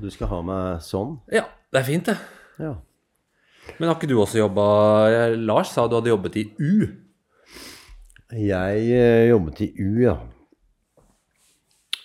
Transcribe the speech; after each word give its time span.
Du 0.00 0.08
skal 0.12 0.30
ha 0.30 0.40
meg 0.46 0.84
sånn? 0.84 1.18
Ja, 1.32 1.44
det 1.72 1.82
er 1.82 1.86
fint, 1.86 2.08
det. 2.08 2.16
Ja. 2.60 2.74
Men 3.78 3.90
har 3.90 3.98
ikke 3.98 4.08
du 4.10 4.16
også 4.18 4.40
jobba 4.40 4.64
Lars 5.36 5.74
sa 5.74 5.86
du 5.86 5.96
hadde 5.98 6.12
jobbet 6.12 6.38
i 6.40 6.44
U. 6.58 6.88
Jeg 8.30 8.84
eh, 8.94 9.28
jobbet 9.30 9.64
i 9.66 9.70
U, 9.78 9.88
ja. 10.02 10.16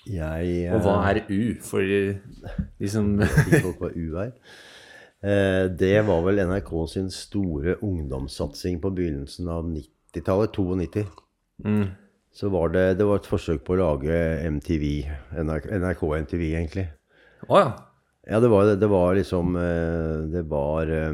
Jeg 0.05 0.69
Og 0.75 0.83
hva 0.85 0.99
er 1.09 1.23
U 1.33 1.41
for 1.65 1.81
de 1.81 2.89
som 2.91 3.15
folk 3.23 3.81
hva 3.81 3.89
U 3.89 4.17
er. 4.21 4.33
Eh, 5.25 5.65
det 5.73 5.95
var 6.05 6.21
vel 6.25 6.43
NRK 6.45 6.71
sin 6.91 7.07
store 7.13 7.79
ungdomssatsing 7.81 8.77
på 8.83 8.91
begynnelsen 8.93 9.49
av 9.49 9.65
90-tallet, 9.69 10.53
92. 10.53 11.05
mm. 11.65 11.85
Så 12.35 12.49
var 12.51 12.73
det, 12.73 12.97
det 12.99 13.05
var 13.07 13.21
et 13.21 13.29
forsøk 13.31 13.61
på 13.63 13.77
å 13.77 13.79
lage 13.79 14.15
MTV, 14.51 14.85
NRK, 15.39 15.69
NRK 15.79 16.01
MTV 16.25 16.41
egentlig. 16.49 16.89
Å 17.47 17.61
ja. 17.61 17.69
Ja, 18.25 18.39
det 18.41 18.49
var, 18.49 18.71
det 18.75 18.87
var 18.89 19.15
liksom 19.15 19.55
eh, 19.55 20.21
Det 20.33 20.41
var 20.49 20.89
eh, 20.89 21.13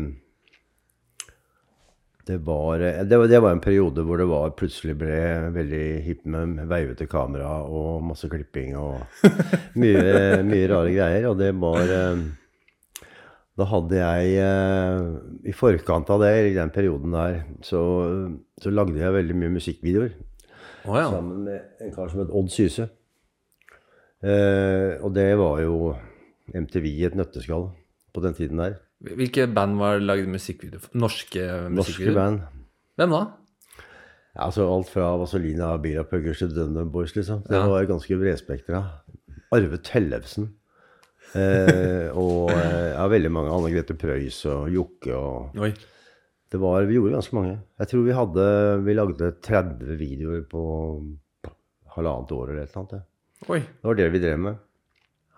det 2.26 2.38
var, 2.46 2.80
eh, 2.80 3.02
det 3.04 3.18
var, 3.18 3.28
det 3.28 3.40
var 3.44 3.52
en 3.52 3.64
periode 3.64 4.06
hvor 4.08 4.22
det 4.22 4.28
var, 4.30 4.54
plutselig 4.56 4.96
ble 5.02 5.18
veldig 5.52 5.86
hipp 6.06 6.22
med 6.32 6.62
veivete 6.70 7.08
kamera 7.12 7.58
og 7.66 8.04
masse 8.12 8.30
klipping 8.32 8.78
og 8.80 9.02
mye, 9.82 10.40
mye 10.48 10.70
rare 10.72 10.94
greier. 10.94 11.28
Og 11.32 11.40
det 11.42 11.52
var 11.60 11.92
Da 13.60 13.68
hadde 13.68 13.98
jeg 14.00 15.50
I 15.52 15.54
forkant 15.54 16.10
av 16.14 16.22
det, 16.24 16.32
i 16.48 16.56
den 16.56 16.72
perioden 16.72 17.12
der, 17.12 17.42
så, 17.68 17.82
så 18.62 18.72
lagde 18.72 19.02
jeg 19.02 19.18
veldig 19.18 19.36
mye 19.42 19.58
musikkvideoer 19.58 20.14
Oh, 20.86 20.96
ja. 20.98 21.12
sammen 21.12 21.44
med 21.46 21.62
en 21.84 21.92
kar 21.94 22.10
som 22.10 22.24
het 22.24 22.32
Odd 22.34 22.48
Syse. 22.50 22.88
Eh, 24.22 24.98
og 25.02 25.14
det 25.14 25.28
var 25.38 25.60
jo 25.62 25.76
MTV 26.54 26.86
i 26.90 27.06
et 27.08 27.16
nøtteskall 27.16 27.70
på 28.14 28.24
den 28.24 28.34
tiden 28.38 28.58
der. 28.60 28.80
Hvilke 29.02 29.48
band 29.54 29.78
var 29.80 30.00
lagd 30.04 30.28
musikkvideo 30.30 30.80
for? 30.84 30.92
Norske 30.94 31.42
Norske 31.42 31.76
musikkvideoer? 31.78 32.16
band. 32.16 32.42
Hvem 33.00 33.10
da? 33.16 33.22
Ja, 34.36 34.46
altså 34.46 34.66
alt 34.72 34.88
fra 34.94 35.10
Vazelina 35.20 35.74
Bira 35.82 36.04
Puggers 36.08 36.40
til 36.40 36.54
DumDum 36.56 36.92
Boys, 36.92 37.16
liksom. 37.16 37.42
Det 37.48 37.56
Ja. 37.58 37.68
var 37.68 37.86
ganske 37.90 38.16
bredspektra. 38.20 38.84
Arve 39.52 39.78
Tellefsen. 39.84 40.54
Eh, 41.36 42.10
og 42.16 42.52
eh, 42.52 42.92
ja, 42.94 43.08
veldig 43.08 43.32
mange. 43.32 43.52
Anne 43.56 43.72
Grete 43.74 43.96
Preus 44.00 44.42
og 44.52 44.70
Jokke 44.72 45.14
og 45.16 45.56
Oi. 45.60 45.72
det 46.52 46.60
var, 46.60 46.84
Vi 46.86 46.94
gjorde 46.98 47.14
ganske 47.16 47.36
mange. 47.36 47.60
Jeg 47.80 47.88
tror 47.88 48.04
vi 48.04 48.12
hadde 48.18 48.46
Vi 48.86 48.94
lagde 48.94 49.32
30 49.42 49.98
videoer 50.00 50.42
på 50.52 50.64
halvannet 51.96 52.32
år 52.36 52.50
eller 52.52 52.64
et 52.64 52.70
eller 52.76 52.84
annet. 52.84 52.94
ja. 53.00 53.06
Oi. 53.50 53.60
Det 53.60 53.84
var 53.90 53.96
det 53.98 54.12
vi 54.14 54.20
drev 54.24 54.40
med. 54.40 54.56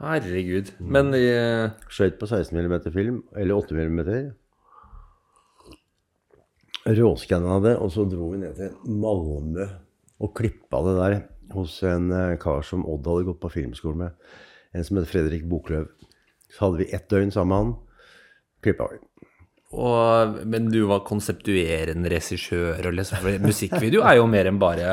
Herregud. 0.01 0.73
Men 0.79 1.13
eh, 1.17 1.73
Skjøt 1.91 2.17
på 2.19 2.27
16 2.27 2.57
mm 2.57 2.77
film, 2.93 3.21
eller 3.37 3.61
8 3.61 3.75
mm. 3.77 4.01
Råskanna 6.83 7.59
det, 7.63 7.77
og 7.79 7.93
så 7.93 8.03
dro 8.09 8.33
vi 8.33 8.41
ned 8.41 8.57
til 8.57 8.73
Malmö 8.89 9.67
og 10.23 10.33
klippa 10.37 10.81
det 10.85 10.95
der 10.97 11.15
hos 11.53 11.77
en 11.87 12.11
eh, 12.11 12.35
kar 12.41 12.63
som 12.65 12.85
Odd 12.89 13.07
hadde 13.07 13.27
gått 13.29 13.41
på 13.43 13.51
filmskole 13.53 13.99
med. 13.99 14.19
En 14.73 14.85
som 14.85 14.99
het 14.99 15.09
Fredrik 15.09 15.45
Bokløv. 15.49 15.89
Så 16.51 16.65
hadde 16.65 16.83
vi 16.83 16.91
ett 16.95 17.09
døgn 17.11 17.31
sammen 17.33 17.51
med 17.51 17.61
han. 17.61 17.73
Klippa 18.63 18.87
vi. 18.91 18.99
og, 19.73 20.39
Men 20.47 20.69
du 20.71 20.83
var 20.89 21.05
konseptuerende 21.07 22.11
regissør 22.13 22.87
og 22.87 22.95
liksom 22.95 23.23
For 23.25 23.43
musikkvideo 23.43 24.03
er 24.05 24.19
jo 24.19 24.27
mer 24.29 24.47
enn 24.47 24.59
bare 24.61 24.87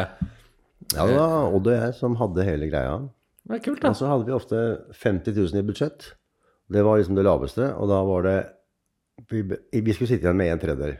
Ja, 0.90 1.04
det 1.04 1.14
var 1.14 1.52
Odd 1.54 1.68
og 1.68 1.74
jeg 1.76 1.96
som 1.98 2.16
hadde 2.18 2.46
hele 2.46 2.70
greia. 2.70 3.00
Det 3.50 3.58
er 3.58 3.64
kult, 3.64 3.82
da. 3.82 3.90
Og 3.90 3.98
så 3.98 4.06
hadde 4.06 4.28
vi 4.28 4.36
ofte 4.36 4.58
50 4.94 5.34
000 5.34 5.58
i 5.58 5.66
budsjett. 5.66 6.12
Det 6.70 6.84
var 6.86 7.00
liksom 7.00 7.18
det 7.18 7.26
laveste. 7.26 7.72
Og 7.74 7.90
da 7.90 8.00
var 8.06 8.26
det 8.28 8.38
Vi, 9.28 9.42
vi 9.44 9.92
skulle 9.92 10.08
sitte 10.08 10.24
igjen 10.24 10.38
med 10.38 10.48
en 10.48 10.60
tredjedel 10.62 10.94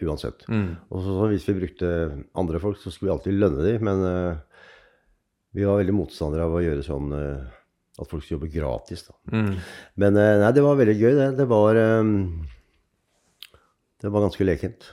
uansett. 0.00 0.46
Mm. 0.48 0.78
Og 0.88 1.02
så, 1.02 1.12
så 1.12 1.26
hvis 1.28 1.48
vi 1.50 1.58
brukte 1.58 1.88
andre 2.40 2.60
folk, 2.62 2.78
så 2.80 2.88
skulle 2.88 3.10
vi 3.10 3.14
alltid 3.16 3.36
lønne 3.36 3.66
dem. 3.66 3.84
Men 3.84 4.00
uh, 4.00 4.62
vi 5.52 5.66
var 5.68 5.80
veldig 5.82 5.96
motstandere 5.96 6.46
av 6.46 6.56
å 6.56 6.62
gjøre 6.64 6.86
sånn 6.86 7.12
uh, 7.12 7.50
at 8.00 8.08
folk 8.08 8.24
skulle 8.24 8.38
jobbe 8.38 8.52
gratis. 8.54 9.04
Da. 9.10 9.18
Mm. 9.34 9.50
Men 10.00 10.16
uh, 10.16 10.38
nei, 10.44 10.54
det 10.56 10.64
var 10.64 10.80
veldig 10.80 10.96
gøy, 10.96 11.12
det. 11.18 11.28
Det 11.42 11.48
var, 11.50 11.82
um, 12.00 12.14
det 14.00 14.14
var 14.14 14.24
ganske 14.24 14.46
lekent. 14.48 14.88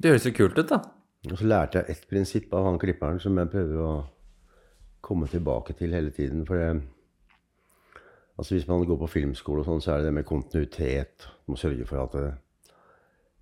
Det 0.00 0.14
høres 0.14 0.30
jo 0.30 0.34
kult 0.38 0.56
ut, 0.56 0.70
da. 0.70 0.80
Og 1.28 1.36
så 1.36 1.50
lærte 1.50 1.82
jeg 1.82 1.98
ett 1.98 2.08
prinsipp 2.08 2.54
av 2.56 2.64
han 2.70 2.80
klipperen 2.80 3.20
som 3.20 3.36
jeg 3.36 3.52
prøver 3.52 3.84
å 3.84 3.92
komme 5.00 5.28
tilbake 5.30 5.72
til 5.78 5.94
hele 5.96 6.10
tiden. 6.14 6.44
For 6.48 6.56
det, 6.60 6.82
altså 8.38 8.54
hvis 8.56 8.68
man 8.68 8.84
går 8.88 8.98
på 9.02 9.08
filmskole 9.10 9.62
og 9.64 9.68
sånn, 9.68 9.82
så 9.84 9.94
er 9.94 10.00
det 10.02 10.10
det 10.10 10.16
med 10.20 10.28
kontinuitet. 10.28 11.26
Du 11.46 11.52
må 11.54 11.60
sørge 11.60 11.86
for 11.88 12.04
at 12.04 12.16
det, 12.16 12.30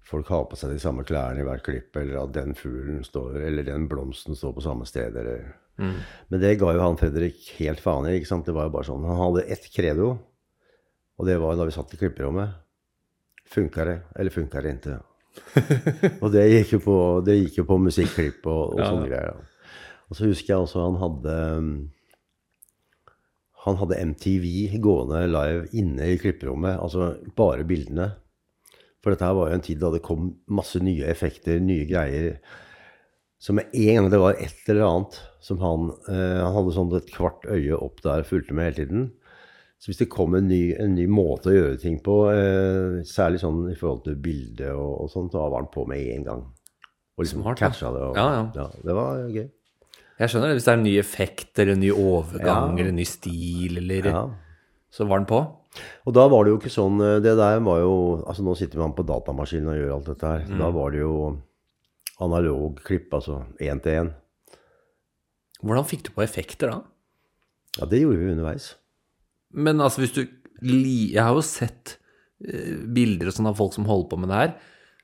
folk 0.09 0.31
har 0.33 0.47
på 0.49 0.57
seg 0.57 0.71
de 0.73 0.81
samme 0.83 1.05
klærne 1.05 1.43
i 1.43 1.47
hvert 1.47 1.65
klipp, 1.67 1.97
eller 2.01 2.23
at 2.23 2.33
den 2.37 2.55
fuglen 2.57 3.03
står, 3.05 3.37
eller 3.45 3.67
den 3.67 3.89
blomsten 3.91 4.37
står 4.39 4.55
på 4.57 4.65
samme 4.65 4.87
sted, 4.89 5.17
eller 5.17 5.51
Men 5.79 6.41
det 6.43 6.57
ga 6.59 6.73
jo 6.75 6.81
han 6.83 6.97
Fredrik 6.99 7.53
helt 7.61 7.79
faen 7.79 8.09
i. 8.11 8.17
ikke 8.19 8.27
sant? 8.27 8.47
Det 8.49 8.55
var 8.57 8.65
jo 8.67 8.73
bare 8.75 8.89
sånn. 8.89 9.05
Han 9.07 9.21
hadde 9.21 9.45
ett 9.53 9.69
credo, 9.71 10.09
og 11.19 11.27
det 11.29 11.37
var 11.39 11.55
da 11.55 11.67
vi 11.69 11.75
satt 11.77 11.93
i 11.95 11.99
klipperommet. 12.01 12.57
Funka 13.49 13.85
det, 13.87 13.99
eller 14.19 14.31
funka 14.35 14.61
det 14.65 14.73
ikke? 14.79 14.97
og 16.25 16.33
det 16.35 16.43
gikk 16.51 16.73
jo 16.73 16.81
på, 16.83 16.97
det 17.29 17.37
gikk 17.39 17.61
jo 17.61 17.65
på 17.69 17.79
musikklipp 17.79 18.47
og, 18.51 18.73
og 18.75 18.81
Ja. 18.83 18.89
sånne 18.91 19.07
greier. 19.07 19.39
Og 20.09 20.17
så 20.17 20.29
husker 20.31 20.55
jeg 20.55 20.65
også 20.65 20.85
han 20.87 21.01
hadde 21.03 21.35
um, 21.59 21.73
Han 23.67 23.77
hadde 23.81 23.99
MTV 24.13 24.79
gående 24.81 25.27
live 25.29 25.67
inne 25.77 26.13
i 26.15 26.21
klipperommet, 26.21 26.79
altså 26.81 27.17
bare 27.37 27.67
bildene. 27.69 28.13
For 29.03 29.13
dette 29.13 29.27
her 29.27 29.37
var 29.37 29.51
jo 29.51 29.59
en 29.59 29.65
tid 29.67 29.81
da 29.83 29.91
det 29.93 30.05
kom 30.07 30.33
masse 30.51 30.81
nye 30.83 31.07
effekter, 31.11 31.61
nye 31.63 31.87
greier. 31.91 32.39
Så 33.39 33.55
med 33.55 33.69
en 33.75 33.99
gang 34.01 34.09
det 34.11 34.21
var 34.23 34.39
et 34.41 34.71
eller 34.71 34.87
annet 34.87 35.19
som 35.45 35.61
han 35.63 35.93
eh, 36.11 36.41
Han 36.43 36.57
hadde 36.57 36.75
sånn 36.75 36.97
et 36.99 37.13
kvart 37.15 37.45
øye 37.47 37.77
opp 37.77 38.01
der, 38.03 38.25
fulgte 38.27 38.57
med 38.57 38.71
hele 38.71 38.79
tiden. 38.81 39.05
Så 39.79 39.93
hvis 39.93 40.01
det 40.01 40.09
kom 40.11 40.35
en 40.35 40.49
ny, 40.51 40.73
en 40.75 40.97
ny 40.99 41.05
måte 41.07 41.53
å 41.53 41.55
gjøre 41.55 41.79
ting 41.79 42.01
på, 42.03 42.17
eh, 42.33 42.99
særlig 43.07 43.43
sånn 43.45 43.69
i 43.71 43.77
forhold 43.79 44.03
til 44.09 44.19
bilde 44.23 44.73
og, 44.75 45.05
og 45.05 45.13
sånt, 45.13 45.31
da 45.37 45.45
var 45.45 45.63
han 45.63 45.71
på 45.71 45.85
med 45.87 46.03
en 46.17 46.27
gang. 46.27 46.43
Og 47.15 47.23
liksom 47.27 47.47
catcha 47.47 47.93
det. 47.95 48.03
Og, 48.09 48.19
Ja, 48.19 48.49
ja. 48.57 48.67
Det 48.83 48.97
var 48.97 49.23
gøy. 49.31 49.47
Jeg 50.19 50.31
skjønner 50.33 50.51
det. 50.51 50.56
Hvis 50.59 50.67
det 50.67 50.73
er 50.73 50.79
en 50.81 50.87
ny 50.89 50.95
effekt 50.99 51.59
eller 51.62 51.77
en 51.77 51.81
ny 51.84 51.91
overgang 51.95 52.73
Ja. 52.73 52.79
eller 52.81 52.89
en 52.91 52.97
ny 52.99 53.05
stil, 53.06 53.77
eller 53.79 54.09
Ja. 54.11 54.23
Så 54.91 55.06
var 55.06 55.19
den 55.21 55.27
på. 55.31 55.39
Og 56.09 56.15
da 56.15 56.25
var 56.29 56.45
det 56.45 56.51
jo 56.51 56.59
ikke 56.59 56.73
sånn 56.73 56.99
eh, 57.05 57.21
Det 57.21 57.37
der 57.37 57.61
var 57.61 57.79
jo 57.84 58.25
Altså 58.27 58.43
nå 58.43 58.55
sitter 58.57 58.78
man 58.81 58.95
på 58.97 59.05
datamaskinen 59.07 59.69
og 59.69 59.77
gjør 59.77 59.93
alt 59.95 60.07
dette 60.07 60.27
her. 60.27 60.47
Mm. 60.49 60.59
Da 60.59 60.71
var 60.75 60.91
det 60.91 61.01
jo 61.05 61.43
analog 62.21 62.81
klipp, 62.83 63.12
altså 63.15 63.45
én 63.61 63.78
til 63.83 63.93
én. 63.93 64.09
Hvordan 65.62 65.87
fikk 65.87 66.03
du 66.09 66.11
på 66.15 66.23
effekter 66.25 66.71
da? 66.73 66.81
Ja, 67.78 67.87
det 67.87 68.01
gjorde 68.03 68.19
vi 68.19 68.33
underveis. 68.33 68.73
Men 69.55 69.78
altså, 69.81 70.01
hvis 70.03 70.12
du 70.15 70.25
Jeg 70.61 71.23
har 71.23 71.34
jo 71.34 71.43
sett 71.47 71.99
eh, 72.43 72.75
bilder 72.91 73.28
og 73.31 73.34
sånn 73.37 73.47
av 73.47 73.57
folk 73.61 73.73
som 73.77 73.84
holder 73.87 74.09
på 74.11 74.19
med 74.19 74.28
det 74.33 74.41
her. 74.41 74.55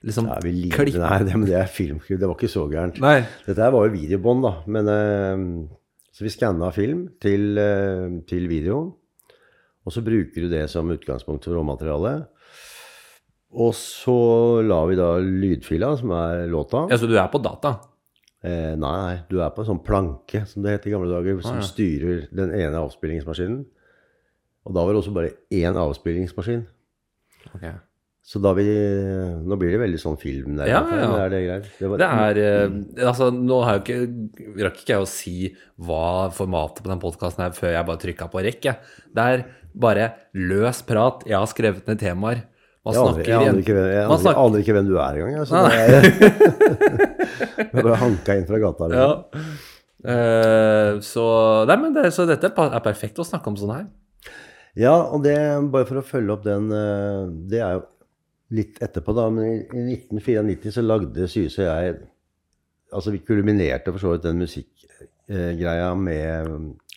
Liksom 0.05 0.27
Ja, 0.29 0.37
klipp- 0.43 0.99
Nei, 1.01 1.19
det, 1.25 1.33
men 1.39 1.47
det 1.49 1.57
er 1.57 1.71
filmklipp. 1.71 2.19
Det 2.21 2.29
var 2.29 2.37
ikke 2.37 2.51
så 2.53 2.67
gærent. 2.69 2.99
Nei. 3.01 3.23
Dette 3.47 3.63
her 3.65 3.73
var 3.73 3.87
jo 3.89 3.95
videobånd, 3.95 4.43
da. 4.45 4.53
Men, 4.67 4.91
uh, 4.91 5.79
så 6.13 6.27
vi 6.27 6.33
skanna 6.35 6.69
film 6.77 7.07
til, 7.25 7.57
uh, 7.57 8.21
til 8.29 8.47
video. 8.51 8.83
Og 9.87 9.93
så 9.93 10.03
bruker 10.05 10.45
du 10.45 10.49
det 10.53 10.67
som 10.73 10.89
utgangspunkt 10.93 11.45
for 11.49 11.57
råmaterialet. 11.57 12.27
Og 13.55 13.73
så 13.79 14.15
la 14.67 14.81
vi 14.91 14.97
da 14.99 15.09
lydfila, 15.23 15.93
som 16.01 16.11
er 16.17 16.47
låta. 16.51 16.87
Ja, 16.91 16.97
så 16.99 17.07
du 17.09 17.15
er 17.21 17.29
på 17.31 17.41
data? 17.45 17.77
Eh, 18.45 18.75
nei, 18.77 19.21
du 19.31 19.39
er 19.41 19.53
på 19.55 19.63
en 19.63 19.69
sånn 19.71 19.83
planke, 19.87 20.43
som 20.51 20.65
det 20.65 20.73
het 20.75 20.87
i 20.89 20.93
gamle 20.93 21.09
dager, 21.09 21.39
som 21.41 21.55
Ah, 21.57 21.61
ja. 21.63 21.69
styrer 21.69 22.27
den 22.35 22.51
ene 22.53 22.81
avspillingsmaskinen. 22.83 23.63
Og 24.67 24.75
da 24.75 24.83
var 24.85 24.93
det 24.93 25.01
også 25.05 25.15
bare 25.15 25.31
én 25.55 25.77
avspillingsmaskin. 25.81 26.67
Ok. 27.55 27.65
Så 28.25 28.41
da 28.41 28.55
vi 28.57 28.65
Nå 29.45 29.57
blir 29.61 29.75
det 29.75 29.81
veldig 29.83 29.99
sånn 30.01 30.17
film 30.21 30.55
der. 30.57 30.67
Ja, 30.71 30.79
ja, 30.89 30.97
ja. 31.03 31.09
Er 31.27 31.31
det 31.35 31.41
greit? 31.45 31.67
Det 31.77 31.87
var, 31.91 31.97
Det 32.01 32.09
er 32.09 32.35
mm. 32.73 32.79
Altså, 33.11 33.25
nå 33.37 33.59
har 33.67 33.73
jo 33.77 33.83
ikke 33.85 33.99
Rakk 34.65 34.79
ikke 34.81 34.95
jeg 34.95 35.05
å 35.05 35.11
si 35.11 35.35
hva 35.85 36.01
formatet 36.33 36.81
på 36.87 36.93
den 36.93 37.03
podkasten 37.03 37.45
er 37.45 37.53
før 37.57 37.73
jeg 37.75 37.89
bare 37.91 38.01
trykka 38.07 38.25
på 38.33 38.39
rekk. 38.47 38.63
Det 39.13 39.23
er 39.35 39.39
bare 39.75 40.07
løs 40.39 40.81
prat. 40.87 41.25
Jeg 41.29 41.37
har 41.37 41.49
skrevet 41.51 41.85
ned 41.91 41.99
temaer. 42.01 42.39
Man 42.85 42.93
jeg, 42.97 43.01
aner, 43.01 43.21
jeg, 43.25 43.33
aner 43.41 43.59
ikke, 43.63 43.75
hvem- 43.77 43.93
jeg 43.93 44.05
aner, 44.13 44.35
aner 44.45 44.59
ikke 44.63 44.75
hvem 44.77 44.89
du 44.89 44.95
er 45.01 45.13
engang. 45.21 45.37
Altså, 45.41 45.55
Jeg 47.65 47.81
bare 47.81 47.97
hanka 48.03 48.31
inn 48.39 48.47
fra 48.49 48.59
gata. 48.61 48.83
Ja. 48.93 49.07
Liksom. 49.09 49.21
Eh, 50.05 51.01
så, 51.01 51.25
nei, 51.69 51.77
men 51.81 51.95
det, 51.97 52.11
så 52.13 52.27
dette 52.29 52.51
er 52.53 52.83
perfekt 52.85 53.19
å 53.21 53.25
snakke 53.25 53.49
om 53.51 53.57
sånn 53.57 53.73
her. 53.73 53.87
Ja, 54.77 54.93
og 55.07 55.23
det, 55.25 55.37
bare 55.73 55.87
for 55.89 55.97
å 56.01 56.05
følge 56.05 56.33
opp 56.35 56.43
den 56.43 56.65
eh, 56.75 57.29
Det 57.47 57.61
er 57.63 57.77
jo 57.77 57.83
litt 58.51 58.83
etterpå, 58.83 59.15
da. 59.17 59.29
Men 59.33 59.45
i, 59.49 59.57
i 59.63 59.85
1994 59.97 60.75
så 60.77 60.85
lagde 60.85 61.29
Syse 61.31 61.65
og 61.65 61.71
jeg 61.71 62.03
Altså, 62.95 63.11
vi 63.11 63.25
kulminerte 63.27 63.91
for 63.91 63.99
så 63.99 64.11
vidt 64.13 64.23
den 64.23 64.39
musikkgreia 64.39 65.95
med 65.99 66.51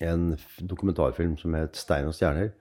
en 0.05 0.37
dokumentarfilm 0.69 1.37
som 1.37 1.55
het 1.57 1.75
'Stein 1.75 2.05
og 2.05 2.13
stjerner'. 2.13 2.51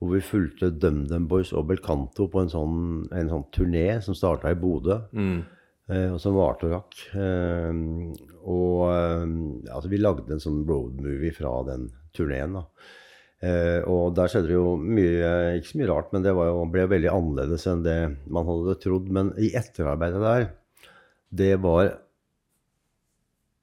hvor 0.00 0.14
vi 0.14 0.20
fulgte 0.20 0.70
DumDum 0.70 1.28
Boys 1.28 1.52
og 1.52 1.66
Belcanto 1.68 2.26
på 2.26 2.40
en 2.40 2.48
sånn, 2.48 3.08
en 3.12 3.28
sånn 3.28 3.44
turné 3.52 4.00
som 4.02 4.14
starta 4.14 4.50
i 4.50 4.54
Bodø. 4.54 5.00
Eh, 5.90 6.12
og 6.12 6.20
som 6.20 6.34
varte 6.34 6.66
og 6.66 6.72
rakk. 6.72 6.94
Eh, 7.14 7.72
og 8.42 8.90
altså, 9.70 9.88
vi 9.88 9.96
lagde 9.96 10.32
en 10.32 10.40
sånn 10.40 10.66
roadmovie 10.68 11.32
fra 11.32 11.62
den 11.66 11.90
turneen. 12.12 12.52
da. 12.52 12.62
Eh, 13.38 13.84
og 13.86 14.16
der 14.18 14.30
skjedde 14.30 14.50
det 14.50 14.56
jo 14.56 14.74
mye, 14.80 15.30
ikke 15.60 15.70
så 15.70 15.78
mye 15.78 15.90
rart, 15.92 16.10
men 16.14 16.24
det 16.24 16.34
var 16.34 16.50
jo, 16.50 16.66
ble 16.72 16.88
veldig 16.90 17.10
annerledes 17.12 17.68
enn 17.70 17.84
det 17.86 17.98
man 18.26 18.48
hadde 18.48 18.78
trodd. 18.82 19.10
Men 19.14 19.32
i 19.38 19.52
etterarbeidet 19.58 20.22
der, 20.24 20.48
det 21.38 21.54
var 21.62 21.94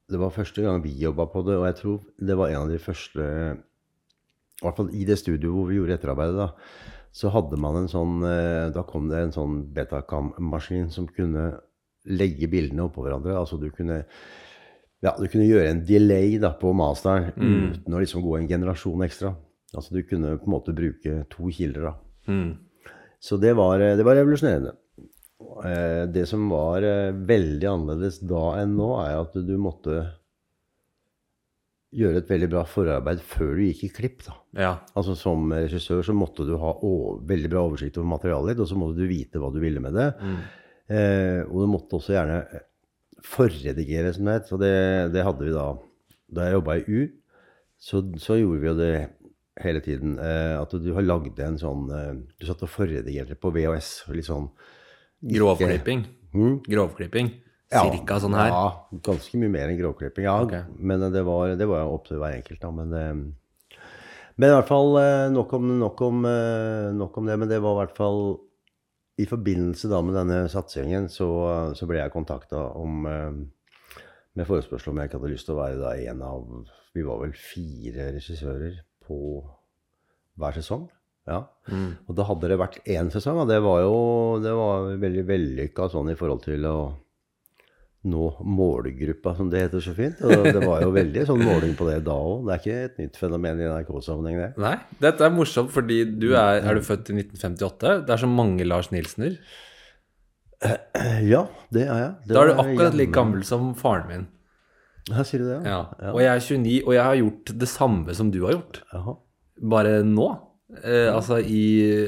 det 0.05 0.19
var 0.21 0.33
første 0.35 0.61
gang 0.61 0.83
vi 0.83 0.93
jobba 1.01 1.25
på 1.31 1.41
det, 1.47 1.55
og 1.57 1.65
jeg 1.65 1.79
tror 1.79 2.01
det 2.29 2.35
var 2.37 2.51
en 2.51 2.67
av 2.67 2.69
de 2.69 2.77
første 2.77 3.23
I 3.25 4.61
hvert 4.61 4.77
fall 4.77 4.91
i 4.93 5.05
det 5.07 5.17
studioet 5.17 5.55
hvor 5.55 5.71
vi 5.71 5.79
gjorde 5.79 5.95
etterarbeidet, 5.97 6.37
da, 6.37 6.91
så 7.15 7.31
hadde 7.33 7.57
man 7.59 7.79
en 7.79 7.89
sånn 7.89 8.19
eh, 8.27 8.67
Da 8.75 8.83
kom 8.87 9.09
det 9.09 9.21
en 9.23 9.33
sånn 9.35 9.63
Betacam-maskin 9.75 10.91
som 10.93 11.07
kunne 11.09 11.53
legge 12.05 12.45
bildene 12.51 12.85
oppå 12.85 13.01
hverandre. 13.01 13.33
Altså 13.33 13.57
du 13.57 13.71
kunne 13.73 14.03
ja, 15.01 15.11
du 15.17 15.25
kunne 15.25 15.47
gjøre 15.47 15.71
en 15.71 15.81
delay 15.85 16.37
da, 16.41 16.51
på 16.57 16.69
masteren 16.77 17.31
uten 17.33 17.93
å 17.93 18.01
liksom 18.01 18.21
gå 18.25 18.37
en 18.37 18.49
generasjon 18.49 19.03
ekstra. 19.05 19.33
Altså 19.75 19.93
du 19.95 20.01
kunne 20.07 20.37
på 20.39 20.47
en 20.47 20.53
måte 20.55 20.73
bruke 20.75 21.25
to 21.29 21.51
kilder. 21.51 21.89
da. 21.91 21.93
Så 23.19 23.37
det 23.41 23.53
var, 23.57 23.79
eh, 23.81 23.95
det 23.97 24.05
var 24.05 24.15
revolusjonerende. 24.15 24.75
Eh, 25.65 26.05
Det 26.11 26.27
som 26.27 26.47
var 26.49 26.81
eh, 26.83 27.11
veldig 27.11 27.67
annerledes 27.69 28.19
da 28.27 28.55
enn 28.61 28.75
nå, 28.77 28.89
er 29.05 29.19
at 29.21 29.33
du 29.45 29.55
måtte 29.57 29.97
gjøre 31.95 32.19
et 32.19 32.27
veldig 32.29 32.49
bra 32.51 32.63
forarbeid 32.67 33.21
før 33.23 33.53
du 33.55 33.61
gikk 33.69 33.83
i 33.87 33.91
klipp. 33.95 34.23
da. 34.25 34.33
Ja. 34.59 34.71
Altså 34.99 35.15
Som 35.15 35.51
regissør 35.55 36.03
så 36.03 36.15
måtte 36.15 36.45
du 36.47 36.55
ha 36.59 36.73
å, 36.83 37.21
veldig 37.23 37.49
bra 37.53 37.63
oversikt 37.69 37.97
over 38.01 38.09
materialet 38.17 38.55
ditt, 38.55 38.63
og 38.65 38.67
så 38.71 38.77
måtte 38.79 38.97
du 38.99 39.07
vite 39.07 39.39
hva 39.39 39.51
du 39.53 39.59
ville 39.63 39.79
med 39.83 39.93
det. 39.95 40.09
Eh, 40.91 41.41
og 41.47 41.61
du 41.63 41.67
måtte 41.71 41.95
også 41.97 42.13
gjerne 42.17 42.41
forredigere, 43.25 44.11
som 44.13 44.27
det 44.27 44.33
het. 44.39 44.49
Så 44.51 44.59
det, 44.61 44.73
det 45.15 45.23
hadde 45.25 45.45
vi 45.47 45.53
da 45.55 45.69
Da 46.35 46.47
jeg 46.49 46.57
jobba 46.57 46.75
i 46.75 46.83
U, 46.89 47.07
så, 47.79 48.01
så 48.19 48.35
gjorde 48.39 48.59
vi 48.63 48.67
jo 48.67 48.75
det 48.79 48.93
hele 49.63 49.79
tiden. 49.83 50.17
Eh, 50.19 50.55
at 50.59 50.73
du 50.83 50.89
har 50.95 51.05
lagd 51.05 51.39
en 51.39 51.57
sånn 51.61 51.85
eh, 51.95 52.11
Du 52.39 52.45
satt 52.47 52.63
og 52.65 52.71
forredigerte 52.73 53.37
på 53.39 53.51
VHS. 53.55 53.91
Litt 54.15 54.27
sånn 54.27 54.49
Grovklipping. 55.25 56.03
Grovklipping. 56.67 57.31
Cirka 57.71 58.19
sånn 58.21 58.35
her. 58.37 58.51
Ja, 58.51 58.65
ganske 59.07 59.39
mye 59.41 59.49
mer 59.51 59.71
enn 59.71 59.79
grovklipping. 59.79 60.27
Ja, 60.27 60.35
Okay. 60.43 60.63
men 60.77 61.01
eh, 61.07 61.11
det 61.15 61.23
var, 61.25 61.55
det 61.57 61.67
var 61.67 61.87
opp 61.89 62.05
til 62.09 62.19
hver 62.21 62.35
enkelt, 62.37 62.61
da. 62.61 62.71
Men, 62.71 62.93
eh, 62.93 63.79
men 64.35 64.51
i 64.51 64.53
hvert 64.53 64.67
fall 64.67 64.91
nok 65.31 65.53
om, 65.55 65.69
nok, 65.79 66.01
om, 66.03 66.21
nok 66.99 67.17
om 67.17 67.25
det. 67.31 67.37
Men 67.39 67.49
det 67.49 67.61
var 67.63 67.77
i 67.77 67.79
hvert 67.85 67.95
fall 67.97 68.21
i 69.17 69.25
forbindelse 69.25 69.87
da 69.87 70.01
med 70.03 70.17
denne 70.19 70.41
satsingen, 70.51 71.07
så, 71.09 71.29
så 71.71 71.87
ble 71.87 72.01
jeg 72.01 72.11
kontakta 72.11 72.65
om 72.75 73.05
med 74.35 74.47
forespørsel 74.49 74.91
om 74.91 74.99
jeg 74.99 75.07
ikke 75.07 75.21
hadde 75.21 75.31
lyst 75.31 75.47
til 75.47 75.55
å 75.55 75.61
være 75.61 75.79
da 75.79 75.93
en 76.11 76.21
av 76.27 76.49
Vi 76.95 77.03
var 77.07 77.21
vel 77.23 77.31
fire 77.39 78.09
regissører 78.17 78.81
på 79.07 79.17
hver 80.39 80.57
sesong. 80.59 80.87
Ja. 81.25 81.39
Og 82.05 82.13
da 82.17 82.25
hadde 82.27 82.51
det 82.51 82.59
vært 82.61 82.77
én 82.85 83.09
sesong, 83.13 83.39
og 83.41 83.49
det 83.49 83.57
var 83.65 83.81
jo 83.81 83.95
det 84.43 84.53
var 84.53 84.91
veldig 85.01 85.25
vellykka 85.25 85.89
sånn 85.93 86.11
i 86.13 86.17
forhold 86.19 86.43
til 86.45 86.67
å 86.69 86.77
nå 88.05 88.25
målgruppa, 88.45 89.31
som 89.37 89.47
det 89.49 89.63
heter 89.63 89.81
så 89.81 89.95
fint. 89.97 90.19
Og 90.21 90.45
det 90.45 90.61
var 90.61 90.83
jo 90.83 90.91
veldig 90.93 91.23
sånn 91.25 91.41
måling 91.41 91.73
på 91.77 91.87
det 91.89 92.03
da 92.05 92.13
òg. 92.13 92.43
Det 92.45 92.53
er 92.53 92.61
ikke 92.61 92.75
et 92.89 92.99
nytt 93.01 93.17
fenomen 93.17 93.61
i 93.63 93.69
NRK-sammenheng, 93.71 94.37
det. 94.43 94.49
Nei, 94.61 94.75
dette 95.01 95.25
er 95.25 95.33
morsomt, 95.33 95.73
fordi 95.73 96.03
du 96.05 96.27
er 96.37 96.61
Er 96.61 96.77
du 96.77 96.85
født 96.85 97.09
i 97.09 97.17
1958? 97.17 98.05
Det 98.05 98.13
er 98.13 98.21
så 98.21 98.29
mange 98.29 98.67
Lars 98.67 98.91
Nilsener. 98.93 99.39
Ja, 101.25 101.47
det 101.73 101.83
er 101.89 101.99
jeg. 101.99 102.13
Det 102.29 102.37
Da 102.37 102.43
er 102.43 102.53
du 102.53 102.61
akkurat 102.61 102.95
like 102.97 103.13
gammel 103.13 103.43
som 103.45 103.73
faren 103.77 104.07
min. 104.09 104.27
Her 105.13 105.23
sier 105.27 105.43
du 105.43 105.47
det, 105.51 105.59
Ja. 105.67 105.81
ja? 106.01 106.11
Og 106.13 106.19
jeg 106.23 106.31
er 106.31 106.39
29, 106.41 106.79
og 106.87 106.93
jeg 106.95 107.03
har 107.05 107.15
gjort 107.19 107.51
det 107.61 107.67
samme 107.69 108.15
som 108.17 108.31
du 108.33 108.39
har 108.45 108.55
gjort. 108.57 108.81
Aha. 108.97 109.13
Bare 109.75 109.99
nå. 110.03 110.29
Eh, 110.81 111.11
altså 111.13 111.37
i 111.45 111.61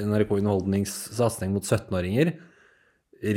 NRK 0.04 0.32
Underholdnings 0.40 0.94
satsing 1.14 1.54
mot 1.54 1.64
17-åringer. 1.64 2.34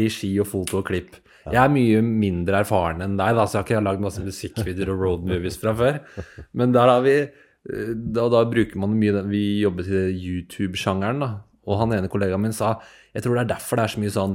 Regi 0.00 0.32
og 0.40 0.48
foto 0.48 0.80
og 0.80 0.86
klipp. 0.88 1.18
Jeg 1.50 1.56
er 1.60 1.70
mye 1.72 2.00
mindre 2.04 2.60
erfaren 2.64 3.00
enn 3.04 3.14
deg, 3.16 3.32
da, 3.36 3.46
så 3.48 3.58
jeg 3.58 3.62
har 3.62 3.68
ikke 3.68 3.84
lagd 3.86 4.02
masse 4.04 4.24
musikkvideoer 4.24 4.90
og 4.92 5.04
road 5.04 5.28
movies 5.28 5.56
fra 5.60 5.72
før. 5.76 6.00
Men 6.58 6.72
der 6.76 6.90
har 6.92 7.04
vi 7.04 7.14
eh, 7.20 7.92
da, 7.96 8.26
da 8.32 8.42
bruker 8.48 8.80
man 8.80 8.96
mye 9.00 9.24
Vi 9.28 9.44
jobbet 9.62 9.88
i 9.92 10.02
YouTube-sjangeren, 10.16 11.20
da. 11.24 11.30
Og 11.68 11.78
han 11.80 11.92
ene 11.96 12.08
kollegaen 12.12 12.40
min 12.42 12.56
sa 12.56 12.78
jeg 13.14 13.24
tror 13.24 13.36
det 13.36 13.42
er 13.44 13.52
derfor 13.54 13.76
det 13.76 13.84
er 13.84 13.92
så 13.92 14.00
mye 14.00 14.12
sånn 14.14 14.34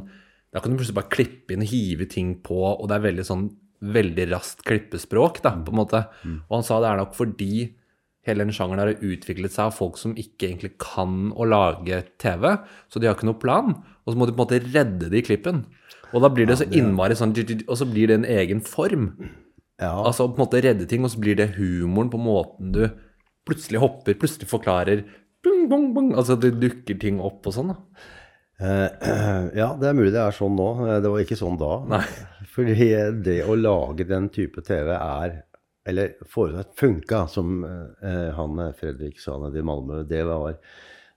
Da 0.54 0.62
kan 0.62 0.72
du 0.72 0.78
plutselig 0.78 0.98
bare 0.98 1.10
klippe 1.14 1.56
inn 1.56 1.64
og 1.64 1.70
hive 1.72 2.06
ting 2.12 2.36
på, 2.46 2.58
og 2.76 2.86
det 2.92 2.98
er 3.00 3.06
veldig 3.10 3.26
sånn 3.28 3.46
veldig 3.82 4.30
raskt 4.32 4.64
klippespråk, 4.68 5.42
da, 5.44 5.56
på 5.66 5.74
en 5.74 5.80
måte. 5.82 6.04
Og 6.48 6.54
han 6.60 6.64
sa 6.68 6.80
det 6.82 6.92
er 6.92 7.02
nok 7.02 7.16
fordi 7.18 7.76
hele 8.26 8.42
den 8.46 8.56
sjangeren 8.56 8.82
har 8.82 9.04
utviklet 9.06 9.54
seg 9.54 9.68
av 9.68 9.76
folk 9.78 10.00
som 10.02 10.16
ikke 10.18 10.48
egentlig 10.48 10.72
kan 10.82 11.30
å 11.38 11.46
lage 11.46 12.00
TV, 12.22 12.56
så 12.90 12.98
de 13.02 13.06
har 13.10 13.18
ikke 13.18 13.28
noe 13.30 13.42
plan. 13.42 13.76
Og 14.06 14.14
så 14.14 14.18
må 14.18 14.26
du 14.26 14.34
på 14.34 14.40
en 14.40 14.46
måte 14.46 14.62
redde 14.66 15.12
det 15.12 15.22
i 15.22 15.26
klippen. 15.28 15.66
Og 16.16 16.24
da 16.24 16.30
blir 16.34 16.48
det 16.50 16.58
så 16.62 16.68
innmari 16.70 17.18
sånn 17.18 17.34
Og 17.68 17.76
så 17.78 17.86
blir 17.90 18.08
det 18.08 18.16
en 18.22 18.26
egen 18.30 18.62
form. 18.62 19.12
Ja. 19.82 19.92
Altså 20.06 20.30
på 20.30 20.38
en 20.40 20.46
måte 20.46 20.62
redde 20.64 20.88
ting, 20.88 21.04
og 21.04 21.12
så 21.12 21.20
blir 21.20 21.36
det 21.36 21.56
humoren 21.58 22.10
på 22.14 22.22
måten 22.22 22.72
du 22.72 22.86
plutselig 23.46 23.82
hopper, 23.84 24.16
plutselig 24.18 24.48
forklarer 24.50 25.04
bung, 25.46 25.68
bung, 25.70 25.90
bung, 25.94 26.14
Altså 26.18 26.38
det 26.40 26.56
dukker 26.62 26.98
ting 27.02 27.20
opp 27.22 27.46
og 27.46 27.54
sånn, 27.54 27.74
da. 27.74 27.78
Eh, 28.56 29.52
ja, 29.62 29.74
det 29.78 29.90
er 29.90 29.98
mulig 29.98 30.14
det 30.16 30.22
er 30.24 30.34
sånn 30.34 30.56
nå. 30.58 30.70
Eh, 30.88 31.02
Det 31.04 31.12
var 31.12 31.22
ikke 31.26 31.38
sånn 31.38 31.60
da. 31.62 31.72
Nei. 31.92 32.04
Fordi 32.56 32.90
det 33.26 33.42
å 33.44 33.58
lage 33.60 34.08
den 34.08 34.30
type 34.34 34.64
TV 34.66 34.94
er 34.96 35.42
Eller 35.86 36.16
forutsatt 36.26 36.72
funka, 36.80 37.28
som 37.30 37.60
eh, 37.62 38.32
han 38.34 38.60
eh, 38.64 38.72
Fredrik 38.74 39.20
sa 39.22 39.36
nede 39.38 39.60
i 39.62 39.66
Malmö. 39.66 40.00
Det 40.10 40.24
var 40.26 40.56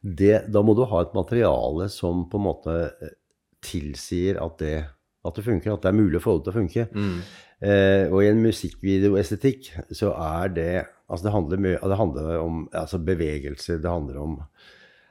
det, 0.00 0.42
Da 0.52 0.60
må 0.60 0.74
du 0.76 0.82
ha 0.84 1.00
et 1.00 1.14
materiale 1.16 1.86
som 1.88 2.26
på 2.28 2.36
en 2.36 2.44
måte 2.44 2.74
eh, 3.00 3.14
tilsier 3.64 4.36
at 4.44 4.58
det, 4.60 4.74
at 5.24 5.38
det 5.40 5.46
funker. 5.46 5.72
At 5.72 5.86
det 5.86 5.88
er 5.88 5.96
mulig 5.96 6.20
å 6.20 6.24
få 6.26 6.36
det 6.36 6.44
til 6.44 6.52
å 6.52 6.58
funke. 6.58 6.84
Eh, 7.64 8.04
og 8.12 8.20
i 8.22 8.28
en 8.28 8.44
musikkvideoestetikk 8.44 9.72
så 9.90 10.14
er 10.14 10.54
det 10.54 10.70
Altså 11.08 11.24
det 11.24 11.32
handler 11.32 11.60
mye 11.64 11.88
Det 11.88 11.96
handler 11.96 12.26
om 12.42 12.56
altså 12.76 12.98
bevegelser. 13.00 13.80
Det 13.80 13.88
handler 13.88 14.20
om 14.20 14.34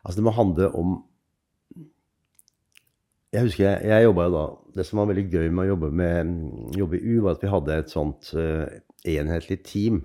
Altså 0.04 0.20
det 0.20 0.28
må 0.28 0.38
handle 0.38 0.70
om 0.78 1.00
jeg 3.36 3.44
husker 3.44 3.66
jeg, 3.66 3.88
jeg 3.92 4.06
jobba 4.08 4.28
jo 4.28 4.34
da 4.36 4.46
Det 4.78 4.86
som 4.88 5.02
var 5.02 5.10
veldig 5.10 5.26
gøy 5.34 5.48
med 5.50 5.66
å 5.66 5.72
jobbe, 5.72 5.90
med, 6.00 6.34
jobbe 6.78 7.00
i 7.00 7.14
U, 7.14 7.14
var 7.26 7.36
at 7.36 7.44
vi 7.44 7.50
hadde 7.52 7.78
et 7.82 7.90
sånt 7.92 8.30
uh, 8.38 8.68
enhetlig 9.10 9.64
team. 9.66 10.04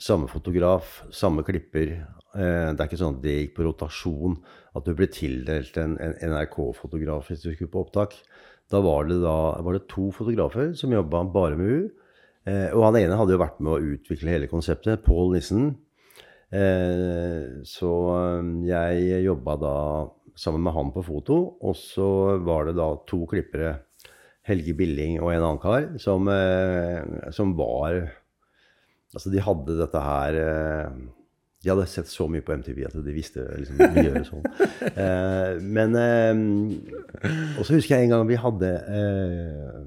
Samme 0.00 0.28
fotograf, 0.28 0.98
samme 1.16 1.44
klipper. 1.46 1.94
Uh, 2.34 2.68
det 2.70 2.76
er 2.76 2.84
ikke 2.84 3.00
sånn 3.00 3.16
at 3.16 3.24
det 3.24 3.36
gikk 3.38 3.54
på 3.56 3.64
rotasjon, 3.64 4.36
at 4.76 4.84
du 4.84 4.92
ble 4.98 5.08
tildelt 5.08 5.80
en, 5.80 5.96
en 5.96 6.18
NRK-fotograf 6.34 7.32
hvis 7.32 7.46
du 7.46 7.48
skulle 7.54 7.72
på 7.72 7.86
opptak. 7.86 8.18
Da 8.70 8.84
var 8.84 9.08
det, 9.08 9.16
da, 9.24 9.36
var 9.64 9.78
det 9.78 9.86
to 9.88 10.10
fotografer 10.12 10.74
som 10.76 10.92
jobba 10.92 11.24
bare 11.32 11.56
med 11.56 11.72
U. 11.72 11.80
Uh, 12.44 12.68
og 12.76 12.84
han 12.90 13.00
ene 13.00 13.16
hadde 13.16 13.38
jo 13.38 13.40
vært 13.46 13.64
med 13.64 13.78
å 13.78 13.94
utvikle 13.96 14.36
hele 14.36 14.52
konseptet, 14.52 15.06
Pål 15.08 15.38
Nissen. 15.38 15.70
Så 17.70 17.88
jeg 18.66 19.18
jobba 19.22 19.52
da 19.62 19.74
sammen 20.38 20.62
med 20.64 20.74
han 20.76 20.90
på 20.94 21.04
foto, 21.06 21.38
og 21.60 21.76
så 21.78 22.38
var 22.44 22.68
det 22.68 22.76
da 22.78 22.92
to 23.08 23.24
klippere, 23.30 23.78
Helge 24.48 24.72
Billing 24.74 25.18
og 25.20 25.34
en 25.34 25.44
annen 25.44 25.60
kar, 25.62 25.86
som, 26.00 26.28
eh, 26.32 27.30
som 27.36 27.52
var 27.58 28.08
Altså, 29.10 29.30
de 29.32 29.42
hadde 29.42 29.74
dette 29.74 30.00
her 30.00 30.36
eh, 30.38 30.98
De 31.64 31.70
hadde 31.72 31.86
sett 31.90 32.10
så 32.10 32.28
mye 32.30 32.44
på 32.46 32.54
MTV 32.60 32.84
at 32.86 32.94
de 33.02 33.14
visste 33.14 33.42
liksom 33.58 33.80
å 33.82 34.04
gjøre 34.06 34.26
sånn. 34.28 34.44
Eh, 34.90 35.58
men 35.62 35.94
eh, 35.98 36.40
Og 37.58 37.66
så 37.66 37.74
husker 37.76 37.96
jeg 37.96 38.06
en 38.06 38.14
gang 38.14 38.24
vi 38.28 38.38
hadde 38.40 38.70
eh, 38.70 39.80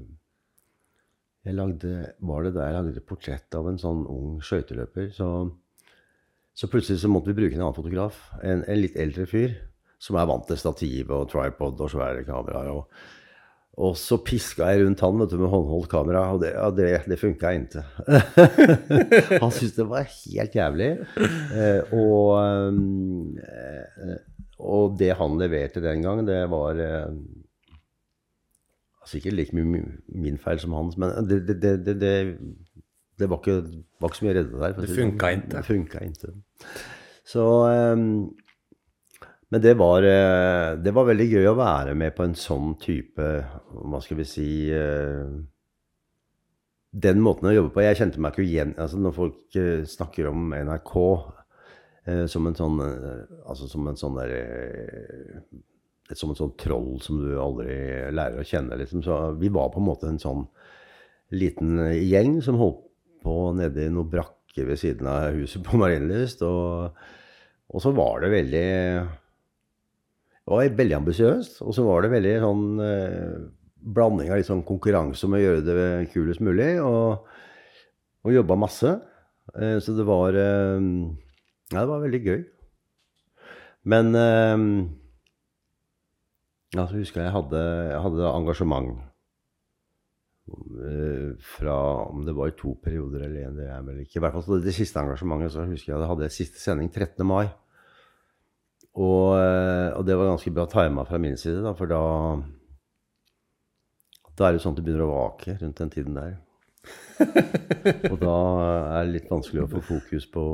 jeg 1.44 1.58
lagde, 1.58 1.90
var 2.24 2.46
det 2.46 2.54
da 2.54 2.68
jeg 2.68 2.76
lagde 2.78 2.94
et 2.96 3.04
portrett 3.04 3.56
av 3.58 3.66
en 3.68 3.76
sånn 3.76 4.06
ung 4.08 4.38
skøyteløper. 4.40 5.10
Så, 5.12 5.26
så 6.56 6.70
plutselig 6.72 7.02
så 7.02 7.10
måtte 7.12 7.28
vi 7.32 7.36
bruke 7.42 7.58
en 7.58 7.66
annen 7.66 7.76
fotograf. 7.76 8.16
En, 8.40 8.62
en 8.64 8.80
litt 8.80 8.96
eldre 8.96 9.26
fyr 9.28 9.52
som 10.02 10.16
er 10.20 10.26
vant 10.28 10.46
til 10.48 10.58
stativ 10.60 11.10
og 11.14 11.28
tripod 11.32 11.80
og 11.80 11.90
svære 11.92 12.24
kameraer. 12.26 12.70
Og, 12.74 12.88
og 13.84 13.96
så 13.98 14.20
piska 14.22 14.68
jeg 14.70 14.84
rundt 14.84 15.00
han 15.02 15.18
vet 15.18 15.32
du, 15.32 15.38
med 15.40 15.50
håndholdt 15.50 15.88
kamera, 15.90 16.24
og 16.34 16.42
det, 16.44 16.52
ja, 16.54 16.68
det, 16.70 16.90
det 17.10 17.18
funka 17.18 17.50
ikke. 17.58 17.82
han 19.42 19.50
syntes 19.54 19.76
det 19.78 19.86
var 19.90 20.06
helt 20.10 20.54
jævlig. 20.60 20.90
Eh, 21.58 21.94
og, 21.96 22.28
eh, 23.40 24.12
og 24.62 24.94
det 25.00 25.10
han 25.18 25.38
leverte 25.40 25.82
den 25.82 26.04
gang, 26.06 26.22
det 26.28 26.44
var 26.52 26.78
eh, 26.84 27.08
Sikkert 29.04 29.34
like 29.36 29.52
mye 29.52 29.82
min- 30.08 30.38
feil 30.40 30.56
som 30.62 30.72
hans, 30.72 30.94
men 30.96 31.10
det, 31.28 31.42
det, 31.44 31.58
det, 31.60 31.72
det, 31.84 31.94
det, 32.00 32.12
det 33.20 33.26
var, 33.28 33.36
ikke, 33.42 33.82
var 34.00 34.08
ikke 34.08 34.16
så 34.16 34.24
mye 34.24 34.32
å 34.32 34.36
redde 34.38 34.60
der. 34.62 34.72
Det 34.78 34.86
sånn. 34.88 34.96
funka 34.96 35.32
ikke. 35.36 35.50
Det 35.52 35.60
funka 35.66 36.00
ikke. 36.06 36.30
Så, 37.28 37.44
ehm, 37.68 38.06
Men 39.52 39.62
det 39.62 39.74
var, 39.78 40.02
eh, 40.02 40.76
det 40.80 40.92
var 40.94 41.08
veldig 41.08 41.26
gøy 41.30 41.48
å 41.50 41.58
være 41.58 41.94
med 41.98 42.14
på 42.16 42.24
en 42.24 42.36
sånn 42.38 42.74
type 42.80 43.26
Hva 43.74 44.00
skal 44.02 44.18
vi 44.20 44.26
si 44.28 44.48
eh, 44.72 45.30
Den 46.94 47.22
måten 47.22 47.50
å 47.50 47.54
jobbe 47.54 47.74
på. 47.74 47.82
Jeg 47.84 48.00
kjente 48.00 48.22
meg 48.22 48.34
ikke 48.34 48.46
igjen 48.46 48.74
altså 48.80 49.00
Når 49.02 49.16
folk 49.16 49.58
eh, 49.60 49.84
snakker 49.88 50.30
om 50.32 50.54
NRK 50.54 50.94
som 52.28 52.44
en 52.44 52.52
sånn 52.52 52.80
Altså 53.48 53.64
som 53.64 53.86
en 53.88 53.96
sånn 53.96 54.18
der 54.18 54.32
Som 56.12 56.34
en 56.34 56.36
sånn 56.36 56.52
troll 56.60 56.98
som 57.00 57.22
du 57.22 57.30
aldri 57.40 57.78
lærer 58.12 58.42
å 58.42 58.44
kjenne, 58.44 58.76
liksom. 58.76 59.00
Så 59.00 59.16
vi 59.40 59.48
var 59.48 59.70
på 59.72 59.80
en 59.80 59.86
måte 59.86 60.10
en 60.10 60.20
sånn 60.20 60.42
liten 61.32 61.78
gjeng 62.04 62.42
som 62.44 62.60
holdt 62.60 62.82
på 63.24 63.38
nedi 63.56 63.86
noen 63.88 64.10
brakker 64.12 64.44
brakke 64.54 64.68
ved 64.68 64.78
siden 64.78 65.06
av 65.06 65.34
huset 65.34 65.62
på 65.64 65.76
Marienlyst. 65.76 66.42
Og, 66.42 66.94
og 67.68 67.82
så 67.82 67.92
var 67.92 68.22
det 68.22 68.30
veldig 68.30 69.23
Det 70.44 70.52
var 70.52 70.74
veldig 70.78 70.96
ambisiøst. 70.98 71.62
Og 71.64 71.72
så 71.76 71.84
var 71.86 72.04
det 72.04 72.12
veldig 72.12 72.34
sånn 72.42 72.64
eh, 72.84 73.36
blanding 73.96 74.32
av 74.32 74.40
litt 74.40 74.48
sånn 74.48 74.64
konkurranse 74.68 75.24
om 75.24 75.36
å 75.36 75.40
gjøre 75.40 75.64
det 75.64 75.86
kulest 76.12 76.44
mulig. 76.44 76.74
Og, 76.84 77.24
og 78.24 78.36
jobba 78.36 78.58
masse. 78.60 78.92
Eh, 79.56 79.78
så 79.80 79.96
det 79.96 80.04
var 80.08 80.36
eh, 80.36 80.90
Ja, 81.72 81.80
det 81.80 81.88
var 81.88 82.04
veldig 82.04 82.22
gøy. 82.28 82.44
Men 83.88 84.12
eh, 84.16 84.68
ja, 86.74 86.84
så 86.84 86.98
husker 86.98 87.24
jeg 87.24 87.34
hadde, 87.34 87.64
jeg 87.88 88.04
hadde 88.04 88.30
engasjement 88.34 88.94
eh, 90.52 91.34
fra 91.56 91.76
om 92.08 92.24
det 92.26 92.34
var 92.36 92.50
i 92.50 92.56
to 92.58 92.74
perioder 92.84 93.28
eller 93.28 93.48
en, 93.48 93.58
det 93.60 93.68
er 93.70 93.84
vel 93.86 94.00
ikke. 94.04 94.18
I 94.18 94.24
hvert 94.26 94.36
fall 94.36 94.64
det 94.64 94.76
siste 94.76 95.00
engasjementet 95.00 95.54
så 95.54 95.64
husker 95.68 95.92
jeg 95.92 96.00
jeg 96.00 96.10
hadde 96.12 96.32
siste 96.34 96.60
sending 96.60 96.92
13. 96.92 97.24
mai. 97.28 97.46
Og, 98.94 99.34
eh, 99.40 99.90
og 99.96 100.04
det 100.06 100.16
var 100.18 100.30
ganske 100.30 100.52
bra 100.54 100.66
tima 100.70 101.04
fra 101.08 101.18
min 101.18 101.36
side, 101.40 101.64
da, 101.64 101.74
for 101.74 101.90
da 101.90 102.02
Da 104.34 104.48
er 104.48 104.56
det 104.56 104.62
sånn 104.64 104.74
at 104.74 104.80
du 104.80 104.82
begynner 104.82 105.06
å 105.06 105.14
vake 105.14 105.54
rundt 105.60 105.78
den 105.78 105.90
tiden 105.94 106.16
der. 106.18 106.32
og 108.12 108.16
da 108.18 108.38
er 108.98 109.04
det 109.06 109.12
litt 109.12 109.28
vanskelig 109.30 109.62
å 109.62 109.70
få 109.76 109.82
fokus 109.94 110.26
på 110.26 110.44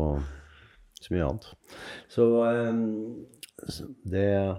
så 1.01 1.15
mye 1.15 1.29
annet. 1.31 1.47
Så 2.13 2.27
eh, 2.45 2.83
så 3.69 3.87
det 4.05 4.57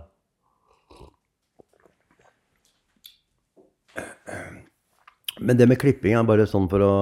Men 5.40 5.58
det 5.58 5.68
med 5.68 5.80
klipping 5.82 6.14
er 6.14 6.26
bare 6.28 6.46
sånn 6.50 6.68
for 6.70 6.84
å 6.86 6.96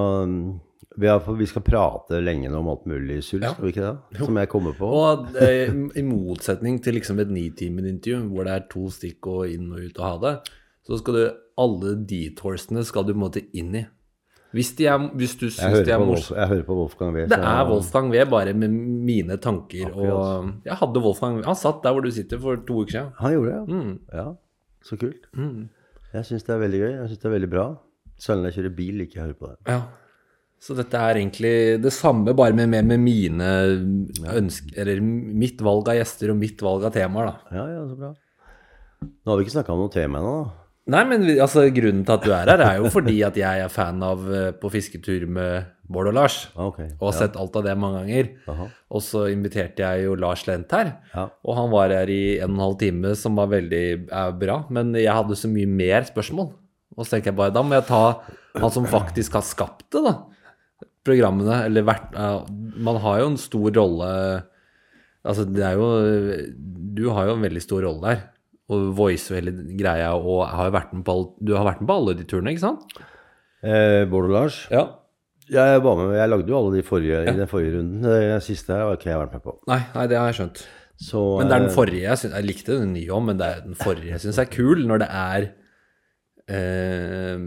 Vi, 1.00 1.08
har, 1.08 1.24
vi 1.40 1.46
skal 1.48 1.64
prate 1.64 2.20
lenge 2.20 2.50
nå 2.52 2.60
om 2.60 2.72
alt 2.74 2.88
mulig 2.90 3.22
sult, 3.24 3.46
Ja. 3.46 3.54
ikke 3.56 3.84
det? 3.86 4.20
Som 4.20 4.40
jeg 4.42 4.50
kommer 4.52 4.74
på. 4.76 4.90
Og 5.00 5.38
eh, 5.40 5.72
i 5.96 6.04
motsetning 6.04 6.82
til 6.84 6.98
liksom 7.00 7.22
et 7.24 7.32
nitimen-intervju, 7.32 8.26
hvor 8.34 8.48
det 8.50 8.56
er 8.58 8.66
to 8.72 8.90
stikk 8.92 9.30
og 9.32 9.46
inn 9.54 9.70
og 9.72 9.86
ut 9.86 10.02
og 10.02 10.06
ha 10.06 10.18
det, 10.26 10.34
så 10.90 11.00
skal 11.00 11.16
du 11.16 11.24
alle 11.60 11.96
detorsene 12.10 12.84
skal 12.88 13.08
du 13.08 13.14
på 13.14 13.18
en 13.20 13.24
måte 13.28 13.46
inn 13.56 13.80
i. 13.80 13.86
Hvis, 14.56 14.72
er, 14.82 14.98
hvis 15.14 15.36
du 15.38 15.46
syns 15.54 15.84
de 15.86 15.92
er 15.94 16.02
morsomme 16.02 16.40
jeg 16.42 16.50
hører 16.50 16.64
på 16.66 16.76
Wolfgang 16.80 17.12
Wee. 17.14 17.28
Det 17.30 17.38
er 17.38 17.68
Wolfgang 17.70 18.08
Wee, 18.10 18.26
bare 18.26 18.54
med 18.58 18.74
mine 19.06 19.38
tanker. 19.38 19.92
Og 19.94 20.50
jeg 20.66 20.78
hadde 20.80 21.04
Wolfgang 21.06 21.44
Han 21.46 21.58
satt 21.60 21.84
der 21.84 21.94
hvor 21.94 22.02
du 22.02 22.10
sitter 22.12 22.42
for 22.42 22.58
to 22.66 22.82
uker 22.82 22.96
siden. 22.96 23.12
Han 23.20 23.36
gjorde 23.36 23.52
det, 23.52 23.60
ja. 23.60 23.66
Mm. 23.78 24.00
ja. 24.14 24.26
Så 24.90 24.98
kult. 24.98 25.30
Jeg 26.14 26.26
syns 26.26 26.48
det 26.48 26.56
er 26.56 26.64
veldig 26.64 26.80
gøy. 26.82 26.92
Jeg 26.96 27.12
syns 27.12 27.22
det 27.22 27.30
er 27.30 27.36
veldig 27.36 27.50
bra. 27.52 27.66
Selv 28.20 28.42
når 28.42 28.50
jeg 28.50 28.58
kjører 28.58 28.76
bil, 28.82 28.94
liker 29.04 29.20
jeg 29.20 29.22
å 29.22 29.28
høre 29.28 29.38
på 29.40 29.52
det. 29.52 29.58
Ja. 29.70 29.82
Så 30.60 30.76
dette 30.76 31.00
er 31.00 31.22
egentlig 31.22 31.54
det 31.80 31.92
samme, 31.96 32.34
bare 32.36 32.56
med, 32.56 32.68
med, 32.72 32.88
med 32.90 33.00
mine 33.00 33.50
ønsker 34.36 34.82
Eller 34.84 35.00
mitt 35.00 35.62
valg 35.64 35.88
av 35.88 35.96
gjester 36.02 36.34
og 36.34 36.40
mitt 36.42 36.60
valg 36.64 36.84
av 36.90 36.96
temaer, 36.96 37.32
da. 37.32 37.56
Ja, 37.56 37.68
ja, 37.78 37.84
så 37.88 38.00
bra. 38.00 38.16
Nå 39.00 39.32
har 39.32 39.40
vi 39.40 39.48
ikke 39.48 39.56
snakka 39.56 39.72
om 39.76 39.86
noe 39.86 39.94
tema 39.94 40.20
ennå, 40.20 40.34
da. 40.44 40.60
Nei, 40.90 41.02
men 41.06 41.26
altså, 41.38 41.68
grunnen 41.74 42.02
til 42.06 42.16
at 42.16 42.24
du 42.26 42.32
er 42.34 42.50
her, 42.50 42.64
er 42.66 42.80
jo 42.82 42.90
fordi 42.90 43.20
at 43.28 43.36
jeg 43.38 43.64
er 43.64 43.70
fan 43.70 44.00
av 44.02 44.24
eh, 44.34 44.48
På 44.58 44.72
fisketur 44.74 45.28
med 45.30 45.68
Bård 45.90 46.10
og 46.12 46.16
Lars. 46.18 46.38
Okay. 46.54 46.90
Og 47.00 47.12
har 47.12 47.16
sett 47.18 47.38
alt 47.40 47.56
av 47.58 47.66
det 47.66 47.76
mange 47.80 48.04
ganger. 48.04 48.32
Aha. 48.50 48.68
Og 48.94 49.04
så 49.06 49.24
inviterte 49.34 49.82
jeg 49.86 50.06
jo 50.06 50.18
Lars 50.20 50.44
Lent 50.46 50.74
her. 50.76 50.92
Ja. 51.14 51.28
Og 51.46 51.58
han 51.58 51.72
var 51.74 51.94
her 51.94 52.10
i 52.14 52.38
en 52.38 52.52
og 52.52 52.58
en 52.58 52.66
halv 52.68 52.76
time, 52.82 53.14
som 53.18 53.38
var 53.40 53.50
veldig 53.54 53.86
bra. 54.42 54.60
Men 54.74 54.94
jeg 54.98 55.14
hadde 55.14 55.38
så 55.40 55.50
mye 55.50 55.70
mer 55.70 56.06
spørsmål. 56.10 56.52
Og 56.98 57.06
så 57.06 57.16
tenker 57.16 57.32
jeg 57.32 57.40
bare, 57.40 57.56
da 57.56 57.64
må 57.66 57.78
jeg 57.78 57.88
ta 57.90 58.04
han 58.60 58.74
som 58.76 58.86
faktisk 58.90 59.38
har 59.40 59.46
skapt 59.46 59.88
det, 59.96 60.04
da. 60.06 60.14
Programmene. 61.08 61.64
Eller 61.68 61.88
eh, 61.88 62.50
Man 62.80 63.00
har 63.04 63.22
jo 63.22 63.32
en 63.34 63.40
stor 63.42 63.72
rolle 63.76 64.10
Altså, 65.28 65.44
det 65.44 65.64
er 65.68 65.76
jo 65.76 65.88
Du 66.96 67.10
har 67.12 67.28
jo 67.28 67.36
en 67.36 67.44
veldig 67.44 67.64
stor 67.64 67.84
rolle 67.84 68.04
der. 68.08 68.22
Og 68.70 68.92
voice 68.96 69.32
og 69.34 69.40
hele 69.40 69.52
greia, 69.80 70.14
og 70.14 70.46
har 70.46 70.70
jo 70.70 70.76
vært 70.76 70.92
med 70.94 71.04
på 71.08 71.14
alle, 71.16 71.30
du 71.42 71.56
har 71.58 71.66
vært 71.66 71.80
med 71.82 71.90
på 71.90 71.96
alle 71.98 72.14
de 72.20 72.26
turene, 72.30 72.52
ikke 72.54 72.62
sant? 72.68 73.00
Eh, 73.66 74.04
Bård 74.06 74.28
og 74.28 74.36
Lars. 74.36 74.60
Ja. 74.70 74.84
Jeg 75.50 75.82
var 75.82 75.98
med, 75.98 76.12
jeg 76.14 76.30
lagde 76.30 76.54
jo 76.54 76.58
alle 76.60 76.76
de 76.78 76.84
forrige, 76.86 77.24
i 77.26 77.34
den 77.34 77.50
forrige 77.50 77.80
runden. 77.80 78.04
Det 78.06 78.44
siste 78.46 78.78
har 78.78 78.94
ikke 78.94 79.10
jeg 79.10 79.22
vært 79.24 79.34
med 79.34 79.42
på. 79.48 79.56
Nei, 79.72 79.80
nei, 79.96 80.04
det 80.12 80.20
har 80.20 80.30
jeg 80.30 80.38
skjønt. 80.38 80.62
Så, 81.00 81.24
Men 81.40 81.48
det 81.50 81.56
er 81.56 81.64
den 81.64 81.72
eh, 81.72 81.76
forrige 81.80 82.04
jeg, 82.04 82.20
syns 82.22 82.36
jeg 82.36 82.46
likte 82.46 82.78
den 82.78 82.94
nye 82.94 83.16
òg, 83.16 83.26
men 83.30 83.40
det 83.40 83.48
er 83.48 83.62
den 83.64 83.78
forrige 83.80 84.12
jeg 84.12 84.24
syns 84.26 84.40
er 84.44 84.50
kul, 84.52 84.84
når 84.86 85.02
det 85.02 85.08
er 85.16 85.46
eh, 86.52 87.44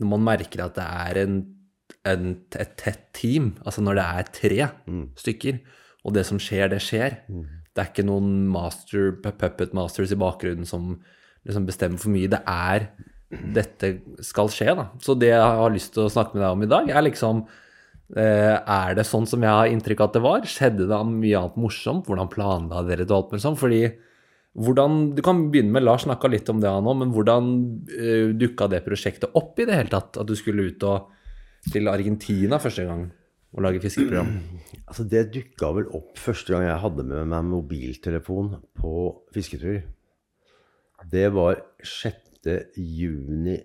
Når 0.00 0.10
man 0.14 0.24
merker 0.24 0.64
at 0.64 0.78
det 0.78 0.86
er 0.88 1.20
en, 1.26 1.34
en, 2.08 2.34
et 2.56 2.74
tett 2.80 3.06
team, 3.16 3.54
altså 3.64 3.84
når 3.84 3.98
det 3.98 4.04
er 4.08 4.34
tre 4.36 4.68
stykker, 5.20 5.60
og 6.04 6.14
det 6.16 6.24
som 6.28 6.40
skjer, 6.40 6.70
det 6.72 6.80
skjer. 6.84 7.18
Det 7.28 7.82
er 7.82 7.90
ikke 7.90 8.06
noen 8.08 8.48
master, 8.50 9.12
puppet 9.22 9.74
masters 9.76 10.14
i 10.14 10.18
bakgrunnen 10.18 10.68
som 10.68 10.94
liksom 11.46 11.66
bestemmer 11.68 12.00
for 12.00 12.12
mye. 12.14 12.30
Det 12.30 12.42
er 12.48 12.90
Dette 13.30 13.92
skal 14.26 14.48
skje, 14.50 14.72
da. 14.74 14.88
Så 14.98 15.14
det 15.14 15.28
jeg 15.30 15.58
har 15.60 15.70
lyst 15.70 15.92
til 15.94 16.02
å 16.02 16.10
snakke 16.10 16.34
med 16.34 16.42
deg 16.42 16.54
om 16.56 16.64
i 16.64 16.70
dag, 16.72 16.88
er 16.90 17.04
liksom 17.06 17.44
Eh, 18.10 18.56
Er 18.58 18.96
det 18.98 19.06
sånn 19.06 19.26
som 19.28 19.42
jeg 19.44 19.54
har 19.54 19.70
inntrykk 19.70 20.00
av 20.02 20.08
at 20.10 20.16
det 20.16 20.24
var? 20.24 20.46
Skjedde 20.48 20.88
det 20.90 21.00
mye 21.06 21.38
annet 21.38 21.58
morsomt? 21.60 22.08
Hvordan 22.08 22.30
planla 22.32 22.82
dere 22.88 23.06
det? 23.06 23.14
alt 23.14 23.30
med 23.30 23.42
sånn? 23.42 23.58
Fordi 23.58 23.94
hvordan, 24.58 25.14
Du 25.14 25.22
kan 25.22 25.50
begynne 25.50 25.70
med 25.70 25.84
Lars 25.84 26.02
snakka 26.02 26.28
litt 26.28 26.48
om 26.50 26.60
det 26.60 26.68
han 26.68 26.86
òg, 26.86 26.96
men 26.98 27.12
hvordan 27.14 27.44
uh, 27.86 28.34
dukka 28.34 28.68
det 28.68 28.84
prosjektet 28.84 29.30
opp 29.34 29.58
i 29.60 29.64
det 29.64 29.76
hele 29.76 29.88
tatt? 29.88 30.18
At 30.18 30.26
du 30.26 30.34
skulle 30.34 30.66
ut 30.72 30.82
og 30.82 31.06
til 31.68 31.84
Argentina 31.92 32.56
første 32.62 32.82
gang 32.88 33.02
og 33.52 33.58
lage 33.66 33.82
fiskeprogram? 33.84 34.30
Altså, 34.90 35.04
det 35.06 35.28
dukka 35.34 35.68
vel 35.76 35.86
opp 35.94 36.18
første 36.18 36.50
gang 36.50 36.64
jeg 36.66 36.82
hadde 36.82 37.02
med 37.06 37.28
meg 37.30 37.44
mobiltelefon 37.46 38.48
på 38.74 38.92
fisketur. 39.34 39.76
Det 41.12 41.28
var 41.34 41.54
6. 41.78 42.14
juni 42.76 43.56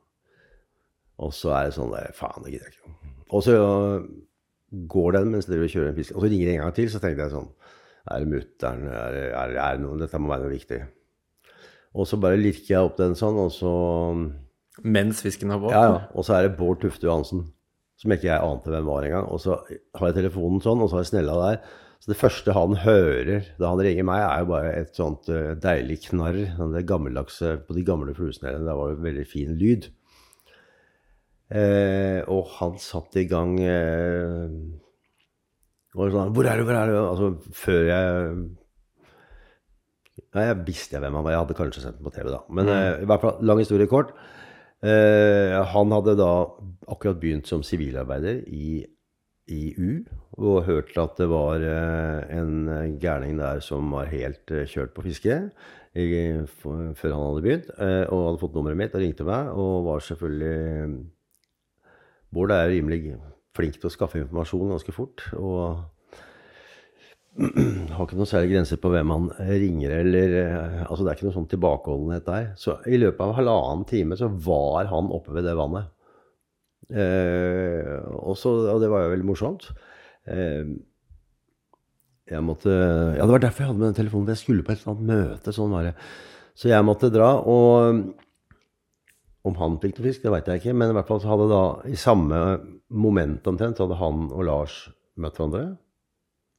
Og 1.20 1.32
så 1.34 1.50
er 1.58 1.66
det 1.66 1.74
sånn 1.74 1.92
der 1.92 2.12
Faen, 2.14 2.44
det 2.44 2.52
gidder 2.54 2.68
jeg 2.70 2.76
ikke. 2.78 2.94
Og 3.34 3.42
så 3.44 4.08
går 4.88 5.12
den 5.14 5.32
mens 5.32 5.46
dere 5.48 5.68
kjører 5.68 5.90
en 5.90 5.96
fisk. 5.96 6.16
Og 6.16 6.22
så 6.22 6.30
ringer 6.30 6.46
det 6.46 6.54
en 6.56 6.62
gang 6.62 6.74
til, 6.76 6.90
så 6.90 7.00
tenkte 7.00 7.24
jeg 7.26 7.32
sånn 7.32 7.50
Er 8.10 8.20
det 8.24 8.28
mutter'n? 8.32 8.86
Er, 8.88 9.12
det- 9.12 9.34
er, 9.34 9.48
det- 9.48 9.58
er 9.58 9.72
det 9.76 9.82
noe 9.82 9.98
Dette 10.00 10.18
må 10.20 10.30
være 10.30 10.44
noe 10.44 10.54
viktig. 10.58 10.82
Og 11.96 12.06
så 12.08 12.18
bare 12.22 12.38
lirker 12.38 12.68
jeg 12.70 12.80
opp 12.86 12.96
den 12.98 13.16
sånn, 13.16 13.36
og 13.36 13.52
så 13.52 14.32
Mens 14.84 15.22
fisken 15.22 15.50
har 15.50 15.60
båt? 15.60 15.72
ja, 15.72 15.82
ja. 15.82 16.08
Og 16.16 16.24
så 16.24 16.36
er 16.38 16.48
det 16.48 16.58
Bård 16.58 16.80
Tufte 16.80 17.04
Johansen, 17.08 17.52
som 17.98 18.12
ikke 18.12 18.30
jeg 18.30 18.40
ante 18.40 18.70
hvem 18.70 18.86
var 18.86 19.02
engang. 19.04 19.28
Og 19.28 19.40
så 19.42 19.58
har 19.96 20.08
jeg 20.08 20.16
telefonen 20.24 20.62
sånn, 20.62 20.80
og 20.82 20.88
så 20.90 20.96
har 20.98 21.04
jeg 21.04 21.12
snella 21.12 21.34
der. 21.50 21.60
Så 22.00 22.12
det 22.12 22.20
første 22.20 22.54
han 22.56 22.78
hører 22.84 23.48
da 23.60 23.72
han 23.72 23.82
ringer 23.84 24.06
meg, 24.08 24.24
er 24.24 24.44
jo 24.44 24.50
bare 24.54 24.74
et 24.78 24.98
sånt 24.98 25.30
eh, 25.34 25.54
deilig 25.60 26.02
knarr. 26.08 26.40
Sånn 26.58 26.76
på 27.68 27.78
de 27.78 27.86
gamle 27.88 28.16
fluesnellene. 28.18 28.68
Det 28.68 28.78
var 28.80 28.94
det 28.94 29.06
veldig 29.08 29.26
fin 29.28 29.56
lyd. 29.60 29.90
Eh, 31.48 32.22
og 32.28 32.50
han 32.58 32.76
satte 32.82 33.22
i 33.22 33.28
gang 33.30 33.54
eh, 33.64 34.50
Og 35.96 36.10
sånn, 36.12 36.34
hvor 36.36 36.44
er 36.44 36.60
du, 36.60 36.66
hvor 36.68 36.76
er 36.76 36.90
du? 36.92 36.96
Altså, 37.00 37.30
før 37.56 37.86
jeg 37.88 38.34
Nei, 40.36 40.44
jeg 40.50 40.58
visste 40.68 40.98
jeg 40.98 41.04
hvem 41.06 41.16
han 41.18 41.24
var. 41.24 41.34
Jeg 41.34 41.42
hadde 41.46 41.56
kanskje 41.58 41.82
sett 41.86 41.96
ham 41.96 42.08
på 42.08 42.12
TV, 42.14 42.28
da. 42.34 42.42
Men 42.54 42.70
eh, 42.74 43.04
i 43.06 43.08
hvert 43.10 43.24
fall, 43.24 43.40
lang 43.48 43.62
historie 43.62 43.88
kort. 43.90 44.12
Eh, 44.86 45.56
han 45.72 45.94
hadde 45.96 46.18
da 46.20 46.32
akkurat 46.92 47.20
begynt 47.22 47.50
som 47.50 47.64
sivilarbeider 47.66 48.44
i, 48.54 48.84
i 49.48 49.74
U, 49.80 49.90
og 50.38 50.66
hørt 50.68 50.98
at 51.00 51.20
det 51.20 51.28
var 51.32 51.64
eh, 51.64 52.38
en 52.38 52.98
gærning 53.02 53.40
der 53.40 53.62
som 53.64 53.92
var 53.96 54.12
helt 54.12 54.52
eh, 54.52 54.68
kjørt 54.68 54.96
på 54.96 55.06
fiske 55.08 55.42
før 55.98 57.10
han 57.10 57.24
hadde 57.24 57.42
begynt, 57.42 57.70
eh, 57.82 58.04
og 58.14 58.26
hadde 58.28 58.42
fått 58.44 58.58
nummeret 58.58 58.78
mitt 58.78 58.94
og 58.94 59.02
ringte 59.02 59.26
meg, 59.26 59.50
og 59.50 59.88
var 59.88 60.04
selvfølgelig 60.06 61.06
Bård 62.28 62.52
er 62.52 62.68
rimelig 62.68 63.16
flink 63.56 63.78
til 63.80 63.88
å 63.88 63.94
skaffe 63.94 64.20
informasjon 64.20 64.74
ganske 64.74 64.94
fort. 64.94 65.24
og 65.40 65.86
har 67.94 68.02
ikke 68.04 68.18
noen 68.18 68.30
særlig 68.30 68.52
grenser 68.56 68.80
på 68.82 68.90
hvem 68.90 69.12
han 69.14 69.28
ringer 69.38 69.94
eller 70.00 70.32
eh, 70.42 70.80
Altså 70.88 71.04
det 71.04 71.12
er 71.12 71.20
ikke 71.20 71.28
noe 71.30 71.38
sånn 71.38 71.52
tilbakeholdenhet 71.52 72.26
der. 72.28 72.48
Så 72.58 72.80
i 72.90 72.98
løpet 73.00 73.22
av 73.24 73.36
halvannen 73.38 73.86
time 73.90 74.18
så 74.20 74.30
var 74.30 74.90
han 74.92 75.12
oppe 75.14 75.36
ved 75.38 75.46
det 75.48 75.56
vannet. 75.58 75.92
Eh, 76.88 77.57
og, 78.28 78.38
så, 78.40 78.54
og 78.74 78.84
det 78.84 78.92
var 78.92 79.06
jo 79.06 79.14
veldig 79.16 79.28
morsomt. 79.28 79.70
Eh, 80.28 80.70
jeg 82.28 82.44
måtte 82.44 82.72
Ja, 83.16 83.24
det 83.24 83.32
var 83.32 83.44
derfor 83.44 83.64
jeg 83.64 83.72
hadde 83.72 83.80
med 83.80 83.90
den 83.92 84.00
telefonen. 84.02 84.32
Jeg 84.34 84.44
skulle 84.44 84.64
på 84.66 84.74
et 84.74 84.82
eller 84.82 84.96
annet 84.96 85.12
møte. 85.12 85.54
sånn 85.56 85.72
var 85.72 85.88
det. 85.88 85.94
Så 86.58 86.68
jeg 86.72 86.86
måtte 86.86 87.14
dra. 87.14 87.30
Og 87.40 88.04
om 89.48 89.58
han 89.62 89.80
fikk 89.80 89.98
noe 89.98 90.10
fisk, 90.10 90.26
det 90.26 90.34
veit 90.34 90.50
jeg 90.52 90.62
ikke. 90.62 90.76
Men 90.76 90.92
i 90.92 90.98
hvert 90.98 91.08
fall 91.08 91.24
så 91.24 91.32
hadde 91.32 91.50
da 91.52 91.64
i 91.88 92.00
samme 92.00 92.42
moment 92.92 93.48
omtrent 93.48 93.80
så 93.80 93.88
hadde 93.88 94.00
han 94.02 94.28
og 94.32 94.46
Lars 94.48 94.78
møtt 95.20 95.40
hverandre 95.40 95.78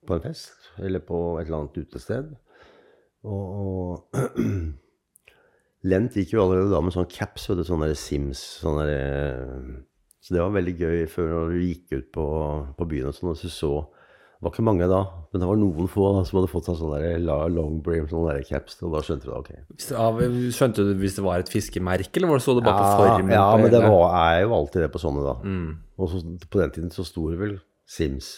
på 0.09 0.17
en 0.17 0.25
fest 0.25 0.71
eller 0.81 1.03
på 1.05 1.19
et 1.39 1.47
eller 1.47 1.63
annet 1.63 1.81
utested. 1.85 2.33
Og, 3.29 3.45
og 3.61 4.19
Lent 5.89 6.17
gikk 6.19 6.33
jo 6.35 6.43
allerede 6.43 6.73
da 6.73 6.81
med 6.83 6.95
sånn 6.95 7.07
caps, 7.07 7.45
vet 7.51 7.61
du, 7.61 7.65
sånn 7.67 7.85
Sims 7.95 8.41
sånn 8.65 8.81
der, 8.81 8.97
Så 10.29 10.35
det 10.37 10.43
var 10.45 10.51
veldig 10.53 10.75
gøy 10.77 11.07
før 11.09 11.31
vi 11.49 11.71
gikk 11.71 11.95
ut 11.95 12.09
på, 12.13 12.25
på 12.77 12.87
byen 12.91 13.09
og 13.09 13.15
sånn, 13.17 13.31
og 13.31 13.39
så 13.41 13.49
så 13.49 13.71
Det 14.37 14.45
var 14.45 14.53
ikke 14.53 14.65
mange 14.69 14.87
da, 14.87 14.99
men 15.33 15.41
det 15.41 15.47
var 15.49 15.57
noen 15.59 15.89
få 15.91 16.09
da, 16.15 16.25
som 16.29 16.37
hadde 16.39 16.51
fått 16.53 16.67
seg 16.69 16.77
sånn 16.79 17.25
long 17.57 17.79
brim, 17.83 18.05
sånn 18.11 18.29
der 18.29 18.45
caps, 18.47 18.77
og 18.85 18.93
da 18.93 19.01
skjønte 19.03 19.25
du 19.25 19.31
det, 19.33 19.39
ok. 19.41 19.81
Ja, 19.89 20.05
skjønte 20.55 20.85
du 20.85 20.93
hvis 21.01 21.17
det 21.17 21.25
var 21.25 21.43
et 21.43 21.51
fiskemerke, 21.51 22.21
eller 22.21 22.31
var 22.31 22.39
det 22.39 22.45
så 22.45 22.55
det 22.55 22.63
bare 22.69 22.85
på 22.85 23.01
formen? 23.01 23.33
ja, 23.35 23.47
men 23.59 23.73
det 23.73 23.81
var, 23.83 24.05
er 24.21 24.45
jo 24.45 24.53
alltid 24.61 24.85
det 24.85 24.91
på 24.95 25.01
sånne, 25.03 25.25
da. 25.27 25.35
Mm. 25.43 25.73
Og 25.97 26.13
så, 26.13 26.21
på 26.45 26.63
den 26.63 26.77
tiden 26.77 26.95
så 26.95 27.07
sto 27.09 27.25
det 27.33 27.41
vel 27.41 27.57
Sims. 27.89 28.31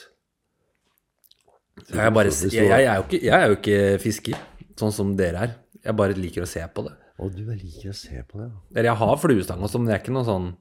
Jeg, 1.90 2.14
bare, 2.16 2.32
jeg, 2.32 2.54
jeg, 2.54 2.80
er 2.86 2.96
jo 2.96 3.04
ikke, 3.10 3.22
jeg 3.26 3.36
er 3.36 3.50
jo 3.50 3.58
ikke 3.58 3.82
fisker, 4.06 4.40
sånn 4.80 4.94
som 4.94 5.12
dere 5.18 5.44
er. 5.50 5.54
Jeg 5.84 5.98
bare 6.00 6.16
liker 6.16 6.46
å 6.46 6.48
se 6.48 6.64
på 6.70 6.86
det. 6.86 6.96
Å, 7.20 7.28
du 7.34 7.44
liker 7.44 7.92
å 7.92 7.98
se 7.98 8.24
på 8.24 8.40
det, 8.40 8.48
ja. 8.48 8.64
Eller 8.72 8.92
jeg 8.94 9.00
har 9.02 9.20
fluestang 9.20 9.68
også, 9.68 9.82
men 9.82 9.90
det 9.90 9.98
er 9.98 10.04
ikke 10.06 10.16
noe 10.16 10.28
sånn 10.28 10.52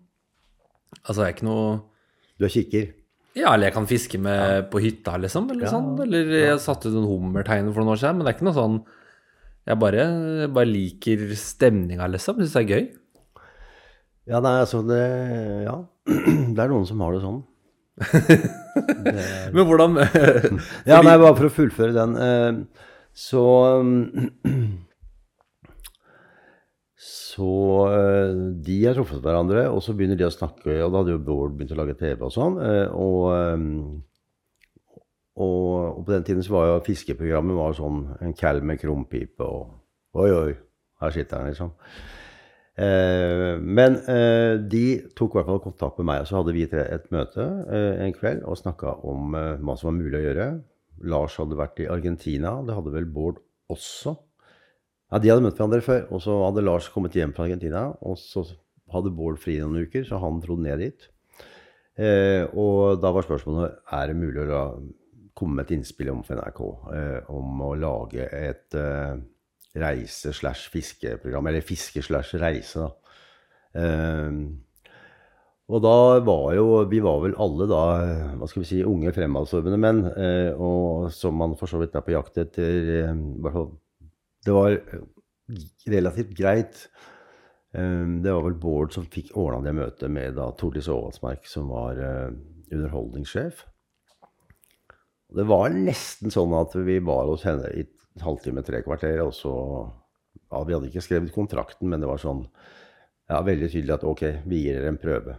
Altså, 1.04 1.22
jeg 1.24 1.28
er 1.30 1.36
ikke 1.38 1.48
noe 1.50 1.68
Du 2.40 2.46
er 2.48 2.54
kikker. 2.54 2.88
Ja, 3.38 3.54
eller 3.54 3.70
jeg 3.70 3.76
kan 3.76 3.86
fiske 3.88 4.18
med 4.20 4.70
på 4.72 4.82
hytta, 4.84 5.14
liksom. 5.22 5.50
Eller 5.54 5.68
Ja, 5.68 5.74
sånn. 5.76 5.92
Eller 6.04 6.32
jeg 6.34 6.60
satte 6.64 6.90
ut 6.90 6.96
en 6.98 7.06
hummerteiner 7.08 7.72
for 7.76 7.84
noen 7.84 7.94
år 7.94 8.02
siden, 8.02 8.18
men 8.18 8.26
det 8.26 8.34
er 8.34 8.38
ikke 8.40 8.48
noe 8.50 8.58
sånn 8.58 8.80
Jeg 9.70 9.78
bare, 9.80 10.06
jeg 10.42 10.50
bare 10.56 10.70
liker 10.72 11.28
stemninga, 11.38 12.08
liksom. 12.10 12.40
Syns 12.42 12.56
det 12.58 12.64
er 12.64 12.74
gøy. 12.74 12.88
Ja, 14.30 14.40
nei, 14.46 14.56
altså 14.64 14.82
det 14.88 15.04
Ja. 15.68 15.78
Det 16.56 16.64
er 16.64 16.70
noen 16.74 16.88
som 16.90 17.02
har 17.06 17.14
det 17.14 17.22
sånn. 17.22 17.40
Men 19.54 19.66
hvordan 19.68 19.98
Ja, 20.90 21.02
nei, 21.06 21.16
bare 21.20 21.36
for 21.38 21.50
å 21.50 21.54
fullføre 21.54 21.94
den. 21.96 22.16
eh, 22.18 22.86
Så 23.14 23.42
Så 27.40 27.50
eh, 27.96 28.36
de 28.68 28.78
har 28.84 28.98
truffet 29.00 29.24
hverandre, 29.24 29.66
og 29.72 29.80
så 29.86 29.96
begynner 29.96 30.20
de 30.20 30.28
å 30.28 30.34
snakke. 30.34 30.76
Og 30.84 30.92
da 30.92 31.02
hadde 31.02 31.16
jo 31.16 31.24
Bård 31.24 31.56
begynt 31.56 31.72
å 31.72 31.80
lage 31.80 31.96
TV 32.00 32.28
og 32.28 32.36
sånn. 32.36 32.60
eh, 32.60 32.88
Og, 32.92 33.20
eh, 33.34 33.58
og, 35.40 36.00
og 36.00 36.06
på 36.06 36.12
den 36.12 36.26
tiden 36.28 36.44
så 36.44 36.56
var 36.58 36.68
jo 36.68 36.80
fiskeprogrammet 36.88 37.56
var 37.56 37.78
sånn 37.78 38.02
en 38.26 38.34
cal 38.36 38.60
med 38.66 38.82
krumpipe 38.82 39.46
og 39.46 39.78
Oi, 40.20 40.32
oi, 40.34 40.54
her 41.04 41.12
sitter 41.14 41.38
han, 41.38 41.52
liksom. 41.52 41.70
Eh, 42.82 43.60
men 43.62 44.00
eh, 44.10 44.56
de 44.72 44.82
tok 45.14 45.36
i 45.36 45.38
hvert 45.38 45.50
fall 45.52 45.62
kontakt 45.62 46.00
med 46.00 46.08
meg, 46.10 46.24
og 46.24 46.30
så 46.32 46.40
hadde 46.40 46.56
vi 46.56 46.64
et, 46.66 46.74
et 46.74 47.06
møte 47.14 47.46
eh, 47.70 48.00
en 48.08 48.16
kveld 48.16 48.42
og 48.50 48.58
snakka 48.58 48.96
om 49.06 49.38
hva 49.38 49.76
som 49.78 49.92
var 49.92 49.98
mulig 50.00 50.18
å 50.18 50.24
gjøre. 50.24 50.48
Lars 51.14 51.38
hadde 51.40 51.60
vært 51.60 51.84
i 51.84 51.88
Argentina, 51.94 52.56
det 52.66 52.74
hadde 52.80 52.96
vel 52.96 53.06
Bård 53.14 53.38
også. 53.70 54.16
Ja, 55.10 55.18
De 55.18 55.32
hadde 55.32 55.42
møtt 55.42 55.58
hverandre 55.58 55.82
før, 55.82 56.04
og 56.14 56.22
så 56.22 56.36
hadde 56.44 56.64
Lars 56.66 56.90
kommet 56.94 57.16
hjem 57.18 57.34
fra 57.34 57.48
Argentina. 57.48 57.88
Og 58.06 58.20
så 58.22 58.46
hadde 58.94 59.14
Bård 59.14 59.40
fri 59.42 59.58
noen 59.62 59.88
uker, 59.88 60.06
så 60.06 60.22
han 60.22 60.42
dro 60.44 60.58
ned 60.60 60.84
dit. 60.84 61.10
Eh, 62.00 62.46
og 62.54 63.02
da 63.02 63.12
var 63.12 63.26
spørsmålet 63.26 63.82
er 63.98 64.12
det 64.12 64.20
mulig 64.20 64.44
å 64.46 64.48
la, 64.48 64.62
komme 65.36 65.58
med 65.58 65.68
et 65.68 65.76
innspill 65.78 66.14
om 66.14 66.22
for 66.24 66.40
NRK 66.40 66.62
eh, 66.96 67.34
om 67.36 67.66
å 67.66 67.74
lage 67.80 68.24
et 68.24 68.78
eh, 68.78 69.18
reise 69.80 70.32
slash 70.36 70.70
fiskeprogram, 70.72 71.50
eller 71.50 71.66
fiske 71.66 72.04
slash 72.06 72.40
reise, 72.40 72.86
da. 72.86 73.20
Eh, 73.82 74.40
og 75.70 75.84
da 75.86 76.18
var 76.26 76.56
jo 76.58 76.80
Vi 76.90 76.98
var 77.06 77.20
vel 77.22 77.36
alle 77.38 77.68
da 77.70 77.82
hva 78.40 78.48
skal 78.50 78.64
vi 78.64 78.70
si, 78.72 78.80
unge 78.82 79.12
fremadstormende 79.14 79.78
menn, 79.82 80.00
eh, 80.14 80.50
og 80.54 81.12
som 81.14 81.38
man 81.38 81.54
for 81.60 81.70
så 81.70 81.82
vidt 81.82 81.98
er 81.98 82.06
på 82.06 82.16
jakt 82.16 82.40
etter 82.42 82.94
eh, 83.04 83.12
i 83.14 83.44
Det 84.46 84.56
var 84.56 84.76
eh, 84.76 85.02
relativt 85.90 86.32
greit. 86.38 86.86
Eh, 87.74 88.06
det 88.24 88.34
var 88.34 88.46
vel 88.48 88.60
Bård 88.62 88.96
som 88.96 89.08
fikk 89.12 89.34
ordna 89.38 89.62
det 89.68 89.76
møtet 89.78 90.14
med 90.14 90.38
da 90.40 90.50
Tordis 90.58 90.90
Aavatsmark, 90.92 91.48
som 91.50 91.70
var 91.74 92.00
eh, 92.00 92.32
underholdningssjef. 92.72 93.66
Det 95.30 95.46
var 95.46 95.70
nesten 95.76 96.34
sånn 96.34 96.56
at 96.58 96.74
vi 96.88 96.98
var 97.06 97.28
hos 97.30 97.46
henne 97.46 97.70
i 97.78 97.84
en 97.86 98.26
halvtime, 98.26 98.64
tre 98.66 98.82
kvarter, 98.86 99.20
og 99.22 99.36
så 99.38 99.54
ja, 100.50 100.64
Vi 100.66 100.74
hadde 100.74 100.88
ikke 100.90 101.04
skrevet 101.06 101.34
kontrakten, 101.34 101.92
men 101.92 102.02
det 102.02 102.10
var 102.10 102.18
sånn 102.22 102.42
ja, 103.30 103.44
veldig 103.46 103.70
tydelig 103.70 103.94
at 103.94 104.06
ok, 104.08 104.24
vi 104.50 104.64
gir 104.64 104.80
dere 104.80 104.90
en 104.90 104.98
prøve. 105.02 105.36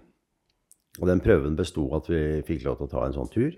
Og 1.00 1.08
den 1.08 1.22
prøven 1.24 1.56
besto 1.58 1.88
at 1.96 2.06
vi 2.10 2.20
fikk 2.46 2.66
lov 2.66 2.78
til 2.78 2.86
å 2.86 2.92
ta 2.92 3.02
en 3.06 3.16
sånn 3.16 3.32
tur. 3.32 3.56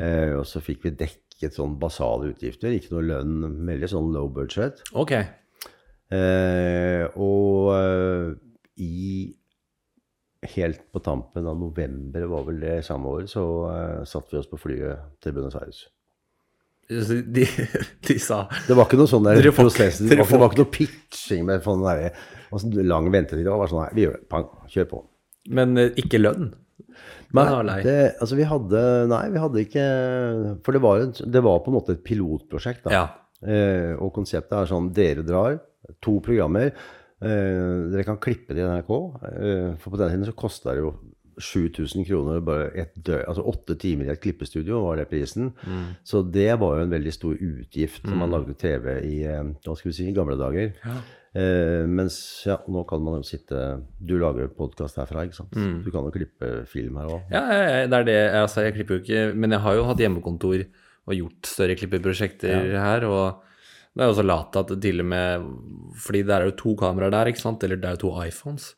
Eh, 0.00 0.32
og 0.38 0.46
så 0.48 0.62
fikk 0.64 0.86
vi 0.86 0.94
dekket 1.44 1.60
sånn 1.60 1.78
basale 1.80 2.32
utgifter, 2.32 2.74
ikke 2.74 2.94
noe 2.94 3.06
lønn, 3.06 3.64
veldig 3.68 3.90
sånn 3.90 4.12
low 4.14 4.28
budget. 4.32 4.82
Ok. 4.94 5.12
Eh, 6.14 7.04
og 7.16 7.72
eh, 7.74 8.34
i 8.80 9.34
helt 10.54 10.82
på 10.92 11.00
tampen 11.00 11.46
av 11.48 11.56
november, 11.58 12.26
var 12.28 12.44
vel 12.48 12.60
det 12.60 12.78
samme 12.84 13.08
år, 13.08 13.26
så 13.30 13.44
eh, 13.72 14.00
satte 14.08 14.34
vi 14.34 14.40
oss 14.40 14.50
på 14.50 14.60
flyet 14.60 15.20
til 15.24 15.36
Buenos 15.36 15.56
Aires. 15.56 15.86
De, 16.84 17.46
de 18.06 18.14
sa 18.20 18.42
Det 18.68 18.74
var 18.76 18.84
ikke 18.84 18.98
noe 19.00 19.08
sånn 19.08 19.24
der 19.24 19.38
Dere 19.38 19.54
prosess. 19.56 20.02
Det 20.04 20.18
var, 20.18 20.28
det 20.28 20.40
var 20.42 20.50
ikke 20.50 20.60
noe 20.60 20.74
pitching 20.74 21.46
med 21.48 21.64
sånn 21.64 21.80
der, 21.80 22.12
sånn 22.52 22.76
lang 22.84 23.08
ventetid. 23.08 23.40
Det 23.46 23.48
var 23.48 23.62
bare 23.62 23.72
sånn 23.72 23.86
her, 23.86 23.94
vi 23.96 24.04
gjør 24.04 24.18
det. 24.18 24.26
Pang, 24.28 24.50
kjør 24.68 24.90
på. 24.90 25.00
Men 25.56 25.80
eh, 25.80 25.96
ikke 26.04 26.20
lønn? 26.20 26.52
Nei, 27.42 27.50
var 27.50 27.66
lei. 27.66 27.78
det, 27.82 27.96
altså 28.22 28.36
vi 28.38 28.44
hadde 28.46 28.82
Nei, 29.10 29.22
vi 29.34 29.40
hadde 29.42 29.62
ikke 29.64 29.86
For 30.64 30.76
det 30.76 30.82
var, 30.84 31.00
et, 31.02 31.22
det 31.34 31.42
var 31.42 31.62
på 31.64 31.72
en 31.72 31.78
måte 31.78 31.96
et 31.96 32.04
pilotprosjekt. 32.06 32.84
da. 32.86 32.92
Ja. 32.94 33.06
Eh, 33.44 33.94
og 33.98 34.12
konseptet 34.14 34.54
er 34.56 34.70
sånn 34.70 34.92
Dere 34.94 35.24
drar, 35.26 35.58
to 36.04 36.20
programmer. 36.24 36.70
Eh, 37.24 37.90
dere 37.92 38.04
kan 38.06 38.20
klippe 38.22 38.54
det 38.54 38.62
i 38.62 38.68
NRK. 38.68 38.92
Eh, 39.32 39.74
for 39.82 39.90
på 39.94 40.00
den 40.00 40.14
tiden 40.14 40.28
så 40.30 40.36
kosta 40.38 40.72
det 40.76 40.84
jo 40.84 40.94
7000 41.34 42.06
kroner 42.06 42.40
bare 42.46 42.68
et 42.78 42.94
døgn. 42.94 43.24
Altså 43.26 43.42
åtte 43.50 43.74
timer 43.82 44.06
i 44.06 44.12
et 44.14 44.22
klippestudio 44.22 44.84
var 44.84 45.00
det 45.00 45.08
prisen. 45.10 45.50
Så 46.06 46.22
det 46.22 46.52
var 46.60 46.78
jo 46.78 46.86
en 46.86 46.94
veldig 46.94 47.12
stor 47.16 47.34
utgift 47.34 48.06
når 48.06 48.20
man 48.20 48.30
lagde 48.36 48.54
TV 48.60 48.88
i 49.02 49.16
eh, 49.26 49.42
hva 49.66 49.74
skal 49.76 49.90
vi 49.90 49.96
si, 49.98 50.08
i 50.12 50.14
gamle 50.16 50.38
dager. 50.38 50.70
Eh, 51.34 51.82
mens 51.90 52.16
ja, 52.46 52.60
nå 52.70 52.84
kan 52.86 53.00
man 53.02 53.16
jo 53.18 53.24
sitte 53.26 53.58
Du 53.98 54.12
lager 54.20 54.46
podkast 54.54 55.00
herfra, 55.00 55.24
ikke 55.26 55.34
sant. 55.40 55.56
Du 55.82 55.88
kan 55.90 56.06
jo 56.06 56.12
klippe 56.14 56.50
film 56.70 57.00
her 57.00 57.10
òg. 57.10 57.32
Ja, 57.34 57.42
ja, 57.50 57.64
ja, 57.64 57.88
det 57.90 57.98
er 57.98 58.06
det. 58.10 58.20
Altså, 58.44 58.62
jeg 58.62 58.76
klipper 58.76 59.00
jo 59.00 59.02
ikke 59.02 59.24
Men 59.34 59.56
jeg 59.56 59.64
har 59.64 59.74
jo 59.74 59.88
hatt 59.88 60.04
hjemmekontor 60.04 60.62
og 61.04 61.18
gjort 61.18 61.50
større 61.50 61.74
klippeprosjekter 61.76 62.70
her. 62.78 63.04
Og 63.10 63.42
det 63.94 64.06
er 64.06 64.08
jo 64.12 64.16
så 64.20 64.24
lat 64.24 64.56
at 64.62 64.72
til 64.80 65.02
og 65.02 65.10
med 65.10 65.50
Fordi 66.06 66.22
det 66.22 66.38
er 66.38 66.46
jo 66.48 66.56
to 66.62 66.76
kameraer 66.80 67.12
der, 67.12 67.32
ikke 67.34 67.42
sant? 67.42 67.66
Eller 67.66 67.82
det 67.82 67.90
er 67.90 67.98
jo 67.98 68.04
to 68.06 68.14
iPhones. 68.24 68.70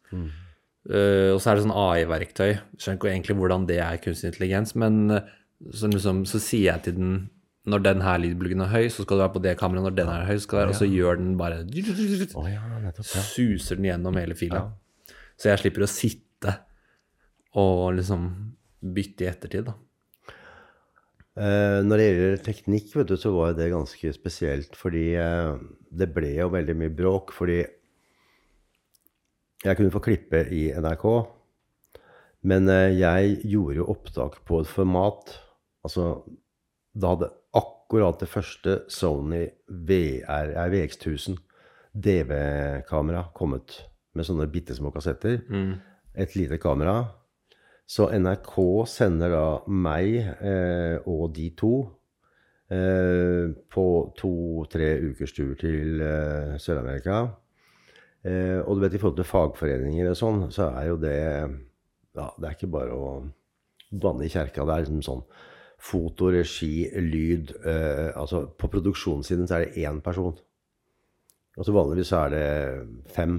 Eh, 0.88 1.30
og 1.34 1.40
så 1.42 1.50
er 1.50 1.58
det 1.58 1.66
sånn 1.66 1.76
AI-verktøy. 1.76 2.52
Skjønner 2.78 2.98
ikke 3.00 3.12
egentlig 3.12 3.36
hvordan 3.40 3.66
det 3.68 3.80
er 3.82 4.00
kunstig 4.02 4.30
intelligens, 4.32 4.74
men 4.78 5.10
eh, 5.10 5.32
så, 5.72 5.88
liksom, 5.90 6.24
så 6.28 6.38
sier 6.42 6.72
jeg 6.72 6.84
til 6.86 6.94
den 6.98 7.16
når 7.66 7.82
den 7.82 8.02
her 8.06 8.20
lydbluggen 8.22 8.62
er 8.62 8.70
høy, 8.70 8.84
så 8.94 9.02
skal 9.02 9.18
du 9.18 9.24
være 9.24 9.34
på 9.34 9.42
det 9.42 9.56
kameraet. 9.58 9.88
Når 9.88 9.96
den 9.96 10.10
er 10.12 10.28
høy, 10.28 10.36
skal 10.42 10.56
du 10.56 10.60
være, 10.60 10.74
og 10.74 10.78
så 10.78 10.86
gjør 10.86 11.18
den 11.18 11.32
bare 11.38 11.62
ja, 11.64 12.62
nettopp. 12.84 13.08
Ja. 13.10 13.24
suser 13.26 13.80
den 13.80 13.88
gjennom 13.88 14.20
hele 14.20 14.36
fila. 14.38 14.68
Så 15.36 15.50
jeg 15.50 15.64
slipper 15.64 15.84
å 15.84 15.90
sitte 15.90 16.54
og 17.56 17.96
liksom 17.98 18.28
bytte 18.96 19.26
i 19.26 19.30
ettertid, 19.32 19.66
da. 19.66 19.74
Eh, 21.36 21.82
når 21.84 22.00
det 22.00 22.04
gjelder 22.06 22.44
teknikk, 22.46 22.92
vet 22.96 23.10
du, 23.10 23.16
så 23.20 23.32
var 23.34 23.56
det 23.56 23.72
ganske 23.72 24.12
spesielt. 24.14 24.76
Fordi 24.78 25.08
eh, 25.20 25.56
det 25.90 26.08
ble 26.14 26.32
jo 26.38 26.52
veldig 26.54 26.76
mye 26.80 26.94
bråk. 26.96 27.34
Fordi 27.36 27.58
jeg 29.64 29.78
kunne 29.78 29.92
få 29.92 30.04
klippe 30.04 30.46
i 30.54 30.68
NRK, 30.76 31.06
men 32.46 32.70
eh, 32.72 32.94
jeg 33.00 33.40
gjorde 33.50 33.80
jo 33.82 33.90
opptak 33.96 34.40
på 34.46 34.62
et 34.62 34.70
format 34.70 35.40
Altså, 35.86 36.24
da 36.98 37.12
hadde 37.12 37.28
akkurat 37.86 38.18
det 38.18 38.26
første 38.28 38.80
Sony 38.90 39.46
VR, 39.68 40.50
eh, 40.50 40.70
VX1000 40.72 41.36
DV-kamera 41.94 43.28
kommet 43.32 43.86
med 44.12 44.26
sånne 44.26 44.48
bitte 44.50 44.74
små 44.74 44.90
kassetter. 44.90 45.38
Et 46.14 46.34
lite 46.36 46.58
kamera. 46.58 47.06
Så 47.86 48.08
NRK 48.10 48.86
sender 48.88 49.30
da 49.30 49.46
meg 49.68 50.16
eh, 50.18 50.98
og 51.06 51.32
de 51.36 51.50
to 51.54 51.72
eh, 52.68 53.54
på 53.70 53.86
to-tre 54.18 54.96
ukers 55.06 55.32
tur 55.32 55.54
til 55.54 56.00
eh, 56.02 56.56
Sør-Amerika. 56.58 57.28
Eh, 58.26 58.58
og 58.66 58.76
du 58.76 58.82
vet, 58.82 58.94
i 58.94 58.98
forhold 58.98 59.16
til 59.20 59.30
fagforeninger 59.30 60.10
og 60.10 60.18
sånn, 60.18 60.46
så 60.50 60.72
er 60.74 60.90
jo 60.90 60.96
det 60.98 61.18
Ja, 62.16 62.30
det 62.40 62.48
er 62.48 62.54
ikke 62.56 62.72
bare 62.72 62.96
å 62.96 63.08
banne 63.92 64.24
i 64.24 64.32
kjerka. 64.32 64.64
Det 64.64 64.72
er 64.74 64.86
liksom 64.86 65.02
sånn 65.04 65.22
foto, 65.76 66.30
regi, 66.32 66.86
lyd 67.02 67.52
eh, 67.62 68.10
Altså 68.16 68.46
på 68.58 68.70
produksjonssiden 68.72 69.48
så 69.48 69.58
er 69.58 69.66
det 69.66 69.84
én 69.86 70.00
person. 70.04 70.36
Altså 71.56 71.74
vanligvis 71.76 72.10
så 72.12 72.24
er 72.26 72.34
det 72.34 72.48
fem. 73.12 73.38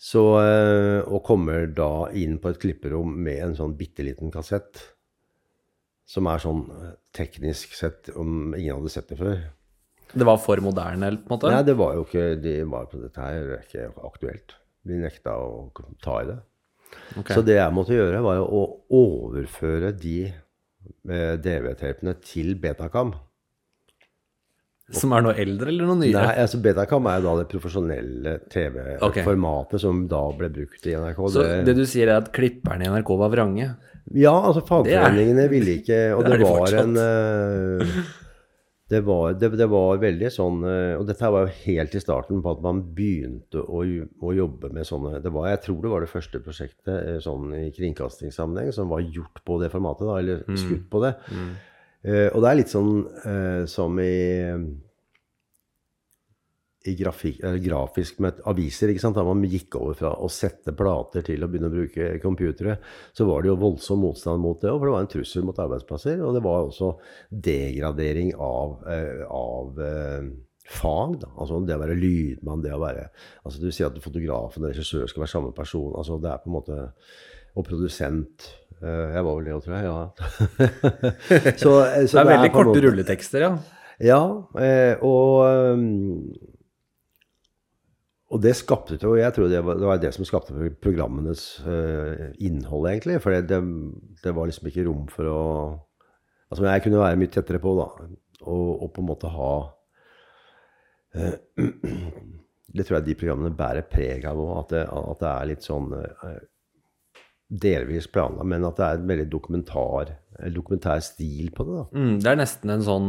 Så, 0.00 0.22
eh, 0.40 1.00
og 1.04 1.24
kommer 1.26 1.66
da 1.76 2.08
inn 2.16 2.38
på 2.40 2.52
et 2.52 2.60
klipperom 2.62 3.12
med 3.20 3.42
en 3.44 3.56
sånn 3.58 3.76
bitte 3.76 4.04
liten 4.06 4.32
kassett. 4.32 4.80
Som 6.08 6.28
er 6.30 6.40
sånn 6.42 6.64
eh, 6.72 6.94
teknisk 7.16 7.76
sett, 7.76 8.08
om 8.16 8.54
ingen 8.56 8.78
hadde 8.78 8.92
sett 8.92 9.12
det 9.12 9.20
før. 9.20 9.42
Det 10.10 10.26
var 10.26 10.40
for 10.42 10.62
moderne, 10.64 11.06
eller 11.06 11.20
på 11.20 11.28
en 11.28 11.36
måte? 11.36 11.50
Nei, 11.52 11.66
det 11.68 11.76
var 11.78 11.94
jo 11.94 12.06
ikke 12.06 12.24
de 12.42 12.54
var 12.66 12.88
på 12.90 12.98
Dette 13.02 13.26
her 13.26 13.52
er 13.58 13.66
ikke 13.66 13.90
aktuelt. 14.08 14.56
De 14.88 14.96
nekta 14.98 15.36
å 15.36 15.68
ta 16.02 16.16
i 16.22 16.30
det. 16.32 16.38
Okay. 17.20 17.36
Så 17.36 17.44
det 17.46 17.60
jeg 17.60 17.74
måtte 17.76 17.94
gjøre, 17.94 18.22
var 18.24 18.40
jo 18.40 18.46
å 18.48 18.62
overføre 18.96 19.92
de 19.94 20.32
eh, 21.08 21.34
DV-tapene 21.42 22.14
til 22.24 22.54
Betacam. 22.60 23.12
Som 24.90 25.12
er 25.14 25.22
noe 25.22 25.36
eldre, 25.38 25.70
eller 25.70 25.86
noe 25.86 26.00
nyere? 26.00 26.18
Nei, 26.18 26.32
altså 26.42 26.58
Betacam 26.62 27.06
er 27.06 27.20
da 27.22 27.36
det 27.38 27.46
profesjonelle 27.52 28.32
TV-formatet 28.50 29.82
som 29.84 30.00
da 30.10 30.24
ble 30.34 30.48
brukt 30.50 30.88
i 30.90 30.96
NRK. 30.98 31.20
Så 31.30 31.44
det 31.68 31.76
du 31.78 31.84
sier, 31.86 32.10
er 32.10 32.24
at 32.24 32.32
klipperne 32.34 32.88
i 32.88 32.90
NRK 32.90 33.12
var 33.20 33.30
vrange? 33.30 33.68
Ja, 34.18 34.32
altså 34.34 34.64
fagforeningene 34.66 35.44
ville 35.52 35.76
ikke 35.78 35.98
Og 36.16 36.24
Det 36.26 36.32
det, 36.32 36.40
var 36.42 36.56
fortsatt. 36.64 36.82
en 36.82 36.96
eh, 36.98 38.00
det 38.90 39.00
var, 39.06 39.36
det, 39.38 39.52
det 39.54 39.66
var 39.70 40.00
veldig 40.02 40.28
sånn 40.34 40.64
eh, 40.66 40.96
Og 40.98 41.04
dette 41.06 41.28
var 41.30 41.44
jo 41.46 41.52
helt 41.62 41.94
i 41.94 42.00
starten 42.02 42.40
på 42.42 42.50
at 42.56 42.62
man 42.64 42.80
begynte 42.96 43.62
å, 43.62 43.84
å 44.26 44.32
jobbe 44.34 44.72
med 44.74 44.88
sånne 44.88 45.20
det 45.22 45.30
var, 45.30 45.46
Jeg 45.52 45.60
tror 45.68 45.78
det 45.84 45.92
var 45.92 46.02
det 46.04 46.10
første 46.10 46.40
prosjektet 46.42 46.90
eh, 46.98 47.18
sånn 47.22 47.52
i 47.54 47.68
kringkastingssammenheng 47.76 48.72
som 48.74 48.90
var 48.90 49.04
gjort 49.06 49.42
på 49.46 49.60
det 49.62 49.70
formatet, 49.70 50.06
da, 50.10 50.18
eller 50.18 50.42
Mm. 50.50 50.56
skutt 50.58 50.86
på 50.90 51.02
det. 51.04 51.14
Eh, 52.02 52.28
og 52.34 52.42
det 52.42 52.48
er 52.50 52.58
litt 52.58 52.72
sånn 52.72 52.92
uh, 53.26 53.62
som 53.70 53.98
i 54.02 54.10
grafik, 56.84 57.40
eller 57.44 57.58
grafisk 57.60 58.18
med 58.24 58.40
aviser. 58.48 58.92
Da 59.14 59.24
man 59.24 59.42
gikk 59.44 59.76
over 59.76 59.94
fra 59.98 60.10
å 60.16 60.28
sette 60.32 60.72
plater 60.76 61.22
til 61.26 61.42
å 61.44 61.48
begynne 61.50 61.68
å 61.68 61.74
bruke 61.74 62.06
computere, 62.22 62.78
så 63.12 63.26
var 63.28 63.42
det 63.42 63.50
jo 63.52 63.56
voldsom 63.60 64.00
motstand 64.00 64.40
mot 64.40 64.60
det. 64.60 64.70
For 64.70 64.86
det 64.88 64.94
var 64.94 65.04
en 65.04 65.10
trussel 65.12 65.44
mot 65.44 65.58
arbeidsplasser. 65.60 66.22
Og 66.24 66.34
det 66.34 66.42
var 66.44 66.68
også 66.70 66.94
degradering 67.30 68.32
av, 68.36 68.78
eh, 68.88 69.24
av 69.28 69.80
eh, 69.84 70.30
fag. 70.70 71.18
da, 71.20 71.28
altså 71.36 71.60
Det 71.66 71.74
å 71.76 71.82
være 71.82 71.98
lydmann, 71.98 72.62
det 72.62 72.72
å 72.72 72.80
være 72.80 73.08
altså 73.44 73.60
Du 73.60 73.70
sier 73.72 73.88
at 73.90 73.98
fotografen 74.02 74.64
og 74.64 74.70
regissør 74.72 75.08
skal 75.10 75.24
være 75.24 75.34
samme 75.34 75.52
person. 75.56 75.92
altså 75.96 76.20
Det 76.22 76.30
er 76.30 76.38
på 76.44 76.50
en 76.50 76.56
måte 76.56 76.92
Og 77.56 77.64
produsent. 77.66 78.46
Eh, 78.80 79.12
jeg 79.16 79.24
var 79.26 79.34
vel 79.36 79.44
det 79.44 79.52
òg, 79.56 79.64
tror 79.64 79.74
jeg. 79.76 79.84
ja. 79.84 80.10
så, 81.62 81.72
eh, 81.84 82.06
så 82.06 82.16
Det 82.16 82.22
er 82.22 82.30
veldig 82.30 82.52
på 82.52 82.52
en 82.52 82.54
korte 82.54 82.70
måte- 82.70 82.84
rulletekster, 82.86 83.40
ja. 83.42 83.50
ja, 84.00 84.20
eh, 84.56 84.94
og 85.02 85.76
Og 88.30 88.38
det 88.44 88.52
skapte 88.54 88.94
jo 89.02 89.16
Jeg 89.18 89.32
tror 89.34 89.48
det 89.50 89.58
var 89.66 89.74
det, 89.80 89.86
var 89.88 89.98
det 89.98 90.12
som 90.14 90.24
skapte 90.28 90.54
programmenes 90.82 91.60
uh, 91.66 92.28
innhold, 92.38 92.86
egentlig. 92.92 93.16
For 93.24 93.34
det, 93.34 93.48
det, 93.50 93.58
det 94.22 94.34
var 94.36 94.46
liksom 94.50 94.68
ikke 94.70 94.86
rom 94.86 95.06
for 95.10 95.30
å 95.30 95.40
Altså, 96.50 96.64
jeg 96.66 96.82
kunne 96.82 96.98
være 96.98 97.18
mye 97.20 97.30
tettere 97.30 97.60
på, 97.62 97.72
da. 97.78 97.84
Og, 98.42 98.70
og 98.82 98.88
på 98.94 99.02
en 99.02 99.06
måte 99.10 99.28
ha 99.30 99.50
uh, 101.16 101.36
Det 102.74 102.86
tror 102.86 102.96
jeg 103.00 103.06
de 103.08 103.14
programmene 103.18 103.54
bærer 103.58 103.82
preg 103.90 104.24
av 104.30 104.38
òg. 104.38 104.50
At, 104.60 104.72
det- 104.76 104.86
at 104.94 105.20
det 105.24 105.30
er 105.30 105.48
litt 105.50 105.64
sånn 105.66 105.88
uh, 105.90 106.36
delvis 107.50 108.06
planla, 108.14 108.44
men 108.46 108.62
at 108.68 108.76
det 108.78 108.84
er 108.86 109.00
en 109.00 109.08
veldig 109.10 109.24
dokumentar, 109.32 110.12
dokumentær 110.54 111.00
stil 111.02 111.48
på 111.56 111.66
det. 111.66 111.80
da. 111.80 111.86
Mm, 111.98 112.12
det 112.22 112.30
er 112.30 112.38
nesten 112.38 112.70
en 112.76 112.84
sånn 112.86 113.08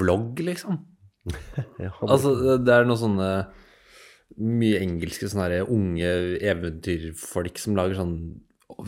vlogg, 0.00 0.42
liksom. 0.42 0.80
Ja, 1.84 1.92
Altså, 2.02 2.34
det 2.66 2.74
er 2.74 2.88
noe 2.90 2.98
sånne 2.98 3.28
mye 4.40 4.80
engelske 4.82 5.28
sånne 5.30 5.48
her 5.50 5.68
unge 5.70 6.08
eventyrfolk 6.42 7.58
som 7.60 7.76
lager 7.78 7.94
sånn 8.00 8.16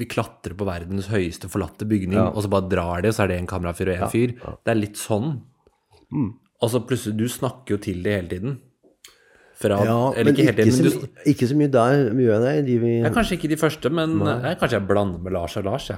Vi 0.00 0.06
klatrer 0.10 0.56
på 0.58 0.66
verdens 0.66 1.06
høyeste 1.12 1.46
forlatte 1.52 1.86
bygning, 1.86 2.16
Ja. 2.18 2.30
og 2.32 2.42
så 2.42 2.48
bare 2.50 2.66
drar 2.68 3.02
de, 3.04 3.08
og 3.12 3.14
så 3.14 3.22
er 3.24 3.28
det 3.28 3.36
en 3.38 3.46
kamerafyr 3.46 3.90
og 3.92 4.00
en 4.02 4.10
fyr. 4.10 4.32
Det 4.64 4.72
er 4.72 4.74
litt 4.80 4.96
sånn. 4.98 5.42
Mm. 6.12 6.32
Og 6.62 6.70
så 6.72 6.80
plutselig 6.88 7.16
Du 7.20 7.28
snakker 7.28 7.76
jo 7.76 7.78
til 7.84 8.02
det 8.02 8.14
hele 8.16 8.28
tiden. 8.28 8.56
Fra, 9.56 9.78
Ja, 9.84 10.10
eller 10.12 10.24
men 10.32 10.34
ikke 10.34 10.48
ikke, 10.52 10.56
tiden, 10.64 10.72
så, 10.72 10.82
men 10.82 10.90
du 10.92 10.98
my- 11.06 11.32
ikke 11.32 11.46
så 11.48 11.56
mye 11.56 11.70
der, 11.70 12.10
mye 12.14 12.34
av 12.34 12.42
det. 12.42 12.66
De 12.66 12.78
vi, 12.78 12.90
ja, 13.00 13.10
Kanskje 13.10 13.38
ikke 13.38 13.48
de 13.48 13.56
første, 13.56 13.90
men 13.92 14.18
jeg, 14.18 14.58
kanskje 14.60 14.76
jeg 14.80 14.88
blander 14.88 15.18
med 15.22 15.32
Lars 15.32 15.56
og 15.56 15.64
Lars. 15.64 15.88
Ja. 15.88 15.96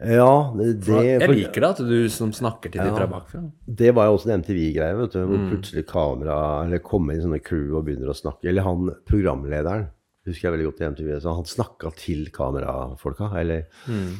Ja, 0.00 0.52
det, 0.58 0.80
det, 0.84 1.02
Jeg 1.06 1.30
liker 1.30 1.60
det 1.62 1.68
at 1.70 1.82
du 1.86 2.08
som 2.10 2.32
snakker 2.34 2.72
til 2.74 2.82
de 2.82 2.90
fra 2.96 3.06
bakfra. 3.06 3.42
det 3.66 3.92
var 3.94 4.06
jo 4.10 4.16
også 4.18 4.30
en 4.32 4.40
MTV-greie, 4.42 4.96
vet 4.98 5.12
du, 5.14 5.20
hvor 5.24 5.38
Mm. 5.38 5.48
plutselig 5.52 5.84
kamera 5.86 6.38
eller 6.66 6.78
kommer 6.82 7.14
inn 7.14 7.22
sånne 7.22 7.42
crew 7.42 7.76
og 7.78 7.84
begynner 7.86 8.10
å 8.10 8.16
snakke. 8.18 8.48
Eller 8.50 8.62
han 8.66 8.90
programlederen, 9.06 9.86
husker 10.26 10.48
jeg 10.48 10.56
veldig 10.58 10.70
godt 10.72 10.80
i 10.82 10.88
MTV, 10.90 11.20
så 11.20 11.34
han 11.36 11.44
snakka 11.44 11.94
til 11.96 12.26
kamerafolka. 12.34 13.30
Eller 13.38 13.66
Mm. 13.86 14.16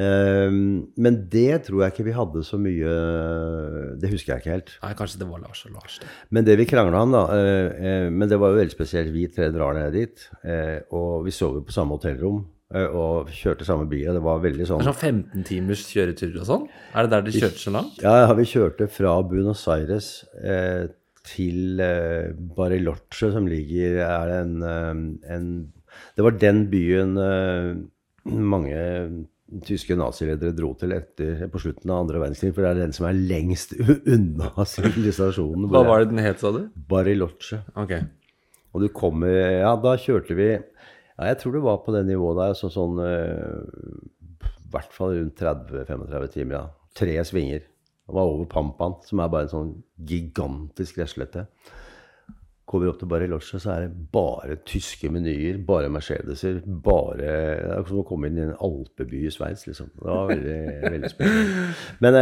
um, 0.00 0.88
Men 0.96 1.28
det 1.28 1.64
tror 1.66 1.82
jeg 1.84 1.92
ikke 1.92 2.04
vi 2.06 2.12
hadde 2.16 2.44
så 2.46 2.56
mye 2.58 4.00
Det 4.00 4.10
husker 4.12 4.32
jeg 4.34 4.40
ikke 4.42 4.54
helt. 4.54 4.70
Nei, 4.82 4.94
kanskje 4.94 5.18
det 5.18 5.28
var 5.28 5.40
Lars 5.42 5.64
og 5.66 5.72
Lars. 5.74 5.98
Det. 6.00 6.06
Men 6.30 6.44
det 6.46 6.56
vi 6.58 6.64
krangla 6.70 7.02
om, 7.02 7.12
da 7.12 7.24
uh, 7.28 7.68
uh, 7.74 8.10
Men 8.10 8.28
det 8.30 8.38
var 8.40 8.50
jo 8.54 8.60
veldig 8.62 8.72
spesielt. 8.76 9.12
Vi 9.12 9.26
tre 9.28 9.50
drar 9.52 9.74
ned 9.76 9.92
dit, 9.92 10.28
uh, 10.46 10.80
og 10.96 11.24
vi 11.26 11.30
sover 11.34 11.60
på 11.66 11.72
samme 11.76 11.98
hotellrom. 11.98 12.46
Eh, 12.74 12.86
Og 12.86 13.30
kjørte 13.34 13.66
samme 13.68 13.88
by. 13.90 14.00
og 14.08 14.18
Det 14.18 14.22
var 14.26 14.44
veldig 14.44 14.68
sånn 14.68 14.86
sånn 14.86 14.96
15 14.96 15.44
timers 15.48 15.84
kjøretur 15.90 16.40
og 16.42 16.48
sånn? 16.48 16.68
Er 16.94 17.06
det 17.06 17.14
der 17.16 17.26
de 17.26 17.34
kjørte 17.38 17.62
så 17.64 17.74
langt? 17.74 18.00
Ja, 18.04 18.32
vi 18.38 18.48
kjørte 18.48 18.88
fra 18.92 19.16
Buenos 19.26 19.66
Aires 19.72 20.10
eh, 20.40 20.86
til 21.30 21.80
eh, 21.84 22.30
Bariloche, 22.56 23.32
som 23.34 23.48
ligger 23.50 24.00
Er 24.06 24.34
en, 24.40 24.54
eh, 24.62 25.34
en 25.34 25.50
Det 26.16 26.24
var 26.24 26.38
den 26.40 26.64
byen 26.72 27.16
eh, 27.20 27.74
mange 28.30 28.78
tyske 29.66 29.96
naziledere 29.98 30.54
dro 30.54 30.68
til 30.78 30.92
etter, 30.94 31.48
på 31.50 31.58
slutten 31.58 31.90
av 31.90 32.04
andre 32.04 32.20
verdenskrig, 32.22 32.52
for 32.54 32.62
det 32.62 32.70
er 32.70 32.80
den 32.84 32.92
som 32.94 33.08
er 33.08 33.16
lengst 33.18 33.72
unna 33.80 34.52
sivilisasjonen. 34.74 35.66
Hva 35.72 35.80
var 35.88 36.04
det 36.04 36.12
den 36.12 36.22
het, 36.22 36.38
sa 36.38 36.52
du? 36.54 36.68
Bariloche. 36.90 37.58
Okay. 37.74 38.04
Og 38.70 38.84
du 38.84 38.88
kommer 38.94 39.32
Ja, 39.34 39.72
da 39.82 39.96
kjørte 39.98 40.36
vi 40.38 40.52
Ja, 41.20 41.34
jeg 41.34 41.42
tror 41.42 41.52
det 41.52 41.60
var 41.66 41.82
på 41.84 41.92
det 41.92 42.06
nivået 42.08 42.38
der, 42.40 42.54
så 42.56 42.70
sånn 42.72 42.96
eh, 43.04 43.58
I 44.40 44.70
hvert 44.72 44.94
fall 44.94 45.18
rundt 45.18 45.36
30-35 45.36 46.30
timer, 46.32 46.54
ja. 46.56 46.62
Tre 46.96 47.18
svinger. 47.28 47.66
Det 47.68 48.16
var 48.16 48.26
over 48.26 48.48
Pampan, 48.50 48.96
som 49.06 49.20
er 49.20 49.28
bare 49.30 49.46
en 49.46 49.52
sånn 49.52 49.74
gigantisk 50.08 50.96
gresslette. 50.96 51.44
Kommer 52.64 52.86
vi 52.86 52.90
opp 52.92 53.00
til 53.02 53.10
Bariloche, 53.10 53.58
så 53.60 53.72
er 53.74 53.84
det 53.84 54.08
bare 54.14 54.56
tyske 54.66 55.10
menyer, 55.12 55.58
bare 55.66 55.90
Mercedeser, 55.92 56.62
bare 56.64 57.18
Det 57.18 57.74
er 57.74 57.84
som 57.88 58.00
å 58.00 58.06
komme 58.06 58.30
inn 58.30 58.38
i 58.38 58.44
en 58.46 58.56
alpeby 58.56 59.24
i 59.26 59.32
Sveits, 59.34 59.66
liksom. 59.68 59.90
Det 59.98 60.06
var 60.06 60.30
veldig, 60.30 60.60
veldig 60.86 61.10
spennende. 61.12 61.66
Men 62.02 62.18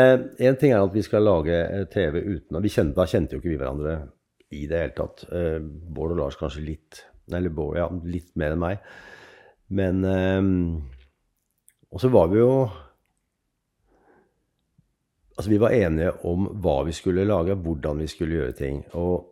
én 0.48 0.58
ting 0.58 0.74
er 0.74 0.82
at 0.82 0.96
vi 0.96 1.04
skal 1.06 1.28
lage 1.28 1.54
eh, 1.54 1.84
TV 1.92 2.18
uten 2.24 2.62
vi 2.64 2.72
kjente, 2.74 2.96
Da 2.98 3.06
kjente 3.06 3.36
jo 3.36 3.44
ikke 3.44 3.52
vi 3.54 3.60
hverandre 3.60 3.94
i 4.56 4.64
det 4.66 4.82
hele 4.82 4.96
tatt. 4.96 5.28
Eh, 5.30 5.60
Bård 5.62 6.16
og 6.16 6.22
Lars 6.24 6.40
kanskje 6.40 6.64
litt. 6.66 7.04
Eller 7.34 7.52
Bård, 7.54 7.76
ja, 7.78 7.88
litt 8.04 8.30
mer 8.38 8.54
enn 8.54 8.62
meg. 8.62 8.84
Men 9.68 10.04
um, 10.04 10.52
Og 11.92 12.00
så 12.00 12.08
var 12.12 12.30
vi 12.32 12.38
jo 12.40 12.52
Altså, 15.38 15.52
vi 15.52 15.60
var 15.62 15.70
enige 15.70 16.16
om 16.26 16.48
hva 16.58 16.80
vi 16.88 16.92
skulle 16.96 17.22
lage, 17.28 17.54
hvordan 17.54 18.00
vi 18.02 18.08
skulle 18.10 18.40
gjøre 18.40 18.54
ting. 18.58 18.80
Og 18.98 19.28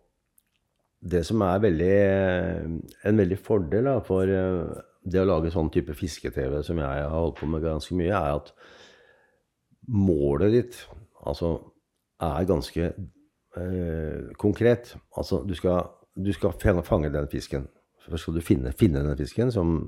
det 1.02 1.24
som 1.26 1.42
er 1.42 1.64
veldig, 1.64 1.96
en 3.10 3.18
veldig 3.18 3.38
fordel 3.42 3.88
da, 3.90 3.96
for 4.06 4.30
eh, 4.30 4.76
det 5.02 5.22
å 5.22 5.26
lage 5.26 5.50
sånn 5.54 5.70
type 5.74 5.94
fiske-TV 5.98 6.60
som 6.66 6.78
jeg 6.78 7.02
har 7.02 7.10
holdt 7.10 7.40
på 7.40 7.48
med 7.50 7.64
ganske 7.64 7.98
mye, 7.98 8.14
er 8.14 8.38
at 8.38 8.52
målet 9.98 10.54
ditt 10.54 10.78
altså, 11.26 11.56
er 12.22 12.48
ganske 12.48 12.86
eh, 12.86 14.32
konkret. 14.38 14.94
Altså, 15.16 15.42
du 15.46 15.54
skal, 15.58 15.90
du 16.14 16.32
skal 16.34 16.54
fange, 16.86 17.10
den 17.10 17.26
fisken. 17.30 17.68
Først 18.06 18.26
skal 18.26 18.36
du 18.36 18.44
finne, 18.44 18.72
finne 18.76 19.02
den 19.02 19.18
fisken, 19.18 19.52
som 19.54 19.78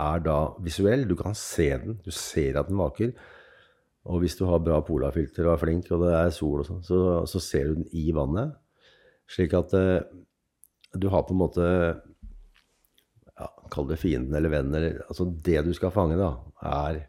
er 0.00 0.22
da 0.24 0.36
visuell. 0.64 1.06
Du 1.08 1.16
kan 1.18 1.36
se 1.36 1.70
den. 1.82 1.98
Du 2.04 2.12
ser 2.14 2.58
at 2.60 2.70
den 2.70 2.80
vaker. 2.80 3.12
Og 4.06 4.22
hvis 4.22 4.36
du 4.38 4.44
har 4.46 4.62
bra 4.62 4.80
polafilter 4.86 5.46
og 5.46 5.56
er 5.56 5.62
flink, 5.62 5.90
og 5.90 6.04
det 6.04 6.12
er 6.14 6.34
sol 6.34 6.62
og 6.62 6.68
sånn, 6.68 6.84
så, 6.86 7.00
så, 7.26 7.42
ser 7.42 7.70
du 7.70 7.80
den 7.80 7.88
i 7.96 8.06
vannet. 8.14 8.54
Slik 9.30 9.56
at 9.58 9.74
eh, 9.74 10.04
du 10.94 11.08
har 11.10 11.26
på 11.26 11.34
en 11.34 11.40
måte 11.40 11.64
ja, 11.66 13.48
Kall 13.72 13.88
det 13.90 13.98
fienden 13.98 14.36
eller 14.38 14.52
vennen. 14.52 14.76
Eller, 14.78 15.02
altså 15.08 15.26
det 15.26 15.64
du 15.66 15.72
skal 15.76 15.94
fange, 15.94 16.18
da, 16.20 16.30
er 16.70 17.02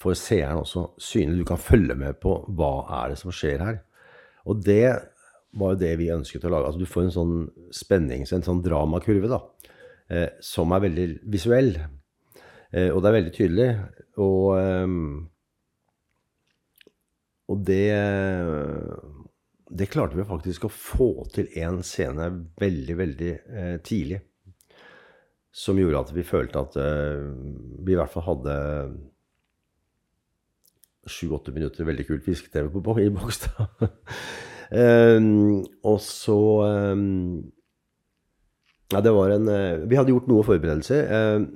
for 0.00 0.16
seeren 0.18 0.62
også 0.62 0.86
synlig. 1.02 1.42
Du 1.42 1.50
kan 1.50 1.60
følge 1.60 1.96
med 1.98 2.20
på 2.22 2.38
hva 2.56 2.72
er 3.02 3.12
det 3.12 3.20
som 3.20 3.34
skjer 3.34 3.64
her. 3.64 3.82
Og 4.46 4.62
det 4.62 4.86
var 5.56 5.72
jo 5.72 5.80
det 5.80 5.94
vi 5.98 6.12
ønsket 6.14 6.44
å 6.46 6.52
lage. 6.52 6.70
Altså 6.70 6.82
Du 6.84 6.90
får 6.90 7.06
en 7.06 7.16
sånn 7.16 7.36
spennings, 7.74 8.32
en 8.32 8.46
sånn 8.46 8.62
dramakurve, 8.64 9.30
da, 9.32 9.40
eh, 10.10 10.28
som 10.44 10.72
er 10.72 10.84
veldig 10.86 11.06
visuell. 11.32 11.72
Eh, 12.72 12.90
og 12.90 13.02
det 13.02 13.08
er 13.08 13.16
veldig 13.18 13.34
tydelig. 13.34 13.68
Og, 14.22 14.58
eh, 14.60 14.88
og 17.48 17.66
det 17.66 17.92
Det 19.66 19.88
klarte 19.90 20.14
vi 20.14 20.22
faktisk 20.22 20.64
å 20.64 20.70
få 20.70 21.26
til 21.34 21.48
én 21.58 21.82
scene 21.82 22.28
veldig, 22.54 22.96
veldig 22.96 23.32
eh, 23.34 23.78
tidlig. 23.82 24.20
Som 25.50 25.78
gjorde 25.80 26.04
at 26.04 26.12
vi 26.14 26.22
følte 26.22 26.60
at 26.60 26.76
eh, 26.78 27.26
vi 27.82 27.92
i 27.92 27.98
hvert 27.98 28.12
fall 28.12 28.28
hadde 28.28 28.54
sju-åtte 31.06 31.54
minutter 31.54 31.86
veldig 31.86 32.06
kult 32.06 32.24
fiske-TV 32.26 32.70
i 33.02 33.10
Bogstad. 33.10 33.66
um, 34.70 35.66
og 35.90 36.00
så 36.02 36.38
um, 36.94 37.52
Ja, 38.94 39.00
det 39.02 39.12
var 39.14 39.32
en 39.34 39.48
uh, 39.50 39.86
Vi 39.90 39.98
hadde 39.98 40.12
gjort 40.14 40.28
noe 40.30 40.44
forberedelser. 40.46 41.08
Um, 41.10 41.46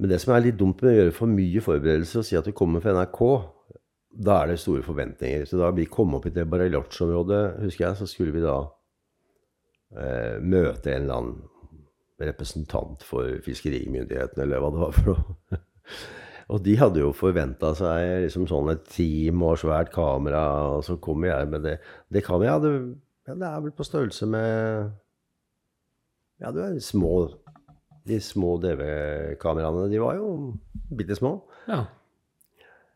men 0.00 0.10
det 0.10 0.20
som 0.22 0.34
er 0.34 0.46
litt 0.46 0.58
dumt 0.58 0.80
med 0.82 0.90
å 0.90 0.96
gjøre 0.96 1.14
for 1.14 1.30
mye 1.30 1.62
forberedelser 1.62 2.22
og 2.22 2.26
si 2.26 2.38
at 2.38 2.48
du 2.48 2.54
kommer 2.56 2.82
fra 2.82 2.94
NRK, 2.96 3.20
da 4.26 4.40
er 4.40 4.50
det 4.50 4.60
store 4.62 4.82
forventninger. 4.86 5.44
Så 5.46 5.58
da 5.60 5.70
vi 5.74 5.86
kom 5.90 6.16
opp 6.18 6.26
i 6.28 6.32
det 6.34 6.46
Bariloche-området, 6.50 7.42
husker 7.62 7.86
jeg, 7.86 7.98
så 8.00 8.08
skulle 8.10 8.34
vi 8.34 8.42
da 8.42 8.56
eh, 9.98 10.42
møte 10.42 10.90
en 10.90 11.06
eller 11.06 11.20
annen 11.20 11.38
representant 12.24 13.02
for 13.06 13.38
fiskerimyndighetene, 13.44 14.44
eller 14.44 14.62
hva 14.62 14.72
det 14.74 14.82
var 14.82 14.98
for 14.98 15.10
noe. 15.12 15.62
Og 16.54 16.60
de 16.60 16.74
hadde 16.76 17.00
jo 17.00 17.14
forventa 17.16 17.70
seg 17.78 18.26
liksom 18.26 18.44
sånn 18.50 18.74
et 18.74 18.84
team 18.92 19.40
og 19.46 19.56
svært 19.62 19.94
kamera, 19.94 20.42
og 20.74 20.82
så 20.84 20.98
kommer 21.00 21.30
jeg 21.30 21.48
med 21.54 21.64
det. 21.64 21.78
Det 22.12 22.20
kameraet 22.26 22.66
ja, 22.68 22.74
ja, 23.30 23.36
Det 23.40 23.48
er 23.48 23.62
vel 23.64 23.72
på 23.72 23.86
størrelse 23.86 24.28
med 24.28 24.90
Ja, 26.42 26.50
det 26.54 26.64
er 26.64 26.78
små 26.82 27.12
De 28.04 28.18
små 28.20 28.56
DV-kameraene, 28.60 29.86
de 29.88 30.00
var 30.02 30.18
jo 30.18 30.30
bitte 30.94 31.16
små. 31.16 31.38
Ja. 31.70 31.86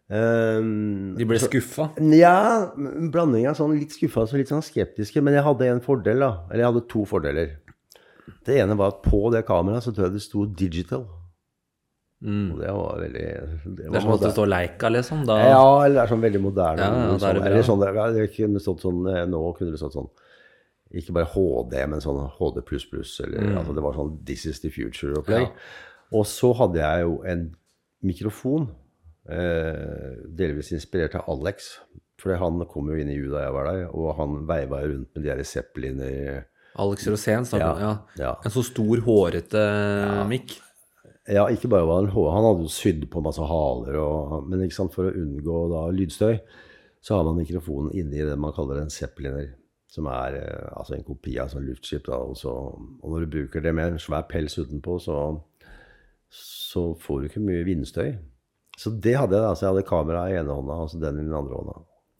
Um, 0.08 1.14
de 1.16 1.24
ble 1.28 1.38
skuffa? 1.40 1.90
Ja, 2.16 2.68
blanding 3.12 3.46
av 3.48 3.56
sånn 3.56 3.74
litt 3.76 3.92
skuffa 3.96 4.26
og 4.26 4.36
litt 4.36 4.52
sånn 4.52 4.64
skeptiske. 4.64 5.22
Men 5.24 5.38
jeg 5.38 5.46
hadde 5.46 5.70
en 5.72 5.80
fordel, 5.84 6.20
da. 6.24 6.30
Eller 6.48 6.64
jeg 6.64 6.70
hadde 6.72 6.84
to 6.92 7.06
fordeler. 7.08 7.56
Det 8.44 8.58
ene 8.60 8.76
var 8.76 8.92
at 8.92 9.00
på 9.04 9.22
det 9.32 9.46
kameraet 9.48 9.86
så 9.86 9.94
tror 9.94 10.08
jeg 10.08 10.18
det 10.18 10.24
sto 10.24 10.44
'digital'. 10.44 11.08
Mm. 12.18 12.46
Og 12.52 12.58
det 12.58 12.70
var 12.74 12.96
veldig 12.98 13.26
Det, 13.62 13.74
det 13.76 13.94
er 13.94 14.02
som 14.02 14.12
at 14.16 14.22
det 14.24 14.32
står 14.34 14.48
Leica, 14.50 14.88
liksom? 14.90 15.20
Da... 15.26 15.36
Ja, 15.38 15.66
eller 15.84 15.94
det 15.94 16.02
er 16.02 16.10
sånn 16.10 16.24
veldig 16.24 16.40
moderne. 16.42 16.82
Ja, 16.82 17.02
ja, 17.04 17.18
sånn, 17.22 17.36
det 17.38 17.50
eller 17.52 17.68
sånn, 17.68 17.84
det 18.16 18.24
kunne 18.34 18.62
stått 18.62 18.82
sånn, 18.82 19.04
eh, 19.12 19.22
Nå 19.30 19.42
kunne 19.54 19.74
det 19.74 19.78
stått 19.78 19.94
sånn 19.94 20.10
Ikke 20.94 21.12
bare 21.12 21.28
HD, 21.34 21.74
men 21.86 22.00
sånn 22.00 22.30
HD++. 22.38 22.62
Eller, 23.24 23.40
Mm. 23.42 23.58
altså, 23.58 23.74
det 23.74 23.82
var 23.84 23.92
sånn 23.94 24.24
This 24.24 24.46
is 24.46 24.60
the 24.60 24.70
future-opplegg. 24.70 25.48
Ja. 25.48 25.52
Og 26.12 26.24
så 26.24 26.54
hadde 26.56 26.78
jeg 26.80 27.02
jo 27.04 27.22
en 27.28 27.54
mikrofon, 28.02 28.70
eh, 29.28 30.14
delvis 30.34 30.72
inspirert 30.72 31.14
av 31.18 31.28
Alex. 31.28 31.78
For 32.18 32.34
han 32.34 32.64
kom 32.66 32.88
jo 32.90 32.96
inn 32.98 33.10
i 33.12 33.18
U 33.20 33.28
da 33.30 33.44
jeg 33.44 33.52
var 33.54 33.68
der, 33.70 33.84
og 33.94 34.16
han 34.18 34.46
veiva 34.48 34.80
rundt 34.82 35.12
med 35.14 35.22
de 35.22 35.28
der 35.28 35.44
Zeppeliner 35.46 36.44
Alex 36.78 37.06
Rosén 37.06 37.44
snakker 37.46 37.74
du 37.76 37.80
Ja, 37.80 37.90
ja. 38.18 38.24
ja. 38.24 38.32
En 38.44 38.50
så 38.50 38.62
stor, 38.64 38.96
hårete 39.06 40.26
mikk. 40.28 40.58
Ja, 41.28 41.46
ikke 41.52 41.68
bare 41.68 41.86
var 41.86 42.02
han 42.02 42.10
hå- 42.10 42.32
Han 42.32 42.44
hadde 42.44 42.64
jo 42.64 42.72
sydd 42.72 43.08
på 43.10 43.22
masse 43.22 43.38
haler, 43.44 43.96
og, 44.00 44.48
men 44.48 44.68
for 44.70 45.10
å 45.10 45.14
unngå 45.14 45.58
da 45.70 45.82
lydstøy, 45.92 46.40
så 47.02 47.16
har 47.16 47.24
man 47.24 47.36
mikrofonen 47.44 47.92
inni 47.94 48.24
det 48.24 48.38
man 48.38 48.52
kaller 48.52 48.80
en 48.80 48.90
zeppeliner. 48.90 49.54
Som 49.88 50.08
er 50.12 50.34
eh, 50.36 50.70
altså 50.76 50.98
en 50.98 51.04
kopi 51.06 51.38
av 51.40 51.48
sånn 51.52 51.64
luftskip. 51.68 52.04
Da, 52.10 52.18
og, 52.20 52.36
så, 52.36 52.52
og 52.76 53.12
når 53.12 53.24
du 53.24 53.30
bruker 53.38 53.64
det 53.64 53.72
med 53.76 53.94
en 53.94 54.02
svær 54.02 54.26
pels 54.28 54.58
utenpå, 54.60 54.98
så, 55.00 55.18
så 56.34 56.90
får 57.00 57.20
du 57.22 57.28
ikke 57.30 57.44
mye 57.46 57.64
vindstøy. 57.68 58.10
Så 58.78 58.92
det 58.94 59.16
hadde 59.18 59.34
jeg. 59.38 59.42
da, 59.42 59.54
så 59.56 59.64
Jeg 59.66 59.72
hadde 59.72 59.86
kameraet 59.88 60.34
i 60.34 60.40
ene 60.42 60.54
hånda 60.54 60.76
og 60.84 60.90
så 60.92 61.00
den 61.02 61.22
i 61.22 61.24
den 61.24 61.34
andre 61.34 61.56
hånda. 61.62 61.78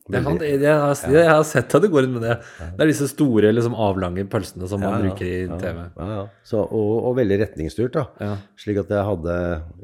Det 0.08 0.22
kan, 0.24 0.38
jeg, 0.40 0.62
har, 0.64 0.94
jeg 1.12 1.28
har 1.28 1.42
sett 1.44 1.74
at 1.76 1.82
det 1.84 1.90
går 1.92 2.06
inn 2.06 2.14
med 2.14 2.22
det. 2.24 2.38
Det 2.56 2.80
er 2.80 2.88
disse 2.88 3.10
store, 3.10 3.50
liksom 3.52 3.74
avlange 3.76 4.22
pølsene 4.32 4.64
som 4.70 4.80
man 4.80 5.02
bruker 5.04 5.26
i 5.28 5.42
TV. 5.60 5.82
Ja, 6.00 6.06
ja. 6.14 6.22
Så, 6.48 6.62
og, 6.64 6.94
og 7.10 7.18
veldig 7.18 7.36
retningsstyrt. 7.42 7.92
da. 7.98 8.06
Ja. 8.24 8.30
Slik 8.56 8.80
at 8.80 8.94
jeg 8.96 9.04
hadde, 9.04 9.34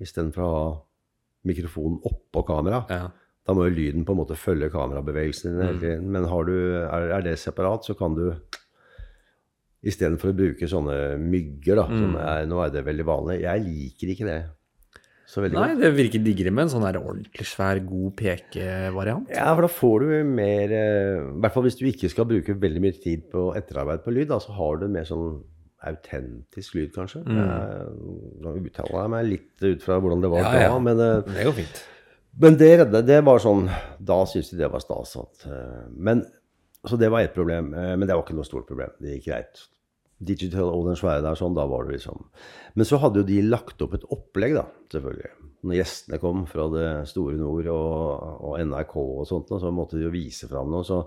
istedenfor 0.00 0.46
å 0.46 0.54
ha 0.54 0.64
mikrofonen 1.44 2.00
oppå 2.08 2.40
kameraet, 2.48 2.88
Ja. 2.96 3.10
Da 3.44 3.52
må 3.56 3.66
jo 3.68 3.74
lyden 3.76 4.04
på 4.08 4.14
en 4.14 4.20
måte 4.22 4.36
følge 4.40 4.70
kamerabevegelsen 4.72 5.52
din 5.52 5.66
hele 5.66 5.80
tiden. 5.82 6.10
Men 6.14 6.24
har 6.30 6.46
du, 6.48 6.54
er, 6.80 7.08
er 7.18 7.24
det 7.26 7.38
separat, 7.42 7.84
så 7.84 7.96
kan 7.98 8.16
du 8.18 8.28
Istedenfor 9.84 10.30
å 10.32 10.36
bruke 10.38 10.64
sånne 10.64 10.94
mygger, 11.20 11.76
da, 11.76 11.82
som 11.92 12.14
er, 12.16 12.46
nå 12.48 12.56
er 12.64 12.70
det 12.72 12.86
veldig 12.86 13.04
vanlig 13.04 13.34
Jeg 13.42 13.64
liker 13.66 14.12
ikke 14.14 14.28
det 14.30 14.38
så 15.28 15.40
Nei, 15.42 15.50
godt. 15.50 15.80
det 15.80 15.88
virker 15.96 16.22
diggere 16.22 16.50
med 16.54 16.66
en 16.66 16.70
sånn 16.70 16.84
her 16.86 16.98
ordentlig 17.00 17.46
svær, 17.48 17.80
god 17.82 18.12
pekevariant. 18.20 19.30
Ja, 19.32 19.48
for 19.56 19.64
da 19.66 19.70
får 19.72 20.04
du 20.04 20.10
mer 20.28 20.74
eh, 20.76 21.16
I 21.24 21.40
hvert 21.42 21.54
fall 21.56 21.64
hvis 21.66 21.78
du 21.80 21.86
ikke 21.88 22.10
skal 22.12 22.28
bruke 22.28 22.54
veldig 22.60 22.82
mye 22.84 22.96
tid 23.02 23.24
på 23.32 23.46
etterarbeid 23.58 24.04
på 24.04 24.12
lyd, 24.14 24.28
da, 24.30 24.38
så 24.44 24.54
har 24.54 24.78
du 24.82 24.86
mer 24.94 25.08
sånn 25.08 25.40
autentisk 25.84 26.76
lyd, 26.78 26.92
kanskje. 26.94 27.24
Jeg, 27.24 27.88
nå 28.44 28.52
uttaler 28.60 29.00
jeg 29.00 29.12
meg 29.16 29.26
litt 29.32 29.64
ut 29.66 29.82
fra 29.84 29.98
hvordan 30.00 30.22
det 30.24 30.30
var 30.36 30.44
Ja, 30.44 30.52
da, 30.54 30.62
ja. 30.68 30.78
men 30.86 31.02
eh, 31.02 31.18
Det 31.32 31.48
går 31.50 31.58
fint. 31.58 31.82
Men 32.40 32.56
det 32.58 32.70
redde, 32.80 33.02
det 33.06 33.20
var 33.22 33.38
sånn 33.42 33.68
Da 34.02 34.16
syntes 34.26 34.50
de 34.50 34.58
det 34.62 34.70
var 34.72 34.82
stas 34.82 35.12
at 35.20 35.44
eh, 35.46 35.84
Men 35.94 36.24
Så 36.88 36.98
det 36.98 37.10
var 37.12 37.22
ett 37.22 37.34
problem. 37.36 37.72
eh, 37.74 37.94
Men 37.96 38.08
det 38.08 38.16
var 38.16 38.24
ikke 38.24 38.36
noe 38.38 38.48
stort 38.48 38.66
problem. 38.66 38.90
Det 38.98 39.16
gikk 39.18 39.28
greit. 39.30 39.62
Digital 40.24 40.70
og 40.70 40.86
den 40.88 40.96
svære 40.98 41.22
der, 41.24 41.36
sånn, 41.38 41.54
da 41.56 41.66
var 41.68 41.84
det 41.86 41.96
liksom 41.98 42.26
Men 42.74 42.86
så 42.88 42.98
hadde 43.02 43.22
jo 43.22 43.28
de 43.28 43.40
lagt 43.46 43.82
opp 43.84 43.94
et 43.98 44.06
opplegg, 44.14 44.54
da, 44.56 44.64
selvfølgelig. 44.94 45.30
Når 45.64 45.78
gjestene 45.78 46.18
kom 46.20 46.44
fra 46.50 46.66
det 46.72 46.88
store 47.08 47.38
nord 47.40 47.66
og, 47.72 48.24
og 48.50 48.58
NRK 48.66 48.94
og 49.00 49.24
sånt, 49.28 49.52
så 49.62 49.70
måtte 49.74 49.96
de 49.96 50.04
jo 50.04 50.12
vise 50.12 50.48
fram 50.50 50.70
noe. 50.72 50.84
Så 50.84 50.98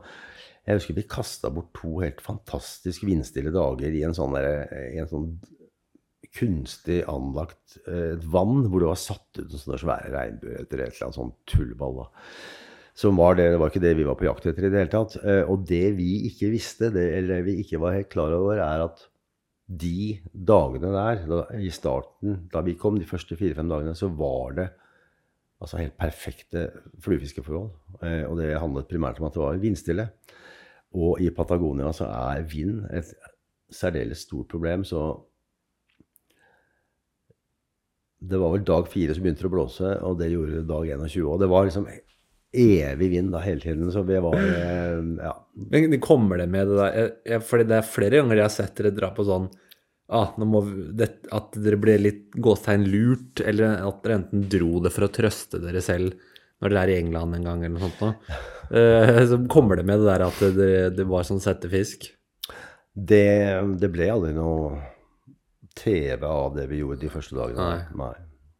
jeg 0.68 0.80
husker 0.80 0.98
vi 0.98 1.06
kasta 1.08 1.52
bort 1.54 1.70
to 1.78 2.00
helt 2.02 2.24
fantastisk 2.26 3.06
vindstille 3.08 3.54
dager 3.56 3.94
i 3.94 4.02
en 4.08 4.16
sånn, 4.18 4.34
der, 4.36 4.66
i 4.96 4.98
en 5.04 5.12
sånn 5.12 5.28
kunstig 6.36 7.02
anlagt 7.10 7.78
eh, 7.88 8.13
et 8.16 8.26
vann 8.34 8.66
hvor 8.68 8.84
det 8.84 8.92
var 8.92 9.02
satt 9.02 9.42
ut 9.42 9.54
sånne 9.54 9.80
svære 9.82 10.13
regnbuer 10.13 10.62
etter 10.62 10.82
et 10.84 10.96
eller 10.96 11.08
annet 11.08 11.20
sånn 11.20 11.36
tullball. 11.50 12.02
Som 12.98 13.20
var 13.22 13.38
det, 13.38 13.52
det 13.54 13.60
var 13.62 13.70
ikke 13.70 13.84
det 13.84 13.94
vi 14.00 14.08
var 14.08 14.18
på 14.18 14.26
jakt 14.26 14.48
etter 14.50 14.66
i 14.66 14.72
det 14.74 14.82
hele 14.82 14.94
tatt. 14.94 15.20
Eh, 15.22 15.44
og 15.46 15.68
det 15.70 15.86
vi 16.00 16.26
ikke 16.32 16.50
visste, 16.54 16.90
det, 16.94 17.06
eller 17.20 17.46
vi 17.46 17.60
ikke 17.62 17.82
var 17.84 17.98
helt 18.00 18.12
klar 18.13 18.34
over, 18.34 18.58
er 18.58 18.88
at 18.88 19.06
de 19.68 20.18
dagene 20.32 20.94
der, 20.96 21.24
da, 21.28 21.44
i 21.60 21.70
starten, 21.74 22.44
da 22.54 22.63
vi 22.63 22.78
kom, 22.80 22.98
de 22.98 23.08
første 23.08 23.36
fire-fem 23.38 23.68
dagene, 23.70 23.96
så 24.00 24.10
var 24.10 24.56
det 24.58 24.68
altså 25.62 25.82
helt 25.82 25.98
perfekte 26.00 26.68
fluefiskeforhold. 27.04 27.72
Eh, 28.02 28.24
og 28.26 28.38
det 28.40 28.54
handlet 28.56 28.90
primært 28.90 29.22
om 29.22 29.28
at 29.28 29.36
det 29.36 29.44
var 29.44 29.62
vindstille. 29.62 30.10
Og 30.98 31.22
i 31.22 31.30
Patagonia 31.36 31.92
så 31.96 32.08
er 32.10 32.46
vind 32.48 32.86
et 32.96 33.12
særdeles 33.74 34.24
stort 34.24 34.48
problem, 34.52 34.86
så 34.88 35.12
det 38.20 38.40
var 38.42 38.54
vel 38.56 38.66
dag 38.66 38.88
fire 38.90 39.14
som 39.14 39.26
begynte 39.26 39.46
å 39.48 39.54
blåse, 39.54 39.94
og 40.06 40.18
det 40.20 40.32
gjorde 40.32 40.66
dag 40.68 40.90
21. 40.90 41.26
Og 41.28 41.42
det 41.42 41.50
var 41.52 41.68
liksom 41.68 41.86
evig 42.58 43.10
vind 43.12 43.34
da 43.36 43.42
hele 43.44 43.62
tiden, 43.62 43.92
så 43.94 44.02
vi 44.08 44.18
var 44.24 44.38
eh, 44.40 44.98
Ja. 45.22 45.34
Men 45.70 45.92
det 45.92 46.02
kommer 46.02 46.42
det 46.42 46.48
med 46.50 46.68
det 46.70 46.78
der 46.80 47.12
jeg, 47.26 47.44
Fordi 47.46 47.68
det 47.68 47.78
er 47.78 47.90
flere 47.90 48.22
ganger 48.22 48.40
jeg 48.40 48.48
har 48.48 48.54
sett 48.56 48.76
dere 48.80 48.94
dra 48.96 49.12
på 49.14 49.26
sånn 49.28 49.50
ah, 50.14 50.32
det, 50.38 51.10
At 51.36 51.58
dere 51.60 51.80
ble 51.82 51.98
litt 52.02 52.38
gåstegn 52.40 52.88
lurt, 52.88 53.44
eller 53.44 53.82
at 53.86 54.02
dere 54.04 54.20
enten 54.22 54.48
dro 54.50 54.82
det 54.86 54.94
for 54.96 55.08
å 55.08 55.14
trøste 55.14 55.62
dere 55.64 55.84
selv 55.84 56.18
når 56.58 56.74
dere 56.74 56.84
er 56.88 56.90
i 56.90 57.00
England 57.04 57.36
en 57.38 57.44
gang, 57.46 57.60
eller 57.62 57.78
noe 57.78 57.90
sånt. 57.92 58.38
Eh, 58.74 59.20
så 59.30 59.38
kommer 59.52 59.78
det 59.78 59.84
med 59.86 60.02
det 60.02 60.08
der 60.08 60.24
at 60.26 60.40
det, 60.58 60.72
det 60.98 61.06
var 61.06 61.28
sånn 61.28 61.44
settefisk. 61.44 62.08
Det, 62.98 63.28
det 63.78 63.90
ble 63.94 64.08
aldri 64.10 64.32
noe 64.34 64.72
TV 65.78 66.26
av 66.28 66.56
det 66.58 66.66
vi 66.72 66.82
gjorde 66.82 67.00
de 67.06 67.12
første 67.13 67.38
dagene. 67.38 67.68
Nei. 67.96 68.13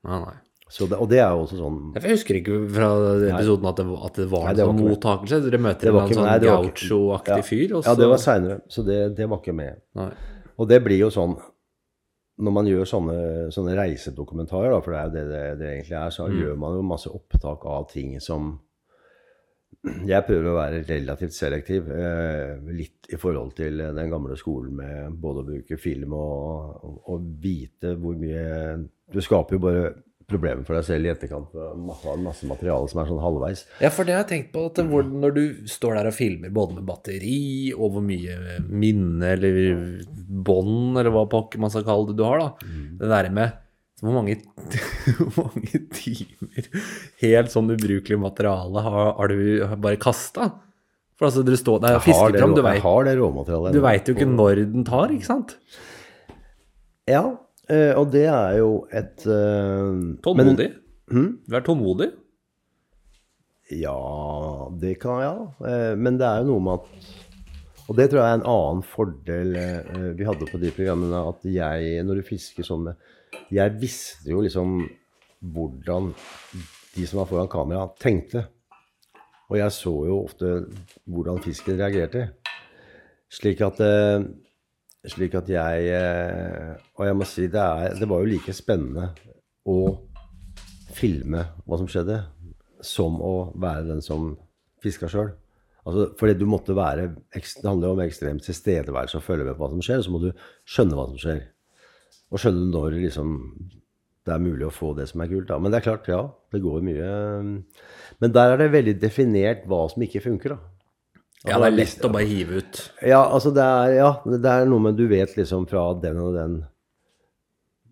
Nei, 0.08 0.20
nei. 0.24 0.36
Så 0.70 0.84
det, 0.92 0.98
og 1.00 1.08
det 1.08 1.22
er 1.24 1.30
jo 1.32 1.46
også 1.46 1.58
sånn 1.62 1.76
Jeg 1.96 2.12
husker 2.12 2.38
ikke 2.42 2.56
fra 2.76 2.88
episoden 3.30 3.68
at 3.70 3.78
det, 3.80 3.86
at 4.04 4.18
det 4.20 4.26
var 4.34 4.50
en 4.52 4.58
sånn 4.60 4.82
mottakelse. 4.84 5.38
Dere 5.46 5.60
møter 5.64 5.88
en 5.94 6.10
sånn 6.12 6.28
det 6.42 6.50
var 6.52 6.66
ikke- 6.68 6.90
gaucho-aktig 6.90 7.44
fyr, 7.48 7.76
Også. 7.80 7.88
Ja, 7.88 7.96
det 7.96 8.10
var 8.12 8.18
seinere, 8.20 8.58
så 8.68 8.84
det, 8.86 8.98
det 9.16 9.30
var 9.32 9.40
ikke 9.40 9.56
med. 9.56 9.80
Nei. 9.96 10.10
Og 10.60 10.68
det 10.68 10.82
blir 10.84 11.00
jo 11.06 11.10
sånn 11.14 11.38
Når 12.40 12.54
man 12.54 12.68
gjør 12.70 12.84
sånne, 12.86 13.14
sånne 13.50 13.74
reisedokumentarer, 13.80 14.70
da, 14.76 14.80
for 14.82 14.92
det 14.94 15.00
er 15.00 15.06
jo 15.08 15.14
det 15.16 15.24
det, 15.32 15.46
det 15.58 15.70
egentlig 15.72 15.96
er, 15.98 16.10
så 16.14 16.28
gjør 16.30 16.58
man 16.62 16.76
jo 16.76 16.84
masse 16.86 17.10
opptak 17.10 17.64
av 17.66 17.88
ting 17.90 18.20
som 18.22 18.60
Jeg 20.08 20.26
prøver 20.28 20.50
å 20.50 20.58
være 20.58 20.82
relativt 20.88 21.36
selektiv, 21.36 21.88
eh, 21.94 22.58
litt 22.76 23.08
i 23.14 23.20
forhold 23.20 23.54
til 23.56 23.80
den 23.80 24.12
gamle 24.12 24.36
skolen 24.40 24.76
med 24.80 25.20
både 25.22 25.44
å 25.44 25.48
bruke 25.48 25.78
film 25.80 26.16
og, 26.18 26.82
og, 26.84 26.98
og 27.14 27.30
vite 27.44 27.94
hvor 28.00 28.18
mye 28.20 28.76
Du 29.08 29.22
skaper 29.24 29.56
jo 29.56 29.64
bare 29.64 29.84
problemer 30.28 30.66
for 30.68 30.76
deg 30.76 30.84
selv 30.84 31.08
i 31.08 31.12
etterkant. 31.14 31.54
Masse, 31.80 32.16
masse 32.20 32.48
materiale 32.50 32.90
som 32.92 33.00
er 33.00 33.08
sånn 33.08 33.22
halvveis. 33.24 33.62
Ja, 33.80 33.92
for 33.96 34.08
det 34.08 34.18
har 34.18 34.26
jeg 34.26 34.32
tenkt 34.34 34.50
på, 34.56 34.66
at 34.68 34.82
hvor, 34.90 35.08
når 35.08 35.36
du 35.38 35.44
står 35.72 35.96
der 35.96 36.10
og 36.10 36.18
filmer 36.18 36.52
både 36.52 36.76
med 36.80 36.88
batteri 36.90 37.38
og 37.78 37.96
hvor 37.96 38.04
mye 38.04 38.58
minne 38.68 39.32
eller 39.38 39.62
bånd, 40.28 41.00
eller 41.00 41.14
hva 41.16 41.24
pokker 41.32 41.64
man 41.64 41.72
skal 41.72 41.88
kalle 41.88 42.10
det 42.10 42.18
du 42.20 42.26
har, 42.28 42.44
da. 42.44 42.76
Det 43.00 43.14
der 43.14 43.32
med 43.40 43.56
hvor 44.04 44.14
mange, 44.14 44.36
hvor 45.34 45.50
mange 45.56 45.80
timer 45.96 46.70
helt 47.24 47.50
sånn 47.54 47.72
ubrukelig 47.74 48.20
materiale 48.22 48.84
har, 48.86 49.12
har 49.18 49.34
du 49.34 49.78
bare 49.82 49.98
kasta? 50.02 50.52
For 51.18 51.32
altså, 51.32 51.42
dere 51.46 51.58
står 51.58 51.82
der 51.82 51.98
og 51.98 52.06
fisker 52.06 52.38
fram, 52.38 52.54
du 52.54 52.62
veit 52.62 52.84
har 52.84 53.08
det 53.08 53.16
råmaterialet. 53.18 53.74
du 53.74 53.82
veit 53.82 54.04
vet 54.04 54.12
jo 54.12 54.18
ikke 54.20 54.30
når 54.30 54.62
den 54.70 54.86
tar, 54.86 55.10
ikke 55.16 55.26
sant? 55.26 55.56
Ja, 57.10 57.24
eh, 57.72 57.94
og 57.98 58.12
det 58.14 58.28
er 58.30 58.60
jo 58.60 58.72
et 58.94 59.26
uh, 59.26 60.14
Tålmodig. 60.22 60.70
Hmm? 61.10 61.32
Du 61.48 61.58
er 61.58 61.66
tålmodig. 61.66 62.12
Ja, 63.74 63.98
det 64.80 64.94
kan 65.02 65.24
ja. 65.24 65.34
Eh, 65.68 65.94
Men 66.00 66.20
det 66.20 66.28
er 66.28 66.44
jo 66.44 66.54
noe 66.54 66.64
med 66.64 66.78
at 66.78 67.88
Og 67.90 67.98
det 67.98 68.06
tror 68.12 68.22
jeg 68.22 68.30
er 68.30 68.38
en 68.38 68.46
annen 68.52 68.84
fordel 68.84 69.50
vi 70.16 70.28
hadde 70.28 70.48
på 70.48 70.60
de 70.62 70.72
programmene. 70.76 71.24
At 71.34 71.44
jeg, 71.48 72.06
når 72.08 72.22
du 72.22 72.28
fisker 72.28 72.68
sånn 72.68 72.86
med 72.86 73.08
Jeg 73.54 73.76
visste 73.82 74.32
jo 74.32 74.42
liksom 74.44 74.80
hvordan 75.40 76.12
de 76.98 77.06
som 77.06 77.22
var 77.22 77.30
foran 77.30 77.52
kamera, 77.52 77.88
tenkte. 78.02 78.48
Og 79.48 79.60
jeg 79.60 79.72
så 79.76 79.94
jo 80.10 80.20
ofte 80.26 80.52
hvordan 81.08 81.40
fisken 81.44 81.78
reagerte. 81.80 82.28
Slik 83.32 83.64
at 83.66 83.82
eh, 83.84 84.28
Slik 85.08 85.36
at 85.40 85.48
jeg 85.52 85.88
eh, 85.94 86.72
Og 86.98 87.06
jeg 87.06 87.16
må 87.16 87.26
si 87.28 87.46
det, 87.52 87.62
er, 87.62 87.94
det 87.96 88.08
var 88.10 88.24
jo 88.24 88.32
like 88.32 88.54
spennende 88.56 89.12
å 89.68 89.78
filme 90.96 91.44
hva 91.68 91.78
som 91.78 91.90
skjedde, 91.92 92.22
som 92.84 93.20
å 93.22 93.52
være 93.60 93.86
den 93.90 94.00
som 94.02 94.32
fiska 94.84 95.10
sjøl. 95.12 95.34
Altså, 95.88 96.08
fordi 96.20 96.38
du 96.40 96.46
måtte 96.50 96.76
være 96.76 97.10
Det 97.36 97.44
handler 97.64 97.92
jo 97.92 97.94
om 97.96 98.02
ekstremt 98.04 98.44
tilstedeværelse 98.48 99.20
og 99.20 99.24
følge 99.24 99.46
med 99.48 99.56
på 99.56 99.64
hva 99.64 99.72
som 99.76 99.84
skjer. 99.84 100.02
Så 100.04 100.12
må 100.12 100.24
du 100.24 100.32
skjønne 100.68 100.98
hva 100.98 101.08
som 101.12 101.20
skjer. 101.22 101.44
Og 102.32 102.42
skjønne 102.42 102.70
når 102.74 102.98
liksom, 103.00 103.36
det 104.28 104.34
er 104.36 104.44
mulig 104.44 104.68
å 104.68 104.74
få 104.74 104.94
det 104.98 105.08
som 105.12 105.24
er 105.24 105.30
kult. 105.32 105.48
Da. 105.50 105.60
Men 105.62 105.72
det 105.72 105.80
er 105.80 105.88
klart, 105.88 106.10
ja, 106.12 106.24
det 106.52 106.64
går 106.64 106.84
mye 106.84 107.12
Men 108.20 108.34
der 108.36 108.54
er 108.54 108.60
det 108.62 108.74
veldig 108.74 108.98
definert 109.00 109.68
hva 109.70 109.86
som 109.92 110.04
ikke 110.04 110.24
funker. 110.26 110.56
da. 110.56 110.74
Ja, 111.46 111.60
det 111.62 111.70
er 111.70 111.78
lett 111.78 112.04
å 112.04 112.12
bare 112.12 112.28
hive 112.28 112.64
ut. 112.64 112.82
Ja, 113.06 113.22
altså 113.22 113.54
det 113.56 113.64
er, 113.64 113.94
ja, 114.00 114.10
det 114.28 114.52
er 114.52 114.68
noe 114.68 114.84
med 114.84 114.98
du 115.00 115.06
vet 115.08 115.38
liksom 115.38 115.68
fra 115.70 115.92
den 116.02 116.20
og 116.24 116.36
den 116.38 116.58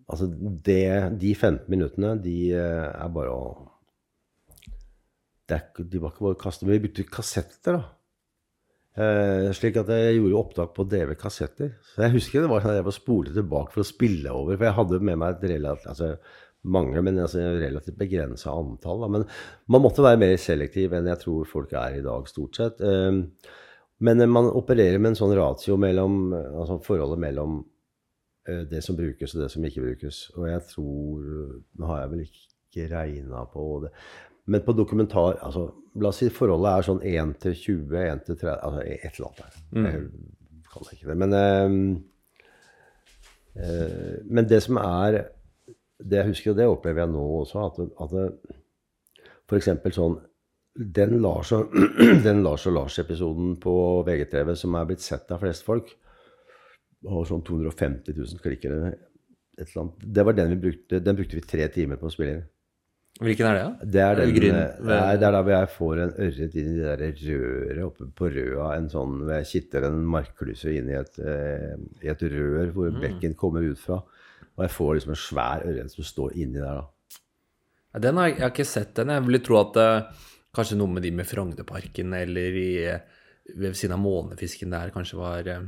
Altså 0.06 0.28
det, 0.30 1.18
de 1.18 1.32
15 1.34 1.64
minuttene, 1.66 2.12
de 2.22 2.52
eh, 2.54 2.84
er 2.94 3.08
bare 3.10 3.32
å 3.34 3.46
det 5.50 5.56
er, 5.56 5.64
De 5.82 5.98
var 5.98 6.12
ikke 6.12 6.28
bare 6.28 6.36
å 6.36 6.38
kaste, 6.38 6.62
men 6.62 6.76
vi 6.76 6.84
brukte 6.84 7.06
kassetter, 7.10 7.80
da. 7.80 7.95
Eh, 8.96 9.50
slik 9.52 9.76
at 9.76 9.90
jeg 9.92 10.16
gjorde 10.16 10.38
opptak 10.40 10.72
på 10.76 10.86
DV-kassetter. 10.88 11.74
Så 11.84 12.06
jeg 12.06 12.14
husker 12.14 12.40
det 12.40 12.48
var 12.48 12.64
sånn 12.64 12.72
at 12.72 12.80
jeg 12.80 12.88
var 12.88 12.96
spole 12.96 13.34
tilbake 13.34 13.74
for 13.74 13.84
å 13.84 13.88
spille 13.88 14.32
over. 14.32 14.56
For 14.56 14.68
jeg 14.68 14.76
hadde 14.78 15.00
med 15.04 15.20
meg 15.20 15.34
et 15.34 15.46
relativt 15.52 15.90
altså, 15.92 16.08
mange, 16.72 17.02
men 17.04 17.20
altså 17.20 17.44
relativt 17.60 17.98
begrensa 18.00 18.54
antall. 18.56 19.04
Da. 19.04 19.10
Men 19.12 19.26
man 19.74 19.84
måtte 19.84 20.04
være 20.06 20.22
mer 20.22 20.34
selektiv 20.40 20.96
enn 20.96 21.12
jeg 21.12 21.20
tror 21.26 21.48
folk 21.50 21.76
er 21.76 21.98
i 21.98 22.02
dag, 22.06 22.32
stort 22.32 22.56
sett. 22.56 22.80
Eh, 22.80 23.20
men 24.06 24.26
man 24.32 24.48
opererer 24.52 25.00
med 25.00 25.12
en 25.12 25.20
sånn 25.20 25.36
ratio 25.36 25.76
mellom 25.80 26.32
altså 26.36 26.80
forholdet 26.84 27.20
mellom 27.20 27.60
eh, 28.48 28.64
det 28.68 28.80
som 28.84 28.96
brukes 28.96 29.36
og 29.36 29.44
det 29.44 29.52
som 29.52 29.68
ikke 29.68 29.84
brukes. 29.84 30.26
Og 30.38 30.48
jeg 30.48 30.64
tror 30.72 31.32
Nå 31.76 31.92
har 31.92 32.02
jeg 32.02 32.14
vel 32.14 32.26
ikke 32.30 32.88
regna 32.96 33.44
på 33.52 33.68
det. 33.84 33.92
Men 34.46 34.62
på 34.62 34.74
dokumentar 34.78 35.40
altså, 35.42 35.68
La 35.96 36.10
oss 36.12 36.18
si 36.20 36.28
forholdet 36.30 36.70
er 36.70 36.84
sånn 36.86 37.00
1 37.08 37.30
til 37.42 37.54
20, 37.56 37.96
1 38.02 38.26
til 38.26 38.36
30 38.42 38.50
Altså 38.66 38.80
et 38.84 39.06
eller 39.08 39.26
annet 39.26 39.40
der. 39.40 39.54
Jeg 39.86 40.68
kan 40.72 40.90
ikke 40.92 41.08
det. 41.08 41.16
Men, 41.22 41.30
øh, 43.56 44.16
men 44.28 44.48
det 44.50 44.60
som 44.62 44.76
er 44.82 45.24
Det 45.96 46.18
jeg 46.18 46.28
husker, 46.28 46.50
og 46.50 46.56
det 46.58 46.66
opplever 46.68 47.00
jeg 47.00 47.08
nå 47.08 47.22
også, 47.38 47.58
at, 47.64 47.76
at 48.04 48.10
f.eks. 49.48 49.68
sånn 49.96 50.18
den 50.76 51.22
Lars 51.22 51.52
og, 51.56 51.72
den 52.26 52.42
Lars 52.44 52.66
og 52.68 52.74
Lars-episoden 52.76 53.54
på 53.62 53.72
VGTV 54.04 54.52
som 54.60 54.76
er 54.76 54.90
blitt 54.90 55.00
sett 55.00 55.30
av 55.32 55.40
flest 55.40 55.64
folk, 55.64 55.88
har 57.08 57.24
sånn 57.24 57.44
250 57.46 58.12
000 58.12 58.42
klikkere. 58.44 58.92
Det 59.56 60.26
var 60.26 60.36
den 60.36 60.52
vi 60.52 60.60
brukte. 60.66 61.00
Den 61.00 61.16
brukte 61.16 61.38
vi 61.38 61.48
tre 61.48 61.68
timer 61.72 61.96
på 61.96 62.10
å 62.10 62.12
spille 62.12 62.34
inn. 62.34 62.44
Hvilken 63.16 63.46
er 63.48 63.54
det, 63.56 63.60
da? 63.64 63.86
Det 63.94 64.00
er, 64.04 64.14
den, 64.18 64.32
Gryn- 64.36 64.56
det 64.58 64.92
er, 64.92 65.16
det 65.16 65.24
er 65.24 65.32
der 65.32 65.42
hvor 65.46 65.52
jeg 65.54 65.68
får 65.72 66.00
en 66.02 66.10
ørret 66.26 66.56
inn 66.60 66.66
i 66.68 66.80
det 66.82 66.96
der 67.00 67.14
røret 67.30 67.84
oppe 67.86 68.08
på 68.18 68.28
røa. 68.34 68.66
En 68.76 68.90
sånn, 68.92 69.14
hvor 69.22 69.32
jeg 69.38 69.46
kitter 69.52 69.86
en 69.88 70.02
markklyse 70.12 70.74
inn 70.76 70.90
i 70.92 70.98
et, 70.98 71.16
eh, 71.24 71.78
i 72.04 72.10
et 72.12 72.24
rør 72.34 72.72
hvor 72.74 72.90
Mm. 72.92 73.00
bekken 73.00 73.34
kommer 73.40 73.64
ut 73.64 73.78
fra. 73.80 74.02
Og 74.56 74.64
jeg 74.66 74.70
får 74.74 74.94
liksom 74.98 75.10
en 75.16 75.22
svær 75.22 75.64
ørret 75.64 75.90
som 75.94 76.04
står 76.04 76.36
inni 76.36 76.60
der. 76.60 76.82
da. 76.82 76.86
Ja, 77.94 77.98
Den 78.00 78.16
har 78.20 78.28
jeg, 78.28 78.36
jeg 78.36 78.42
har 78.44 78.50
ikke 78.52 78.66
sett 78.68 78.94
den. 78.94 79.08
Jeg 79.08 79.22
ville 79.24 79.38
tro 79.44 79.60
at 79.60 79.76
eh, 79.76 80.12
kanskje 80.54 80.76
noe 80.76 80.88
med 80.92 81.02
de 81.02 81.10
med 81.16 81.26
Frognerparken 81.26 82.12
eller 82.20 82.52
i, 82.60 82.84
eh, 82.84 83.00
ved 83.56 83.72
siden 83.76 83.92
av 83.96 84.00
månefisken 84.04 84.70
der 84.70 84.90
kanskje 84.92 85.16
var 85.16 85.46
eh, 85.48 85.64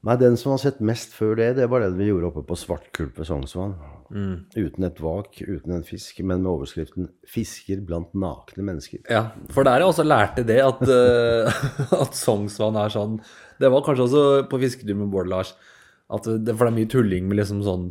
Nei, 0.00 0.14
den 0.16 0.36
som 0.40 0.54
har 0.54 0.60
sett 0.62 0.78
mest 0.80 1.12
før 1.12 1.34
det, 1.36 1.50
det 1.58 1.66
var 1.68 1.82
den 1.84 1.98
vi 1.98 2.06
gjorde 2.08 2.30
oppe 2.30 2.42
på 2.48 2.56
Svartkulp 2.56 3.18
ved 3.20 3.26
Sognsvann. 3.28 3.74
Mm. 4.08 4.36
Uten 4.56 4.86
et 4.88 5.00
vak, 5.04 5.42
uten 5.44 5.74
en 5.76 5.84
fisk, 5.84 6.22
men 6.24 6.40
med 6.40 6.48
overskriften 6.50 7.10
'Fisker 7.28 7.82
blant 7.84 8.14
nakne 8.16 8.64
mennesker'. 8.64 9.04
Ja, 9.12 9.36
for 9.52 9.68
der 9.68 9.82
jeg 9.82 9.90
også 9.90 10.06
lærte 10.06 10.46
det, 10.48 10.56
at, 10.64 10.80
eh, 10.88 11.60
at 12.04 12.16
Sognsvann 12.16 12.80
er 12.80 12.88
sånn 12.88 13.20
Det 13.60 13.68
var 13.68 13.84
kanskje 13.84 14.06
også 14.08 14.22
på 14.48 14.60
fisketur 14.62 14.96
med 14.96 15.12
Bård 15.12 15.28
Lars. 15.28 15.52
At 16.08 16.24
det, 16.24 16.56
for 16.56 16.64
det 16.64 16.72
er 16.72 16.78
mye 16.80 16.90
tulling 16.90 17.28
med 17.28 17.36
liksom 17.36 17.60
sånn 17.62 17.90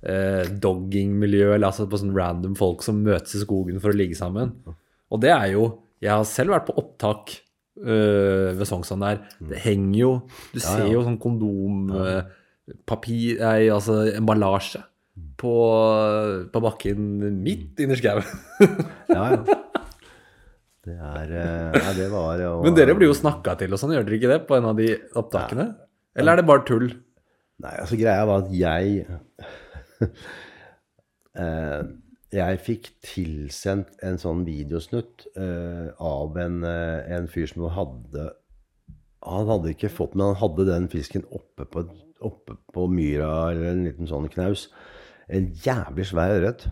eh, 0.00 0.48
doggingmiljø, 0.48 1.52
eller 1.54 1.68
altså 1.68 1.84
på 1.84 2.00
sånn 2.00 2.16
random 2.16 2.56
folk 2.56 2.80
som 2.82 3.04
møtes 3.04 3.36
i 3.36 3.44
skogen 3.44 3.84
for 3.84 3.92
å 3.92 4.00
ligge 4.00 4.16
sammen. 4.16 4.56
Og 5.12 5.20
det 5.20 5.30
er 5.36 5.52
jo 5.52 5.84
Jeg 6.00 6.16
har 6.16 6.24
selv 6.24 6.54
vært 6.54 6.70
på 6.70 6.78
opptak 6.80 7.34
eh, 7.84 8.58
ved 8.58 8.66
Sognsvann 8.68 9.04
der. 9.04 9.18
Det 9.50 9.58
henger 9.64 9.98
jo 9.98 10.12
Du 10.52 10.58
ser 10.62 10.86
jo 10.90 11.04
sånn 11.06 11.18
kondompapir 11.22 13.40
Nei, 13.40 13.60
altså 13.72 13.94
emballasje 14.14 14.80
på, 15.40 15.54
på 16.52 16.58
bakken 16.62 16.98
midt 17.42 17.80
inni 17.82 17.96
skauen. 17.98 18.26
Ja, 19.10 19.24
ja. 19.34 19.40
Det 20.80 20.94
er 20.96 21.28
eh, 21.36 21.74
Nei, 21.76 21.92
det 21.98 22.06
var 22.08 22.40
og, 22.48 22.62
Men 22.64 22.72
dere 22.72 22.94
blir 22.96 23.10
jo 23.10 23.16
snakka 23.16 23.52
til 23.60 23.74
og 23.76 23.80
sånn, 23.80 23.92
gjør 23.92 24.04
dere 24.06 24.16
ikke 24.16 24.30
det? 24.30 24.38
På 24.48 24.56
en 24.56 24.68
av 24.70 24.78
de 24.78 24.86
opptakene? 25.20 25.66
Eller 26.16 26.32
er 26.32 26.38
det 26.40 26.48
bare 26.48 26.64
tull? 26.66 26.88
Nei, 27.60 27.74
altså 27.82 27.96
greia 28.00 28.24
var 28.24 28.46
at 28.46 28.50
jeg 28.56 29.04
eh, 31.44 31.80
Jeg 32.34 32.60
fikk 32.62 32.90
tilsendt 33.02 33.96
en 34.06 34.18
sånn 34.22 34.44
videosnutt 34.46 35.26
uh, 35.34 35.90
av 35.98 36.36
en, 36.38 36.60
uh, 36.62 37.00
en 37.10 37.26
fyr 37.30 37.48
som 37.50 37.66
hadde 37.74 38.28
Han 39.26 39.50
hadde 39.50 39.72
ikke 39.74 39.90
fått, 39.92 40.14
men 40.14 40.30
han 40.30 40.38
hadde 40.40 40.68
den 40.68 40.86
fisken 40.92 41.26
oppe 41.34 41.66
på, 41.66 41.82
oppe 42.24 42.54
på 42.72 42.86
myra, 42.88 43.50
eller 43.50 43.72
en 43.72 43.82
liten 43.88 44.08
sånn 44.08 44.30
knaus. 44.32 44.68
En 45.28 45.50
jævlig 45.64 46.06
svær 46.08 46.38
ørret. 46.38 46.70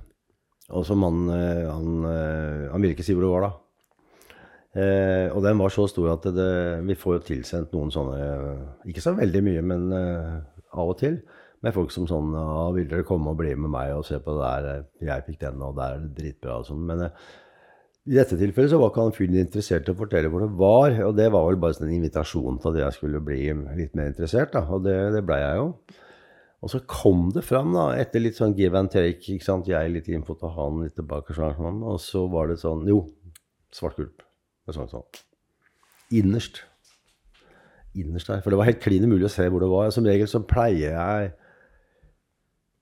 Og 0.72 0.86
som 0.88 1.02
han, 1.04 1.26
eh, 1.32 1.66
han, 1.68 2.06
han 2.72 2.80
ville 2.80 2.96
ikke 2.96 3.04
si 3.04 3.14
hvor 3.16 3.26
det 3.26 3.34
var, 3.34 3.44
da. 3.44 3.52
Eh, 4.76 5.26
og 5.32 5.40
den 5.42 5.58
var 5.58 5.72
så 5.72 5.86
stor 5.88 6.12
at 6.12 6.26
det, 6.36 6.50
vi 6.86 6.96
får 6.98 7.14
jo 7.16 7.24
tilsendt 7.30 7.72
noen 7.72 7.88
sånne 7.90 8.18
Ikke 8.90 9.00
så 9.00 9.14
veldig 9.16 9.40
mye, 9.46 9.62
men 9.64 9.86
eh, 9.96 10.34
av 10.76 10.92
og 10.92 10.98
til. 11.00 11.22
Med 11.64 11.74
folk 11.74 11.90
som 11.90 12.06
sånn 12.06 12.30
ja, 12.36 12.70
'Vil 12.74 12.88
dere 12.90 13.06
komme 13.06 13.32
og 13.32 13.38
bli 13.40 13.54
med 13.58 13.72
meg 13.72 13.96
og 13.96 14.06
se 14.06 14.20
på 14.22 14.36
det 14.36 14.48
der? 14.62 14.84
Jeg 15.08 15.26
fikk 15.26 15.40
den, 15.42 15.62
og 15.62 15.76
der 15.76 15.96
er 15.96 16.02
det 16.04 16.14
dritbra.' 16.18 16.60
og 16.60 16.66
sånn. 16.68 16.84
Men 16.86 17.02
eh, 17.08 17.28
i 18.08 18.14
dette 18.16 18.38
tilfellet 18.40 18.70
så 18.72 18.78
var 18.80 18.92
ikke 18.92 19.04
han 19.04 19.16
fyren 19.16 19.36
interessert 19.36 19.88
i 19.88 19.92
å 19.92 19.98
fortelle 19.98 20.30
hvor 20.32 20.40
det 20.40 20.52
var. 20.56 20.94
Og 21.08 21.16
det 21.18 21.26
var 21.34 21.48
vel 21.48 21.58
bare 21.60 21.76
sånn 21.76 21.90
en 21.90 21.96
invitasjon 21.98 22.60
til 22.62 22.70
at 22.70 22.78
jeg 22.80 22.96
skulle 22.96 23.20
bli 23.24 23.40
litt 23.76 23.98
mer 23.98 24.12
interessert, 24.12 24.54
da. 24.54 24.62
Og 24.72 24.86
det, 24.86 24.94
det 25.12 25.24
blei 25.28 25.42
jeg 25.42 25.58
jo. 25.60 25.66
Og 26.64 26.72
så 26.72 26.80
kom 26.90 27.28
det 27.34 27.44
fram, 27.46 27.74
da, 27.76 27.90
etter 28.00 28.22
litt 28.22 28.38
sånn 28.38 28.56
give 28.58 28.78
and 28.78 28.90
take. 28.90 29.20
ikke 29.20 29.44
sant? 29.44 29.68
Jeg 29.70 29.92
litt 29.92 30.08
info 30.10 30.34
til 30.38 30.54
han 30.56 30.80
litt 30.86 30.96
tilbake. 30.98 31.36
Sånn, 31.36 31.82
og 31.84 32.00
så 32.02 32.24
var 32.32 32.48
det 32.50 32.58
sånn 32.62 32.86
Jo, 32.88 33.02
svart 33.74 33.98
gulp. 34.00 34.24
Det 34.66 34.74
sånn, 34.74 34.88
sånn. 34.90 35.04
Innerst. 36.18 36.62
Innerst 37.98 38.32
der. 38.32 38.40
For 38.40 38.54
det 38.54 38.62
var 38.62 38.70
helt 38.70 38.82
klin 38.82 39.04
umulig 39.04 39.28
å 39.28 39.32
se 39.36 39.46
hvor 39.52 39.62
det 39.62 39.70
var. 39.70 39.92
Som 39.94 40.08
regel 40.08 40.30
så 40.30 40.40
pleier 40.48 40.96
jeg 40.96 41.30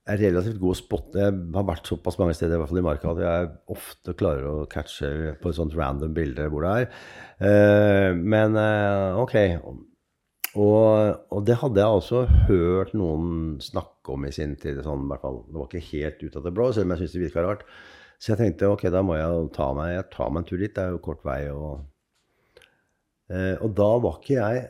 er 0.06 0.20
relativt 0.20 0.60
god 0.62 0.74
å 0.74 0.78
spotte. 0.78 1.18
Jeg 1.18 1.34
har 1.56 1.66
vært 1.66 1.90
såpass 1.90 2.18
mange 2.20 2.36
steder 2.38 2.56
i 2.56 2.60
hvert 2.60 2.70
fall 2.70 2.80
i 2.80 2.86
marka 2.86 3.10
at 3.10 3.22
jeg 3.24 3.50
ofte 3.74 4.14
klarer 4.18 4.46
å 4.46 4.68
catche 4.70 5.34
på 5.40 5.50
et 5.50 5.58
sånt 5.58 5.74
random 5.76 6.14
bilde 6.14 6.46
hvor 6.52 6.66
det 6.66 6.74
er. 6.82 6.86
Uh, 7.42 8.10
men 8.20 8.54
uh, 8.54 9.18
ok. 9.24 9.36
Og, 10.56 11.26
og, 11.34 11.40
det 11.44 11.58
hadde 11.60 11.82
jeg 11.82 11.98
også 11.98 12.22
hørt 12.46 12.94
noen 12.96 13.58
snakke 13.60 14.14
om 14.14 14.24
i 14.24 14.32
sin 14.32 14.54
tid. 14.60 14.78
Sånn, 14.86 15.04
i 15.10 15.20
fall, 15.20 15.42
det 15.50 15.58
var 15.58 15.68
ikke 15.68 15.90
helt 15.90 16.22
ut 16.22 16.38
av 16.38 16.46
det 16.46 16.54
blå, 16.56 16.70
selv 16.72 16.86
om 16.86 16.94
jeg 16.94 17.02
syntes 17.02 17.18
det 17.18 17.24
virka 17.26 17.44
rart. 17.44 17.66
Så 18.16 18.32
jeg 18.32 18.40
tenkte 18.40 18.70
ok, 18.72 18.86
da 18.94 19.02
må 19.04 19.18
jeg 19.18 19.50
ta 19.52 19.68
meg, 19.76 19.92
jeg 19.98 20.08
tar 20.14 20.32
meg 20.32 20.44
en 20.44 20.48
tur 20.48 20.62
dit. 20.62 20.72
Det 20.72 20.86
er 20.86 20.94
jo 20.94 21.02
kort 21.04 21.26
vei. 21.26 21.40
Og, 21.52 21.82
uh, 23.34 23.54
og 23.58 23.74
da 23.82 23.90
var 24.06 24.22
ikke 24.22 24.38
jeg 24.38 24.66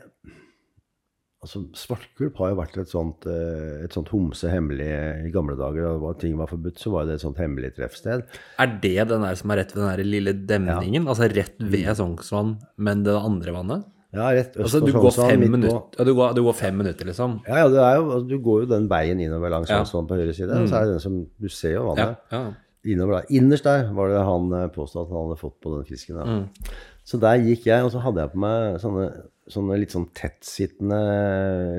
altså 1.45 1.61
Svartgulp 1.77 2.39
har 2.41 2.51
jo 2.51 2.59
vært 2.59 2.77
et 2.81 2.91
sånt, 2.91 3.27
eh, 3.29 3.83
et 3.85 3.93
sånt 3.93 4.09
homse 4.13 4.49
hemmelig 4.51 4.87
i 5.27 5.33
gamle 5.33 5.57
dager. 5.59 5.99
Da 6.01 6.13
ting 6.21 6.37
var 6.39 6.49
forbudt, 6.51 6.79
så 6.81 6.93
var 6.93 7.05
det 7.07 7.17
et 7.17 7.25
sånt 7.25 7.41
hemmelig 7.41 7.75
treffsted. 7.77 8.25
Er 8.57 8.73
det 8.81 8.95
den 9.11 9.25
der 9.25 9.37
som 9.39 9.53
er 9.53 9.61
rett 9.61 9.75
ved 9.75 9.83
den 9.83 9.91
der 9.91 10.11
lille 10.15 10.33
demningen? 10.33 11.03
Ja. 11.03 11.09
Altså 11.13 11.29
rett 11.31 11.59
ved. 11.61 11.91
Sognsvann, 11.97 12.57
men 12.77 13.05
det 13.05 13.15
andre 13.15 13.53
vannet? 13.55 13.87
Ja, 14.15 14.29
rett 14.31 14.55
øst 14.55 14.63
altså, 14.63 14.79
du 14.85 14.93
går, 14.95 15.11
fem 15.11 15.41
minutter, 15.43 15.81
ja, 15.99 16.03
du, 16.07 16.13
går, 16.15 16.31
du 16.33 16.39
går 16.45 16.55
fem 16.55 16.77
minutter, 16.79 17.05
liksom? 17.09 17.41
Ja, 17.45 17.65
ja 17.67 17.89
jo, 17.97 18.05
altså, 18.07 18.27
du 18.29 18.37
går 18.41 18.63
jo 18.63 18.69
den 18.71 18.87
veien 18.89 19.19
innover 19.19 19.51
langs 19.51 19.69
ja. 19.69 19.81
på 19.83 20.15
høyre 20.15 20.33
side. 20.33 20.47
Mm. 20.47 20.63
Og 20.63 20.71
så 20.71 20.79
er 20.79 20.87
det 20.87 20.95
den 20.95 21.03
som 21.03 21.17
Du 21.37 21.49
ser 21.51 21.75
jo 21.75 21.89
vannet. 21.91 22.23
Ja, 22.31 22.43
innover 22.87 23.19
der. 23.19 23.31
Innerst 23.35 23.67
der 23.67 23.89
var 23.93 24.11
det 24.13 24.21
han 24.23 24.53
eh, 24.55 24.69
påstod 24.73 25.05
at 25.05 25.11
han 25.11 25.25
hadde 25.27 25.41
fått 25.41 25.57
på 25.63 25.73
den 25.75 25.87
fisken. 25.87 26.21
Mm. 26.23 26.71
Så 27.07 27.19
der 27.21 27.43
gikk 27.43 27.67
jeg, 27.67 27.83
og 27.83 27.91
så 27.93 28.01
hadde 28.03 28.23
jeg 28.23 28.33
på 28.33 28.41
meg 28.43 28.79
sånne, 28.83 29.07
sånne 29.51 29.79
litt 29.79 29.93
sånn 29.95 30.09
tettsittende 30.15 30.99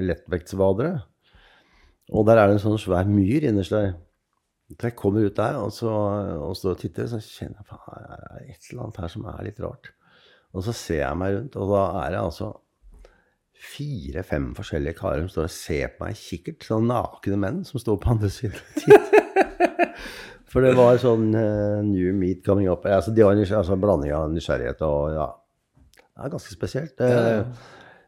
lettvektsvadere. 0.09 0.93
Og 2.17 2.25
der 2.29 2.41
er 2.41 2.49
det 2.49 2.59
en 2.59 2.65
sånn 2.65 2.81
svær 2.81 3.09
myr 3.09 3.49
innerst 3.51 3.75
der. 3.75 3.93
Så 4.69 4.91
jeg 4.91 4.97
kommer 5.01 5.25
ut 5.25 5.37
der 5.37 5.57
og, 5.63 5.71
så, 5.73 5.91
og 6.45 6.57
står 6.57 6.75
og 6.75 6.81
titter, 6.83 7.09
så 7.09 7.21
kjenner 7.25 7.63
jeg 7.63 7.69
at 7.69 7.87
det 7.89 8.17
er 8.17 8.51
et 8.53 8.71
eller 8.71 8.85
annet 8.85 9.01
her 9.01 9.13
som 9.13 9.29
er 9.31 9.45
litt 9.47 9.61
rart. 9.65 9.93
Og 10.57 10.65
så 10.65 10.75
ser 10.77 11.03
jeg 11.03 11.21
meg 11.21 11.37
rundt, 11.37 11.57
og 11.61 11.73
da 11.73 11.85
er 12.03 12.13
det 12.15 12.21
altså 12.21 12.51
fire-fem 13.59 14.53
forskjellige 14.57 14.99
karer 15.01 15.25
som 15.25 15.33
står 15.33 15.49
og 15.49 15.55
ser 15.55 15.95
på 15.95 16.05
meg 16.05 16.15
i 16.15 16.21
kikkert. 16.21 16.67
Sånne 16.69 16.93
nakne 16.93 17.41
menn 17.41 17.65
som 17.67 17.81
står 17.83 17.99
på 18.03 18.13
andre 18.15 18.31
siden. 18.33 18.61
For 20.49 20.65
det 20.65 20.77
var 20.79 21.01
sånn 21.01 21.29
uh, 21.37 21.81
new 21.85 22.13
meat 22.17 22.41
coming 22.47 22.71
up. 22.71 22.87
Altså, 22.89 23.13
de 23.13 23.25
var 23.25 23.37
altså, 23.37 23.77
blanding 23.81 24.15
av 24.17 24.31
nysgjerrighet 24.33 24.85
og 24.87 25.17
ja. 25.17 25.27
Det 26.19 26.27
er 26.27 26.35
ganske 26.35 26.55
spesielt. 26.55 27.01
Ja. 27.01 27.45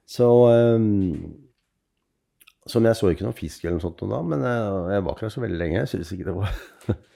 så 0.06 0.28
um, 0.74 1.34
Som 2.66 2.86
jeg 2.86 2.96
så 2.98 3.08
ikke 3.08 3.24
noen 3.24 3.38
fisk 3.38 3.62
eller 3.64 3.78
noe 3.78 3.84
sånt 3.84 4.02
da, 4.02 4.18
men 4.26 4.42
jeg, 4.44 4.64
jeg 4.94 5.04
var 5.06 5.14
ikke 5.14 5.28
der 5.28 5.34
så 5.34 5.42
veldig 5.44 5.60
lenge. 5.60 5.78
Jeg 5.78 5.92
syns 5.94 6.10
ikke 6.14 6.26
det 6.28 6.34
var 6.36 6.56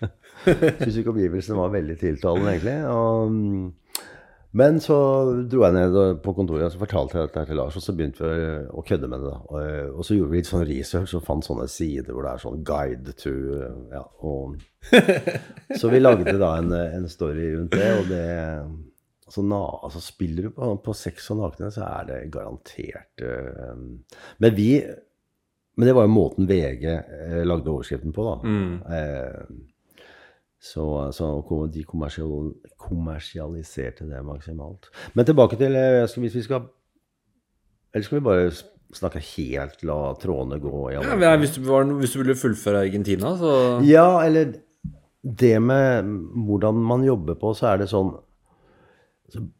Syns 0.85 1.01
ikke 1.01 1.15
omgivelsene 1.15 1.59
var 1.59 1.75
veldig 1.75 1.97
tiltalende, 1.99 2.55
egentlig. 2.55 2.79
Og, 2.95 3.27
um, 3.27 3.73
men 4.55 4.79
så 4.79 4.97
dro 5.51 5.65
jeg 5.65 5.75
ned 5.75 5.97
på 6.23 6.33
kontoret 6.37 6.69
og 6.69 6.71
så 6.71 6.79
fortalte 6.79 7.19
jeg 7.19 7.27
dette 7.27 7.43
til 7.49 7.59
Lars, 7.59 7.75
og 7.75 7.83
så 7.83 7.93
begynte 7.99 8.29
vi 8.29 8.45
å 8.71 8.85
kødde 8.87 9.11
med 9.11 9.25
det. 9.25 9.33
da. 9.33 9.41
Og, 9.51 9.99
og 9.99 10.07
så 10.07 10.15
gjorde 10.15 10.31
vi 10.31 10.39
litt 10.39 10.51
sånn 10.53 10.67
research 10.69 11.17
og 11.19 11.25
fant 11.27 11.47
sånne 11.47 11.67
sider 11.71 12.15
hvor 12.15 12.23
det 12.23 12.37
er 12.37 12.45
sånn 12.45 12.63
guide 12.69 13.17
to 13.19 13.35
ja, 13.91 14.05
og, 14.23 14.55
Så 15.81 15.91
vi 15.91 15.99
lagde 15.99 16.37
da 16.39 16.53
en, 16.61 16.71
en 16.71 17.11
story 17.11 17.51
rundt 17.57 17.75
det, 17.75 17.91
og 17.99 18.13
det 18.13 18.29
altså, 19.27 19.43
na, 19.43 19.61
altså 19.87 20.03
Spiller 20.05 20.49
du 20.49 20.55
på, 20.57 20.71
på 20.85 20.95
sex 20.97 21.31
og 21.35 21.41
nakne, 21.43 21.71
så 21.75 21.87
er 21.89 22.09
det 22.11 22.21
garantert 22.35 23.25
uh, 23.25 23.77
Men 24.43 24.57
vi 24.57 24.71
Men 25.77 25.89
det 25.89 25.95
var 25.97 26.07
jo 26.07 26.15
måten 26.15 26.49
VG 26.49 26.85
uh, 26.87 27.41
lagde 27.47 27.71
overskriften 27.71 28.15
på, 28.15 28.27
da. 28.29 28.35
Mm. 28.47 28.75
Uh, 28.87 29.71
så, 30.65 31.13
så 31.13 31.27
de 31.73 31.83
kommersial, 31.85 32.53
kommersialiserte 32.81 34.07
det 34.09 34.23
maksimalt. 34.25 34.89
Men 35.13 35.27
tilbake 35.29 35.59
til 35.61 35.77
eh, 35.77 36.07
skal, 36.09 36.23
Hvis 36.25 36.39
vi 36.39 36.45
skal 36.47 36.63
Eller 37.93 38.05
skal 38.07 38.19
vi 38.19 38.25
bare 38.25 38.53
snakke 38.95 39.21
helt, 39.21 39.83
la 39.85 40.15
trådene 40.21 40.61
gå? 40.63 40.91
Ja, 40.95 41.37
hvis, 41.37 41.57
du 41.59 41.67
var, 41.67 41.85
hvis, 41.99 42.15
du 42.15 42.23
ville 42.23 42.37
fullføre 42.39 42.87
Argentina, 42.87 43.37
så 43.37 43.81
Ja, 43.85 44.23
eller 44.25 44.55
det 45.25 45.63
med 45.63 46.05
hvordan 46.47 46.75
man 46.75 47.05
jobber 47.05 47.35
på, 47.35 47.53
så 47.55 47.73
er 47.73 47.83
det 47.83 47.91
sånn 47.91 48.13
så 48.13 48.34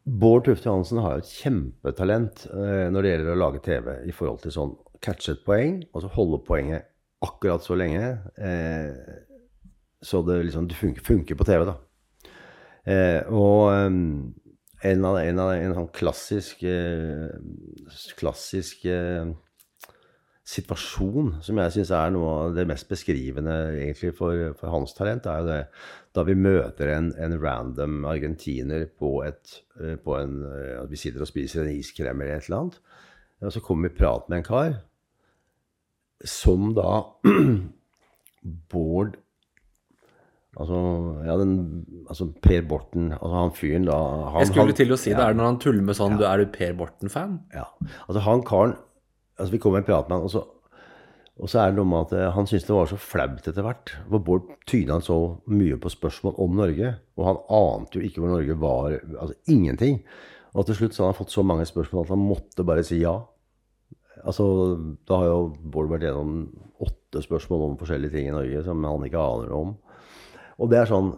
Bård 0.03 0.45
Tufte 0.45 0.69
Johansen 0.69 1.01
har 1.03 1.15
jo 1.15 1.23
et 1.23 1.31
kjempetalent 1.41 2.45
eh, 2.51 2.87
når 2.93 3.03
det 3.03 3.13
gjelder 3.13 3.33
å 3.33 3.39
lage 3.39 3.63
TV 3.65 3.89
i 4.07 4.13
forhold 4.15 4.43
til 4.43 4.53
sånn 4.55 4.75
catche 5.03 5.35
et 5.35 5.43
poeng, 5.45 5.81
og 5.93 6.03
så 6.03 6.11
holde 6.15 6.41
poenget 6.47 6.87
akkurat 7.25 7.63
så 7.63 7.77
lenge. 7.77 8.15
Eh, 8.37 8.93
så 10.05 10.21
det 10.25 10.41
liksom 10.47 10.69
det 10.69 10.77
funker, 10.79 11.05
funker, 11.05 11.37
på 11.37 11.47
TV, 11.47 11.65
da. 11.67 11.75
Eh, 12.85 13.21
og 13.33 13.71
um, 13.73 14.33
en, 14.85 15.05
av, 15.07 15.17
en, 15.17 15.39
av, 15.41 15.53
en, 15.55 15.73
sånn 15.73 15.89
klassisk 15.95 16.61
eh, 16.69 17.31
klassisk 18.19 18.85
eh, 18.85 19.31
situasjon 20.45 21.31
som 21.41 21.57
jeg 21.57 21.73
syns 21.73 21.91
er 21.97 22.11
noe 22.13 22.33
av 22.43 22.51
det 22.53 22.67
mest 22.69 22.85
beskrivende 22.89 23.53
egentlig 23.73 24.11
for, 24.13 24.53
for, 24.59 24.69
hans 24.69 24.93
talent, 24.93 25.25
er 25.25 25.41
jo 25.41 25.47
det 25.49 25.61
da 26.15 26.23
vi 26.27 26.35
møter 26.37 26.91
en, 26.93 27.09
en 27.17 27.33
random 27.41 28.05
argentiner 28.07 28.85
på 28.87 29.17
et 29.25 29.57
eh, 29.81 29.97
på 29.99 30.15
en, 30.19 30.37
eh, 30.45 30.83
Vi 30.91 31.01
sitter 31.01 31.25
og 31.25 31.31
spiser 31.31 31.65
en 31.65 31.73
iskrem 31.73 32.21
eller 32.21 32.37
et 32.37 32.47
eller 32.47 32.61
annet, 32.61 32.77
og 33.41 33.55
så 33.55 33.63
kommer 33.65 33.89
vi 33.89 33.95
i 33.95 33.97
prat 33.97 34.29
med 34.29 34.39
en 34.43 34.47
kar 34.47 34.77
som 36.23 36.71
da 36.77 36.91
Bård 38.71 39.17
Altså, 40.55 40.77
ja, 41.25 41.33
den, 41.35 41.83
altså 42.07 42.29
Per 42.39 42.61
Borten, 42.63 43.09
altså 43.11 43.33
han 43.35 43.49
fyren 43.51 43.87
da 43.89 43.95
han, 44.31 44.39
Jeg 44.39 44.47
skulle 44.53 44.69
han, 44.69 44.77
til 44.77 44.93
å 44.95 44.97
si 45.01 45.11
det, 45.11 45.19
er 45.19 45.33
det 45.33 45.39
når 45.41 45.49
han 45.49 45.57
tuller 45.59 45.83
med 45.83 45.97
sånn 45.97 46.15
ja. 46.15 46.19
du, 46.21 46.23
Er 46.29 46.43
du 46.45 46.53
Per 46.53 46.77
Borten-fan? 46.79 47.33
Ja. 47.51 47.65
Altså 48.05 48.23
han 48.23 48.43
karen 48.47 48.77
altså 49.37 49.51
Vi 49.51 49.61
kom 49.61 49.77
i 49.77 49.83
prat 49.85 50.09
med 50.09 50.17
han, 50.17 50.27
og 50.27 50.31
så, 50.31 50.43
og 51.35 51.51
så 51.51 51.61
er 51.61 51.71
det 51.71 51.79
noe 51.79 51.89
med 51.89 52.07
at 52.07 52.15
eh, 52.15 52.31
han 52.35 52.47
syntes 52.47 52.67
det 52.67 52.75
var 52.77 52.89
så 52.91 52.99
flaut 53.01 53.47
etter 53.49 53.65
hvert. 53.65 53.95
For 54.07 54.23
Bård 54.23 54.47
tyna 54.69 55.01
så 55.03 55.19
mye 55.51 55.77
på 55.81 55.91
spørsmål 55.91 56.39
om 56.45 56.57
Norge, 56.61 56.95
og 57.19 57.29
han 57.29 57.41
ante 57.59 57.99
jo 57.99 58.07
ikke 58.07 58.23
hvor 58.23 58.35
Norge 58.37 58.59
var. 58.61 58.97
Altså 59.19 59.35
ingenting. 59.51 60.01
Og 60.55 60.67
til 60.67 60.77
slutt 60.79 60.95
så 60.95 61.03
hadde 61.03 61.13
han 61.13 61.19
fått 61.19 61.35
så 61.35 61.43
mange 61.43 61.67
spørsmål 61.67 62.05
at 62.05 62.13
han 62.15 62.23
måtte 62.23 62.67
bare 62.67 62.85
si 62.87 63.01
ja. 63.01 63.17
Altså, 64.23 64.45
Da 65.07 65.19
har 65.19 65.27
jo 65.27 65.39
Bård 65.59 65.91
vært 65.91 66.07
gjennom 66.07 66.45
åtte 66.85 67.23
spørsmål 67.23 67.69
om 67.69 67.79
forskjellige 67.79 68.15
ting 68.15 68.29
i 68.29 68.35
Norge 68.35 68.63
som 68.63 68.83
han 68.87 69.03
ikke 69.07 69.19
aner 69.19 69.51
om. 69.55 69.75
Og 70.55 70.71
det 70.71 70.79
er 70.79 70.89
sånn 70.89 71.11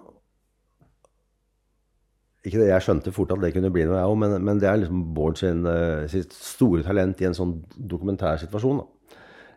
ikke 2.48 2.62
det, 2.62 2.70
Jeg 2.72 2.86
skjønte 2.86 3.14
fort 3.16 3.34
at 3.36 3.42
det 3.44 3.54
kunne 3.56 3.72
bli 3.74 3.86
noe, 3.88 3.98
jeg 4.00 4.12
òg, 4.12 4.20
men, 4.24 4.38
men, 4.44 4.62
det 4.62 4.70
er 4.70 4.80
liksom 4.82 5.02
Bård 5.18 5.40
sin, 5.40 5.66
uh, 5.68 6.06
sitt 6.12 6.36
store 6.36 6.86
talent 6.86 7.22
i 7.22 7.28
en 7.30 7.38
sånn 7.38 7.58
dokumentarsituasjon. 7.78 8.86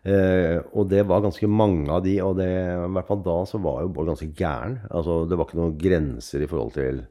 Uh, 0.01 0.57
og 0.73 0.87
det 0.89 1.03
var 1.05 1.21
ganske 1.21 1.45
mange 1.45 1.91
av 1.93 2.03
de, 2.05 2.15
og 2.25 2.39
det, 2.39 2.49
i 2.49 2.93
hvert 2.97 3.09
fall 3.09 3.21
da 3.25 3.37
så 3.49 3.61
var 3.61 3.83
jo 3.83 3.93
Bård 3.95 4.11
ganske 4.13 4.29
gæren. 4.37 4.79
Altså, 4.89 5.23
det 5.29 5.39
var 5.39 5.49
ikke 5.49 5.61
noen 5.61 5.79
grenser 5.81 6.45
i 6.45 6.51
forhold 6.51 6.77
til 6.77 7.03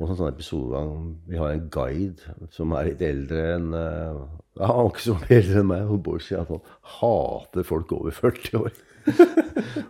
og 0.00 0.08
sånn, 0.08 0.38
sånn 0.40 1.02
Vi 1.28 1.36
har 1.36 1.52
en 1.52 1.66
guide 1.72 2.32
som 2.54 2.72
er 2.76 2.88
litt 2.88 3.02
eldre 3.04 3.42
enn 3.58 3.74
uh, 3.76 4.22
ja, 4.56 4.70
Han 4.70 4.86
er 4.86 4.88
ikke 4.88 5.04
så 5.04 5.16
mye 5.18 5.36
eldre 5.36 5.60
enn 5.60 5.68
meg. 5.68 5.90
Og 5.92 6.00
Bård 6.06 6.24
sier 6.24 6.42
at 6.42 6.52
han 6.52 6.62
hater 6.96 7.68
folk 7.68 7.92
over 7.96 8.16
40 8.16 8.56
år. 8.62 8.72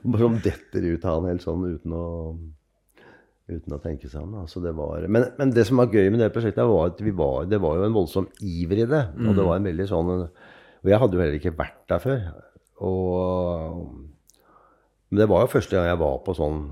Bare 0.03 0.21
som 0.25 0.41
detter 0.43 0.89
ut 0.89 1.07
av 1.07 1.21
han 1.21 1.31
helt 1.31 1.47
sånn 1.47 1.69
uten 1.69 1.95
å, 1.97 2.05
uten 3.51 3.75
å 3.75 3.81
tenke 3.83 4.09
seg 4.11 4.23
om. 4.23 4.37
Altså 4.43 4.63
det 4.65 4.75
var, 4.77 5.07
men, 5.11 5.27
men, 5.39 5.53
det 5.55 5.67
som 5.69 5.81
var 5.81 5.93
gøy 5.93 6.11
med 6.13 6.23
det 6.23 6.33
prosjektet, 6.35 6.63
var 6.69 6.93
at 6.93 7.03
var, 7.19 7.49
det 7.51 7.61
var 7.63 7.79
jo 7.79 7.87
en 7.89 7.97
voldsom 7.97 8.29
iver 8.41 8.85
i 8.85 8.89
det. 8.89 9.03
Og 9.23 9.35
det 9.37 9.47
var 9.49 9.59
en 9.59 9.69
veldig 9.71 9.89
sånn 9.91 10.13
Og 10.13 10.91
jeg 10.91 10.99
hadde 10.99 11.19
jo 11.19 11.23
heller 11.23 11.41
ikke 11.41 11.57
vært 11.59 11.83
der 11.91 12.03
før. 12.03 12.25
Og, 12.83 13.83
men 15.11 15.21
det 15.21 15.29
var 15.31 15.45
jo 15.45 15.53
første 15.53 15.77
gang 15.77 15.91
jeg 15.91 16.01
var 16.01 16.23
på 16.27 16.35
sånn 16.35 16.63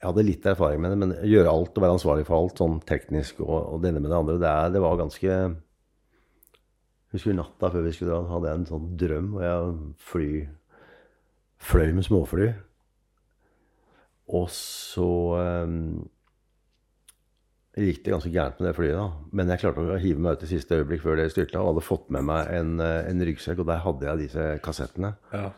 Jeg 0.00 0.08
hadde 0.10 0.24
litt 0.26 0.48
erfaring 0.50 0.82
med 0.82 0.92
det, 0.92 0.98
men 1.00 1.14
gjøre 1.30 1.52
alt 1.52 1.76
og 1.76 1.84
være 1.84 1.96
ansvarlig 1.96 2.26
for 2.28 2.38
alt, 2.40 2.58
sånn 2.60 2.80
teknisk 2.88 3.44
og, 3.44 3.54
og 3.54 3.84
det 3.84 3.92
ene 3.92 4.02
med 4.02 4.10
det 4.10 4.18
andre, 4.18 4.40
det, 4.42 4.56
det 4.74 4.82
var 4.82 4.98
ganske 5.00 5.36
Husker 7.12 7.36
natta 7.36 7.68
før 7.68 7.84
vi 7.84 7.92
skulle 7.92 8.16
dra, 8.16 8.24
hadde 8.32 8.48
jeg 8.48 8.58
en 8.58 8.68
sånn 8.70 8.92
drøm 9.00 9.32
hvor 9.34 9.42
jeg 9.44 9.72
fly 10.00 10.28
fløy 11.62 11.90
med 11.94 12.06
småfly. 12.06 12.46
Og 14.32 14.48
så 14.54 15.08
um, 15.66 16.02
gikk 17.76 18.02
det 18.04 18.12
ganske 18.12 18.32
gærent 18.32 18.60
med 18.60 18.68
det 18.68 18.76
flyet. 18.76 18.96
da. 18.98 19.08
Men 19.32 19.52
jeg 19.52 19.62
klarte 19.62 19.84
å 19.84 19.98
hive 20.00 20.20
meg 20.20 20.36
ut 20.36 20.46
i 20.46 20.50
siste 20.50 20.78
øyeblikk 20.80 21.04
før 21.04 21.18
det 21.20 21.30
styrta, 21.32 21.60
og 21.60 21.72
hadde 21.72 21.86
fått 21.86 22.08
med 22.12 22.26
meg 22.28 22.52
en, 22.52 22.78
eh, 22.80 23.08
en 23.08 23.26
ryggsekk, 23.28 23.62
og 23.62 23.68
der 23.70 23.84
hadde 23.84 24.08
jeg 24.08 24.22
disse 24.26 24.46
kassettene. 24.64 25.14
Ja. 25.32 25.50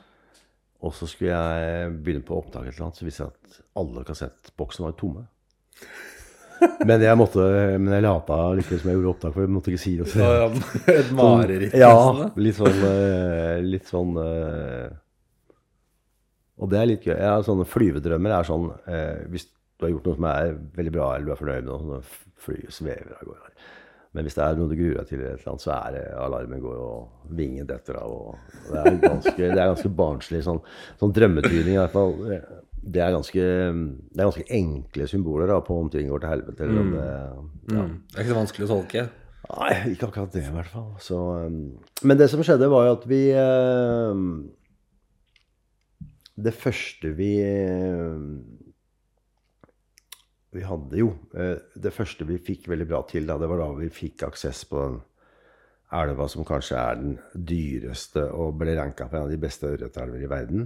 Og 0.85 0.95
så 0.95 1.09
skulle 1.11 1.35
jeg 1.35 1.95
begynne 2.05 2.27
på 2.27 2.37
opptak 2.39 2.69
et 2.69 2.75
eller 2.75 2.89
annet, 2.89 2.99
så 3.01 3.07
viste 3.07 3.27
det 3.27 3.55
seg 3.55 3.63
at 3.63 3.63
alle 3.81 4.05
kassettboksene 4.07 4.91
var 4.91 4.99
tomme. 5.01 5.27
Men 6.89 7.03
jeg 7.03 7.19
måtte, 7.19 7.43
men 7.77 7.93
jeg 7.93 8.05
lata 8.07 8.37
likevel 8.57 8.79
som 8.81 8.89
jeg 8.89 8.97
gjorde 8.97 9.11
opptak, 9.11 9.33
for 9.35 9.45
jeg 9.45 9.51
måtte 9.53 9.73
ikke 9.73 9.83
si 9.83 9.91
det. 9.99 10.07
Et 11.01 11.11
mareritt. 11.13 11.75
Ja, 11.77 12.31
litt 12.41 12.57
sånn 12.57 12.79
eh, 12.89 13.59
Litt 13.67 13.91
sånn 13.91 14.15
eh, 14.23 14.87
Og 16.63 16.71
det 16.71 16.81
er 16.81 16.91
litt 16.91 17.07
gøy. 17.07 17.17
har 17.19 17.45
sånne 17.47 17.67
flyvedrømmer 17.67 18.37
er 18.37 18.47
sånn 18.47 18.69
eh, 18.87 19.25
Hvis 19.33 19.49
du 19.51 19.87
har 19.87 19.95
gjort 19.95 20.05
noe 20.07 20.19
som 20.19 20.29
er 20.31 20.53
veldig 20.77 20.93
bra, 20.95 21.09
eller 21.15 21.27
du 21.27 21.33
er 21.35 21.41
fornøyd 21.41 21.65
med 21.65 21.73
noe, 21.73 22.03
så 22.03 22.45
flyet 22.45 22.77
svever 22.77 23.17
av 23.17 23.25
gårde. 23.27 23.55
Men 24.15 24.29
hvis 24.29 24.37
det 24.39 24.45
er 24.45 24.59
noe 24.59 24.71
du 24.71 24.77
gruer 24.79 25.01
deg 25.01 25.09
til, 25.11 25.23
eller 25.25 25.49
annet, 25.51 25.65
så 25.65 25.73
er 25.75 25.97
det 25.97 26.03
alarmen 26.23 26.63
går, 26.63 26.77
og 26.79 27.33
vingen 27.35 27.67
detter 27.67 27.99
av. 27.99 28.13
og 28.15 28.69
Det 28.69 28.85
er 28.85 29.01
ganske, 29.03 29.35
det 29.41 29.59
er 29.59 29.73
ganske 29.73 29.91
barnslig. 29.99 30.45
Sånn, 30.47 30.61
sånn 31.01 31.15
drømmetydning 31.17 31.75
i 31.75 31.81
hvert 31.81 31.97
fall. 31.97 32.15
Det 32.85 33.03
er 33.03 33.11
ganske, 33.17 33.43
det 33.43 34.23
er 34.23 34.29
ganske 34.29 34.47
enkle 34.61 35.09
symboler 35.11 35.51
da, 35.51 35.59
på 35.67 35.81
om 35.83 35.91
ting 35.91 36.07
går 36.13 36.23
til 36.23 36.35
helvete. 36.37 36.69
Eller 36.69 36.85
om 36.85 36.95
det, 36.95 37.05
ja. 37.11 37.83
Mm. 37.83 37.97
Det 38.07 38.21
er 38.21 38.23
ikke 38.23 38.31
så 38.31 38.39
vanskelig 38.39 38.69
å 38.69 38.73
tolke. 38.77 39.07
Nei, 39.45 39.73
ikke 39.93 40.09
akkurat 40.09 40.37
det 40.37 40.45
i 40.47 40.53
hvert 40.55 40.71
fall. 40.71 40.93
Så, 41.03 41.19
um, 41.49 41.59
men 42.07 42.21
det 42.21 42.31
som 42.31 42.45
skjedde, 42.47 42.71
var 42.71 42.87
jo 42.87 42.95
at 42.95 43.09
vi 43.11 43.21
um, 43.35 44.29
Det 46.35 46.51
første 46.55 47.13
vi 47.15 47.31
um, 47.47 48.43
Vi 50.55 50.63
hadde 50.67 50.99
jo 50.99 51.13
uh, 51.35 51.57
Det 51.79 51.93
første 51.95 52.27
vi 52.27 52.39
fikk 52.43 52.69
veldig 52.73 52.87
bra 52.91 53.03
til, 53.11 53.27
da, 53.29 53.37
det 53.39 53.49
var 53.51 53.63
da 53.63 53.69
vi 53.79 53.91
fikk 53.95 54.25
aksess 54.29 54.65
på 54.71 54.81
den 54.89 55.01
elva 55.95 56.27
som 56.27 56.43
kanskje 56.47 56.75
er 56.81 56.97
den 56.99 57.13
dyreste 57.47 58.25
og 58.35 58.57
ble 58.59 58.73
ranka 58.75 59.07
for 59.07 59.21
en 59.21 59.29
av 59.29 59.31
de 59.31 59.39
beste 59.39 59.69
ørretelver 59.69 60.25
i 60.27 60.31
verden. 60.33 60.65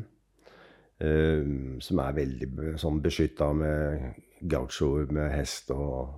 Um, 1.05 1.75
som 1.85 2.01
er 2.01 2.15
veldig 2.17 2.49
sånn 2.81 3.03
beskytta 3.05 3.51
med 3.55 4.15
gauchoer 4.41 5.13
med 5.13 5.29
hest 5.35 5.69
og, 5.75 6.15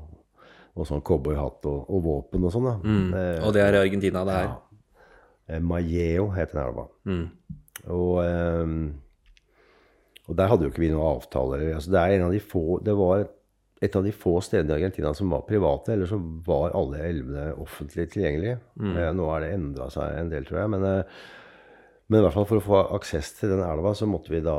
og 0.76 0.86
sånn 0.86 1.02
cowboyhatt 1.02 1.66
og, 1.66 1.90
og 1.90 2.04
våpen 2.06 2.46
og 2.46 2.54
sånn. 2.54 2.68
da. 2.70 2.76
Eh, 3.18 3.42
Og 3.48 3.52
det 3.56 3.64
er 3.64 3.76
i 3.76 3.82
Argentina, 3.82 4.22
det 4.28 4.36
her. 4.38 4.54
Eh, 5.48 5.58
Maieo 5.64 6.28
heter 6.36 6.60
den 6.60 6.66
elva. 6.68 6.86
Mm. 7.10 7.26
Og, 7.96 8.14
eh, 8.22 8.76
og 10.30 10.36
der 10.38 10.50
hadde 10.50 10.66
jo 10.66 10.70
ikke 10.70 10.84
vi 10.84 10.92
noen 10.92 11.16
avtaler. 11.18 11.66
Altså, 11.74 11.90
det 11.90 12.00
er 12.00 12.16
en 12.16 12.28
av 12.28 12.34
de 12.34 12.40
få 12.42 12.78
Det 12.86 12.94
var 12.94 13.24
et 13.80 13.96
av 13.96 14.04
de 14.04 14.12
få 14.12 14.36
stedene 14.44 14.76
i 14.76 14.76
Argentina 14.76 15.10
som 15.16 15.32
var 15.32 15.46
private. 15.48 15.92
eller 15.92 16.06
så 16.06 16.20
var 16.46 16.76
alle 16.76 17.00
elvene 17.08 17.46
offentlig 17.58 18.10
tilgjengelige. 18.12 18.60
Eh, 19.00 19.10
nå 19.16 19.28
er 19.34 19.40
det 19.40 19.52
endra 19.56 19.88
seg 19.90 20.18
en 20.18 20.30
del, 20.30 20.44
tror 20.44 20.60
jeg. 20.60 20.70
Men, 20.76 20.84
eh, 20.84 21.02
men 22.08 22.20
i 22.20 22.22
hvert 22.26 22.36
fall 22.36 22.46
for 22.46 22.60
å 22.60 22.66
få 22.66 22.82
aksess 22.98 23.32
til 23.38 23.54
den 23.54 23.64
elva, 23.64 23.94
så 23.94 24.06
måtte 24.06 24.30
vi 24.30 24.40
da 24.44 24.58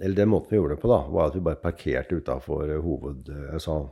Eller 0.00 0.16
den 0.16 0.30
måten 0.32 0.48
vi 0.48 0.56
gjorde 0.56 0.76
det 0.76 0.80
på, 0.80 0.88
da, 0.88 1.02
var 1.12 1.26
at 1.28 1.34
vi 1.34 1.44
bare 1.44 1.60
parkerte 1.60 2.16
utafor 2.16 2.70
hoved... 2.80 3.28
Altså 3.52 3.90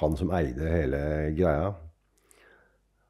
han 0.00 0.16
som 0.16 0.32
eide 0.34 0.66
hele 0.68 0.98
greia. 1.36 1.70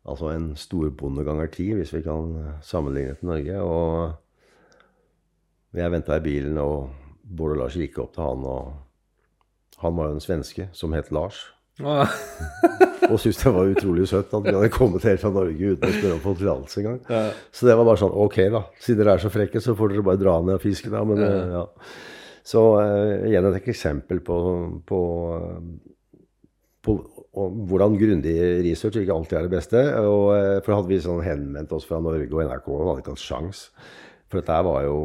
Altså 0.06 0.28
en 0.34 0.50
storbonde 0.54 1.24
ganger 1.24 1.48
ti, 1.50 1.72
hvis 1.74 1.94
vi 1.94 2.02
kan 2.04 2.58
sammenligne 2.62 3.16
til 3.16 3.30
Norge. 3.32 3.62
Og 3.62 4.12
jeg 5.82 5.92
venta 5.92 6.16
i 6.16 6.24
bilen, 6.24 6.58
og 6.62 6.88
Bård 7.26 7.56
og 7.56 7.62
Lars 7.64 7.76
gikk 7.78 7.98
opp 8.02 8.14
til 8.14 8.24
han. 8.24 8.44
Og 8.46 9.82
han 9.82 9.96
var 9.98 10.10
jo 10.10 10.16
en 10.16 10.24
svenske 10.24 10.68
som 10.76 10.94
het 10.96 11.12
Lars. 11.14 11.42
Ah. 11.84 12.08
Og 13.10 13.18
syntes 13.20 13.42
det 13.42 13.50
var 13.52 13.68
utrolig 13.68 14.06
søtt 14.08 14.32
at 14.34 14.46
vi 14.46 14.54
hadde 14.56 14.70
kommet 14.72 15.04
helt 15.04 15.20
fra 15.20 15.30
Norge 15.30 15.74
uten 15.74 15.84
å 15.84 15.92
spørre 15.92 16.14
om 16.16 16.22
få 16.22 16.32
tillatelse 16.38 16.80
engang. 16.80 17.34
Så 17.52 17.68
det 17.68 17.74
var 17.76 17.86
bare 17.86 18.00
sånn 18.00 18.14
Ok, 18.16 18.38
da. 18.54 18.62
Siden 18.82 19.02
dere 19.02 19.16
er 19.18 19.22
så 19.22 19.30
frekke, 19.30 19.60
så 19.62 19.76
får 19.78 19.92
dere 19.92 20.06
bare 20.06 20.20
dra 20.22 20.38
ned 20.40 20.56
og 20.56 20.64
fiske, 20.64 20.90
da. 20.90 21.02
Men, 21.06 21.20
ja. 21.20 21.42
ja. 21.52 21.92
Så 22.46 22.62
uh, 22.78 23.26
igjen 23.28 23.50
et 23.50 23.60
eksempel 23.60 24.22
på, 24.24 24.38
på, 24.88 25.02
eh, 25.36 26.16
på 26.86 26.96
og 27.36 27.56
hvordan 27.68 27.98
grundig 28.00 28.34
research 28.64 28.96
ikke 29.02 29.12
alltid 29.12 29.38
er 29.38 29.46
det 29.46 29.52
beste. 29.52 29.80
Og, 30.00 30.30
eh, 30.38 30.60
for 30.64 30.78
hadde 30.78 30.88
vi 30.88 31.00
sånn 31.04 31.24
henvendt 31.26 31.74
oss 31.76 31.84
fra 31.84 31.98
Norge 32.00 32.30
og 32.30 32.46
NRK, 32.46 32.70
og 32.72 32.86
hadde 32.86 33.02
ikke 33.02 33.16
hatt 33.16 33.24
sjans. 33.24 33.66
For 34.30 34.40
dette 34.40 34.60
var 34.64 34.86
jo 34.86 34.96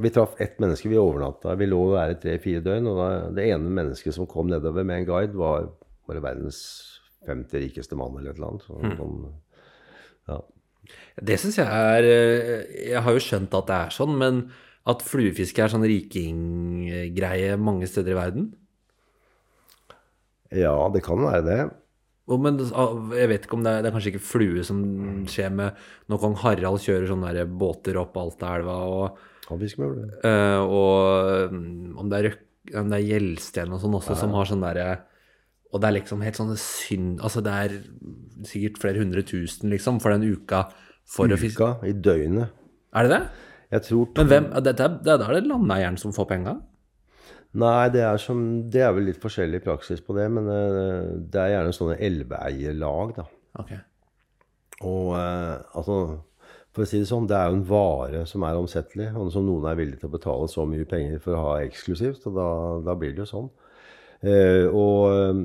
Vi 0.00 0.10
traff 0.10 0.38
ett 0.40 0.56
menneske, 0.62 0.88
vi 0.88 0.98
overnatta. 1.00 1.54
Vi 1.60 1.68
lå 1.68 1.82
der 1.92 2.14
i 2.14 2.18
tre-fire 2.22 2.62
døgn. 2.64 2.88
Og 2.88 2.98
da, 2.98 3.08
det 3.36 3.50
ene 3.52 3.74
mennesket 3.80 4.16
som 4.16 4.28
kom 4.30 4.48
nedover 4.48 4.86
med 4.88 5.02
en 5.02 5.08
guide, 5.10 5.36
var 5.36 5.68
bare 6.08 6.24
verdens 6.24 6.62
femte 7.26 7.60
rikeste 7.62 7.98
mann 7.98 8.16
eller 8.18 8.32
et 8.32 8.40
eller 8.40 8.54
annet. 8.54 8.66
Så, 8.66 8.80
sånn, 8.98 9.20
ja. 10.32 10.40
Det 11.22 11.36
syns 11.38 11.60
jeg 11.60 11.68
er 11.68 12.06
eh, 12.08 12.64
Jeg 12.88 13.02
har 13.04 13.14
jo 13.14 13.22
skjønt 13.22 13.52
at 13.54 13.68
det 13.68 13.76
er 13.76 13.94
sånn, 13.94 14.16
men 14.18 14.40
at 14.88 15.04
fluefiske 15.06 15.62
er 15.62 15.70
sånn 15.70 15.86
rikinggreie 15.86 17.54
mange 17.60 17.86
steder 17.90 18.16
i 18.16 18.18
verden? 18.18 18.50
ja, 20.52 20.74
det 20.92 21.00
kan 21.04 21.22
være 21.24 21.44
det. 21.46 21.60
Oh, 22.30 22.38
men 22.40 22.58
ah, 22.76 22.92
jeg 23.16 23.30
vet 23.30 23.46
ikke 23.46 23.56
om 23.56 23.64
det 23.64 23.72
er, 23.72 23.82
det 23.82 23.88
er 23.88 23.94
kanskje 23.96 24.12
ikke 24.12 24.24
flue 24.24 24.64
som 24.66 24.82
skjer 25.30 25.54
med 25.54 25.78
når 26.12 26.20
kong 26.22 26.36
Harald 26.42 26.82
kjører 26.84 27.08
sånne 27.10 27.46
båter 27.58 27.98
opp 28.00 28.18
Altaelva, 28.20 28.76
og, 28.86 29.22
Med 29.50 29.60
det. 29.98 30.20
eh, 30.24 30.60
og 30.62 31.50
mm, 31.52 31.98
om 31.98 32.08
det 32.08 32.18
er, 32.18 32.28
røk, 32.30 32.42
om 32.78 32.92
det 32.92 33.00
er 33.00 33.08
gjeldsten 33.10 33.74
og 33.74 33.82
sånn 33.82 33.96
også, 33.98 34.14
som 34.20 34.36
har 34.38 34.48
sånn 34.48 34.62
derre 34.62 34.86
Og 35.72 35.80
det 35.82 35.88
er 35.88 35.96
liksom 35.98 36.22
helt 36.22 36.38
sånn 36.38 36.52
synd 36.60 37.20
Altså, 37.24 37.42
det 37.44 37.52
er 37.52 37.74
sikkert 38.48 38.78
flere 38.84 39.02
hundre 39.02 39.24
tusen, 39.26 39.70
liksom, 39.72 39.98
for 40.04 40.14
den 40.14 40.24
uka 40.30 40.66
for 41.08 41.26
å 41.26 41.36
fiske. 41.36 41.58
Uka 41.58 41.88
i 41.90 41.92
døgnet. 41.92 42.54
Er 42.94 43.08
det 43.08 43.16
det? 43.16 43.22
Jeg 43.72 43.82
tror 43.88 44.08
Men 44.16 44.28
hvem, 44.30 44.50
det, 44.62 44.76
det, 44.78 44.88
det 45.02 45.14
er 45.16 45.34
det 45.34 45.46
landeieren 45.48 45.98
som 46.00 46.14
får 46.14 46.28
penga? 46.30 46.58
Nei, 47.58 47.88
det 47.92 48.00
er, 48.06 48.16
som, 48.20 48.38
det 48.72 48.80
er 48.80 48.92
vel 48.96 49.10
litt 49.10 49.20
forskjellig 49.20 49.60
praksis 49.64 50.00
på 50.04 50.14
det, 50.16 50.28
men 50.32 50.46
eh, 50.48 51.08
det 51.32 51.40
er 51.40 51.54
gjerne 51.56 51.74
sånne 51.76 51.96
elveeierlag, 52.00 53.16
da. 53.18 53.26
Ok. 53.60 53.72
Og 54.88 55.10
eh, 55.18 55.56
altså 55.76 55.96
For 56.72 56.84
å 56.84 56.88
si 56.88 57.02
det 57.02 57.08
sånn, 57.10 57.26
det 57.28 57.36
er 57.36 57.50
jo 57.50 57.58
en 57.58 57.66
vare 57.68 58.22
som 58.28 58.44
er 58.48 58.56
omsettelig, 58.56 59.10
og 59.12 59.28
som 59.34 59.44
noen 59.44 59.66
er 59.68 59.76
villige 59.76 60.00
til 60.00 60.08
å 60.08 60.14
betale 60.14 60.46
så 60.48 60.64
mye 60.68 60.88
penger 60.88 61.20
for 61.20 61.36
å 61.36 61.42
ha 61.46 61.56
eksklusivt, 61.66 62.24
og 62.30 62.38
da, 62.38 62.46
da 62.86 62.94
blir 62.96 63.12
det 63.12 63.26
jo 63.26 63.28
sånn. 63.28 63.50
Eh, 64.22 64.64
og, 64.70 65.42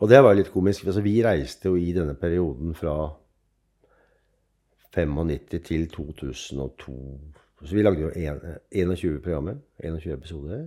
og 0.00 0.10
det 0.10 0.22
var 0.24 0.34
jo 0.34 0.40
litt 0.40 0.50
komisk. 0.50 0.88
Altså, 0.88 1.04
vi 1.06 1.20
reiste 1.22 1.70
jo 1.70 1.78
i 1.78 1.92
denne 1.94 2.16
perioden 2.18 2.74
fra 2.74 2.96
95 4.94 5.62
til 5.70 5.88
2002. 5.94 6.98
Så 7.64 7.74
vi 7.74 7.82
lagde 7.82 8.02
jo 8.02 8.10
en, 8.10 8.58
21 8.74 9.20
programmer, 9.24 9.60
21 9.82 10.16
episoder. 10.18 10.64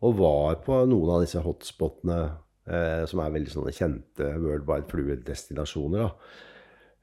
Og 0.00 0.16
var 0.18 0.62
på 0.64 0.84
noen 0.88 1.12
av 1.14 1.24
disse 1.24 1.40
hotspotene 1.44 2.20
eh, 2.64 3.02
som 3.08 3.20
er 3.20 3.34
veldig 3.34 3.52
sånne 3.52 3.74
kjente 3.76 4.30
worldwide 4.40 4.88
fluid-destinasjoner. 4.88 6.08
da. 6.08 6.48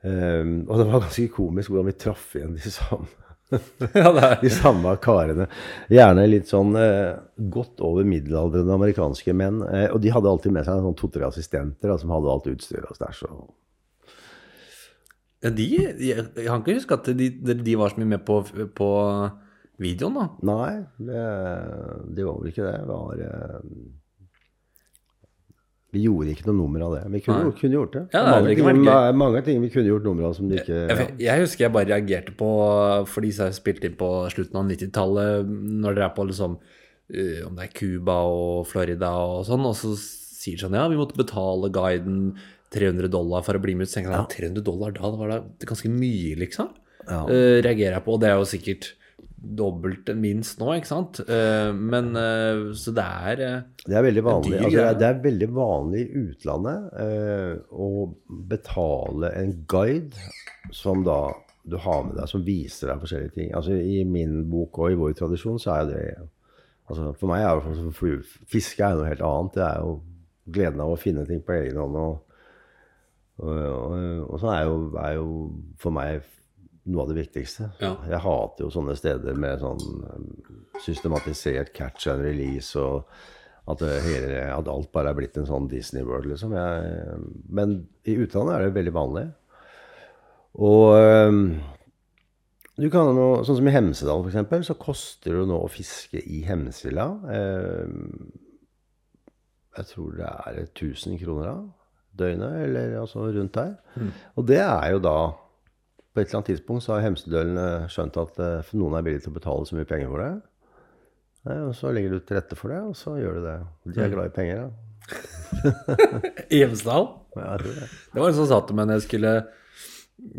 Um, 0.05 0.59
og 0.69 0.77
det 0.77 0.85
var 0.91 1.01
ganske 1.07 1.25
komisk 1.33 1.71
hvordan 1.73 1.87
vi 1.89 1.95
traff 1.99 2.35
igjen 2.37 2.53
de 2.55 2.69
samme, 2.71 3.07
de 4.43 4.51
samme 4.53 4.93
karene. 5.03 5.47
Gjerne 5.91 6.27
litt 6.29 6.51
sånn 6.51 6.75
uh, 6.77 7.17
godt 7.53 7.81
over 7.83 8.05
middelaldrende 8.07 8.75
amerikanske 8.77 9.33
menn. 9.35 9.63
Uh, 9.65 9.87
og 9.95 10.01
de 10.03 10.11
hadde 10.13 10.29
alltid 10.31 10.53
med 10.55 10.67
seg 10.67 10.83
sånn 10.85 10.97
to-tre 10.99 11.25
assistenter 11.27 11.91
da, 11.91 11.97
som 12.01 12.13
hadde 12.13 12.29
alt 12.35 12.49
utstyret 12.53 12.91
og 12.93 12.99
stæsj. 12.99 13.23
og- 13.31 13.53
Ja, 15.45 15.51
de, 15.53 15.65
jeg, 15.69 15.97
jeg 16.33 16.45
kan 16.47 16.61
ikke 16.63 16.77
huske 16.79 16.95
at 16.97 17.09
de, 17.17 17.27
de 17.53 17.75
var 17.77 17.91
så 17.93 17.99
mye 18.01 18.09
med 18.15 18.23
på, 18.25 18.39
på 18.77 18.87
videoen, 19.81 20.15
da. 20.17 20.23
Nei, 20.49 20.71
det, 21.09 21.25
de 22.17 22.25
var 22.25 22.39
vel 22.39 22.49
ikke 22.49 22.65
det. 22.65 22.77
Det 22.81 22.95
var 22.95 23.21
eh, 23.27 23.59
Vi 25.95 26.01
gjorde 26.03 26.33
ikke 26.33 26.49
noe 26.49 26.57
nummer 26.57 26.83
av 26.83 26.95
det. 26.97 27.03
Vi 27.13 27.21
kunne, 27.23 27.51
kunne 27.55 27.77
gjort 27.77 27.93
det. 27.95 28.01
Ja, 28.11 28.23
det 28.43 28.57
mange, 28.59 28.81
ting, 28.83 29.19
mange 29.21 29.41
ting 29.45 29.61
vi 29.63 29.69
kunne 29.71 29.87
gjort 29.87 30.03
nummer 30.03 30.27
av 30.27 30.33
som 30.35 30.49
de 30.51 30.59
ikke 30.59 30.81
Jeg, 30.83 31.05
jeg 31.23 31.43
husker 31.45 31.65
jeg 31.65 31.73
bare 31.77 31.87
reagerte 31.93 32.33
på 32.35 32.49
For 33.07 33.23
de 33.23 33.31
jeg 33.31 33.55
spilte 33.55 33.87
inn 33.87 33.95
på 33.99 34.09
slutten 34.33 34.59
av 34.59 34.67
90-tallet, 34.67 35.47
når 35.47 35.95
dere 35.95 36.09
er 36.09 36.13
på 36.17 36.27
liksom 36.27 36.57
eh, 36.59 37.39
Om 37.47 37.55
det 37.55 37.69
er 37.69 37.73
Cuba 37.79 38.17
og 38.27 38.67
Florida 38.67 39.13
og 39.23 39.47
sånn, 39.47 39.63
og 39.69 39.77
så 39.79 39.93
sier 39.95 40.59
de 40.59 40.65
sånn 40.65 40.75
Ja, 40.75 40.89
vi 40.91 40.99
måtte 40.99 41.19
betale 41.19 41.71
guiden 41.71 42.35
300 42.75 43.07
dollar 43.07 43.47
for 43.47 43.55
å 43.55 43.63
bli 43.63 43.77
med 43.77 43.87
ut. 43.87 43.91
Så 43.91 44.01
tenker 44.01 44.11
jeg 44.11 44.19
ja. 44.19 44.51
300 44.51 44.67
dollar 44.67 44.91
da, 44.91 45.07
det 45.07 45.21
var 45.21 45.31
da 45.31 45.67
ganske 45.69 45.91
mye, 45.91 46.35
liksom. 46.43 46.73
Ja. 47.07 47.21
Uh, 47.23 47.63
reagerer 47.63 47.95
jeg 47.95 48.03
på, 48.03 48.17
og 48.17 48.19
det 48.19 48.27
er 48.27 48.41
jo 48.41 48.49
sikkert 48.49 48.89
dobbelt 49.37 50.09
minst 50.17 50.57
nå, 50.59 50.71
ikke 50.79 50.89
sant? 50.89 51.19
Eh, 51.29 51.69
men 51.73 52.09
eh, 52.17 52.61
Så 52.77 52.93
det 52.97 53.03
er 53.05 53.41
eh, 53.45 53.59
Det 53.85 53.95
er 53.99 54.05
veldig 54.07 54.23
vanlig. 54.25 54.53
dyr 54.57 54.65
Altså, 54.65 54.85
det, 54.99 55.09
er, 55.09 55.19
veldig 55.23 55.49
vanlig 55.55 56.01
i 56.07 56.23
utlandet 56.23 57.67
å 57.71 57.89
betale 58.49 59.29
en 59.37 59.53
guide 59.69 60.17
som 60.73 61.03
da 61.05 61.19
du 61.67 61.75
har 61.83 62.05
med 62.07 62.15
deg, 62.15 62.29
som 62.31 62.43
viser 62.47 62.87
deg 62.93 63.01
forskjellige 63.03 63.35
ting. 63.35 63.49
Altså 63.55 63.75
I 63.75 64.01
min 64.07 64.39
bok 64.49 64.77
og 64.79 64.93
i 64.93 64.99
vår 64.99 65.13
tradisjon 65.19 65.59
så 65.61 65.77
er 65.81 65.89
det 65.91 66.01
Altså, 66.87 67.09
for 67.19 67.27
meg 67.27 67.41
er 67.43 67.57
jo 67.59 67.89
fly- 67.91 68.45
fiske 68.47 68.79
er 68.79 68.95
noe 68.95 69.09
helt 69.09 69.23
annet. 69.27 69.57
Det 69.57 69.63
er 69.65 69.81
jo 69.83 69.89
gleden 70.55 70.79
av 70.79 70.93
å 70.93 70.99
finne 71.01 71.25
ting 71.27 71.41
på 71.43 71.51
egen 71.57 71.75
hånd. 71.81 71.97
Og, 71.99 72.37
og, 73.43 73.57
og, 73.59 73.95
og 74.29 74.39
så 74.39 74.53
er 74.53 74.61
jo, 74.69 74.77
er 75.03 75.17
jo 75.17 75.25
for 75.83 75.91
meg 75.97 76.23
noe 76.87 77.03
av 77.03 77.11
det 77.11 77.19
viktigste. 77.21 77.71
Ja. 77.83 77.93
Jeg 78.07 78.23
hater 78.23 78.65
jo 78.65 78.73
sånne 78.73 78.95
steder 78.97 79.37
med 79.39 79.63
sånn 79.63 79.81
um, 80.07 80.27
systematisert 80.83 81.73
catch 81.75 82.09
and 82.11 82.23
release 82.25 82.77
og 82.79 83.07
at, 83.67 83.83
hele, 84.05 84.45
at 84.53 84.69
alt 84.71 84.91
bare 84.93 85.11
er 85.11 85.17
blitt 85.17 85.35
en 85.39 85.47
sånn 85.49 85.67
Disney 85.67 86.05
World, 86.07 86.29
liksom. 86.31 86.53
Jeg, 86.55 87.17
men 87.51 87.81
i 88.07 88.15
utlandet 88.15 88.55
er 88.55 88.63
det 88.63 88.77
veldig 88.77 88.93
vanlig. 88.95 89.25
Og 90.63 90.93
um, 90.95 91.41
du 92.77 92.87
kan 92.93 93.09
jo, 93.17 93.29
sånn 93.41 93.57
som 93.57 93.67
i 93.67 93.73
Hemsedal 93.73 94.27
eksempel, 94.29 94.61
så 94.65 94.77
koster 94.77 95.33
det 95.33 95.47
nå 95.49 95.57
å 95.65 95.71
fiske 95.71 96.21
i 96.21 96.43
Hemsila. 96.45 97.07
Eh, 97.33 97.87
jeg 99.79 99.89
tror 99.91 100.13
det 100.19 100.27
er 100.29 100.59
1000 100.67 101.17
kroner 101.23 101.49
av 101.55 101.63
døgnet, 102.17 102.59
eller 102.67 102.93
altså 103.01 103.25
rundt 103.33 103.57
der. 103.57 103.73
Og 104.37 104.45
det 104.49 104.61
er 104.61 104.93
jo 104.93 105.01
da 105.01 105.17
På 106.17 106.23
et 106.23 106.31
eller 106.31 106.39
annet 106.39 106.47
tidspunkt 106.49 106.81
så 106.81 106.95
har 106.95 107.03
Hemsedølen 107.05 107.59
eh, 107.61 107.83
skjønt 107.93 108.15
at 108.17 108.39
eh, 108.41 108.61
for 108.65 108.81
noen 108.81 108.95
er 108.97 109.03
villig 109.05 109.19
til 109.21 109.29
å 109.29 109.35
betale 109.35 109.67
så 109.69 109.75
mye 109.77 109.85
penger 109.85 110.09
for 110.09 110.23
det. 110.23 110.31
Og 111.53 111.75
så 111.77 111.91
legger 111.93 112.15
du 112.15 112.23
til 112.25 112.39
rette 112.39 112.57
for 112.57 112.73
det, 112.73 112.79
og 112.89 112.95
så 112.97 113.13
gjør 113.21 113.37
du 113.37 113.43
det. 113.45 113.53
De 113.93 114.01
er 114.01 114.09
glad 114.15 114.31
i 114.31 114.33
penger, 114.33 114.63
da. 114.65 114.87
I 116.57 116.63
Hemsedal? 116.63 117.05
Ja, 117.37 117.53
det. 117.61 117.85
Det 118.15 118.17
var 118.17 118.31
en 118.31 118.39
som 118.39 118.49
sa 118.49 118.57
til 118.65 118.79
meg 118.79 118.89
når 118.89 118.97
jeg 118.97 119.05
skulle 119.05 119.33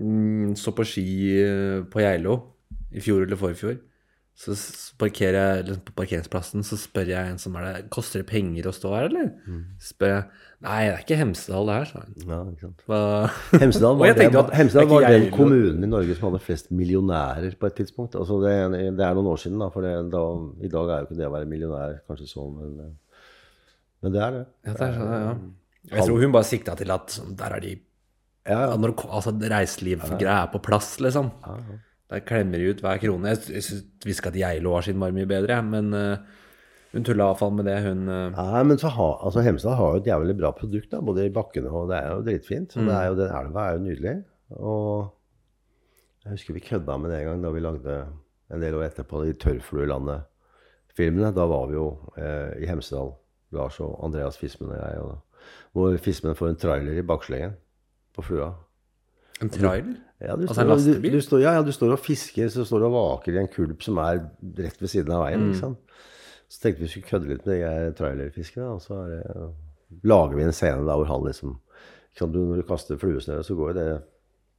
mm, 0.03 0.57
stå 0.59 0.75
på 0.81 0.89
ski 0.91 1.07
eh, 1.45 1.79
på 1.87 2.03
Geilo 2.03 2.35
i 2.91 3.05
fjor 3.07 3.23
eller 3.23 3.39
forfjor. 3.39 3.79
Så 4.39 4.55
parkerer 5.01 5.35
jeg 5.35 5.63
liksom 5.67 5.81
på 5.89 5.95
parkeringsplassen, 5.99 6.63
så 6.63 6.77
spør 6.79 7.09
jeg 7.11 7.31
en 7.33 7.41
som 7.43 7.57
er 7.59 7.65
der 7.67 7.89
Koster 7.91 8.23
det 8.23 8.29
penger 8.31 8.69
å 8.71 8.73
stå 8.77 8.93
her, 8.95 9.09
eller? 9.11 9.33
spør 9.83 10.13
jeg 10.13 10.29
Nei, 10.59 10.77
det 10.89 10.93
er 10.93 11.03
ikke 11.05 11.17
Hemsedal 11.21 11.69
det 11.69 11.75
her, 11.77 11.85
sa 11.87 12.01
han. 12.03 12.15
Ja, 12.27 12.39
ikke 12.51 12.65
sant. 12.65 12.81
Hva? 12.91 13.01
Hemsedal 13.63 13.99
var, 13.99 14.15
det, 14.19 14.25
at 14.41 14.49
Hemsedal 14.59 14.89
var 14.91 15.05
den 15.07 15.27
kommunen 15.31 15.87
i 15.87 15.91
Norge 15.91 16.17
som 16.19 16.29
hadde 16.29 16.41
flest 16.43 16.73
millionærer 16.75 17.55
på 17.59 17.69
et 17.69 17.77
tidspunkt. 17.79 18.17
Altså 18.19 18.41
det, 18.43 18.55
det 18.99 19.05
er 19.07 19.15
noen 19.15 19.29
år 19.31 19.39
siden, 19.39 19.61
da, 19.63 19.69
for 19.75 19.87
det, 19.87 19.93
da, 20.11 20.23
i 20.67 20.71
dag 20.73 20.91
er 20.91 21.05
jo 21.05 21.09
ikke 21.09 21.19
det 21.21 21.29
å 21.29 21.35
være 21.37 21.51
millionær 21.53 21.95
kanskje 22.11 22.27
sånn, 22.33 22.57
men, 22.59 22.73
eh, 22.89 23.23
men 24.03 24.17
det 24.17 24.25
er 24.25 24.35
det. 24.35 24.43
Ja, 24.67 24.75
det 24.75 24.89
er 24.89 24.97
sånn, 24.99 25.15
ja. 25.15 25.37
Jeg 25.93 26.09
tror 26.11 26.25
hun 26.25 26.35
bare 26.35 26.51
sikta 26.51 26.75
til 26.79 26.95
at 26.97 27.15
sånn, 27.15 27.37
der 27.39 27.55
er 27.59 27.65
de 27.67 27.77
Ja, 28.49 28.59
ja. 28.65 28.75
Altså, 28.75 29.35
Reiselivsgreia 29.55 30.41
er 30.41 30.51
på 30.55 30.63
plass, 30.65 30.97
liksom. 31.05 31.31
Der 32.09 32.25
klemmer 32.25 32.61
de 32.61 32.71
ut 32.73 32.81
hver 32.81 33.01
krone. 33.03 33.35
Jeg, 33.35 33.63
visste 34.07 34.23
ikke 34.23 34.33
at 34.33 34.39
Geilo 34.41 34.73
var 34.73 34.87
sin 34.87 35.01
var 35.01 35.13
mye 35.13 35.29
bedre, 35.29 35.59
men 35.65 35.91
eh, 35.97 36.39
hun 36.95 37.05
tulla 37.05 37.27
iallfall 37.29 37.53
med 37.53 37.69
det, 37.69 37.77
hun 37.85 38.09
eh, 38.09 38.31
Nei, 38.33 38.63
men 38.71 38.81
så 38.81 38.89
har, 38.95 39.19
altså 39.29 39.45
Hemsedal 39.45 39.77
har 39.77 39.93
jo 39.93 40.01
et 40.01 40.09
jævlig 40.09 40.39
bra 40.39 40.55
produkt, 40.57 40.89
da, 40.95 41.03
både 41.05 41.27
i 41.29 41.35
bakkene 41.35 41.69
og 41.69 41.91
det 41.93 41.99
er 42.01 42.15
jo 42.15 42.25
dritfint. 42.25 42.77
Mm. 42.79 42.89
det 42.89 42.97
er 42.97 43.11
jo, 43.11 43.19
den 43.19 43.37
elva 43.43 43.67
er 43.67 43.77
jo 43.77 43.85
nydelig. 43.85 44.17
Og 44.57 44.89
jeg 46.25 46.33
husker 46.33 46.57
vi 46.57 46.65
kødda 46.65 46.97
med 46.97 47.13
det 47.13 47.21
en 47.21 47.29
gang 47.29 47.45
da 47.45 47.53
vi 47.53 47.65
lagde 47.65 48.01
en 48.49 48.65
del 48.65 48.79
år 48.79 48.87
etterpå 48.89 49.21
de 49.27 49.37
Tørrfluelandet-filmene. 49.45 51.35
Da 51.37 51.45
var 51.51 51.69
vi 51.69 51.77
jo 51.77 51.87
eh, 52.17 52.57
i 52.65 52.71
Hemsedal, 52.71 53.13
Lars 53.57 53.79
og 53.85 53.99
Andreas 54.05 54.41
Fismen 54.41 54.73
og 54.73 54.81
jeg. 54.81 55.05
Og 55.05 55.13
da, 55.13 55.21
hvor 55.77 56.01
Fismen 56.01 56.37
får 56.39 56.55
en 56.55 56.61
trailer 56.65 57.01
i 57.01 57.05
bakslengen 57.07 57.53
på 58.17 58.25
flua. 58.25 58.51
En 59.43 59.51
trailer? 59.53 59.97
Ja, 60.19 60.35
du, 60.35 60.49
Altså 60.49 60.65
en 60.65 60.73
lastebil? 60.73 61.13
du, 61.13 61.19
du, 61.21 61.23
står, 61.23 61.43
ja, 61.45 61.53
ja, 61.55 61.63
du 61.63 61.71
står 61.75 61.95
og 61.95 62.03
fisker, 62.03 62.49
så 62.51 62.65
står 62.67 62.83
du 62.83 62.89
og 62.89 62.97
vaker 62.97 63.37
i 63.37 63.43
en 63.43 63.51
kulp 63.53 63.85
som 63.87 64.01
er 64.03 64.25
rett 64.59 64.81
ved 64.83 64.91
siden 64.91 65.15
av 65.15 65.23
veien. 65.29 65.53
Mm. 65.53 65.77
Så 66.49 66.63
tenkte 66.63 66.83
vi 66.83 66.91
skulle 66.91 67.07
kødde 67.07 67.31
litt 67.31 67.47
med 67.47 67.61
de 67.63 67.93
trailerfiskene. 68.01 68.73
Og 68.75 68.83
så 68.83 68.99
det, 69.07 69.23
lager 70.09 70.35
vi 70.37 70.47
en 70.49 70.57
scene 70.57 70.87
da 70.89 70.99
hvor 70.99 71.11
han 71.11 71.27
liksom 71.29 71.59
du, 72.19 72.41
Når 72.41 72.57
du 72.59 72.67
kaster 72.67 72.99
fluesnøre, 72.99 73.45
så 73.47 73.55
går 73.55 73.77
det 73.77 73.89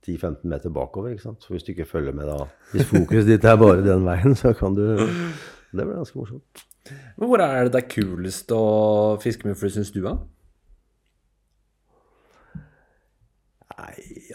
10-15 0.07 0.47
meter 0.47 0.71
bakover. 0.71 1.11
ikke 1.11 1.25
sant? 1.25 1.43
Så 1.43 1.51
hvis 1.51 1.65
du 1.67 1.73
ikke 1.73 1.89
følger 1.89 2.15
med 2.15 2.29
da 2.29 2.45
Hvis 2.71 2.87
fokuset 2.87 3.27
ditt 3.27 3.43
er 3.43 3.57
bare 3.59 3.83
den 3.83 4.05
veien, 4.07 4.35
så 4.35 4.53
kan 4.55 4.77
du 4.77 4.85
Det 4.95 5.83
ble 5.83 5.97
ganske 5.97 6.15
morsomt. 6.17 6.63
Men 7.19 7.27
hvor 7.27 7.43
er 7.43 7.67
det 7.67 7.73
det 7.75 7.81
er 7.83 7.91
kulest 7.91 8.51
å 8.55 8.63
fiske 9.21 9.45
med 9.45 9.59
fly, 9.59 9.69
syns 9.75 9.91
du, 9.91 9.99
da? 10.05 10.15
Nei, 10.15 10.38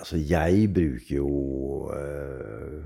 altså 0.00 0.20
jeg 0.20 0.68
bruker 0.74 1.16
jo 1.16 1.30
eh, 1.94 2.84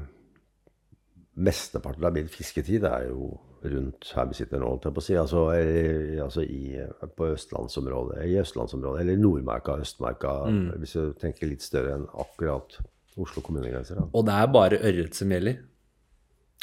Mesteparten 1.39 2.03
av 2.03 2.17
min 2.17 2.31
fisketid 2.31 2.83
er 2.89 3.09
jo 3.13 3.29
rundt 3.63 4.11
her 4.15 4.27
vi 4.31 4.37
sitter 4.39 4.59
nå, 4.59 4.69
holdt 4.73 4.89
jeg 4.89 4.95
på 4.97 5.03
å 5.03 5.07
si. 5.07 5.15
Altså, 5.19 5.45
eh, 5.55 6.19
altså 6.23 6.43
i, 6.43 6.79
på 7.19 7.31
østlandsområdet, 7.35 8.25
i 8.27 8.37
østlandsområdet, 8.43 9.03
eller 9.05 9.21
Nordmarka, 9.23 9.79
Østmarka, 9.83 10.35
hvis 10.79 10.95
du 10.99 11.13
tenker 11.19 11.51
litt 11.51 11.63
større 11.67 11.97
enn 11.99 12.07
akkurat 12.19 12.79
Oslo 13.19 13.43
kommunegrenser. 13.43 13.99
Da. 13.99 14.07
Og 14.15 14.27
det 14.27 14.35
er 14.35 14.53
bare 14.55 14.79
ørret 14.91 15.19
som 15.19 15.35
gjelder. 15.35 15.59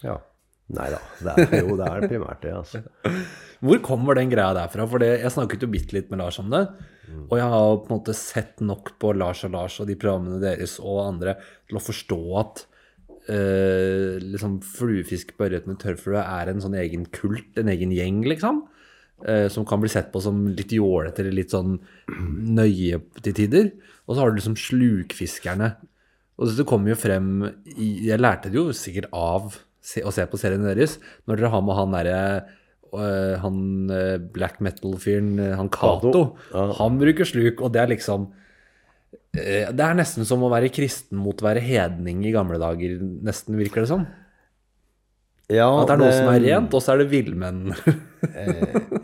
Ja. 0.04 0.20
Nei 0.74 0.88
da. 0.90 1.00
Det 1.22 1.60
jo, 1.62 1.76
det 1.78 1.88
er 1.88 2.08
primært 2.10 2.42
det, 2.42 2.54
altså. 2.58 2.82
Hvor 3.66 3.82
kommer 3.86 4.18
den 4.18 4.32
greia 4.32 4.54
derfra? 4.58 4.86
For 4.90 5.02
det, 5.02 5.12
jeg 5.22 5.34
snakket 5.34 5.64
jo 5.66 5.72
bitte 5.72 5.96
litt 5.96 6.10
med 6.12 6.22
Lars 6.22 6.40
om 6.42 6.50
det. 6.54 6.66
Og 7.30 7.36
jeg 7.38 7.50
har 7.54 7.76
på 7.82 7.90
en 7.90 7.98
måte 8.00 8.16
sett 8.18 8.62
nok 8.66 8.96
på 9.02 9.14
Lars 9.18 9.44
og 9.48 9.54
Lars 9.54 9.78
og 9.82 9.90
de 9.90 9.98
programmene 10.00 10.42
deres 10.42 10.78
og 10.82 11.04
andre 11.06 11.36
til 11.70 11.78
å 11.78 11.84
forstå 11.84 12.20
at 12.42 12.64
uh, 13.30 14.16
liksom 14.22 14.60
fluefiske 14.66 15.38
på 15.38 15.48
ørret 15.48 15.70
med 15.70 15.80
tørrflue 15.82 16.22
er 16.22 16.52
en 16.52 16.64
sånn 16.64 16.78
egen 16.82 17.06
kult, 17.14 17.52
en 17.62 17.72
egen 17.74 17.94
gjeng, 17.96 18.24
liksom. 18.30 18.66
Uh, 19.22 19.48
som 19.54 19.68
kan 19.70 19.80
bli 19.82 19.90
sett 19.94 20.12
på 20.14 20.20
som 20.22 20.44
litt 20.52 20.74
jålete 20.76 21.24
eller 21.24 21.38
litt 21.38 21.54
sånn 21.54 21.78
nøye 22.60 23.02
til 23.22 23.38
tider. 23.38 23.72
Og 24.06 24.16
så 24.16 24.22
har 24.22 24.34
du 24.34 24.42
liksom 24.42 24.58
slukfiskerne. 24.60 25.76
Og 26.36 26.52
det 26.58 26.68
kommer 26.68 26.92
jo 26.92 27.00
frem 27.00 27.30
i, 27.78 28.10
Jeg 28.10 28.20
lærte 28.20 28.52
det 28.52 28.60
jo 28.60 28.74
sikkert 28.76 29.08
av 29.16 29.56
å 30.06 30.14
se 30.14 30.26
på 30.30 30.40
serien 30.42 30.66
deres. 30.66 30.98
Når 31.28 31.42
dere 31.42 31.52
har 31.54 31.64
med 31.66 31.78
han 31.80 31.96
derre 31.96 32.20
øh, 32.96 33.36
Han 33.44 33.60
øh, 33.92 34.18
black 34.34 34.60
metal-fyren, 34.64 35.36
øh, 35.40 35.54
han 35.60 35.70
Cato. 35.70 36.26
Ja. 36.54 36.68
Han 36.82 37.00
bruker 37.02 37.28
sluk, 37.28 37.62
og 37.62 37.74
det 37.76 37.84
er 37.84 37.94
liksom 37.94 38.30
øh, 39.38 39.66
Det 39.72 39.88
er 39.88 39.98
nesten 39.98 40.28
som 40.28 40.44
å 40.46 40.52
være 40.54 40.74
kristen 40.74 41.20
mot 41.22 41.42
å 41.42 41.50
være 41.50 41.64
hedning 41.66 42.26
i 42.26 42.34
gamle 42.36 42.62
dager, 42.62 43.00
nesten, 43.26 43.60
virker 43.60 43.86
det 43.86 43.92
som. 43.94 44.08
Ja, 45.54 45.68
At 45.78 45.92
det 45.92 45.94
er 45.94 46.00
noe 46.02 46.14
som 46.16 46.30
er 46.32 46.40
rent, 46.42 46.74
og 46.74 46.82
så 46.82 46.96
er 46.96 47.04
det 47.04 47.12
villmenn. 47.12 47.70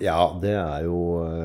Ja, 0.02 0.32
det 0.42 0.56
er 0.58 0.86
jo 0.88 0.96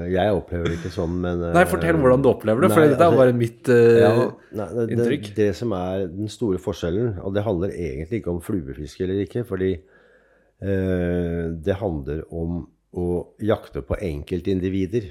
Jeg 0.08 0.32
opplever 0.32 0.70
det 0.70 0.78
ikke 0.78 0.92
sånn, 0.94 1.18
men 1.20 1.42
Nei, 1.52 1.64
fortell 1.68 1.98
hvordan 2.00 2.22
du 2.24 2.30
opplever 2.30 2.64
det, 2.64 2.70
for 2.72 2.80
Nei, 2.80 2.92
dette 2.94 3.04
er 3.04 3.18
bare 3.18 3.34
mitt 3.36 3.68
øh, 3.68 3.98
Ja, 4.00 4.12
nei, 4.56 4.68
det, 4.70 4.86
det, 4.86 4.94
inntrykk. 4.96 5.28
det 5.36 5.48
som 5.58 5.74
er 5.76 6.06
den 6.08 6.30
store 6.32 6.60
forskjellen, 6.62 7.18
og 7.20 7.34
det 7.36 7.44
handler 7.44 7.74
egentlig 7.74 8.22
ikke 8.22 8.32
om 8.32 8.40
fluefiske 8.40 9.04
eller 9.04 9.20
ikke, 9.26 9.44
fordi 9.44 9.74
eh, 9.76 11.44
det 11.68 11.76
handler 11.82 12.24
om 12.32 12.62
å 12.96 13.06
jakte 13.44 13.84
på 13.84 14.00
enkeltindivider 14.00 15.10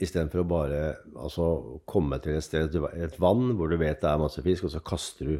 istedenfor 0.00 0.40
å 0.40 0.48
bare 0.48 0.80
altså, 1.12 1.50
komme 1.88 2.16
til 2.24 2.38
et 2.38 2.48
sted, 2.48 2.80
et 2.96 3.20
vann 3.20 3.52
hvor 3.58 3.68
du 3.68 3.76
vet 3.80 4.00
det 4.00 4.08
er 4.08 4.24
masse 4.24 4.40
fisk, 4.44 4.70
og 4.70 4.72
så 4.72 4.80
kaster 4.80 5.34
du 5.34 5.36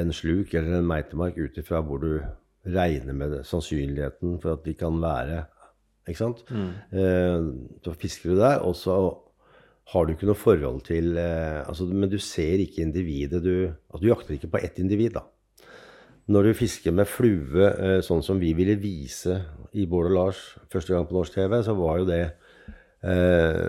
en 0.00 0.12
sluk 0.14 0.54
eller 0.54 0.78
en 0.78 0.88
meitemark 0.88 1.36
ut 1.36 1.60
ifra 1.60 1.84
hvor 1.84 2.00
du 2.00 2.14
regner 2.66 3.16
med 3.16 3.32
det, 3.32 3.40
sannsynligheten 3.48 4.38
for 4.42 4.58
at 4.58 4.64
de 4.66 4.74
kan 4.76 5.00
være. 5.02 5.44
Ikke 6.08 6.20
sant? 6.20 6.44
Eh, 6.92 7.50
så 7.84 7.96
fisker 7.96 8.32
du 8.34 8.40
der, 8.40 8.60
og 8.66 8.76
så 8.76 8.96
har 9.90 10.06
du 10.06 10.14
ikke 10.14 10.28
noe 10.28 10.38
forhold 10.38 10.84
til 10.86 11.18
eh, 11.18 11.60
altså, 11.66 11.88
Men 11.88 12.10
du 12.10 12.18
ser 12.22 12.62
ikke 12.62 12.84
individet. 12.84 13.42
Du, 13.42 13.70
altså, 13.90 14.02
du 14.02 14.10
jakter 14.10 14.36
ikke 14.36 14.52
på 14.52 14.62
ett 14.62 14.78
individ, 14.82 15.16
da. 15.16 15.24
Når 16.30 16.46
du 16.46 16.58
fisker 16.60 16.94
med 16.94 17.08
flue, 17.10 17.66
eh, 17.66 17.98
sånn 18.06 18.22
som 18.22 18.38
vi 18.38 18.52
ville 18.54 18.78
vise 18.78 19.40
i 19.74 19.86
Bård 19.90 20.10
og 20.12 20.14
Lars 20.14 20.42
første 20.70 20.94
gang 20.94 21.08
på 21.08 21.16
norsk 21.16 21.34
TV, 21.34 21.56
så 21.66 21.74
var 21.78 21.98
jo 21.98 22.06
det 22.10 22.22
eh, 23.02 23.66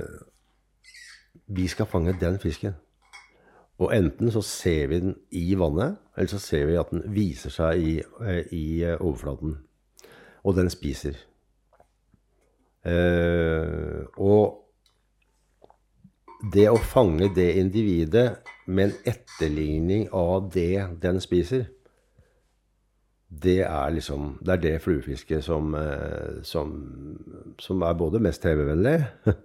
Vi 1.52 1.66
skal 1.72 1.90
fange 1.90 2.14
den 2.22 2.38
fisken. 2.42 2.78
Og 3.82 3.90
enten 3.96 4.30
så 4.32 4.44
ser 4.46 4.88
vi 4.92 5.00
den 5.02 5.16
i 5.34 5.56
vannet, 5.58 5.98
eller 6.18 6.30
så 6.30 6.40
ser 6.40 6.68
vi 6.70 6.78
at 6.78 6.92
den 6.94 7.02
viser 7.16 7.54
seg 7.54 7.82
i, 7.82 7.94
eh, 8.22 8.44
i 8.54 8.66
eh, 8.86 8.98
overflaten. 9.02 9.58
Og 10.44 10.56
den 10.58 10.70
spiser. 10.70 11.18
Eh, 12.86 14.06
og 14.18 14.62
det 16.54 16.70
å 16.70 16.78
fange 16.78 17.30
det 17.36 17.52
individet 17.62 18.42
med 18.66 18.90
en 18.90 19.14
etterligning 19.14 20.08
av 20.14 20.50
det 20.54 20.88
den 21.02 21.22
spiser, 21.22 21.68
det 23.32 23.62
er 23.64 23.90
liksom 23.96 24.40
Det 24.44 24.52
er 24.54 24.58
det 24.62 24.82
fluefisket 24.82 25.44
som, 25.44 25.76
eh, 25.76 26.42
som, 26.44 26.74
som 27.60 27.82
er 27.82 27.94
både 27.94 28.20
mest 28.20 28.42
TV-vennlig 28.44 29.06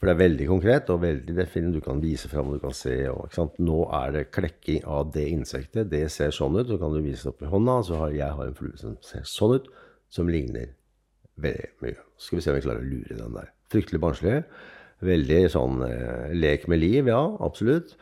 For 0.00 0.08
det 0.08 0.14
er 0.14 0.22
veldig 0.22 0.46
konkret 0.48 0.90
og 0.94 1.02
veldig 1.02 1.34
definitivt. 1.36 1.76
Du 1.76 1.84
kan 1.84 1.98
vise 2.00 2.28
fram 2.32 2.48
du 2.54 2.58
kan 2.62 2.72
se. 2.72 2.94
Og? 3.12 3.34
Nå 3.60 3.82
er 3.98 4.14
det 4.14 4.30
klekking 4.32 4.86
av 4.88 5.10
det 5.12 5.26
insektet. 5.28 5.90
Det 5.92 6.06
ser 6.08 6.32
sånn 6.32 6.56
ut. 6.56 6.70
Så 6.70 6.78
kan 6.80 6.94
du 6.94 7.02
vise 7.04 7.26
det 7.26 7.34
opp 7.34 7.42
i 7.44 7.50
hånda. 7.52 7.74
Så 7.84 7.98
har 8.00 8.14
jeg 8.16 8.36
har 8.38 8.48
en 8.48 8.56
flue 8.56 8.80
som 8.80 8.94
ser 9.04 9.26
sånn 9.28 9.58
ut, 9.58 9.68
som 10.08 10.30
ligner 10.32 10.72
veldig 11.44 11.68
mye. 11.84 11.98
Så 12.16 12.30
skal 12.30 12.40
vi 12.40 12.44
se 12.46 12.54
om 12.54 12.56
vi 12.56 12.64
klarer 12.64 12.80
å 12.80 12.88
lure 12.94 13.18
den 13.18 13.36
der. 13.36 13.50
Fryktelig 13.74 14.00
barnslig. 14.00 14.38
Veldig 15.04 15.42
sånn 15.52 15.84
eh, 15.84 16.32
lek 16.36 16.64
med 16.72 16.80
liv, 16.80 17.12
ja, 17.12 17.20
absolutt. 17.44 17.92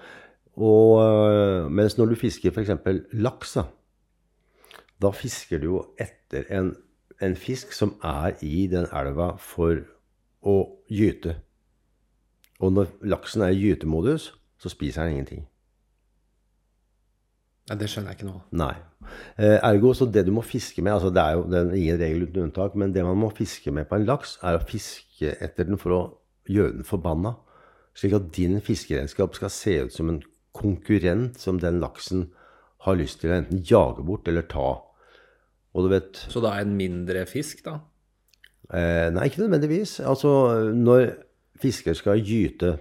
Og 0.55 1.03
øh, 1.03 1.67
mens 1.67 1.99
når 1.99 2.13
du 2.13 2.21
fisker 2.23 2.55
f.eks. 2.55 2.73
laks, 3.27 3.59
da 5.03 5.13
fisker 5.15 5.63
du 5.63 5.69
jo 5.69 5.83
etter 5.99 6.47
en, 6.55 6.73
en 7.23 7.37
fisk 7.39 7.75
som 7.75 7.97
er 8.07 8.39
i 8.47 8.67
den 8.71 8.87
elva 8.95 9.33
for 9.43 9.83
å 10.47 10.59
gyte. 10.91 11.41
Og 12.59 12.75
når 12.75 12.91
laksen 13.07 13.45
er 13.47 13.55
i 13.55 13.61
gytemodus, 13.61 14.33
så 14.59 14.71
spiser 14.73 15.07
den 15.07 15.19
ingenting. 15.19 15.45
Nei, 17.69 17.77
det 17.77 17.91
skjønner 17.93 18.15
jeg 18.15 18.19
ikke 18.19 18.31
nå. 18.31 18.39
Nei. 18.57 18.75
Eh, 19.37 19.59
ergo, 19.61 19.93
så 19.95 20.09
det 20.09 20.25
du 20.27 20.33
må 20.35 20.43
fiske 20.45 20.83
med 20.85 20.97
altså 20.97 21.11
Det 21.15 21.23
er 21.23 21.37
jo 21.37 21.45
det 21.49 21.59
er 21.59 21.75
ingen 21.77 22.01
regel 22.01 22.25
uten 22.27 22.49
unntak, 22.49 22.75
men 22.81 22.95
det 22.95 23.05
man 23.05 23.21
må 23.21 23.29
fiske 23.37 23.73
med 23.75 23.89
på 23.89 23.99
en 23.99 24.09
laks, 24.09 24.39
er 24.43 24.57
å 24.57 24.65
fiske 24.65 25.37
etter 25.45 25.69
den 25.69 25.81
for 25.81 25.95
å 25.95 26.01
gjøre 26.49 26.79
den 26.79 26.89
forbanna. 26.89 27.37
Slik 27.99 28.17
at 28.17 28.33
din 28.35 28.61
fiskeredskap 28.65 29.37
skal 29.37 29.53
se 29.53 29.77
ut 29.85 29.95
som 29.95 30.11
en 30.11 30.23
konkurrent 30.57 31.39
som 31.39 31.61
den 31.61 31.81
laksen 31.83 32.29
har 32.87 32.99
lyst 32.99 33.21
til 33.21 33.33
å 33.33 33.39
enten 33.39 33.63
jage 33.67 34.05
bort 34.07 34.29
eller 34.31 34.47
ta. 34.49 34.71
Og 35.75 35.87
du 35.87 35.93
vet 35.93 36.25
Så 36.31 36.41
da 36.43 36.55
er 36.57 36.65
en 36.65 36.77
mindre 36.79 37.27
fisk, 37.29 37.63
da? 37.67 37.81
Eh, 38.73 39.09
nei, 39.13 39.29
ikke 39.29 39.45
nødvendigvis. 39.45 39.99
Altså, 40.01 40.73
når 40.73 41.13
fisker 41.63 41.97
skal 41.99 42.23
gyte, 42.25 42.77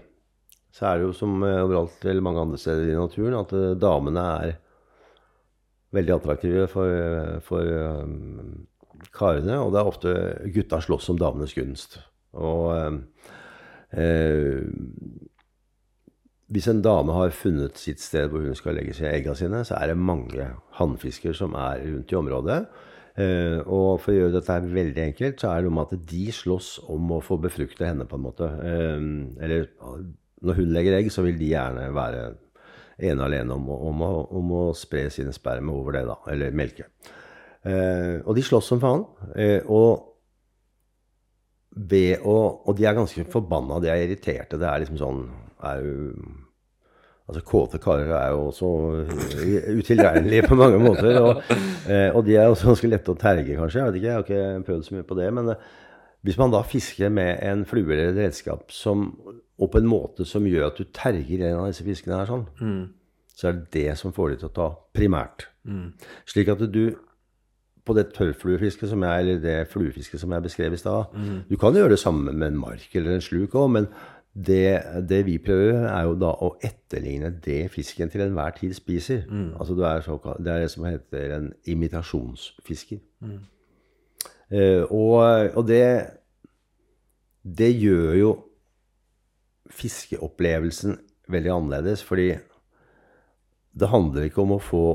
så 0.73 0.85
er 0.89 0.99
det 0.99 1.07
jo 1.07 1.13
som 1.17 1.41
eh, 1.43 1.63
overalt 1.63 2.05
eller 2.05 2.23
mange 2.25 2.43
andre 2.43 2.59
steder 2.61 2.91
i 2.91 2.97
naturen 2.97 3.39
at 3.39 3.53
eh, 3.57 3.75
damene 3.81 4.25
er 4.37 4.57
veldig 5.97 6.13
attraktive 6.17 6.67
for, 6.69 6.91
eh, 6.91 7.37
for 7.45 7.63
karene. 9.15 9.59
Og 9.63 9.73
det 9.73 9.81
er 9.81 9.91
ofte 9.91 10.13
gutta 10.53 10.81
slåss 10.83 11.09
om 11.13 11.21
damenes 11.21 11.55
gunst. 11.57 11.97
Og 12.37 12.75
eh, 13.97 14.63
hvis 16.47 16.69
en 16.71 16.83
dame 16.83 17.15
har 17.15 17.33
funnet 17.35 17.79
sitt 17.81 18.03
sted 18.03 18.29
hvor 18.31 18.45
hun 18.45 18.55
skal 18.57 18.77
legge 18.77 18.93
seg 18.95 19.11
egga 19.11 19.33
sine, 19.35 19.63
så 19.67 19.79
er 19.79 19.91
det 19.91 19.99
mange 19.99 20.51
hannfisker 20.77 21.33
som 21.35 21.57
er 21.59 21.81
rundt 21.87 22.13
i 22.13 22.19
området. 22.19 22.61
Eh, 23.17 23.59
og 23.65 23.99
for 24.03 24.13
å 24.13 24.17
gjøre 24.17 24.33
dette 24.35 24.53
her 24.53 24.65
veldig 24.69 25.03
enkelt, 25.07 25.39
så 25.41 25.49
er 25.55 25.63
det 25.65 25.71
om 25.71 25.79
at 25.81 25.93
de 26.11 26.25
slåss 26.31 26.67
om 26.93 27.13
å 27.15 27.21
få 27.25 27.39
befrukte 27.41 27.87
henne, 27.87 28.05
på 28.05 28.15
en 28.19 28.25
måte. 28.27 28.49
Eh, 28.61 29.07
eller 29.43 29.67
når 30.45 30.59
hun 30.59 30.73
legger 30.75 30.99
egg, 30.99 31.09
så 31.13 31.23
vil 31.25 31.37
de 31.39 31.49
gjerne 31.55 31.87
være 31.95 32.27
ene 32.99 33.25
alene 33.25 33.53
om, 33.57 33.69
om, 33.73 34.03
å- 34.05 34.27
om 34.37 34.51
å 34.57 34.65
spre 34.77 35.07
sine 35.13 35.33
spermer 35.33 35.73
over 35.73 35.97
det, 35.97 36.05
da. 36.09 36.15
Eller 36.33 36.53
melke. 36.53 36.85
Eh, 37.65 38.21
og 38.23 38.35
de 38.37 38.43
slåss 38.45 38.69
som 38.69 38.79
faen. 38.81 39.03
Og 39.67 40.03
ved 41.77 42.23
å 42.25 42.37
Og 42.65 42.75
de 42.77 42.85
er 42.89 42.95
ganske 42.97 43.25
forbanna, 43.29 43.79
de 43.81 43.89
er 43.91 44.05
irriterte. 44.07 44.57
Det 44.57 44.65
er 44.69 44.79
liksom 44.81 44.97
sånn 44.97 45.19
er 45.67 45.81
jo, 45.85 46.13
Altså, 47.27 47.41
kåte 47.43 47.79
karer 47.83 48.13
er 48.15 48.29
jo 48.31 48.45
også 48.47 48.67
utilregnelige 49.75 50.45
på 50.47 50.55
mange 50.55 50.79
måter. 50.79 51.17
Og, 51.19 51.41
eh, 51.91 52.07
og 52.15 52.21
de 52.25 52.37
er 52.39 52.47
også 52.47 52.69
ganske 52.71 52.91
lette 52.91 53.11
å 53.11 53.19
terge, 53.19 53.57
kanskje. 53.57 53.81
Jeg 53.81 53.89
vet 53.89 53.97
ikke, 53.99 54.07
jeg 54.07 54.15
har 54.15 54.23
ikke 54.23 54.67
prøvd 54.69 54.85
så 54.87 54.95
mye 54.95 55.07
på 55.09 55.17
det. 55.19 55.25
Men 55.35 55.51
eh, 55.51 55.65
hvis 56.23 56.39
man 56.39 56.53
da 56.55 56.61
fisker 56.63 57.11
med 57.11 57.43
en 57.43 57.65
flue 57.67 57.91
eller 57.91 58.13
et 58.13 58.21
redskap 58.29 58.71
som, 58.71 59.09
og 59.59 59.71
på 59.73 59.81
en 59.81 59.89
måte 59.91 60.27
som 60.27 60.47
gjør 60.47 60.69
at 60.69 60.79
du 60.79 60.87
terger 60.95 61.43
en 61.49 61.65
av 61.65 61.67
disse 61.67 61.83
fiskene 61.87 62.21
her 62.21 62.31
sånn, 62.31 62.47
så 63.37 63.49
er 63.49 63.59
det 63.59 63.67
det 63.75 63.97
som 63.99 64.15
får 64.15 64.31
de 64.31 64.39
til 64.41 64.49
å 64.49 64.55
ta 64.55 64.69
primært. 64.95 65.49
Slik 66.25 66.49
at 66.49 66.63
du 66.71 66.95
på 67.87 67.95
det 67.95 68.09
tørrfluefisket 68.15 68.89
som 68.91 69.03
jeg, 69.03 69.19
eller 69.23 69.37
det 69.39 69.69
fluefisket 69.71 70.19
som 70.19 70.33
jeg 70.35 70.43
beskrev 70.43 70.73
i 70.75 70.79
stad 70.79 71.13
Du 71.47 71.55
kan 71.55 71.75
gjøre 71.75 71.93
det 71.93 72.01
samme 72.01 72.33
med 72.33 72.49
en 72.49 72.59
mark 72.59 72.95
eller 72.99 73.13
en 73.15 73.23
sluk 73.23 73.55
òg, 73.55 73.69
men 73.71 73.87
det, 74.37 74.81
det 75.09 75.25
vi 75.25 75.37
prøver, 75.41 75.87
er 75.89 76.03
jo 76.05 76.15
da 76.21 76.29
å 76.45 76.51
etterligne 76.61 77.31
det 77.43 77.71
fisken 77.73 78.11
til 78.13 78.21
enhver 78.21 78.53
tid 78.59 78.75
spiser. 78.77 79.23
Altså 79.57 79.73
du 79.73 79.81
er 79.81 80.03
såkalt, 80.05 80.43
Det 80.45 80.53
er 80.53 80.59
det 80.61 80.71
som 80.71 80.85
heter 80.85 81.33
en 81.37 81.53
imitasjonsfisker. 81.65 82.99
Eh, 84.51 84.83
og, 84.91 85.49
og 85.57 85.67
det 85.67 86.07
Det 87.43 87.71
gjør 87.79 88.13
jo 88.15 88.31
fiskeopplevelsen 89.71 90.97
veldig 91.29 91.51
annerledes, 91.51 92.03
fordi 92.03 92.37
det 93.79 93.87
handler 93.87 94.27
ikke 94.27 94.41
om 94.41 94.51
å 94.55 94.63
få 94.63 94.85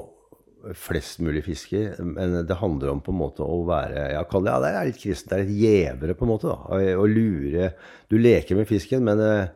flest 0.78 1.18
mulig 1.24 1.42
fisker, 1.46 1.96
men 2.06 2.36
det 2.46 2.56
handler 2.60 2.92
om 2.92 3.00
på 3.02 3.10
en 3.10 3.18
måte 3.18 3.42
å 3.42 3.56
være 3.66 4.12
ja, 4.14 4.20
kall 4.30 4.44
det, 4.46 4.52
ja, 4.52 4.60
det 4.62 4.68
er 4.78 4.86
litt 4.92 5.00
kristent, 5.02 5.32
det 5.32 5.38
er 5.40 5.48
litt 5.48 5.58
gjevere 5.62 6.14
på 6.18 6.26
en 6.26 6.30
måte. 6.30 6.52
da, 6.52 6.78
Å 7.02 7.08
lure 7.10 7.72
Du 8.10 8.14
leker 8.20 8.58
med 8.58 8.68
fisken, 8.70 9.02
men, 9.02 9.18
eh, 9.20 9.50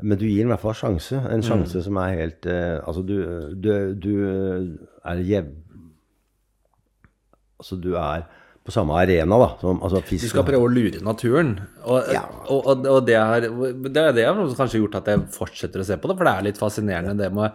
men 0.00 0.16
du 0.18 0.24
gir 0.24 0.44
den 0.44 0.48
i 0.48 0.54
hvert 0.54 0.64
fall 0.64 0.72
en 0.76 0.80
sjanse. 0.80 1.20
En 1.28 1.44
sjanse 1.44 1.82
som 1.84 2.00
er 2.00 2.16
helt 2.22 2.48
eh, 2.48 2.78
Altså, 2.80 3.04
du, 3.04 3.18
du, 3.52 3.70
du 4.00 4.12
er 5.04 5.22
jev... 5.28 5.52
Altså, 7.60 7.78
du 7.80 7.94
er 7.96 8.26
på 8.66 8.72
samme 8.74 8.96
arena, 8.98 9.36
da. 9.38 9.52
Som, 9.60 9.78
altså, 9.86 10.00
Du 10.08 10.18
skal 10.26 10.44
prøve 10.46 10.66
å 10.66 10.72
lure 10.72 11.00
naturen. 11.04 11.54
Og, 11.84 12.08
Ja. 12.12 12.24
og, 12.50 12.66
og, 12.66 12.86
og 12.96 13.06
det 13.06 13.14
er 13.14 13.46
det 13.46 14.02
er 14.02 14.12
det 14.16 14.26
som 14.32 14.56
kanskje 14.58 14.78
har 14.80 14.82
gjort 14.86 14.98
at 15.00 15.10
jeg 15.12 15.26
fortsetter 15.36 15.80
å 15.84 15.86
se 15.86 15.96
på 16.00 16.10
det, 16.10 16.16
for 16.18 16.26
det 16.28 16.32
er 16.34 16.46
litt 16.48 16.58
fascinerende 16.60 17.14
det 17.20 17.30
med 17.36 17.54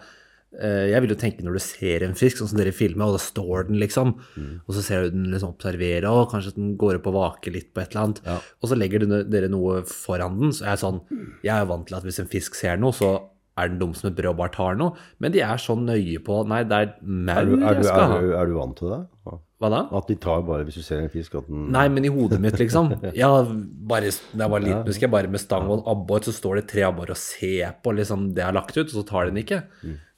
Jeg 0.51 0.99
vil 1.05 1.13
jo 1.13 1.15
tenke 1.15 1.45
når 1.47 1.53
du 1.55 1.61
ser 1.63 2.03
en 2.03 2.13
fisk, 2.19 2.37
sånn 2.41 2.49
som 2.51 2.59
dere 2.59 2.73
filmer, 2.75 3.07
og 3.07 3.15
da 3.15 3.21
står 3.23 3.69
den 3.69 3.79
liksom, 3.79 4.15
Mm. 4.35 4.61
og 4.67 4.75
så 4.75 4.81
ser 4.83 5.03
du 5.05 5.09
den 5.15 5.31
liksom 5.31 5.53
observere, 5.55 6.09
og 6.11 6.29
kanskje 6.31 6.55
den 6.57 6.73
går 6.77 6.97
opp 6.99 7.07
og 7.07 7.13
vaker 7.15 7.53
litt 7.55 7.73
på 7.73 7.81
et 7.81 7.91
eller 7.95 8.03
annet, 8.03 8.21
og 8.61 8.67
så 8.69 8.75
legger 8.77 9.05
dere 9.31 9.47
noe 9.49 9.81
foran 9.87 10.39
den, 10.39 10.51
så 10.51 10.65
jeg 10.67 10.73
er 10.73 10.81
sånn 10.83 11.01
Jeg 11.43 11.55
er 11.55 11.65
vant 11.71 11.87
til 11.87 11.95
at 11.95 12.03
hvis 12.03 12.19
en 12.19 12.27
fisk 12.27 12.55
ser 12.59 12.75
noe, 12.77 12.91
så 12.91 13.13
er 13.57 13.67
den 13.67 13.79
dum 13.79 13.93
som 13.93 14.09
et 14.09 14.15
brød 14.15 14.31
og 14.31 14.37
bare 14.37 14.51
tar 14.55 14.75
noe, 14.79 14.93
men 15.19 15.31
de 15.31 15.39
er 15.43 15.57
så 15.59 15.75
nøye 15.77 16.19
på 16.23 16.41
Nei, 16.47 16.63
det 16.63 16.71
er 16.77 16.87
er 16.87 16.93
maur 17.03 17.55
er, 17.55 17.73
jeg 17.75 17.83
skal 17.83 18.01
er, 18.01 18.07
ha. 18.11 18.19
Er, 18.19 18.35
er 18.41 18.45
du 18.47 18.53
vant 18.59 18.75
til 18.79 18.89
det? 18.89 19.01
Ja. 19.27 19.37
Hva 19.61 19.69
da? 19.69 19.81
At 19.99 20.07
de 20.07 20.15
tar 20.15 20.41
bare 20.47 20.63
hvis 20.65 20.75
du 20.79 20.81
ser 20.81 21.01
en 21.03 21.09
fisk 21.13 21.35
at 21.37 21.47
den 21.47 21.67
Nei, 21.71 21.87
men 21.93 22.05
i 22.07 22.09
hodet 22.09 22.39
mitt, 22.41 22.55
liksom. 22.57 22.91
Ja, 23.15 23.43
bare, 23.45 24.09
da 24.33 24.45
jeg 24.47 24.51
var 24.55 24.63
liten, 24.63 24.85
husker 24.87 25.05
jeg 25.07 25.11
bare 25.11 25.29
med 25.29 25.39
stang 25.43 25.67
og 25.69 25.83
abbor, 25.91 26.23
så 26.25 26.33
står 26.33 26.61
det 26.61 26.67
tre 26.71 26.81
abbor 26.87 27.11
og 27.13 27.19
ser 27.19 27.75
på 27.83 27.93
liksom 27.93 28.31
det 28.33 28.41
jeg 28.41 28.47
har 28.49 28.55
lagt 28.57 28.75
ut, 28.79 28.87
og 28.87 28.95
så 28.95 29.05
tar 29.05 29.27
de 29.27 29.35
den 29.35 29.43
ikke. 29.43 29.61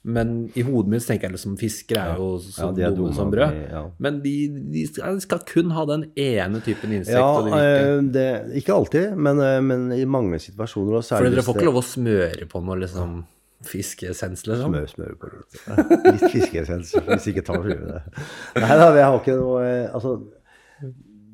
Men 0.04 0.50
i 0.52 0.60
hodet 0.66 0.90
mitt 0.92 1.06
tenker 1.08 1.30
jeg 1.30 1.32
liksom 1.38 1.54
fisker 1.56 1.96
er 1.96 2.18
jo 2.20 2.26
så. 2.44 2.66
Ja, 2.76 2.90
dumme 2.92 3.14
som 3.16 3.30
brød. 3.32 3.54
de- 3.56 3.70
ja. 3.72 3.82
Men 4.04 4.18
de, 4.20 4.32
de 4.74 4.82
skal, 4.90 5.16
de 5.16 5.38
kun 5.48 5.70
ha 5.72 5.84
den 5.88 6.10
ene 6.20 6.60
typen 6.60 6.92
insekt. 6.92 7.16
Ja, 7.16 7.30
det 7.46 7.60
eh, 7.60 8.00
det, 8.12 8.26
ikke 8.60 8.74
alltid, 8.76 9.16
men, 9.16 9.40
eh, 9.40 9.60
men 9.64 9.86
i 9.96 10.04
mange 10.04 10.36
situasjoner. 10.44 10.98
Og 11.00 11.06
For 11.08 11.24
dere 11.24 11.42
får 11.46 11.56
ikke 11.56 11.70
lov 11.70 11.80
å 11.80 11.86
smøre 11.88 12.48
på 12.52 12.60
noe 12.66 12.76
liksom 12.84 13.22
fiskesens, 13.64 14.44
liksom? 14.44 14.74
Smør, 14.74 14.88
smør 14.92 15.14
på 15.22 15.30
litt. 15.32 15.58
Litt 16.04 16.24
fiskeessens, 16.34 16.92
hvis 17.08 17.28
ikke 17.32 17.44
tar 17.46 17.62
fluene. 17.64 18.02
Nei 18.60 18.76
da, 18.76 18.90
jeg 18.92 19.06
har 19.08 19.20
ikke 19.22 19.36
noe 19.40 19.62
eh, 19.64 19.86
Altså, 19.96 20.18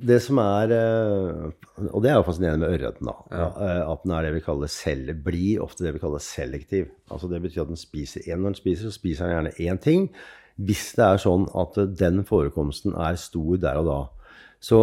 det 0.01 0.17
som 0.25 0.39
er 0.41 0.73
eh, 0.73 1.87
Og 1.91 2.01
det 2.03 2.11
er 2.11 2.17
jo 2.19 2.25
fascinerende 2.27 2.65
med 2.65 2.77
ørreten, 2.79 3.09
da. 3.11 3.15
eh, 3.37 3.81
At 3.85 4.05
den 4.05 4.15
er 4.17 4.27
det 4.27 4.35
vi 4.39 4.43
kaller 4.45 4.71
selv, 4.73 5.13
blir 5.27 5.61
ofte 5.65 5.85
det 5.85 5.93
vi 5.97 6.03
kaller 6.03 6.23
selektiv. 6.25 6.89
Altså 7.11 7.29
Det 7.31 7.41
betyr 7.45 7.63
at 7.67 7.73
den 7.73 7.81
spiser 7.81 8.25
én 8.29 8.41
når 8.41 8.55
den 8.55 8.61
spiser, 8.61 8.89
så 8.89 8.97
spiser 8.97 9.27
den 9.27 9.35
gjerne 9.37 9.53
én 9.67 9.81
ting. 9.83 10.07
Hvis 10.61 10.91
det 10.97 11.05
er 11.07 11.21
sånn 11.23 11.47
at 11.57 11.77
eh, 11.81 11.91
den 12.01 12.25
forekomsten 12.29 12.97
er 12.97 13.19
stor 13.21 13.61
der 13.61 13.81
og 13.83 13.91
da. 13.91 13.99
Så, 14.61 14.81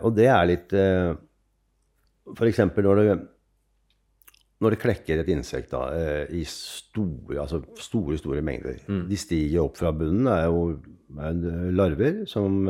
og 0.00 0.12
det 0.16 0.24
er 0.32 0.46
litt 0.48 0.72
F.eks. 2.32 2.60
Når 2.76 3.00
det 3.02 3.16
når 4.64 4.72
det 4.72 4.78
klekker 4.80 5.20
et 5.20 5.28
insekt 5.28 5.74
da, 5.74 5.82
i 6.32 6.40
store, 6.48 7.36
altså 7.42 7.58
store, 7.76 8.16
store 8.16 8.40
mengder 8.40 8.78
De 9.04 9.18
stiger 9.20 9.66
opp 9.66 9.76
fra 9.76 9.90
bunnen. 9.92 10.24
Det 10.24 10.32
er 10.32 10.46
jo 10.48 10.62
er 11.20 11.72
larver 11.76 12.22
som 12.30 12.64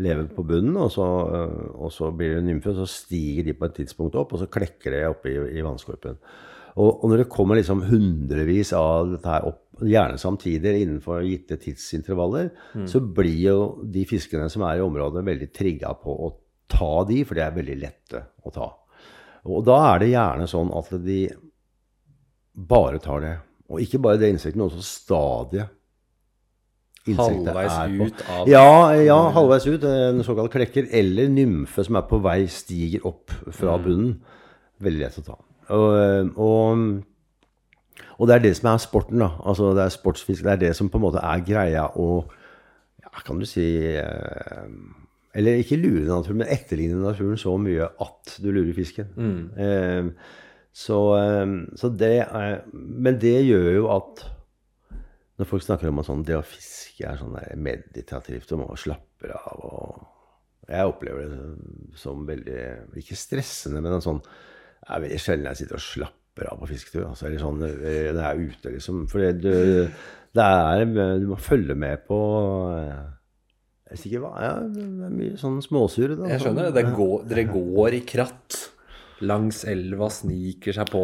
lever 0.00 0.30
på 0.32 0.44
bunnen, 0.48 0.76
og 0.80 0.88
så, 0.94 1.08
eh, 1.36 1.66
og 1.76 1.92
så 1.92 2.10
blir 2.16 2.38
det 2.38 2.46
nymfe, 2.46 2.72
og 2.72 2.82
så 2.82 2.88
stiger 2.88 3.44
de 3.48 3.56
på 3.58 3.68
et 3.68 3.76
tidspunkt 3.82 4.16
opp, 4.16 4.32
og 4.32 4.40
så 4.40 4.48
klekker 4.48 4.94
det 4.94 5.02
oppe 5.10 5.32
i, 5.32 5.36
i 5.58 5.64
vannskorpen. 5.64 6.16
Og, 6.72 7.02
og 7.04 7.10
når 7.10 7.20
det 7.20 7.32
kommer 7.32 7.58
liksom 7.58 7.82
hundrevis 7.84 8.72
av 8.72 9.10
dette 9.12 9.28
her 9.28 9.48
opp, 9.50 9.60
gjerne 9.82 10.20
samtidig 10.20 10.72
innenfor 10.78 11.24
gitte 11.26 11.58
tidsintervaller, 11.60 12.48
så 12.88 13.00
blir 13.04 13.40
jo 13.42 13.58
de 13.92 14.04
fiskene 14.08 14.48
som 14.52 14.64
er 14.64 14.78
i 14.78 14.84
området, 14.84 15.24
veldig 15.26 15.48
trigga 15.52 15.92
på 16.00 16.12
å 16.12 16.30
ta 16.70 17.04
de, 17.08 17.18
for 17.28 17.36
de 17.36 17.44
er 17.44 17.56
veldig 17.56 17.76
lette 17.80 18.22
å 18.46 18.52
ta. 18.54 18.68
Og 19.50 19.64
da 19.66 19.78
er 19.90 20.00
det 20.00 20.12
gjerne 20.12 20.46
sånn 20.48 20.70
at 20.78 20.92
de 21.02 21.18
bare 22.54 23.00
tar 23.02 23.24
det. 23.24 23.34
Og 23.72 23.82
ikke 23.82 24.00
bare 24.04 24.20
det 24.20 24.32
insektet, 24.32 24.60
men 24.60 24.68
også 24.68 24.84
stadiet 24.86 25.72
insektet 27.06 27.48
er 27.56 27.94
på. 27.98 28.06
ut 28.06 28.20
av 28.30 28.50
Ja, 28.50 28.92
ja, 29.02 29.18
halvveis 29.34 29.66
ut. 29.66 29.84
En 29.84 30.22
såkalt 30.26 30.52
klekker. 30.54 30.86
Eller 30.92 31.30
nymfe 31.32 31.84
som 31.86 31.98
er 31.98 32.06
på 32.08 32.20
vei, 32.22 32.44
stiger 32.46 33.06
opp 33.08 33.32
fra 33.50 33.78
bunnen. 33.82 34.20
Veldig 34.82 35.02
lett 35.02 35.18
å 35.18 35.24
ta. 35.26 35.38
Og, 35.72 36.32
og, 36.36 36.86
og 38.18 38.28
det 38.28 38.34
er 38.36 38.44
det 38.46 38.54
som 38.58 38.72
er 38.72 38.82
sporten, 38.82 39.22
da. 39.22 39.32
Altså 39.46 39.72
det 39.76 39.84
er 39.86 39.94
sportsfisk. 39.94 40.44
Det 40.44 40.54
er 40.56 40.62
det 40.66 40.72
som 40.78 40.90
på 40.90 41.00
en 41.00 41.06
måte 41.06 41.22
er 41.22 41.44
greia 41.46 41.86
å 41.96 42.24
ja, 43.02 43.10
Kan 43.26 43.40
du 43.40 43.46
si 43.46 43.66
eh, 43.96 44.68
Eller 45.34 45.60
ikke 45.62 45.80
lure 45.80 46.06
naturen, 46.08 46.42
men 46.42 46.52
etterligne 46.52 47.00
naturen 47.02 47.40
så 47.40 47.56
mye 47.60 47.88
at 48.00 48.36
du 48.42 48.50
lurer 48.52 48.74
fisken. 48.76 49.10
Eh, 49.56 50.12
så, 50.72 51.00
eh, 51.18 51.56
så 51.76 51.90
det 51.92 52.14
er 52.26 52.62
Men 52.72 53.18
det 53.20 53.38
gjør 53.46 53.70
jo 53.76 53.88
at 53.96 54.24
når 55.42 55.50
folk 55.50 55.66
snakker 55.66 55.90
om 55.90 56.00
at 56.00 56.08
sånn, 56.08 56.24
det 56.26 56.38
å 56.38 56.46
fiske 56.46 57.04
er 57.08 57.18
sånn 57.20 57.36
meditativt 57.60 58.52
og 58.54 58.62
man 58.62 58.80
slapper 58.80 59.34
av 59.36 59.62
og 59.68 60.08
Jeg 60.70 60.86
opplever 60.88 61.30
det 61.32 61.98
som 61.98 62.22
veldig 62.28 62.58
Ikke 63.00 63.18
stressende, 63.18 63.82
men 63.82 63.96
en 63.96 64.04
sånn 64.04 64.20
Det 64.22 64.90
er 64.94 65.02
veldig 65.06 65.22
sjelden 65.24 65.48
jeg 65.50 65.62
sitter 65.64 65.80
og 65.80 65.84
slapper 65.84 66.48
av 66.48 66.60
på 66.62 66.68
fisketur. 66.70 67.08
Altså, 67.10 67.26
eller 67.28 67.42
sånn 67.42 67.58
Det 67.60 67.96
er 68.14 68.38
ute, 68.38 68.70
liksom. 68.76 69.02
For 69.10 69.26
du, 69.36 69.88
Du 70.32 71.26
må 71.32 71.40
følge 71.42 71.76
med 71.76 72.06
på 72.06 72.20
eh, 72.78 73.02
jeg 73.92 73.98
vet 73.98 74.06
ikke 74.08 74.20
hva, 74.22 74.30
ja, 74.40 74.52
det 74.72 74.84
er 75.04 75.10
mye 75.12 75.36
sånn 75.36 75.58
småsur. 75.60 76.14
Da, 76.16 76.30
Jeg 76.30 76.40
skjønner 76.40 76.70
det. 76.70 76.78
det 76.78 76.94
går, 76.96 77.26
dere 77.28 77.42
går 77.50 77.96
i 77.98 78.00
kratt 78.08 78.56
langs 79.28 79.66
elva, 79.68 80.08
sniker 80.08 80.72
seg 80.78 80.88
på. 80.88 81.02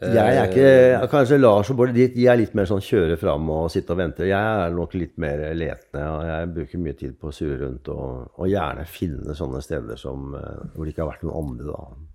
Jeg 0.00 0.36
er 0.38 0.48
ikke, 0.48 1.08
Kanskje 1.12 1.38
Lars 1.38 1.70
og 1.70 1.78
Bård 1.78 1.92
de, 1.94 2.08
er 2.26 2.38
litt 2.40 2.54
mer 2.58 2.66
sånn 2.66 2.82
kjøre 2.82 3.18
fram 3.20 3.46
og 3.54 3.68
sitte 3.72 3.94
og 3.94 4.00
vente. 4.00 4.26
Jeg 4.26 4.64
er 4.64 4.74
nok 4.74 4.96
litt 4.98 5.14
mer 5.22 5.44
letende. 5.54 6.06
og 6.08 6.24
Jeg 6.26 6.50
bruker 6.56 6.82
mye 6.82 6.96
tid 6.98 7.14
på 7.20 7.30
å 7.30 7.34
surre 7.34 7.60
rundt 7.62 7.90
og, 7.94 8.32
og 8.34 8.50
gjerne 8.50 8.88
finne 8.90 9.36
sånne 9.38 9.62
steder 9.64 10.00
som, 10.00 10.34
eh, 10.34 10.64
hvor 10.74 10.84
det 10.84 10.94
ikke 10.94 11.04
har 11.04 11.12
vært 11.12 11.26
noen 11.28 11.38
andre. 11.44 11.70
da. 11.70 12.13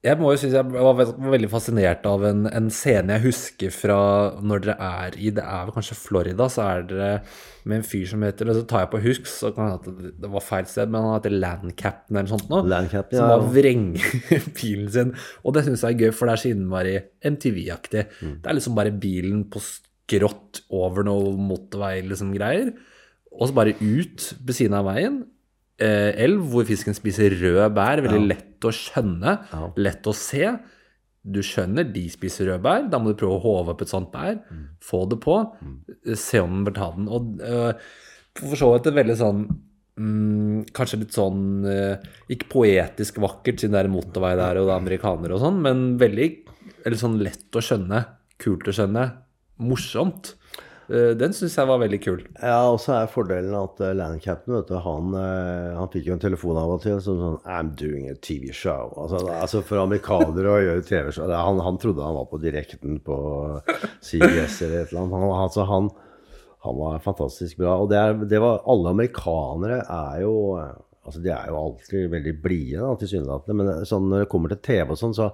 Jeg 0.00 0.16
må 0.16 0.30
jo 0.32 0.38
synes 0.40 0.54
jeg 0.56 0.64
var 0.72 0.96
veldig 0.96 1.48
fascinert 1.52 2.06
av 2.08 2.22
en, 2.24 2.46
en 2.48 2.68
scene 2.72 3.18
jeg 3.18 3.24
husker 3.26 3.72
fra 3.74 3.98
når 4.40 4.62
dere 4.64 4.76
er 4.80 5.16
i 5.20 5.32
Det 5.36 5.42
er 5.44 5.66
vel 5.66 5.74
kanskje 5.76 5.96
Florida, 5.98 6.46
så 6.48 6.62
er 6.64 6.86
dere 6.88 7.08
med 7.68 7.82
en 7.82 7.84
fyr 7.84 8.06
som 8.08 8.24
heter 8.24 8.48
Så 8.56 8.62
tar 8.70 8.86
jeg 8.86 8.90
på 8.94 9.02
husk, 9.04 9.28
så 9.28 9.50
kan 9.52 9.68
det 9.68 9.74
at 9.76 10.14
det 10.22 10.30
var 10.32 10.44
feil 10.46 10.64
sted, 10.70 10.88
men 10.88 11.04
han 11.04 11.18
heter 11.18 11.36
Landcaptain 11.36 12.16
eller 12.16 12.30
noe 12.30 12.32
sånt 12.32 12.48
nå. 12.48 12.62
Ja. 13.12 13.20
som 13.20 13.34
bare 13.34 13.52
vrenger 13.58 14.48
bilen 14.62 14.88
sin. 14.94 15.12
Og 15.44 15.56
det 15.56 15.66
syns 15.66 15.84
jeg 15.84 15.98
er 15.98 16.06
gøy, 16.06 16.14
for 16.16 16.30
det 16.30 16.36
er 16.36 16.42
så 16.46 16.54
innmari 16.54 16.96
MTV-aktig. 17.34 18.06
Mm. 18.22 18.34
Det 18.40 18.48
er 18.48 18.56
liksom 18.56 18.80
bare 18.80 18.94
bilen 19.04 19.44
på 19.52 19.60
skrått 19.66 20.62
over 20.80 21.04
noe 21.06 21.36
motorvei, 21.36 21.98
liksom 22.08 22.32
greier. 22.34 22.72
Og 23.36 23.50
så 23.50 23.58
bare 23.60 23.76
ut 23.76 24.30
ved 24.40 24.56
siden 24.56 24.80
av 24.80 24.88
veien. 24.88 25.20
Eh, 25.80 26.10
elv 26.26 26.42
hvor 26.52 26.66
fisken 26.68 26.92
spiser 26.96 27.32
røde 27.40 27.70
bær. 27.72 28.02
Veldig 28.04 28.26
lett 28.28 28.66
å 28.68 28.72
skjønne, 28.76 29.38
lett 29.80 30.04
å 30.10 30.12
se. 30.16 30.44
Du 31.24 31.40
skjønner 31.44 31.84
de 31.92 32.02
spiser 32.12 32.46
røde 32.50 32.62
bær. 32.64 32.84
Da 32.92 32.98
må 33.00 33.12
du 33.12 33.18
prøve 33.20 33.38
å 33.38 33.42
håve 33.44 33.72
opp 33.74 33.82
et 33.84 33.88
sånt 33.92 34.10
bær. 34.12 34.38
Få 34.84 35.06
det 35.08 35.20
på. 35.24 35.38
eh, 36.06 36.14
Se 36.20 36.40
om 36.40 36.50
den 36.58 36.64
bør 36.68 36.76
ta 36.76 36.90
den. 36.96 37.08
Og 37.08 37.40
eh, 37.40 37.72
for 38.36 38.56
så 38.60 38.70
vidt 38.74 38.86
et 38.90 38.94
veldig 38.94 39.16
sånn 39.18 39.40
mm, 39.98 40.70
Kanskje 40.76 41.00
litt 41.00 41.12
sånn 41.16 41.64
eh, 41.66 41.96
Ikke 42.30 42.46
poetisk 42.52 43.18
vakkert, 43.20 43.58
siden 43.60 43.72
det 43.74 43.80
er 43.82 43.88
en 43.90 43.96
motorvei 43.96 44.36
der 44.38 44.60
og 44.60 44.68
det 44.68 44.72
er 44.76 44.80
amerikanere 44.84 45.34
og 45.34 45.42
sånn, 45.42 45.58
men 45.64 45.82
veldig 46.00 46.28
eller 46.86 46.96
sånn 46.96 47.18
lett 47.20 47.56
å 47.58 47.60
skjønne. 47.64 48.04
Kult 48.40 48.68
å 48.70 48.72
skjønne. 48.72 49.02
Morsomt. 49.60 50.34
Eh, 50.90 51.12
den 51.14 51.34
syns 51.36 51.54
jeg 51.54 51.68
var 51.70 51.78
veldig 51.78 51.98
kul. 52.02 52.22
Ja, 52.40 52.64
og 52.72 52.80
så 52.82 52.96
er 52.96 53.10
fordelen 53.12 53.54
at 53.54 53.78
uh, 53.78 53.92
Landcaptain, 53.94 54.56
vet 54.56 54.70
du, 54.72 54.74
han, 54.82 55.12
eh, 55.14 55.76
han 55.76 55.90
fikk 55.92 56.08
jo 56.08 56.16
en 56.16 56.22
telefon 56.22 56.58
av 56.58 56.72
og 56.74 56.82
til 56.82 56.98
som 57.04 57.20
sånn 57.20 57.38
I'm 57.46 57.70
doing 57.78 58.08
a 58.10 58.16
TV 58.18 58.50
show. 58.56 58.90
Altså, 58.98 59.22
altså 59.30 59.62
for 59.66 59.84
amerikanere 59.84 60.50
å 60.50 60.58
gjøre 60.64 60.86
TV-show 60.88 61.30
han, 61.30 61.62
han 61.62 61.78
trodde 61.78 62.02
han 62.02 62.18
var 62.18 62.26
på 62.32 62.40
direkten 62.42 62.98
på 63.06 63.18
CBS 64.02 64.58
eller 64.66 64.80
et 64.80 64.90
eller 64.90 65.04
annet. 65.04 65.14
Han, 65.14 65.34
altså, 65.44 65.68
han, 65.70 65.90
han 66.66 66.80
var 66.82 66.98
fantastisk 67.06 67.62
bra. 67.62 67.78
Og 67.78 67.90
det, 67.92 68.00
er, 68.00 68.26
det 68.34 68.42
var 68.42 68.64
Alle 68.70 68.96
amerikanere 68.96 69.82
er 69.86 70.22
jo 70.26 70.36
eh, 70.58 70.78
Altså, 71.00 71.22
de 71.24 71.30
er 71.32 71.46
jo 71.48 71.56
alltid 71.56 72.10
veldig 72.12 72.32
blide, 72.44 72.88
tilsynelatende. 73.00 73.54
Men 73.56 73.70
eh, 73.72 73.86
sånn, 73.88 74.10
når 74.10 74.26
det 74.26 74.30
kommer 74.30 74.52
til 74.52 74.60
TV 74.66 74.92
og 74.92 74.98
sånn, 75.00 75.14
så 75.16 75.30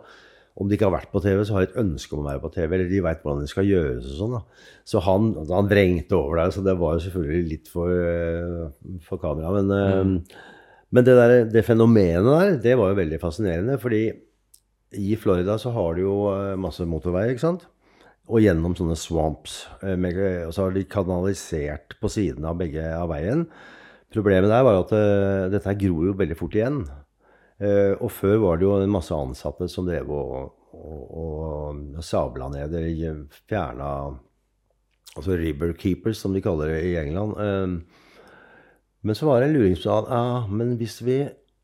om 0.56 0.68
de 0.68 0.76
ikke 0.76 0.88
har 0.88 0.94
vært 0.94 1.12
på 1.12 1.20
TV, 1.20 1.42
så 1.44 1.56
har 1.56 1.64
de 1.64 1.68
et 1.68 1.80
ønske 1.82 2.16
om 2.16 2.22
å 2.22 2.28
være 2.30 2.40
på 2.40 2.50
TV. 2.54 2.74
Eller 2.78 2.88
de 2.88 3.00
veit 3.04 3.22
hvordan 3.22 3.42
det 3.44 3.50
skal 3.52 3.68
gjøres 3.68 4.06
og 4.08 4.20
sånn. 4.20 4.36
da. 4.38 4.68
Så 4.88 5.02
han, 5.04 5.30
han 5.50 5.68
vrengte 5.68 6.16
over 6.16 6.40
der, 6.40 6.52
så 6.54 6.64
det 6.64 6.76
var 6.80 6.96
jo 6.96 7.04
selvfølgelig 7.04 7.50
litt 7.50 7.68
for, 7.68 7.92
eh, 7.92 8.96
for 9.04 9.20
kamera. 9.20 9.52
Men, 9.58 9.68
mm. 9.68 10.14
men 10.96 11.08
det, 11.08 11.16
der, 11.20 11.36
det 11.52 11.66
fenomenet 11.66 12.30
der, 12.30 12.56
det 12.64 12.76
var 12.80 12.92
jo 12.92 13.00
veldig 13.02 13.20
fascinerende. 13.20 13.76
Fordi 13.82 14.02
i 14.96 15.16
Florida 15.20 15.58
så 15.60 15.74
har 15.76 15.96
de 15.96 16.06
jo 16.06 16.18
eh, 16.32 16.56
masse 16.60 16.88
motorveier, 16.88 17.34
ikke 17.34 17.44
sant? 17.44 17.68
Og 18.26 18.42
gjennom 18.42 18.74
sånne 18.78 18.96
swamps. 18.98 19.66
eh, 19.84 20.44
og 20.48 20.56
så 20.56 20.66
har 20.66 20.76
de 20.76 20.88
kanalisert 20.88 21.98
på 22.00 22.10
siden 22.10 22.48
av 22.48 22.56
begge 22.62 22.88
av 22.96 23.10
veien. 23.12 23.44
Problemet 24.14 24.48
der 24.48 24.64
var 24.64 24.80
at 24.80 24.94
eh, 24.96 25.48
dette 25.52 25.76
gror 25.84 26.08
jo 26.08 26.16
veldig 26.16 26.38
fort 26.38 26.56
igjen. 26.56 26.86
Eh, 27.56 27.94
og 27.96 28.10
før 28.12 28.36
var 28.42 28.58
det 28.58 28.66
jo 28.66 28.74
en 28.76 28.92
masse 28.92 29.16
ansatte 29.16 29.68
som 29.72 29.86
drev 29.88 30.10
og, 30.12 30.50
og, 30.76 31.04
og 31.96 32.04
sabla 32.04 32.50
ned 32.52 32.74
eller 32.76 33.22
fjerna 33.48 33.90
Altså 35.16 35.32
river 35.40 35.70
keepers, 35.72 36.18
som 36.20 36.34
de 36.34 36.42
kaller 36.44 36.74
det 36.74 36.80
i 36.90 36.96
England. 37.00 37.30
Eh, 37.40 38.02
men 39.06 39.16
så 39.16 39.28
var 39.28 39.40
det 39.40 39.48
en 39.48 39.54
luring 39.56 39.76
som 39.78 39.86
sa 39.86 39.94
ja, 40.12 40.24
men 40.52 40.74
hvis 40.76 40.98
vi 41.06 41.22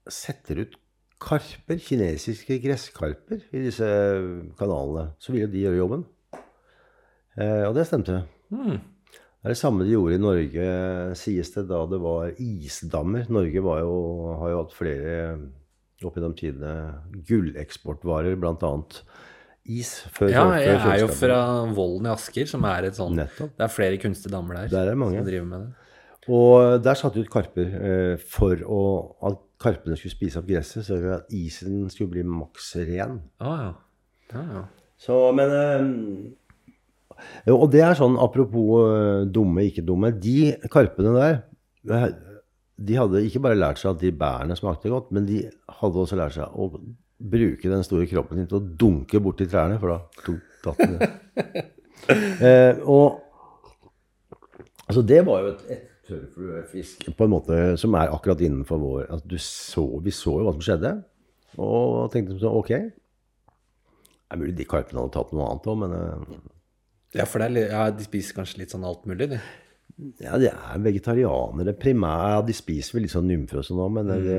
setter 0.08 0.62
ut 0.62 0.78
karper, 1.22 1.76
kinesiske 1.76 2.56
gresskarper, 2.62 3.42
i 3.52 3.66
disse 3.66 3.88
kanalene, 4.58 5.10
så 5.20 5.34
vil 5.34 5.44
jo 5.44 5.50
de 5.52 5.66
gjøre 5.66 5.80
jobben. 5.82 6.06
Eh, 7.36 7.64
og 7.68 7.76
det 7.76 7.84
stemte. 7.90 8.22
Det 8.48 9.44
er 9.44 9.52
det 9.52 9.58
samme 9.60 9.84
de 9.84 9.92
gjorde 9.92 10.16
i 10.16 10.22
Norge, 10.22 10.66
sies 11.18 11.52
det, 11.52 11.66
da 11.68 11.84
det 11.90 12.00
var 12.02 12.32
isdammer. 12.40 13.28
Norge 13.28 13.62
var 13.68 13.82
jo, 13.84 13.96
har 14.40 14.54
jo 14.54 14.62
hatt 14.62 14.76
flere 14.76 15.16
opp 16.08 16.16
gjennom 16.18 16.34
tidene 16.38 16.72
gulleksportvarer, 17.28 18.36
bl.a. 18.40 18.72
is. 19.70 19.92
Før, 20.14 20.30
Ja, 20.32 20.42
før 20.48 20.58
jeg 20.62 20.80
er 20.94 21.00
jo 21.04 21.08
fra 21.14 21.38
Vollen 21.76 22.08
i 22.08 22.12
Asker, 22.12 22.48
som 22.50 22.64
er 22.68 22.88
et 22.90 22.98
sånn 22.98 23.14
Nettopp. 23.18 23.54
Det 23.58 23.66
er 23.68 23.72
flere 23.72 24.00
kunstige 24.02 24.32
damer 24.34 24.62
der, 24.62 24.68
Der 24.74 24.92
er 24.92 24.98
mange. 24.98 25.18
som 25.20 25.28
driver 25.28 25.48
med 25.52 25.64
det. 25.66 25.72
Og 26.32 26.82
der 26.84 26.94
satte 26.98 27.18
de 27.18 27.24
ut 27.26 27.32
karper 27.34 27.72
eh, 27.82 28.16
for 28.30 28.60
å, 28.62 28.82
at 29.26 29.40
karpene 29.62 29.96
skulle 29.98 30.14
spise 30.14 30.38
opp 30.38 30.46
gresset, 30.46 30.84
så 30.86 30.98
at 31.16 31.32
isen 31.34 31.88
skulle 31.90 32.10
bli 32.14 32.22
maks 32.26 32.76
ren. 32.86 33.20
Ah, 33.42 33.64
ja. 33.66 33.72
ja, 34.34 34.44
ja. 34.58 34.62
Så, 35.02 35.16
men 35.34 35.50
eh, 35.58 37.50
Og 37.50 37.66
det 37.72 37.82
er 37.82 37.98
sånn, 37.98 38.14
apropos 38.22 38.84
eh, 38.86 39.24
dumme, 39.34 39.64
ikke 39.66 39.82
dumme. 39.86 40.12
De 40.14 40.52
karpene 40.70 41.14
der, 41.18 41.40
de 42.76 42.96
hadde 42.98 43.22
ikke 43.26 43.42
bare 43.44 43.58
lært 43.58 43.80
seg 43.80 43.92
at 43.92 44.00
de 44.02 44.12
bærene 44.16 44.56
smakte 44.58 44.90
godt, 44.92 45.12
men 45.14 45.26
de 45.28 45.44
hadde 45.80 46.02
også 46.02 46.18
lært 46.18 46.36
seg 46.38 46.56
å 46.56 46.70
bruke 47.22 47.70
den 47.70 47.84
store 47.86 48.08
kroppen 48.10 48.40
sin 48.40 48.48
til 48.50 48.58
å 48.58 48.66
dunke 48.82 49.20
borti 49.22 49.46
trærne, 49.50 49.78
for 49.82 49.92
da 49.92 49.98
tok 50.24 50.40
datt 50.64 50.80
den 50.82 50.96
eh, 52.48 52.80
og 52.82 53.20
altså, 54.88 55.04
det 55.06 55.20
var 55.26 55.44
jo 55.44 55.52
et, 55.52 55.62
et 55.76 56.08
tørrfluefisk 56.08 57.06
på 57.16 57.28
en 57.28 57.34
måte 57.34 57.60
som 57.80 57.94
er 57.98 58.10
akkurat 58.14 58.42
innenfor 58.42 58.80
vår 58.82 59.04
altså, 59.06 59.28
du 59.30 59.38
så, 59.38 59.84
Vi 60.02 60.14
så 60.14 60.34
jo 60.40 60.48
hva 60.48 60.56
som 60.56 60.64
skjedde, 60.66 60.96
og 61.62 62.10
tenkte 62.14 62.40
sånn 62.40 62.58
Ok. 62.58 62.72
Det 62.72 64.38
er 64.38 64.40
mulig 64.40 64.56
de 64.56 64.64
karpene 64.64 65.02
hadde 65.02 65.12
tatt 65.12 65.32
noe 65.36 65.50
annet 65.50 65.66
òg, 65.68 65.80
men 65.82 65.94
eh, 65.98 66.36
ja, 67.18 67.26
for 67.28 67.42
det 67.42 67.50
er, 67.50 67.74
ja, 67.74 67.90
de 67.92 68.06
spiser 68.06 68.38
kanskje 68.38 68.62
litt 68.62 68.72
sånn 68.72 68.86
alt 68.88 69.04
mulig, 69.08 69.28
de. 69.34 69.38
Ja, 70.22 70.38
de 70.40 70.48
er 70.50 70.82
vegetarianere 70.82 71.74
primært. 71.78 72.28
Ja, 72.32 72.44
de 72.46 72.54
spiser 72.56 72.96
vel 72.96 73.06
litt 73.06 73.14
sånn 73.14 73.28
nymfer 73.28 73.60
og 73.60 73.66
sånn 73.66 73.82
men 73.94 74.08
det, 74.08 74.38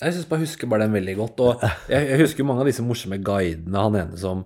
Jeg 0.00 0.16
synes 0.16 0.28
bare 0.30 0.44
husker 0.44 0.70
bare 0.70 0.86
den 0.86 0.94
veldig 0.96 1.16
godt. 1.18 1.42
Og 1.44 1.64
jeg, 1.90 2.10
jeg 2.12 2.20
husker 2.22 2.46
mange 2.46 2.64
av 2.64 2.70
disse 2.70 2.84
morsomme 2.86 3.18
guidene. 3.24 3.86
Han 3.88 3.98
ene 4.00 4.20
som 4.20 4.44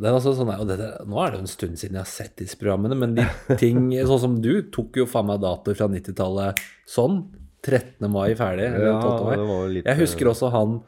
det 0.00 0.08
er 0.08 0.22
sånn, 0.24 0.48
og 0.48 0.64
det, 0.70 0.78
Nå 1.04 1.18
er 1.20 1.32
det 1.32 1.38
jo 1.38 1.44
en 1.44 1.50
stund 1.52 1.76
siden 1.78 1.98
jeg 1.98 2.06
har 2.06 2.08
sett 2.08 2.32
disse 2.40 2.56
programmene, 2.58 2.96
men 2.96 3.12
de 3.18 3.26
ting 3.60 3.90
sånn 4.08 4.22
som 4.22 4.38
du 4.42 4.54
tok 4.72 4.96
jo 5.02 5.06
faen 5.08 5.28
meg 5.28 5.42
datoer 5.44 5.78
fra 5.78 5.88
90-tallet 5.92 6.62
sånn. 6.88 7.22
13. 7.62 8.08
mai 8.10 8.32
ferdig. 8.34 8.72
Ja, 8.74 8.96
12. 8.98 9.20
mai. 9.22 9.36
det 9.36 9.46
var 9.46 9.68
litt, 9.70 9.86
jeg 9.86 10.00
husker 10.00 10.32
også 10.32 10.48
han 10.50 10.80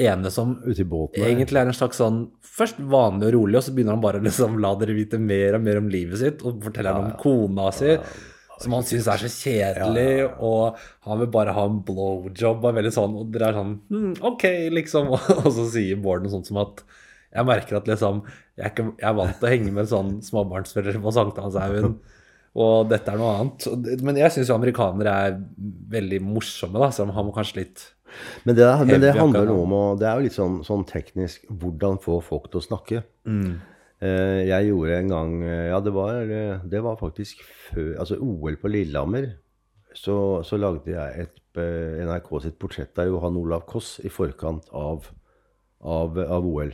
ene 0.00 0.30
som 0.32 0.54
i 0.64 0.84
båten 0.88 1.26
egentlig 1.28 1.60
er 1.60 1.68
en 1.68 1.76
slags 1.76 1.98
sånn 2.00 2.22
Først 2.52 2.78
vanlig 2.80 3.28
og 3.28 3.34
rolig, 3.36 3.58
og 3.58 3.64
så 3.64 3.72
begynner 3.76 3.94
han 3.94 4.02
bare 4.02 4.20
å 4.20 4.24
liksom 4.24 4.56
la 4.60 4.70
dere 4.80 4.96
vite 4.96 5.20
mer 5.20 5.56
og 5.56 5.62
mer 5.64 5.78
om 5.80 5.86
livet 5.92 6.20
sitt, 6.20 6.42
og 6.44 6.58
forteller 6.64 6.96
han 6.96 7.06
om 7.06 7.14
kona 7.20 7.70
si. 7.72 7.94
Som 8.62 8.76
han 8.76 8.86
syns 8.86 9.08
er 9.10 9.22
så 9.22 9.30
kjedelig, 9.30 10.26
og 10.42 10.80
han 11.08 11.22
vil 11.22 11.30
bare 11.34 11.54
ha 11.56 11.66
en 11.68 11.80
blowjob. 11.86 12.62
Og 12.62 12.76
veldig 12.78 12.94
sånn, 12.94 13.16
og 13.18 13.30
dere 13.34 13.50
er 13.50 13.58
sånn 13.58 13.76
hm, 13.90 14.10
Ok, 14.32 14.46
liksom. 14.74 15.12
Og 15.42 15.48
så 15.54 15.68
sier 15.74 16.00
Bård 16.02 16.24
noe 16.24 16.32
sånt 16.32 16.50
som 16.50 16.62
at 16.62 16.84
jeg 17.32 17.48
merker 17.48 17.78
at 17.78 17.88
liksom 17.88 18.22
Jeg 18.58 18.66
er, 18.66 18.72
ikke, 18.74 18.90
jeg 19.00 19.08
er 19.08 19.16
vant 19.16 19.38
til 19.38 19.48
å 19.48 19.52
henge 19.52 19.72
med 19.72 19.88
sånn 19.88 20.10
småbarnsforeldre 20.24 21.00
på 21.00 21.14
Sankthanshaugen, 21.16 21.96
og 22.62 22.90
dette 22.90 23.08
er 23.08 23.16
noe 23.16 23.32
annet. 23.38 23.66
Men 24.04 24.18
jeg 24.20 24.34
syns 24.34 24.50
jo 24.52 24.58
amerikanere 24.58 25.14
er 25.24 25.38
veldig 25.94 26.20
morsomme, 26.26 26.76
da, 26.82 26.90
selv 26.92 27.08
om 27.08 27.16
han 27.16 27.32
kanskje 27.32 27.62
litt 27.62 27.86
Men 28.44 28.58
det, 28.58 28.68
men 28.84 29.00
det 29.00 29.14
handler 29.16 29.48
noe 29.48 29.64
om 29.64 29.72
å 29.72 29.82
Det 29.96 30.04
er 30.04 30.20
jo 30.20 30.26
litt 30.26 30.36
sånn, 30.36 30.58
sånn 30.66 30.84
teknisk 30.84 31.48
hvordan 31.48 31.96
få 32.04 32.18
folk 32.26 32.50
til 32.52 32.60
å 32.60 32.66
snakke. 32.66 33.00
Eh, 33.24 33.71
jeg 34.02 34.66
gjorde 34.66 34.96
en 34.98 35.12
gang 35.12 35.34
eh, 35.46 35.68
Ja, 35.70 35.78
det 35.84 35.92
var, 35.94 36.26
det 36.66 36.80
var 36.82 36.96
faktisk 36.98 37.42
før 37.68 37.92
Altså 38.02 38.16
OL 38.18 38.56
på 38.58 38.70
Lillehammer. 38.72 39.28
Så, 39.94 40.42
så 40.42 40.56
lagde 40.56 40.94
jeg 40.94 41.26
et 41.26 41.60
eh, 41.60 42.00
NRK 42.06 42.30
sitt 42.42 42.58
portrett 42.58 42.98
av 42.98 43.10
Johan 43.10 43.36
Olav 43.36 43.66
Koss 43.68 43.98
i 44.02 44.10
forkant 44.10 44.70
av, 44.72 45.06
av, 45.84 46.18
av 46.18 46.48
OL. 46.48 46.72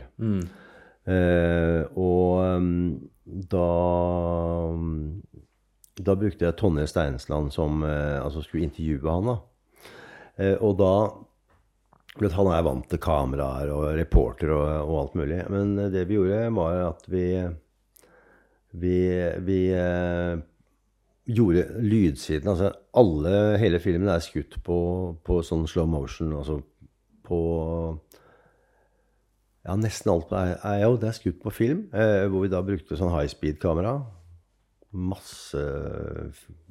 Eh, 1.09 1.81
og 1.97 2.61
mm, 2.61 2.89
da 3.49 3.67
Da 5.99 6.15
brukte 6.15 6.45
jeg 6.45 6.57
Tonje 6.59 6.85
Steinsland 6.87 7.51
som 7.51 7.83
eh, 7.83 8.19
altså 8.23 8.43
skulle 8.45 8.67
intervjue 8.67 9.11
han. 9.11 9.33
da. 9.33 9.37
Eh, 10.39 10.55
og 10.63 10.77
da 10.79 10.93
Han 12.19 12.51
er 12.51 12.65
vant 12.67 12.89
til 12.91 12.99
kameraer 12.99 13.71
og 13.71 13.85
reporter 13.95 14.51
og, 14.51 14.67
og 14.83 14.95
alt 15.03 15.17
mulig. 15.19 15.39
Men 15.49 15.75
det 15.93 16.05
vi 16.09 16.17
gjorde, 16.19 16.45
var 16.55 16.83
at 16.91 17.09
vi 17.09 17.25
Vi, 18.69 18.97
vi 19.41 19.71
eh, 19.73 20.37
gjorde 21.25 21.63
lydsiden 21.81 22.51
Altså 22.51 22.71
alle, 22.93 23.57
hele 23.57 23.79
filmen 23.79 24.09
er 24.09 24.21
skutt 24.21 24.59
på, 24.61 25.15
på 25.25 25.39
sånn 25.41 25.65
slow 25.67 25.87
motion. 25.89 26.35
Altså 26.37 26.59
på 27.25 27.39
Ja, 29.65 29.75
nesten 29.75 30.11
alt 30.13 30.31
er, 30.33 30.55
er 30.65 30.83
jo 30.85 30.97
det 30.97 31.09
er 31.09 31.17
skutt 31.17 31.41
på 31.43 31.53
film. 31.53 31.89
Eh, 31.93 32.27
hvor 32.29 32.45
vi 32.45 32.51
da 32.51 32.61
brukte 32.65 32.97
sånn 32.97 33.13
high 33.13 33.29
speed-kamera. 33.29 33.99
Masse, 34.89 35.59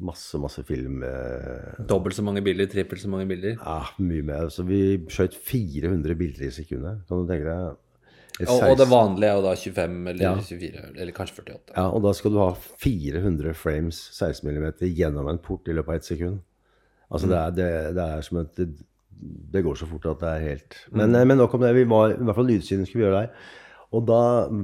masse, 0.03 0.39
masse 0.43 0.62
film. 0.66 1.03
Eh, 1.07 1.85
Dobbelt 1.87 2.16
så 2.16 2.25
mange 2.27 2.43
bilder, 2.43 2.66
trippelt 2.66 3.01
så 3.01 3.11
mange 3.11 3.29
bilder. 3.31 3.55
ja, 3.61 3.83
mye 3.99 4.25
mer. 4.27 4.49
Så 4.51 4.64
vi 4.66 4.99
skjøt 5.07 5.37
400 5.39 6.16
bilder 6.19 6.49
i 6.49 6.51
sekundet. 6.51 7.05
Kan 7.09 7.23
du 7.23 7.31
tenke 7.31 7.47
deg? 7.47 7.77
Og, 8.39 8.61
og 8.71 8.77
det 8.79 8.87
vanlige 8.91 9.31
er 9.31 9.39
jo 9.39 9.43
da 9.43 9.55
25 9.59 10.11
eller 10.12 10.23
Ja. 10.23 10.35
24, 10.39 10.83
eller 10.97 11.12
kanskje 11.14 11.41
48. 11.43 11.73
Ja, 11.77 11.87
og 11.91 12.03
da 12.05 12.12
skal 12.14 12.35
du 12.35 12.39
ha 12.39 12.53
400 12.55 13.55
frames 13.55 13.99
16 14.14 14.47
mm 14.47 14.69
gjennom 14.95 15.29
en 15.31 15.39
port 15.43 15.66
i 15.66 15.75
løpet 15.75 15.89
av 15.89 15.97
ett 15.97 16.05
sekund. 16.07 16.41
Altså 17.11 17.27
det, 17.27 17.39
er, 17.39 17.51
det, 17.57 17.95
det 17.97 18.05
er 18.05 18.23
som 18.23 18.39
et 18.43 18.53
det, 18.59 18.69
det 19.55 19.62
går 19.64 19.75
så 19.81 19.87
fort 19.91 20.07
at 20.07 20.21
det 20.21 20.29
er 20.29 20.45
helt 20.45 20.77
Men, 20.93 21.11
mm. 21.11 21.27
men 21.27 21.39
nok 21.39 21.55
om 21.55 21.61
det. 21.64 21.75
Vi 21.75 21.87
var, 21.91 22.12
I 22.14 22.23
hvert 22.23 22.37
fall 22.37 22.47
lydsynet 22.47 22.87
skulle 22.87 23.03
vi 23.03 23.09
gjøre 23.09 23.23
der. 23.25 23.49
Og 23.97 24.05
da 24.07 24.21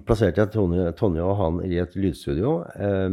plasserte 0.06 0.42
jeg 0.42 0.52
Tonje, 0.52 0.92
Tonje 0.98 1.24
og 1.24 1.38
han 1.40 1.62
i 1.66 1.78
et 1.80 1.96
lydstudio. 1.96 2.60
Eh, 2.76 3.08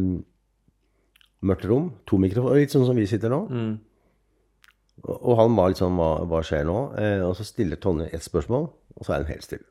mørkt 1.42 1.66
rom, 1.70 1.92
to 2.06 2.18
mikrofoner, 2.22 2.60
litt 2.62 2.74
sånn 2.74 2.86
som 2.86 2.96
vi 2.98 3.08
sitter 3.10 3.30
nå. 3.34 3.40
Og, 5.02 5.16
og 5.18 5.38
han 5.40 5.56
var 5.58 5.72
litt 5.72 5.80
sånn 5.82 5.96
Hva, 5.98 6.10
hva 6.30 6.42
skjer 6.46 6.66
nå? 6.68 6.78
Eh, 7.02 7.22
og 7.26 7.36
så 7.40 7.46
stiller 7.48 7.80
Tonje 7.82 8.10
ett 8.14 8.24
spørsmål, 8.26 8.68
og 8.98 9.06
så 9.08 9.16
er 9.16 9.24
hun 9.24 9.32
helt 9.34 9.48
stille. 9.48 9.66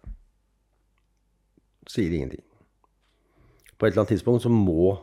Sier 1.91 2.12
ingenting. 2.14 2.43
På 3.79 3.87
et 3.87 3.93
eller 3.93 4.03
annet 4.05 4.14
tidspunkt 4.16 4.43
så 4.45 4.51
må 4.53 4.97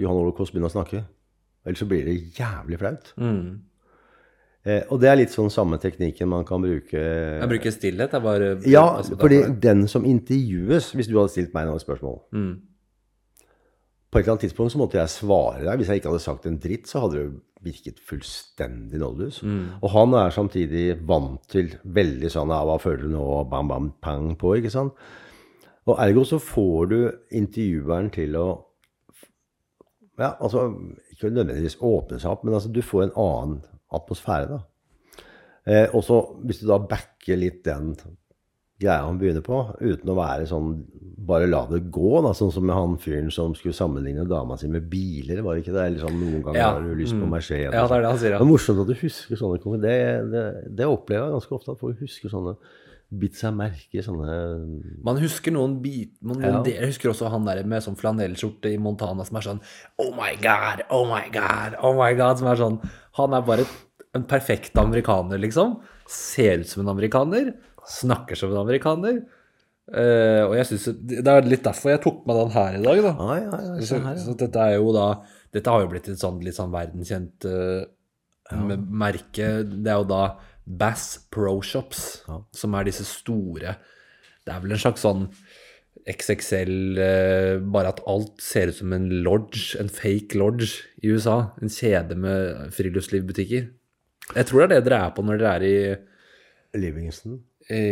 Johan 0.00 0.16
Holocaust 0.16 0.52
begynne 0.54 0.70
å 0.70 0.72
snakke. 0.72 1.04
Ellers 1.66 1.82
så 1.82 1.86
blir 1.90 2.06
det 2.08 2.16
jævlig 2.38 2.78
flaut. 2.80 3.12
Eh, 4.64 4.82
og 4.92 5.00
det 5.00 5.08
er 5.08 5.16
litt 5.20 5.32
sånn 5.32 5.48
samme 5.52 5.78
teknikken 5.80 6.28
man 6.28 6.44
kan 6.44 6.60
bruke 6.60 7.00
Jeg 7.00 7.48
bruker 7.48 7.72
stillhet. 7.72 8.12
Jeg 8.12 8.24
bare 8.24 8.48
Ja, 8.68 8.82
altså, 8.98 9.16
fordi 9.16 9.38
den 9.60 9.86
som 9.88 10.04
intervjues 10.04 10.90
Hvis 10.92 11.08
du 11.08 11.14
hadde 11.16 11.32
stilt 11.32 11.54
meg 11.56 11.64
noen 11.68 11.80
spørsmål 11.80 12.18
På 14.10 14.18
et 14.18 14.24
eller 14.24 14.34
annet 14.34 14.48
tidspunkt 14.48 14.72
så 14.72 14.80
måtte 14.80 14.98
jeg 14.98 15.12
svare 15.12 15.62
deg. 15.62 15.76
Hvis 15.78 15.88
jeg 15.88 16.00
ikke 16.00 16.10
hadde 16.10 16.24
sagt 16.24 16.46
en 16.46 16.58
dritt, 16.58 16.88
så 16.90 17.04
hadde 17.04 17.20
det 17.20 17.40
virket 17.62 18.00
fullstendig 18.02 18.98
nådeløs. 18.98 19.42
Og 19.82 19.90
han 19.92 20.14
er 20.18 20.30
samtidig 20.34 20.84
vant 21.06 21.42
til 21.48 21.74
veldig 21.84 22.30
sånn 22.32 22.50
ja, 22.50 22.62
'Hva 22.64 22.78
føler 22.80 23.02
du 23.04 23.08
nå?' 23.12 23.48
Bam, 23.50 23.68
bam, 23.68 23.92
pang 24.02 24.36
på, 24.36 24.56
ikke 24.56 24.72
sant? 24.72 24.92
Og 25.86 25.96
ergo 25.98 26.24
så 26.24 26.38
får 26.38 26.88
du 26.90 26.98
intervjueren 27.30 28.10
til 28.10 28.36
å 28.36 28.48
Ja, 30.20 30.34
altså 30.40 30.74
Ikke 31.12 31.30
nødvendigvis 31.30 31.78
åpne 31.80 32.18
seg 32.20 32.30
opp, 32.30 32.44
men 32.44 32.54
altså 32.54 32.68
du 32.68 32.82
får 32.82 33.02
en 33.02 33.16
annen 33.16 33.62
atmosfære, 33.92 34.48
da. 34.48 34.58
Eh, 35.66 35.88
og 35.94 36.04
så 36.04 36.20
hvis 36.44 36.60
du 36.60 36.66
da 36.68 36.78
backer 36.78 37.36
litt 37.36 37.64
den 37.64 37.94
greia 38.80 39.04
han 39.06 39.18
begynner 39.20 39.44
på, 39.44 39.60
uten 39.80 40.10
å 40.10 40.16
være 40.18 40.46
sånn 40.50 40.72
bare 41.30 41.46
la 41.46 41.60
det 41.68 41.82
gå, 41.92 42.22
da, 42.24 42.30
sånn 42.34 42.50
som 42.50 42.64
med 42.66 42.74
han 42.74 42.94
fyren 42.98 43.28
som 43.30 43.52
skulle 43.54 43.76
sammenligne 43.76 44.24
dama 44.26 44.56
si 44.58 44.66
med 44.72 44.88
biler, 44.90 45.42
var 45.44 45.54
det 45.54 45.62
ikke 45.66 45.74
det? 45.76 45.84
Eller 45.90 46.00
sånn 46.02 46.16
noen 46.18 46.40
ganger 46.42 46.58
Ja. 46.58 46.70
har 46.72 46.80
du 46.82 46.94
lyst 46.98 47.12
på 47.14 47.28
Mercedes. 47.28 47.74
Ja, 47.76 47.84
det 47.86 47.96
er 47.98 48.00
det 48.02 48.08
han 48.10 48.18
sier, 48.18 48.30
ja. 48.34 48.38
Det 48.40 48.46
er 48.46 48.50
morsomt 48.50 48.80
at 48.82 48.88
du 48.88 48.94
husker 48.98 49.36
sånne 49.38 49.60
kommentarer. 49.62 50.24
Det, 50.24 50.30
det, 50.32 50.76
det 50.80 50.86
opplever 50.90 51.28
jeg 51.28 51.36
ganske 51.36 51.54
ofte, 51.60 51.70
at 51.76 51.78
folk 51.84 52.00
husker 52.00 52.32
sånne 52.32 52.56
bitt 53.20 53.34
seg 53.34 53.54
merke 53.58 53.98
i 53.98 54.02
sånne 54.06 54.34
Man 55.02 55.16
husker 55.18 55.50
noen 55.54 55.80
bit 55.82 56.12
man, 56.22 56.40
Ja. 56.40 56.62
Jeg 56.62 56.92
husker 56.92 57.10
også 57.10 57.28
han 57.32 57.44
der 57.44 57.64
med 57.66 57.82
sånn 57.82 57.96
flanellskjorte 57.98 58.70
i 58.70 58.78
Montana 58.78 59.24
som 59.26 59.36
er 59.40 59.46
sånn 59.48 59.60
Oh 59.98 60.12
my 60.14 60.36
God, 60.40 60.84
oh 60.94 61.04
my 61.10 61.24
God, 61.34 61.74
oh 61.82 61.94
my 61.98 62.12
God. 62.14 62.38
Som 62.38 62.46
er 62.52 62.60
sånn 62.60 62.78
Han 63.18 63.34
er 63.34 63.42
bare 63.42 63.66
en 64.14 64.24
perfekt 64.30 64.78
amerikaner, 64.78 65.38
liksom. 65.42 65.76
Ser 66.10 66.62
ut 66.62 66.66
som 66.70 66.82
en 66.82 66.92
amerikaner. 66.94 67.52
Snakker 67.90 68.38
som 68.38 68.52
en 68.52 68.62
amerikaner. 68.62 69.22
Uh, 69.90 70.46
og 70.46 70.52
jeg 70.54 70.66
synes, 70.68 70.84
Det 71.02 71.26
er 71.26 71.46
litt 71.48 71.64
derfor 71.66 71.90
jeg 71.90 72.02
tok 72.04 72.20
med 72.28 72.36
den 72.38 72.52
her 72.54 72.76
i 72.78 72.82
dag, 72.84 73.00
da. 73.02 73.14
Ah, 73.18 73.32
ja, 73.40 73.56
ja, 73.58 73.78
Så, 73.82 73.98
her, 73.98 74.14
ja. 74.14 74.22
så 74.22 74.34
dette 74.38 74.66
er 74.66 74.76
jo 74.76 74.92
da 74.94 75.06
Dette 75.50 75.72
har 75.72 75.82
jo 75.82 75.88
blitt 75.90 76.06
et 76.12 76.20
sånn 76.20 76.38
litt 76.46 76.54
sånn 76.54 76.70
verdenskjent 76.70 77.46
uh, 77.50 77.82
merke. 78.86 79.48
Det 79.66 79.90
er 79.90 79.98
jo 79.98 80.06
da 80.06 80.22
Bass 80.62 81.16
Pro 81.34 81.56
Shops, 81.66 82.22
som 82.54 82.76
er 82.78 82.86
disse 82.86 83.02
store 83.08 83.74
Det 84.46 84.52
er 84.54 84.62
vel 84.62 84.76
en 84.76 84.82
slags 84.82 85.02
sånn 85.02 85.26
XXL 86.06 87.02
uh, 87.02 87.58
Bare 87.74 87.90
at 87.90 88.04
alt 88.06 88.38
ser 88.46 88.70
ut 88.70 88.78
som 88.78 88.94
en 88.94 89.10
lodge, 89.26 89.74
en 89.82 89.90
fake 89.90 90.38
lodge 90.38 90.70
i 91.02 91.10
USA. 91.10 91.56
En 91.58 91.72
kjede 91.72 92.14
med 92.14 92.70
friluftslivbutikker. 92.78 93.66
Jeg 94.36 94.46
tror 94.46 94.62
det 94.62 94.70
er 94.70 94.74
det 94.76 94.86
dere 94.86 95.06
er 95.08 95.14
på 95.18 95.26
når 95.26 95.42
dere 95.42 95.58
er 95.58 95.66
i 95.66 96.80
Livingston. 96.86 97.40
I, 97.70 97.84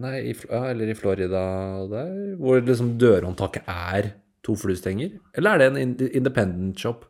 nei, 0.00 0.16
i, 0.30 0.34
ja, 0.34 0.64
eller 0.70 0.90
i 0.90 0.96
Florida 0.98 1.44
der, 1.90 2.12
hvor 2.40 2.60
liksom 2.64 2.94
dørhåndtaket 3.00 3.68
er 3.68 4.12
to 4.46 4.56
fluestenger? 4.56 5.18
Eller 5.36 5.56
er 5.56 5.62
det 5.62 5.70
en 5.70 5.96
independent 6.08 6.80
shop? 6.80 7.06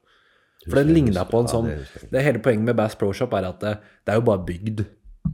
For 0.67 0.77
den 0.83 0.93
ligna 0.93 1.25
på 1.25 1.41
en 1.41 1.49
sånn 1.49 1.71
det 1.71 2.11
det 2.13 2.23
Hele 2.27 2.43
poenget 2.45 2.67
med 2.69 2.77
Bass 2.77 2.97
Pro 3.01 3.15
Shop 3.17 3.33
er 3.33 3.47
at 3.49 3.63
det, 3.63 3.79
det 4.05 4.13
er 4.13 4.19
jo 4.19 4.27
bare 4.27 4.45
bygd 4.45 4.83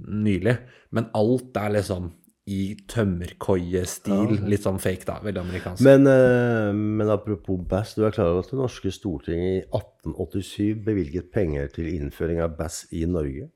nylig, 0.07 0.55
men 0.95 1.09
alt 1.19 1.59
er 1.59 1.73
liksom 1.75 2.13
i 2.47 2.77
tømmerkoiestil. 2.87 4.37
Litt 4.47 4.63
sånn 4.63 4.79
fake, 4.79 5.03
da. 5.09 5.17
Veldig 5.25 5.43
amerikansk. 5.43 5.83
Men, 5.83 6.07
eh, 6.07 6.71
men 6.71 7.11
apropos 7.11 7.59
bass, 7.67 7.97
du 7.99 8.05
er 8.07 8.15
klar 8.15 8.31
over 8.31 8.45
at 8.45 8.53
det 8.53 8.61
norske 8.61 8.93
stortinget 8.95 9.65
i 9.65 9.65
1887 9.67 10.85
bevilget 10.87 11.33
penger 11.35 11.73
til 11.75 11.91
innføring 11.91 12.39
av 12.45 12.55
bass 12.59 12.85
i 12.95 13.03
Norge? 13.11 13.49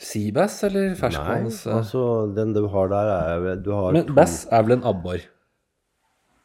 Seabass 0.00 0.62
eller 0.64 0.94
Nei, 0.96 1.42
altså 1.74 2.04
den 2.34 2.52
du 2.54 2.66
har 2.68 2.88
der 2.88 3.10
er 3.12 3.56
du 3.62 3.70
har 3.76 3.92
men 3.92 4.06
to- 4.06 4.14
bass 4.14 4.46
er 4.50 4.62
vel 4.62 4.78
en 4.78 4.84
abbor? 4.88 5.20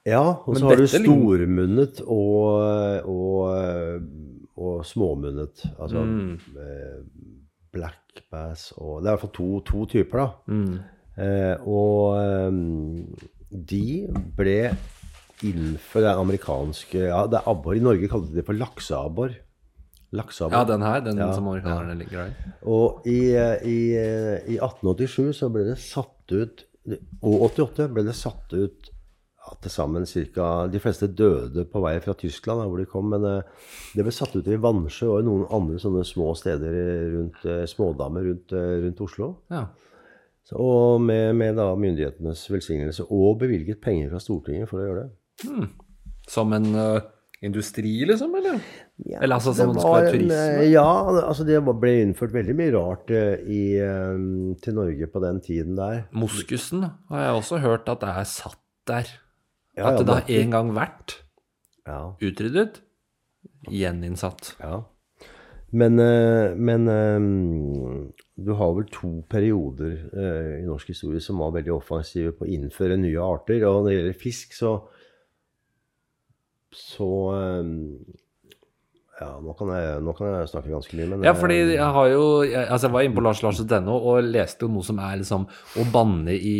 Ja, 0.07 0.21
og 0.45 0.53
Men 0.53 0.61
så 0.61 0.67
har 0.69 0.75
du 0.79 0.87
stormunnet 0.87 2.01
og, 2.07 3.07
og, 3.07 4.03
og 4.57 4.85
småmunnet. 4.85 5.65
Altså 5.79 6.03
Mm. 6.03 6.39
eh, 6.55 7.01
black 7.73 8.21
bass 8.31 8.71
og 8.77 9.01
Det 9.03 9.07
er 9.09 9.11
i 9.11 9.15
hvert 9.17 9.19
fall 9.25 9.33
to, 9.35 9.59
to 9.67 9.85
typer, 9.85 10.17
da. 10.17 10.29
Mm. 10.47 10.79
Eh, 11.17 11.57
og 11.67 12.17
eh, 12.21 12.51
de 13.51 14.07
ble 14.37 14.75
innenfor 15.43 16.01
det 16.01 16.13
amerikanske 16.17 17.03
Ja, 17.07 17.25
det 17.27 17.39
er 17.41 17.49
abbor. 17.51 17.75
I 17.75 17.79
Norge 17.83 18.07
kalte 18.09 18.29
de 18.31 18.35
det 18.39 18.45
for 18.45 18.53
lakseabbor. 18.57 19.35
Lakseabbor. 20.16 20.55
Ja, 20.55 20.64
den 20.64 20.82
her. 20.82 21.01
Den 21.01 21.18
Ja, 21.18 21.34
som 21.34 21.47
amerikanerne 21.47 21.95
ligger 21.99 22.28
i. 22.28 22.51
Og 22.64 23.08
i, 23.08 23.36
i, 23.68 23.80
i 24.55 24.60
1887 24.60 25.34
så 25.36 25.49
ble 25.51 25.66
det 25.68 25.80
satt 25.84 26.32
ut 26.32 26.64
Og 27.20 27.41
88 27.49 27.89
ble 27.91 28.05
det 28.08 28.14
satt 28.16 28.53
ut 28.55 28.88
ja, 28.88 29.55
til 29.64 29.72
sammen 29.72 30.05
ca. 30.08 30.45
De 30.72 30.80
fleste 30.80 31.10
døde 31.12 31.66
på 31.68 31.82
vei 31.84 31.97
fra 32.03 32.16
Tyskland, 32.16 32.64
hvor 32.64 32.80
de 32.80 32.88
kom. 32.88 33.10
Men 33.12 33.26
eh, 33.28 33.68
det 33.95 34.05
ble 34.08 34.14
satt 34.16 34.36
ut 34.38 34.47
i 34.47 34.60
Vannsjø 34.64 35.10
og 35.12 35.20
i 35.20 35.28
noen 35.28 35.43
andre 35.51 35.82
sånne 35.84 36.05
små 36.08 36.32
steder 36.39 36.78
rundt 37.18 37.43
eh, 37.43 37.66
smådammer 37.68 38.24
rundt, 38.30 38.55
eh, 38.55 38.78
rundt 38.86 39.03
Oslo. 39.03 39.34
Ja. 39.51 39.66
Så, 40.47 40.55
og 40.55 41.03
med, 41.03 41.36
med 41.36 41.60
myndighetenes 41.60 42.45
velsignelse 42.47 43.03
og 43.12 43.41
bevilget 43.41 43.82
penger 43.84 44.14
fra 44.14 44.24
Stortinget 44.24 44.72
for 44.72 44.80
å 44.80 44.88
gjøre 44.88 45.03
det. 45.03 45.68
Som 46.32 46.55
en 46.55 46.72
øh, 46.72 47.01
industri, 47.45 47.91
liksom, 48.09 48.33
eller? 48.39 48.55
Ja, 49.05 49.19
eller 49.21 49.35
altså 49.38 49.51
som 49.53 49.73
skal 49.77 49.91
var 49.93 50.07
turisme? 50.09 50.39
eh, 50.57 50.71
Ja, 50.71 50.88
altså 51.27 51.45
det 51.45 51.59
ble 51.67 51.91
innført 52.01 52.33
veldig 52.33 52.55
mye 52.57 52.73
rart 52.73 53.11
eh, 53.13 53.35
i, 53.45 53.61
eh, 53.77 54.55
til 54.63 54.73
Norge 54.79 55.07
på 55.13 55.21
den 55.21 55.39
tiden 55.45 55.75
der. 55.77 56.03
Moskusen 56.17 56.88
har 57.11 57.21
jeg 57.27 57.35
også 57.43 57.59
hørt 57.61 57.89
at 57.93 58.01
det 58.01 58.09
er 58.09 58.23
satt 58.31 58.57
der. 58.89 59.11
Ja, 59.77 59.91
at 59.91 59.99
ja, 59.99 60.03
det 60.07 60.15
har 60.17 60.31
en 60.41 60.51
gang 60.55 60.71
vært 60.73 61.19
Ja, 61.85 61.99
utryddet, 62.21 62.81
gjeninnsatt. 63.69 64.55
ja. 64.59 64.83
Men, 65.77 65.97
men 66.63 66.85
du 68.39 68.51
har 68.55 68.69
vel 68.77 68.85
to 68.88 69.09
perioder 69.29 69.97
i 70.61 70.65
norsk 70.65 70.88
historie 70.93 71.19
som 71.21 71.41
var 71.43 71.51
veldig 71.57 71.73
offensive 71.75 72.31
på 72.38 72.45
å 72.45 72.49
innføre 72.55 72.95
nye 72.97 73.19
arter. 73.19 73.65
Og 73.67 73.81
når 73.83 73.89
det 73.91 73.97
gjelder 73.97 74.17
fisk, 74.21 74.55
så 74.55 74.71
så 76.76 77.09
eh, 77.36 77.70
Ja, 79.18 79.32
nå 79.41 79.53
kan, 79.57 79.72
jeg, 79.74 80.01
nå 80.05 80.13
kan 80.18 80.30
jeg 80.30 80.49
snakke 80.51 80.74
ganske 80.74 80.97
mye, 80.97 81.09
men 81.13 81.26
Ja, 81.26 81.34
fordi 81.38 81.59
eh, 81.63 81.76
jeg 81.78 81.91
har 81.97 82.09
jo 82.11 82.26
jeg, 82.45 82.63
Altså, 82.65 82.88
jeg 82.88 82.95
var 82.95 83.05
inne 83.07 83.18
på 83.18 83.26
larslars.no 83.26 83.95
og 83.97 84.28
leste 84.28 84.68
jo 84.68 84.72
noe 84.76 84.86
som 84.86 84.99
er 85.01 85.22
liksom 85.22 85.47
å 85.47 85.86
banne 85.93 86.36
i 86.38 86.57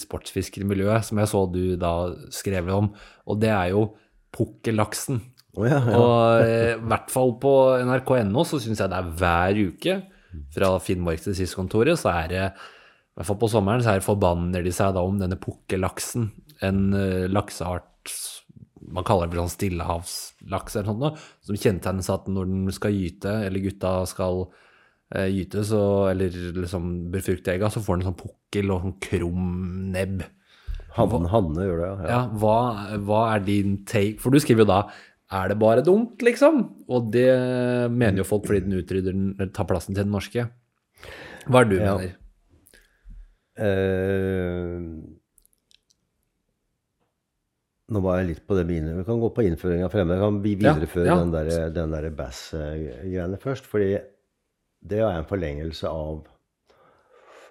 sportsfiskermiljøet, 0.00 1.06
som 1.10 1.20
jeg 1.22 1.30
så 1.30 1.44
du 1.52 1.64
da 1.80 1.94
skrev 2.34 2.72
om, 2.74 2.90
og 3.30 3.42
det 3.42 3.52
er 3.54 3.74
jo 3.74 3.84
pukkellaksen. 4.34 5.20
Oh, 5.58 5.64
ja, 5.66 5.80
ja. 5.82 5.98
Og 5.98 6.44
eh, 6.46 6.72
i 6.76 6.90
hvert 6.90 7.10
fall 7.10 7.34
på 7.42 7.54
nrk.no 7.82 8.44
så 8.46 8.60
syns 8.62 8.82
jeg 8.82 8.90
det 8.92 8.98
er 9.00 9.14
hver 9.20 9.62
uke, 9.70 9.96
fra 10.54 10.76
Finnmark 10.78 11.22
til 11.24 11.34
SIS-kontoret, 11.34 11.98
så 11.98 12.12
er 12.12 12.28
det 12.30 12.42
I 12.46 13.18
hvert 13.18 13.26
fall 13.26 13.40
på 13.40 13.48
sommeren 13.50 13.82
så 13.82 13.92
er 13.92 13.98
det 13.98 14.06
forbanner 14.06 14.62
de 14.62 14.72
seg 14.74 14.94
da 14.94 15.02
om 15.02 15.18
denne 15.18 15.38
pukkellaksen. 15.42 16.28
En 16.66 16.84
eh, 16.94 17.26
lakseart 17.30 18.14
man 18.90 19.06
kaller 19.06 19.28
det 19.28 19.36
vel 19.36 19.44
sånn 19.44 19.54
stillehavslaks 19.56 20.76
eller 20.76 20.90
sånt 20.90 21.22
som 21.46 21.58
kjennetegnes 21.62 22.10
av 22.10 22.20
at 22.20 22.28
når 22.32 22.50
den 22.50 22.74
skal 22.74 22.96
gyte, 22.96 23.32
eller 23.46 23.64
gutta 23.64 23.92
skal 24.10 24.42
eh, 25.14 25.28
gyte, 25.30 25.64
så, 25.66 25.82
eller 26.10 26.34
liksom 26.58 26.90
befrukte 27.14 27.54
egga, 27.54 27.70
så 27.70 27.82
får 27.84 28.00
den 28.00 28.08
sånn 28.10 28.18
pukkel 28.20 28.74
og 28.74 28.84
sånn 28.86 28.98
krum 29.06 29.46
nebb. 29.94 30.24
Hanne, 30.96 31.30
Hanne 31.30 31.68
gjør 31.68 31.78
det, 31.84 31.88
ja. 31.90 32.08
ja. 32.10 32.20
Hva, 32.42 32.56
hva 33.06 33.20
er 33.36 33.44
din 33.46 33.76
take? 33.86 34.18
For 34.22 34.34
du 34.34 34.40
skriver 34.42 34.64
jo 34.66 34.72
da 34.72 34.80
er 35.30 35.52
det 35.52 35.60
bare 35.62 35.84
dumt, 35.86 36.18
liksom? 36.26 36.64
Og 36.90 37.12
det 37.14 37.28
mener 37.94 38.24
jo 38.24 38.26
folk 38.26 38.48
fordi 38.50 38.64
den 38.64 38.80
utrydder 38.80 39.14
den, 39.14 39.28
eller 39.38 39.52
tar 39.54 39.68
plassen 39.70 39.94
til 39.94 40.02
den 40.02 40.10
norske. 40.16 40.48
Hva 41.46 41.60
er 41.62 41.68
det 41.70 41.76
du 41.78 41.84
Ja. 41.84 41.92
mener? 41.94 42.16
Eh, 43.60 44.80
nå 47.90 48.02
var 48.04 48.20
jeg 48.20 48.28
litt 48.30 48.42
på 48.46 48.56
det 48.58 48.66
med 48.68 48.96
Vi 49.00 49.06
kan 49.06 49.20
gå 49.20 49.30
på 49.34 49.44
innføringa 49.46 49.88
fremme. 49.92 50.18
Kan 50.20 50.42
vi 50.44 50.54
videreføre 50.54 51.08
ja. 51.08 51.16
den 51.18 51.32
der, 51.34 51.70
den 51.74 51.94
der 51.94 52.10
bass-greiene 52.14 53.40
først? 53.42 53.66
Fordi 53.66 53.96
det 54.80 55.00
er 55.02 55.16
en 55.16 55.28
forlengelse 55.28 55.88
av 55.88 56.28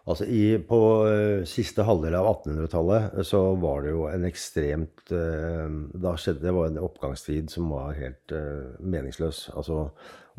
Altså 0.09 0.25
i, 0.25 0.57
På 0.65 0.79
eh, 1.09 1.43
siste 1.45 1.83
halvdel 1.85 2.15
av 2.17 2.25
1800-tallet 2.31 3.19
så 3.27 3.41
var 3.61 3.83
det 3.85 3.91
jo 3.93 4.07
en 4.09 4.25
ekstremt 4.25 5.11
eh, 5.13 5.67
Da 6.01 6.15
skjedde 6.17 6.47
det 6.47 6.55
var 6.55 6.69
en 6.69 6.79
oppgangstid 6.81 7.51
som 7.53 7.69
var 7.73 7.97
helt 7.99 8.33
eh, 8.33 8.79
meningsløs. 8.79 9.49
Altså 9.53 9.89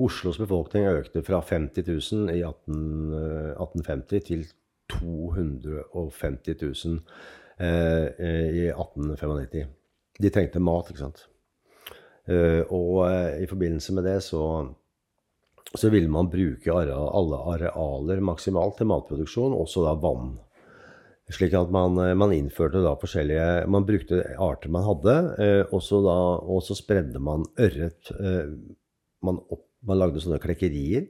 Oslos 0.01 0.41
befolkning 0.41 0.89
økte 0.89 1.23
fra 1.23 1.43
50 1.45 1.85
000 1.87 2.33
i 2.33 2.41
18, 2.43 3.13
eh, 3.21 3.51
1850 3.53 4.25
til 4.31 4.47
250 4.91 6.57
000 6.65 7.03
eh, 7.61 8.07
eh, 8.19 8.49
i 8.57 8.65
1895. 8.73 9.69
De 10.21 10.31
trengte 10.33 10.61
mat, 10.63 10.91
ikke 10.93 11.05
sant. 11.07 11.25
Eh, 12.31 12.63
og 12.69 13.07
eh, 13.09 13.43
i 13.45 13.49
forbindelse 13.51 13.95
med 13.97 14.07
det 14.07 14.19
så, 14.23 14.43
så 15.73 15.91
ville 15.93 16.11
man 16.13 16.31
bruke 16.31 16.75
alle 16.75 17.41
arealer 17.55 18.23
maksimalt 18.25 18.79
til 18.79 18.91
matproduksjon, 18.91 19.57
også 19.57 19.87
da 19.87 19.97
vann. 20.01 20.35
Slik 21.31 21.55
at 21.55 21.71
man, 21.75 21.97
eh, 22.03 22.17
man 22.19 22.35
innførte 22.35 22.83
da 22.85 22.97
forskjellige 22.99 23.69
Man 23.71 23.87
brukte 23.89 24.23
arter 24.39 24.73
man 24.75 24.87
hadde, 24.87 25.17
og 25.71 25.81
så 25.83 26.03
og 26.03 26.61
så 26.67 26.77
spredde 26.79 27.23
man 27.23 27.47
ørret. 27.59 28.13
Man, 29.23 29.41
opp, 29.51 29.67
man 29.87 29.99
lagde 30.01 30.21
sånne 30.23 30.41
klekkerier 30.43 31.09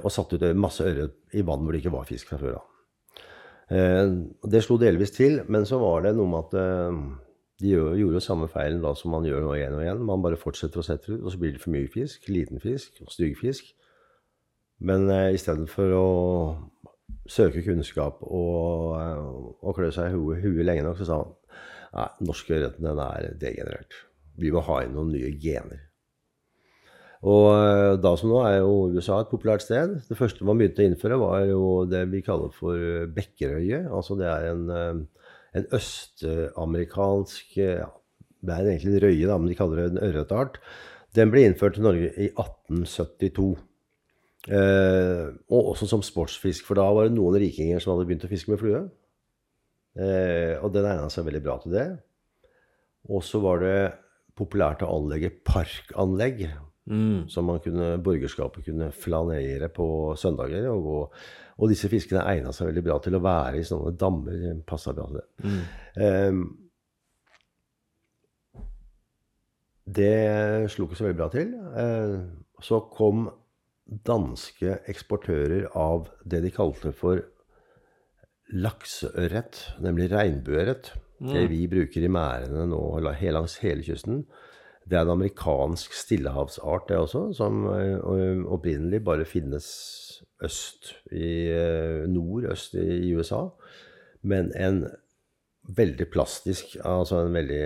og 0.00 0.08
satte 0.08 0.38
ut 0.38 0.44
masse 0.56 0.80
ørret 0.80 1.18
i 1.36 1.42
vann 1.44 1.60
hvor 1.60 1.74
det 1.74 1.82
ikke 1.82 1.92
var 1.92 2.06
fisk 2.08 2.30
fra 2.30 2.38
før 2.40 2.54
av. 2.56 2.68
Det 4.48 4.62
slo 4.64 4.78
delvis 4.80 5.12
til, 5.12 5.42
men 5.52 5.66
så 5.68 5.76
var 5.82 6.06
det 6.06 6.14
noe 6.16 6.30
med 6.30 6.46
at 6.46 7.27
de 7.58 7.72
gjorde 7.72 7.98
jo 7.98 8.22
samme 8.22 8.46
feilen 8.50 8.82
da 8.84 8.92
som 8.94 9.10
man 9.10 9.26
gjør 9.26 9.42
nå 9.42 9.54
igjen 9.56 9.74
og 9.74 9.82
igjen. 9.82 10.04
Man 10.06 10.22
bare 10.22 10.38
fortsetter 10.38 10.78
å 10.78 10.86
sette 10.86 11.10
ut, 11.10 11.24
og 11.24 11.32
så 11.34 11.40
blir 11.40 11.56
det 11.56 11.62
for 11.62 11.74
mye 11.74 11.90
fisk, 11.90 12.28
liten 12.30 12.62
fisk 12.62 13.00
og 13.02 13.10
stygg 13.10 13.34
fisk. 13.40 13.72
Men 14.78 15.08
eh, 15.10 15.32
i 15.34 15.40
stedet 15.42 15.66
for 15.72 15.94
å 15.96 16.06
søke 17.28 17.64
kunnskap 17.66 18.22
og, 18.22 18.94
eh, 19.00 19.26
og 19.66 19.74
klø 19.74 19.90
seg 19.94 20.12
i 20.12 20.14
huet, 20.14 20.44
huet 20.44 20.68
lenge 20.68 20.86
nok, 20.86 21.00
så 21.00 21.08
sa 21.08 21.18
han 21.24 21.34
nei, 21.98 22.08
norske 22.30 22.54
ørreten 22.54 22.88
er 22.92 23.28
degenerert. 23.42 24.00
Vi 24.38 24.54
må 24.54 24.62
ha 24.68 24.82
inn 24.84 24.94
noen 24.94 25.10
nye 25.16 25.34
gener. 25.42 25.82
Og 27.26 27.48
eh, 27.50 27.96
da 27.98 28.14
som 28.18 28.30
nå 28.30 28.42
er 28.46 28.60
jo 28.60 28.92
USA 28.94 29.18
et 29.24 29.32
populært 29.32 29.64
sted. 29.66 29.96
Det 30.06 30.18
første 30.18 30.46
man 30.46 30.60
begynte 30.60 30.84
å 30.84 30.90
innføre, 30.92 31.18
var 31.18 31.46
jo 31.50 31.62
det 31.90 32.04
vi 32.12 32.22
kaller 32.22 32.54
for 32.54 33.08
bekkerøye. 33.14 33.88
Altså 33.90 34.14
det 34.20 34.28
er 34.30 34.52
en, 34.52 34.68
eh, 34.70 35.17
en 35.56 35.66
østamerikansk 35.74 37.56
ja, 37.56 37.88
Det 38.40 38.54
er 38.54 38.68
egentlig 38.68 38.94
en 38.94 39.02
røye, 39.06 39.26
da, 39.26 39.38
men 39.38 39.50
de 39.50 39.56
kaller 39.58 39.80
det 39.80 39.86
en 39.90 40.04
ørretart. 40.10 40.60
Den 41.16 41.32
ble 41.32 41.46
innført 41.48 41.78
i 41.78 41.82
Norge 41.82 42.12
i 42.14 42.28
1872. 42.30 43.48
Eh, 44.48 45.24
og 45.50 45.72
også 45.72 45.88
som 45.90 46.04
sportsfisk, 46.06 46.68
for 46.68 46.78
da 46.78 46.86
var 46.94 47.08
det 47.08 47.16
noen 47.16 47.40
rikinger 47.42 47.82
som 47.82 47.94
hadde 47.94 48.06
begynt 48.08 48.28
å 48.28 48.30
fiske 48.30 48.52
med 48.52 48.60
flue. 48.60 48.84
Eh, 49.98 50.54
og 50.62 50.70
den 50.74 50.86
egna 50.86 51.08
seg 51.10 51.26
veldig 51.26 51.42
bra 51.42 51.58
til 51.64 51.74
det. 51.74 51.88
Og 53.08 53.24
så 53.26 53.40
var 53.42 53.64
det 53.64 53.80
populært 54.38 54.84
å 54.86 54.92
anlegge 54.94 55.34
parkanlegg 55.44 56.46
Mm. 56.88 57.28
som 57.28 57.44
man 57.44 57.60
kunne, 57.60 57.98
borgerskapet 58.00 58.64
kunne 58.64 58.90
flanere 58.96 59.68
på 59.68 60.14
søndager. 60.16 60.70
Og, 60.72 60.82
gå, 60.86 61.00
og 61.58 61.72
disse 61.72 61.90
fiskene 61.92 62.24
egna 62.30 62.52
seg 62.54 62.70
veldig 62.70 62.84
bra 62.86 62.98
til 63.04 63.18
å 63.18 63.24
være 63.24 63.60
i 63.60 63.66
sånne 63.66 63.92
dammer. 64.00 64.62
Passa 64.68 64.94
bra 64.96 65.08
til 65.10 65.20
det. 65.20 65.26
Mm. 65.44 65.60
Ehm, 66.06 66.44
det 69.98 70.70
slo 70.72 70.86
ikke 70.88 71.00
så 71.00 71.08
veldig 71.08 71.20
bra 71.20 71.28
til. 71.32 71.52
Eh, 71.82 72.14
så 72.64 72.80
kom 72.92 73.28
danske 73.88 74.80
eksportører 74.90 75.70
av 75.78 76.08
det 76.28 76.42
de 76.44 76.52
kalte 76.52 76.92
for 76.96 77.22
lakseørret, 78.48 79.60
nemlig 79.84 80.10
regnbueørret. 80.12 80.92
Det 81.18 81.48
vi 81.50 81.64
bruker 81.66 82.04
i 82.04 82.10
merdene 82.12 82.68
nå 82.70 82.80
langs 83.02 83.58
hele 83.58 83.82
kysten. 83.82 84.22
Det 84.88 84.96
er 84.96 85.04
en 85.04 85.16
amerikansk 85.18 85.92
stillehavsart, 85.92 86.88
det 86.88 86.96
også, 86.96 87.26
som 87.36 87.66
eh, 87.74 88.44
opprinnelig 88.48 89.02
bare 89.04 89.26
finnes 89.28 89.66
øst 90.44 90.94
i 91.12 91.50
nordøst 92.08 92.78
i 92.78 93.10
USA. 93.18 93.48
Men 94.22 94.52
en 94.56 94.86
veldig 95.68 96.06
plastisk 96.12 96.76
altså 96.84 97.24
en 97.24 97.36
veldig, 97.36 97.62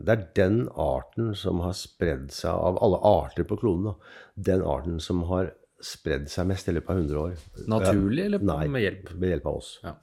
Det 0.00 0.14
er 0.14 0.24
den 0.38 0.60
arten 0.72 1.34
som 1.36 1.60
har 1.64 1.76
spredd 1.76 2.30
seg 2.32 2.52
av 2.52 2.80
alle 2.84 3.00
arter 3.04 3.44
på 3.44 3.58
kloden. 3.60 3.94
Den 4.34 4.62
arten 4.62 5.00
som 5.00 5.24
har 5.30 5.52
spredd 5.82 6.30
seg 6.32 6.48
mest 6.48 6.68
i 6.68 6.72
løpet 6.72 6.90
av 6.90 7.02
100 7.02 7.20
år. 7.20 7.34
Naturlig, 7.68 8.24
eller 8.24 8.44
med 8.72 8.82
hjelp? 8.82 9.12
Ved 9.12 9.34
hjelp 9.34 9.50
av 9.50 9.58
oss. 9.60 9.72
Ja. 9.84 9.94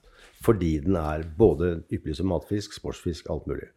Fordi 0.44 0.74
den 0.84 0.98
er 1.00 1.24
både 1.38 1.70
ypperlig 1.88 2.18
som 2.18 2.28
matfisk, 2.28 2.76
sportsfisk, 2.76 3.30
alt 3.32 3.46
mulig. 3.48 3.70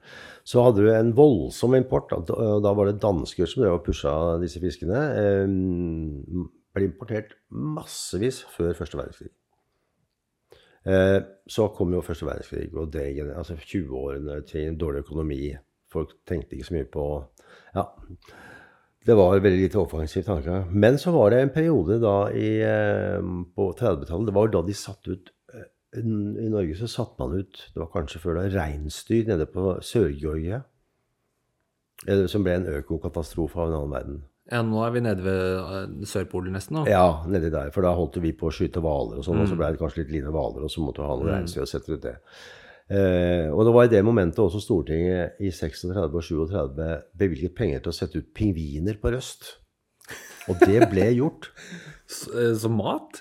Så 0.48 0.66
hadde 0.66 0.84
du 0.84 0.92
en 0.92 1.14
voldsom 1.16 1.78
import. 1.78 2.12
Da, 2.28 2.74
var 2.76 2.90
det 2.90 3.00
dansker 3.04 3.48
som 3.48 3.66
pusha 3.86 4.14
disse 4.42 4.60
fiskene. 4.64 5.04
Eh, 5.22 6.48
ble 6.76 6.90
importert 6.90 7.38
massevis 7.50 8.44
før 8.54 8.76
første 8.78 9.00
verdenskrig. 9.00 9.32
Eh, 10.88 11.20
så 11.52 11.68
kom 11.76 11.96
jo 11.96 12.04
første 12.06 12.28
verdenskrig 12.28 12.70
og 12.78 12.92
det, 12.94 13.08
altså 13.36 13.58
20-årene 13.60 14.42
til 14.48 14.70
en 14.70 14.78
dårlig 14.80 15.04
økonomi. 15.04 15.42
Folk 15.92 16.14
tenkte 16.28 16.56
ikke 16.56 16.68
så 16.70 16.78
mye 16.78 16.92
på 16.92 17.08
Ja. 17.76 17.90
Det 19.08 19.16
var 19.16 19.40
veldig 19.40 19.62
lite 19.62 19.80
offensiv 19.80 20.26
tanke. 20.28 20.66
Men 20.72 20.98
så 21.00 21.14
var 21.16 21.30
det 21.32 21.40
en 21.42 21.50
periode 21.50 21.96
da 22.02 22.28
i, 22.28 22.60
eh, 22.60 23.22
på 23.56 23.72
30-tallet 23.72 24.28
Det 24.28 24.34
var 24.36 24.48
jo 24.48 24.52
da 24.52 24.68
de 24.68 24.74
satte 24.74 25.12
ut 25.12 25.30
I 25.98 26.50
Norge 26.54 26.76
så 26.80 26.88
satte 26.92 27.18
man 27.20 27.38
ut 27.40 27.60
Det 27.74 27.80
var 27.82 27.90
kanskje 27.94 28.20
før 28.24 28.38
da 28.40 28.48
reinsdyr 28.54 29.28
nede 29.32 29.46
på 29.50 29.78
Sør-Georgia. 29.84 30.64
eh, 32.08 32.26
Som 32.28 32.44
ble 32.46 32.54
en 32.60 32.68
økokatastrofe 32.80 33.58
av 33.60 33.70
en 33.72 33.78
annen 33.80 33.94
verden. 33.96 34.20
Ja, 34.52 34.62
nå 34.64 34.80
er 34.86 34.92
vi 34.96 35.02
nede 35.04 35.24
ved 35.26 35.42
eh, 35.60 36.06
Sørpolen 36.08 36.54
nesten 36.56 36.78
Da. 36.80 36.86
Ja, 36.92 37.08
nedi 37.28 37.50
der. 37.52 37.72
For 37.76 37.84
da 37.84 37.92
holdt 37.98 38.16
vi 38.24 38.32
på 38.38 38.48
å 38.48 38.54
skyte 38.56 38.80
hvaler 38.84 39.20
og 39.20 39.26
sånn, 39.28 39.42
og 39.44 39.50
så 39.50 39.58
ble 39.60 39.74
det 39.74 39.82
kanskje 39.82 40.06
litt 40.06 40.14
lite 40.16 40.32
hvaler, 40.32 40.64
og 40.64 40.72
så 40.72 40.84
måtte 40.86 41.02
vi 41.04 41.10
ha 41.10 41.18
noe 41.20 41.34
reinsdyr 41.34 41.66
og 41.66 41.72
sette 41.74 41.92
ut 41.98 42.06
det. 42.06 42.16
Eh, 42.88 43.50
og 43.52 43.66
det 43.68 43.74
var 43.76 43.84
i 43.90 43.92
det 43.92 44.00
momentet 44.08 44.40
også 44.40 44.62
Stortinget 44.64 45.42
i 45.44 45.50
36 45.52 45.92
og 46.08 46.22
37 46.24 47.02
bevilget 47.20 47.56
penger 47.58 47.82
til 47.84 47.92
å 47.92 47.98
sette 47.98 48.22
ut 48.22 48.30
pingviner 48.38 48.96
på 49.02 49.12
Røst. 49.12 49.58
Og 50.48 50.56
det 50.64 50.86
ble 50.94 51.10
gjort. 51.18 51.52
Eh, 52.08 52.54
Som 52.56 52.78
mat? 52.80 53.18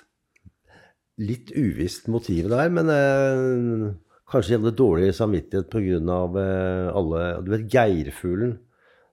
Litt 1.17 1.49
uvisst 1.57 2.09
motiv 2.13 2.49
der, 2.51 2.69
men 2.69 2.91
eh, 2.93 3.93
kanskje 4.29 4.53
de 4.53 4.59
hadde 4.61 4.77
dårlig 4.77 5.13
samvittighet 5.17 5.71
pga. 5.73 6.19
Eh, 6.43 6.89
alle 6.93 7.21
Du 7.45 7.53
vet 7.55 7.69
geirfuglen. 7.73 8.57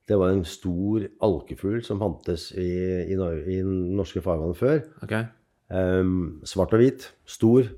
Det 0.04 0.18
var 0.20 0.34
en 0.34 0.44
stor 0.44 1.06
alkefugl 1.24 1.80
som 1.84 2.02
fantes 2.02 2.50
i, 2.60 2.68
i, 3.08 3.16
i 3.16 3.62
norske 3.64 4.20
farvann 4.20 4.52
før. 4.58 4.82
Okay. 5.06 5.24
Um, 5.72 6.42
svart 6.44 6.74
og 6.76 6.82
hvit. 6.82 7.06
Stor. 7.24 7.70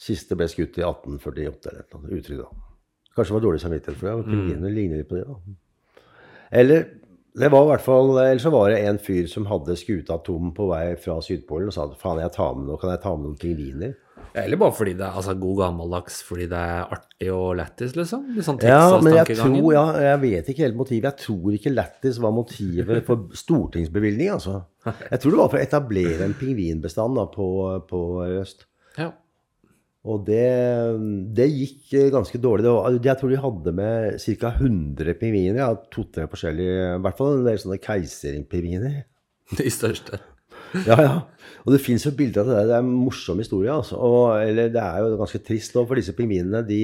Siste 0.00 0.34
ble 0.34 0.48
skutt 0.50 0.80
i 0.80 0.82
1848 0.82 1.70
eller 1.70 1.86
noe. 1.94 2.18
Utrydda. 2.18 2.48
Kanskje 3.14 3.30
det 3.30 3.36
var 3.36 3.44
dårlig 3.46 3.62
samvittighet 3.62 4.00
for 4.00 4.08
det. 4.08 4.16
og 4.16 4.26
Pingvinene 4.26 4.74
ligner 4.74 5.02
litt 5.02 5.10
på 5.10 5.20
det. 5.20 5.26
da. 5.28 6.02
Eller 6.50 6.86
Det 7.34 7.50
var 7.52 7.64
i 7.64 7.70
hvert 7.70 7.84
fall, 7.84 8.08
Eller 8.18 8.42
så 8.42 8.50
var 8.50 8.70
det 8.72 8.80
en 8.88 8.98
fyr 8.98 9.28
som 9.30 9.46
hadde 9.46 9.76
skuta 9.78 10.18
tom 10.26 10.50
på 10.56 10.66
vei 10.72 10.96
fra 11.00 11.20
Sydpolen 11.22 11.70
og 11.70 11.76
sa 11.76 11.86
faen, 12.00 12.22
jeg 12.24 12.34
tar 12.34 12.56
med 12.58 12.66
noe, 12.66 12.80
kan 12.80 12.90
jeg 12.94 13.02
ta 13.04 13.12
med 13.16 13.28
noen 13.28 13.38
pingviner? 13.40 13.94
Ja, 14.30 14.44
Eller 14.44 14.60
bare 14.60 14.74
fordi 14.74 14.92
det 14.98 15.06
er 15.06 15.16
altså, 15.18 15.34
god 15.38 15.56
gammeldags, 15.58 16.20
fordi 16.26 16.46
det 16.50 16.58
er 16.58 16.92
artig 16.96 17.30
og 17.34 17.56
lættis, 17.58 17.94
liksom? 17.98 18.28
Sånn 18.46 18.60
Ja, 18.62 18.98
men 19.02 19.16
jeg 19.18 19.38
tror, 19.40 19.70
ja, 19.74 19.84
jeg 20.06 20.20
vet 20.22 20.50
ikke 20.52 20.66
helt 20.66 20.78
motivet. 20.78 21.08
Jeg 21.08 21.26
tror 21.26 21.56
ikke 21.56 21.72
lættis 21.74 22.20
var 22.22 22.34
motivet 22.34 23.02
for 23.08 23.26
stortingsbevilgning, 23.34 24.30
altså. 24.36 24.60
Jeg 25.12 25.20
tror 25.20 25.34
det 25.34 25.40
var 25.42 25.50
for 25.52 25.58
å 25.58 25.64
etablere 25.64 26.24
en 26.24 26.36
pingvinbestand 26.38 27.18
da, 27.18 27.26
på, 27.28 27.48
på 27.90 28.04
øst. 28.40 28.64
Ja. 28.96 29.10
Og 30.08 30.22
det, 30.24 30.46
det 31.36 31.46
gikk 31.50 31.92
eh, 31.98 32.08
ganske 32.12 32.40
dårlig. 32.40 32.64
Det 32.64 32.72
var, 32.72 32.96
jeg 33.04 33.20
tror 33.20 33.32
de 33.32 33.40
hadde 33.42 33.74
med 33.76 34.22
ca. 34.40 34.52
100 34.56 35.18
pingviner. 35.20 35.60
Ja, 35.60 35.74
To-tre 35.92 36.24
forskjellige, 36.30 36.94
i 36.96 37.02
hvert 37.04 37.18
fall 37.18 37.36
en 37.36 37.48
del 37.48 37.60
sånne 37.60 37.80
keiserpingviner. 37.84 39.02
De 39.58 39.72
største. 39.72 40.22
Ja, 40.86 40.96
ja. 41.02 41.14
Og 41.66 41.74
det 41.74 41.82
fins 41.82 42.06
jo 42.06 42.14
bilder 42.16 42.44
av 42.44 42.48
det 42.48 42.56
der. 42.56 42.68
Det 42.70 42.74
er 42.78 42.84
en 42.84 42.92
morsom 43.04 43.40
historie. 43.42 43.72
Altså. 43.74 43.98
Og, 43.98 44.38
eller 44.40 44.70
det 44.72 44.80
er 44.80 45.02
jo 45.02 45.18
ganske 45.20 45.42
trist 45.44 45.74
nå, 45.76 45.84
for 45.84 45.98
disse 45.98 46.14
pingvinene 46.16 46.62
de, 46.64 46.78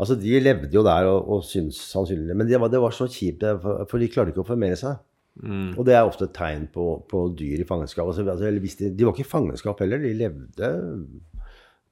altså, 0.00 0.16
de 0.18 0.40
levde 0.40 0.72
jo 0.74 0.82
der 0.86 1.10
og, 1.10 1.28
og 1.36 1.44
syntes 1.46 1.78
sannsynlig 1.92 2.34
Men 2.34 2.48
det 2.48 2.58
var, 2.58 2.72
det 2.72 2.80
var 2.82 2.96
så 2.96 3.06
kjipt, 3.06 3.44
for, 3.62 3.84
for 3.90 4.02
de 4.02 4.10
klarte 4.10 4.32
ikke 4.32 4.42
å 4.42 4.48
formere 4.48 4.80
seg. 4.80 4.98
Og 5.38 5.84
det 5.86 5.94
er 5.94 6.02
ofte 6.08 6.26
et 6.26 6.34
tegn 6.34 6.64
på, 6.74 6.84
på 7.06 7.28
dyr 7.38 7.62
i 7.62 7.68
fangenskap. 7.68 8.08
Altså, 8.08 8.24
altså, 8.26 8.48
eller 8.48 8.64
de, 8.64 8.90
de 8.90 9.06
var 9.06 9.14
ikke 9.14 9.26
i 9.26 9.32
fangenskap 9.36 9.84
heller, 9.84 10.02
de 10.02 10.16
levde 10.18 10.70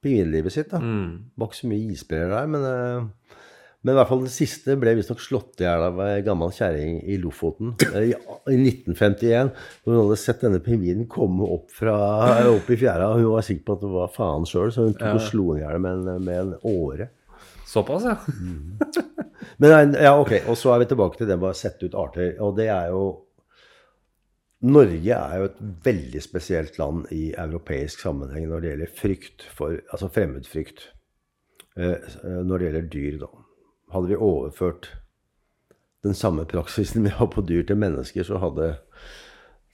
pingvinlivet 0.04 0.52
sitt. 0.54 0.70
da. 0.72 0.80
Det 0.80 1.40
var 1.40 1.50
ikke 1.50 1.62
så 1.62 1.70
mye 1.72 1.94
isbreer 1.96 2.32
der, 2.34 2.50
men 2.50 2.66
eh, 2.70 3.36
men 3.86 3.94
i 3.94 3.98
hvert 4.00 4.08
fall 4.10 4.24
det 4.24 4.32
siste 4.34 4.74
ble 4.82 4.96
visstnok 4.98 5.20
slått 5.22 5.60
i 5.62 5.66
hjel 5.66 5.84
av 5.86 6.00
ei 6.02 6.22
gammel 6.26 6.50
kjerring 6.50 6.96
i 7.06 7.20
Lofoten 7.22 7.76
eh, 7.92 8.08
i, 8.08 8.14
i 8.50 8.56
1951. 8.58 9.52
hvor 9.84 9.94
Hun 9.94 10.00
hadde 10.00 10.16
sett 10.18 10.42
denne 10.42 10.58
pingvinen 10.64 11.06
komme 11.06 11.46
opp, 11.46 11.68
fra, 11.70 11.94
opp 12.50 12.72
i 12.74 12.78
fjæra, 12.80 13.12
hun 13.14 13.28
var 13.36 13.46
sikker 13.46 13.62
på 13.68 13.76
at 13.76 13.84
det 13.84 13.92
var 13.92 14.10
faen 14.16 14.48
sjøl, 14.48 14.72
så 14.74 14.88
hun 14.88 14.96
tok 14.98 15.20
og 15.20 15.22
slo 15.28 15.46
den 15.52 15.60
i 15.60 15.62
hjel 15.62 15.84
med, 15.84 16.10
med 16.26 16.40
en 16.40 16.56
åre. 16.66 17.12
Såpass, 17.66 18.08
ja. 18.10 18.16
Men 19.62 19.94
ja, 19.94 20.16
ok, 20.18 20.34
og 20.50 20.58
så 20.58 20.74
er 20.74 20.82
vi 20.82 20.90
tilbake 20.90 21.20
til 21.20 21.30
det 21.30 21.38
med 21.38 21.52
å 21.52 21.56
sette 21.56 21.86
ut 21.86 21.94
arter. 21.98 22.34
Og 22.42 22.56
det 22.58 22.66
er 22.72 22.90
jo 22.90 23.04
Norge 24.64 25.16
er 25.16 25.34
jo 25.36 25.48
et 25.50 25.58
veldig 25.84 26.20
spesielt 26.24 26.78
land 26.80 27.10
i 27.12 27.34
europeisk 27.36 28.00
sammenheng 28.00 28.46
når 28.48 28.62
det 28.62 28.70
gjelder 28.70 28.94
frykt 29.00 29.44
for 29.52 29.76
Altså 29.92 30.08
fremmedfrykt. 30.08 30.86
Eh, 31.76 32.14
når 32.24 32.58
det 32.58 32.70
gjelder 32.70 32.88
dyr, 32.94 33.18
da. 33.20 33.28
Hadde 33.92 34.08
vi 34.08 34.16
overført 34.16 34.88
den 36.06 36.14
samme 36.14 36.46
praksisen 36.48 37.04
vi 37.06 37.12
har 37.12 37.28
på 37.32 37.44
dyr 37.44 37.66
til 37.68 37.78
mennesker, 37.80 38.24
så 38.24 38.40
hadde, 38.40 38.72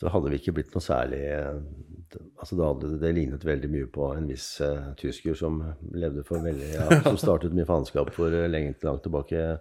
så 0.01 0.11
hadde 0.11 0.33
vi 0.33 0.43
ikke 0.43 0.57
blitt 0.59 0.75
noe 0.75 0.85
særlig 0.85 1.23
eh, 1.31 1.63
altså 2.37 2.59
Da 2.59 2.69
hadde 2.73 2.99
det 3.01 3.15
lignet 3.17 3.47
veldig 3.47 3.71
mye 3.73 3.89
på 3.93 4.11
en 4.13 4.29
viss 4.29 4.47
uh, 4.61 4.93
tysker 5.01 5.37
som 5.39 5.63
levde 5.97 6.25
for 6.29 6.45
veldig 6.45 6.71
ja, 6.75 6.89
Som 7.07 7.19
startet 7.21 7.55
mye 7.57 7.69
faenskap 7.69 8.13
for 8.17 8.35
eh, 8.35 8.51
lenge 8.51 8.75
langt 8.85 9.05
tilbake. 9.07 9.57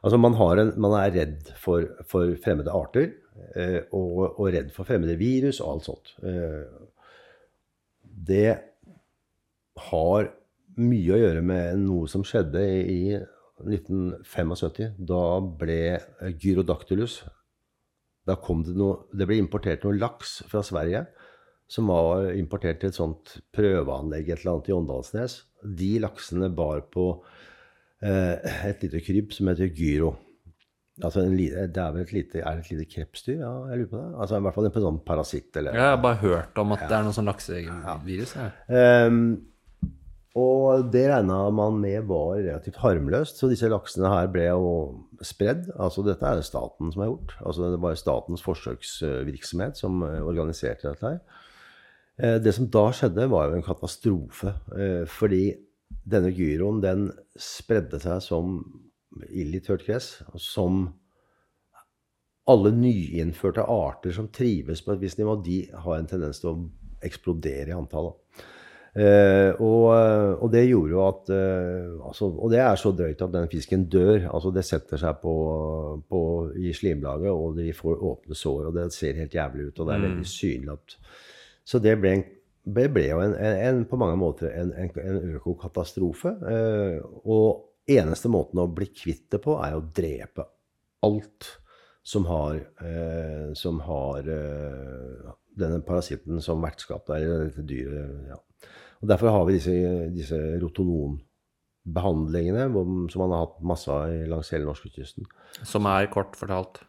Altså 0.00 0.20
man, 0.20 0.36
har 0.38 0.60
en, 0.62 0.72
man 0.80 0.94
er 1.00 1.16
redd 1.16 1.50
for, 1.60 1.88
for 2.08 2.36
fremmede 2.44 2.72
arter 2.72 3.08
eh, 3.08 3.19
og, 3.96 4.38
og 4.40 4.50
redd 4.54 4.70
for 4.74 4.88
fremmede 4.88 5.18
virus 5.20 5.60
og 5.62 5.74
alt 5.74 5.88
sånt. 5.88 6.12
Eh, 6.26 6.64
det 8.30 8.50
har 9.90 10.30
mye 10.80 11.14
å 11.14 11.20
gjøre 11.20 11.44
med 11.44 11.82
noe 11.82 12.08
som 12.10 12.24
skjedde 12.26 12.62
i 12.64 13.02
1975. 13.60 14.96
Da 14.96 15.24
ble 15.60 15.80
Gyrodactylus 16.40 17.20
Da 18.24 18.38
kom 18.40 18.62
det 18.64 18.72
noe 18.78 19.02
Det 19.12 19.26
ble 19.28 19.36
importert 19.36 19.84
noe 19.84 19.98
laks 19.98 20.38
fra 20.48 20.62
Sverige 20.64 21.04
som 21.70 21.86
var 21.86 22.32
importert 22.34 22.80
til 22.82 22.90
et 22.90 22.96
sånt 22.96 23.36
prøveanlegg 23.54 24.26
et 24.32 24.40
eller 24.40 24.56
annet 24.56 24.70
i 24.72 24.74
Åndalsnes. 24.74 25.36
De 25.62 25.90
laksene 26.02 26.48
bar 26.50 26.80
på 26.90 27.04
eh, 28.02 28.64
et 28.66 28.82
lite 28.82 28.98
kryp 29.06 29.36
som 29.36 29.52
heter 29.52 29.70
gyro. 29.70 30.16
Altså 31.04 31.22
en, 31.24 31.36
det 31.36 31.76
er 31.80 31.92
vel 31.94 32.02
et 32.02 32.12
lite, 32.12 32.40
er 32.44 32.58
et 32.60 32.70
lite 32.72 32.86
krepsdyr? 32.90 33.38
Ja, 33.40 33.52
jeg 33.70 33.78
lurer 33.82 33.90
på 33.92 34.00
det. 34.00 34.08
Altså 34.20 34.36
I 34.38 34.44
hvert 34.46 34.54
fall 34.58 34.66
en 34.70 34.74
sånn 34.88 34.98
parasitt 35.06 35.56
eller 35.60 35.78
Jeg 35.78 35.88
har 35.88 36.00
bare 36.02 36.20
hørt 36.22 36.58
om 36.62 36.72
at 36.76 36.86
det 36.88 36.96
er 36.98 37.06
noe 37.06 37.16
sånn 37.16 37.30
laksevirus. 37.30 38.34
Ja. 38.36 39.06
Um, 39.06 39.22
og 40.38 40.92
det 40.94 41.08
regna 41.10 41.40
man 41.50 41.80
med 41.82 42.04
var 42.06 42.36
relativt 42.38 42.76
harmløst, 42.78 43.40
så 43.40 43.48
disse 43.50 43.66
laksene 43.68 44.12
her 44.12 44.28
ble 44.30 44.44
jo 44.46 44.68
spredd. 45.26 45.66
Altså 45.74 46.04
dette 46.06 46.22
er 46.22 46.38
det 46.38 46.46
staten 46.46 46.92
som 46.94 47.02
har 47.02 47.10
gjort. 47.10 47.34
Altså 47.42 47.72
det 47.72 47.80
var 47.82 47.98
statens 47.98 48.44
forsøksvirksomhet 48.46 49.80
som 49.80 50.04
eh, 50.06 50.20
organiserte 50.22 50.86
dette 50.92 51.08
her. 51.08 51.18
Eh, 52.20 52.36
Det 52.46 52.54
som 52.54 52.68
da 52.70 52.84
skjedde, 52.94 53.26
var 53.32 53.48
jo 53.50 53.58
en 53.58 53.66
katastrofe. 53.66 54.54
eh, 54.78 55.02
Fordi 55.10 55.42
denne 56.06 56.30
gyroen, 56.30 56.78
den 56.80 57.08
spredde 57.36 57.98
seg 58.00 58.22
som 58.22 58.60
ild 59.30 59.54
litt 59.54 59.66
tørt 59.68 59.86
gress. 59.86 60.20
Som 60.40 60.86
alle 62.50 62.72
nyinnførte 62.74 63.66
arter 63.66 64.14
som 64.14 64.30
trives 64.32 64.82
på 64.82 64.94
et 64.94 65.02
visst 65.02 65.20
nivå, 65.20 65.36
de 65.44 65.62
har 65.70 65.98
en 65.98 66.08
tendens 66.10 66.42
til 66.42 66.52
å 66.52 66.56
eksplodere 67.06 67.72
i 67.72 67.76
antallet. 67.76 68.16
Og, 69.62 69.84
og 70.42 70.48
det 70.50 70.64
gjorde 70.66 70.90
jo 70.90 71.02
at 71.04 71.28
eh, 71.30 71.92
altså, 72.08 72.26
Og 72.26 72.50
det 72.50 72.58
er 72.58 72.74
så 72.74 72.90
drøyt 72.90 73.22
at 73.22 73.32
den 73.36 73.46
fisken 73.52 73.84
dør. 73.86 74.26
altså 74.34 74.50
Det 74.50 74.64
setter 74.66 74.98
seg 74.98 75.20
på, 75.22 75.34
på, 76.10 76.22
i 76.58 76.72
slimlaget, 76.74 77.30
og 77.30 77.56
de 77.60 77.70
får 77.72 78.02
åpne 78.02 78.34
sår. 78.34 78.66
Og 78.66 78.74
det 78.74 78.88
ser 78.96 79.20
helt 79.20 79.34
jævlig 79.34 79.68
ut, 79.68 79.78
og 79.78 79.86
det 79.86 79.94
er 79.94 80.06
veldig 80.08 80.26
synlig 80.26 80.74
at 80.74 80.98
Så 81.64 81.78
det 81.78 81.94
ble, 82.00 82.16
en, 82.18 82.24
det 82.66 82.88
ble 82.90 83.06
jo 83.06 83.22
en, 83.22 83.36
en, 83.38 83.84
på 83.86 83.96
mange 84.00 84.18
måter 84.18 84.50
en, 84.58 84.74
en, 84.74 84.90
en 84.90 85.36
økokatastrofe. 85.38 86.34
Eh, 86.50 86.98
og 87.24 87.69
eneste 87.96 88.28
måten 88.32 88.60
å 88.62 88.68
bli 88.74 88.86
kvitt 88.92 89.26
det 89.34 89.40
på, 89.44 89.52
er 89.64 89.72
å 89.76 89.84
drepe 89.96 90.44
alt 91.06 91.42
som 92.06 92.24
har, 92.28 92.54
eh, 92.84 93.48
som 93.58 93.80
har 93.84 94.18
eh, 94.28 95.32
denne 95.60 95.80
parasitten 95.84 96.40
som 96.42 96.62
vertskap. 96.64 97.06
der, 97.06 97.20
dette 97.48 97.62
dyret. 97.66 98.28
Ja. 98.30 98.36
Og 99.02 99.08
Derfor 99.08 99.28
har 99.32 99.44
vi 99.48 99.52
disse, 99.58 99.74
disse 100.12 100.38
rotonon-behandlingene 100.60 102.66
som 103.10 103.20
man 103.22 103.30
har 103.34 103.46
hatt 103.46 103.60
masse 103.64 103.88
av 103.90 104.10
i- 104.12 104.26
langs 104.28 104.50
hele 104.52 104.64
norskekysten. 104.68 105.24
Som 105.64 105.86
er 105.86 106.06
kort 106.12 106.36
fortalt. 106.36 106.80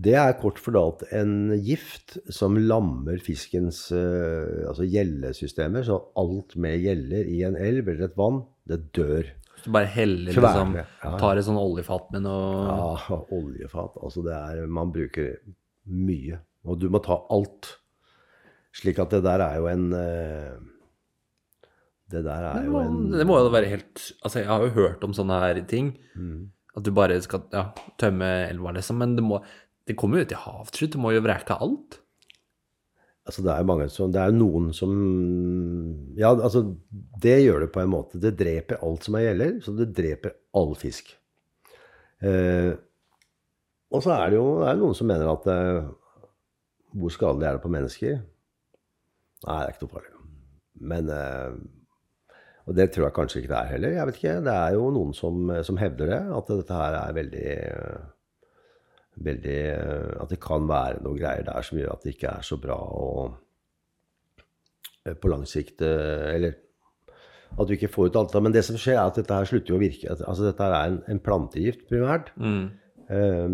Det 0.00 0.14
er 0.14 0.32
kort 0.38 0.58
fortalt 0.62 1.02
en 1.12 1.50
gift 1.58 2.18
som 2.30 2.54
lammer 2.56 3.18
fiskens 3.18 3.90
eh, 3.90 4.68
altså 4.68 4.84
gjellesystemer. 4.86 5.82
Så 5.84 5.98
alt 6.16 6.54
med 6.56 6.78
gjeller 6.80 7.24
i 7.26 7.42
en 7.42 7.56
elv 7.56 7.88
eller 7.88 8.04
et 8.06 8.16
vann, 8.16 8.44
det 8.68 8.92
dør. 8.94 9.24
Hvis 9.58 9.66
du 9.66 9.72
bare 9.74 9.90
heller 9.90 10.30
liksom, 10.30 10.76
tar 11.18 11.38
et 11.40 11.46
sånn 11.48 11.58
oljefat 11.58 12.12
med 12.14 12.22
noe 12.28 12.76
Ja, 13.02 13.18
oljefat. 13.34 13.96
Altså 13.98 14.22
det 14.22 14.36
er 14.36 14.68
Man 14.70 14.92
bruker 14.94 15.32
mye. 15.90 16.38
Og 16.68 16.78
du 16.78 16.86
må 16.92 17.00
ta 17.02 17.16
alt. 17.34 17.72
Slik 18.78 19.00
at 19.02 19.10
det 19.16 19.24
der 19.26 19.42
er 19.42 19.56
jo 19.58 19.66
en 19.66 19.88
eh, 19.96 20.58
Det 22.12 22.22
der 22.22 22.46
er 22.52 22.60
det 22.60 22.68
jo 22.68 22.78
en 22.78 22.98
det 23.16 23.26
må 23.26 23.40
jo 23.40 23.50
være 23.50 23.70
helt 23.72 24.04
Altså, 24.22 24.44
jeg 24.44 24.50
har 24.50 24.62
jo 24.62 24.74
hørt 24.76 25.02
om 25.04 25.16
sånne 25.16 25.40
her 25.42 25.58
ting. 25.66 25.96
Mm. 26.14 26.50
At 26.78 26.86
du 26.86 26.92
bare 26.94 27.18
skal 27.24 27.48
ja, 27.50 27.72
tømme 27.98 28.28
elva, 28.46 28.76
liksom. 28.76 29.00
Men 29.02 29.16
det, 29.18 29.24
må, 29.26 29.40
det 29.88 29.98
kommer 29.98 30.22
jo 30.22 30.28
til 30.30 30.44
hav 30.44 30.68
til 30.70 30.84
slutt. 30.84 30.94
Du 30.94 31.02
må 31.02 31.16
jo 31.16 31.24
vreke 31.24 31.58
alt. 31.58 31.98
Altså 33.28 33.44
det 33.44 33.52
er 33.52 33.66
mange 33.68 33.86
som 33.92 34.12
Det 34.12 34.20
er 34.22 34.32
noen 34.32 34.70
som 34.76 34.92
Ja, 36.16 36.32
altså 36.32 36.64
Det 37.20 37.36
gjør 37.44 37.66
det 37.66 37.72
på 37.74 37.82
en 37.82 37.92
måte. 37.92 38.20
Det 38.22 38.36
dreper 38.38 38.80
alt 38.84 39.04
som 39.04 39.18
er 39.18 39.28
gjeller, 39.28 39.58
så 39.64 39.74
det 39.76 39.90
dreper 39.96 40.36
all 40.56 40.72
fisk. 40.80 41.12
Eh, 42.24 42.72
og 43.94 44.02
så 44.04 44.14
er 44.16 44.32
det 44.32 44.38
jo 44.40 44.46
det 44.62 44.70
er 44.72 44.80
noen 44.80 44.96
som 44.96 45.06
mener 45.08 45.28
at 45.30 45.44
eh, 45.52 45.90
Hvor 46.98 47.12
skadelig 47.14 47.46
er 47.46 47.58
det 47.58 47.64
på 47.64 47.72
mennesker? 47.72 48.20
Nei, 49.44 49.58
det 49.60 49.66
er 49.68 49.74
ikke 49.74 49.86
noe 49.86 49.94
farlig. 49.94 50.14
Men 50.92 51.12
eh, 51.14 51.58
Og 52.66 52.76
det 52.76 52.88
tror 52.92 53.06
jeg 53.06 53.16
kanskje 53.16 53.42
ikke 53.42 53.52
det 53.52 53.60
er 53.60 53.72
heller. 53.74 53.96
Jeg 53.96 54.08
vet 54.08 54.22
ikke. 54.22 54.38
Det 54.48 54.54
er 54.54 54.74
jo 54.76 54.88
noen 54.96 55.12
som, 55.16 55.52
som 55.64 55.78
hevder 55.80 56.14
det. 56.14 56.22
At 56.40 56.50
dette 56.52 56.80
her 56.80 56.96
er 57.04 57.18
veldig 57.20 57.46
veldig 59.24 59.56
eh, 59.72 60.12
At 60.22 60.30
det 60.32 60.38
kan 60.44 60.66
være 60.68 61.02
noen 61.04 61.18
greier 61.18 61.44
der 61.46 61.62
som 61.66 61.78
gjør 61.80 61.92
at 61.96 62.04
det 62.06 62.14
ikke 62.16 62.30
er 62.36 62.44
så 62.46 62.58
bra 62.62 62.76
å 62.78 63.08
eh, 65.06 65.14
på 65.18 65.30
lang 65.32 65.44
sikt 65.48 65.82
eh, 65.86 66.28
Eller 66.36 66.56
at 67.58 67.64
du 67.66 67.72
ikke 67.74 67.88
får 67.88 68.10
ut 68.10 68.16
alt. 68.20 68.34
Men 68.44 68.52
det 68.52 68.60
som 68.66 68.76
skjer, 68.76 68.98
er 69.00 69.08
at 69.08 69.16
dette 69.16 69.32
her 69.34 69.46
slutter 69.48 69.72
jo 69.72 69.78
å 69.78 69.80
virke. 69.80 70.10
Altså 70.12 70.44
Dette 70.44 70.62
her 70.66 70.74
er 70.76 70.90
en, 70.92 70.98
en 71.08 71.20
plantegift 71.24 71.86
primært. 71.88 72.28
eh, 73.08 73.48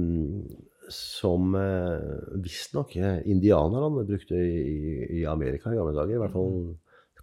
som 0.92 1.54
eh, 1.56 2.34
visstnok 2.42 2.90
indianerne 2.98 4.02
brukte 4.04 4.34
i, 4.36 5.20
i- 5.20 5.24
Amerika 5.30 5.70
i 5.72 5.78
gamle 5.78 5.94
dager. 5.96 6.18
I 6.18 6.20
hvert 6.24 6.34
fall 6.34 6.58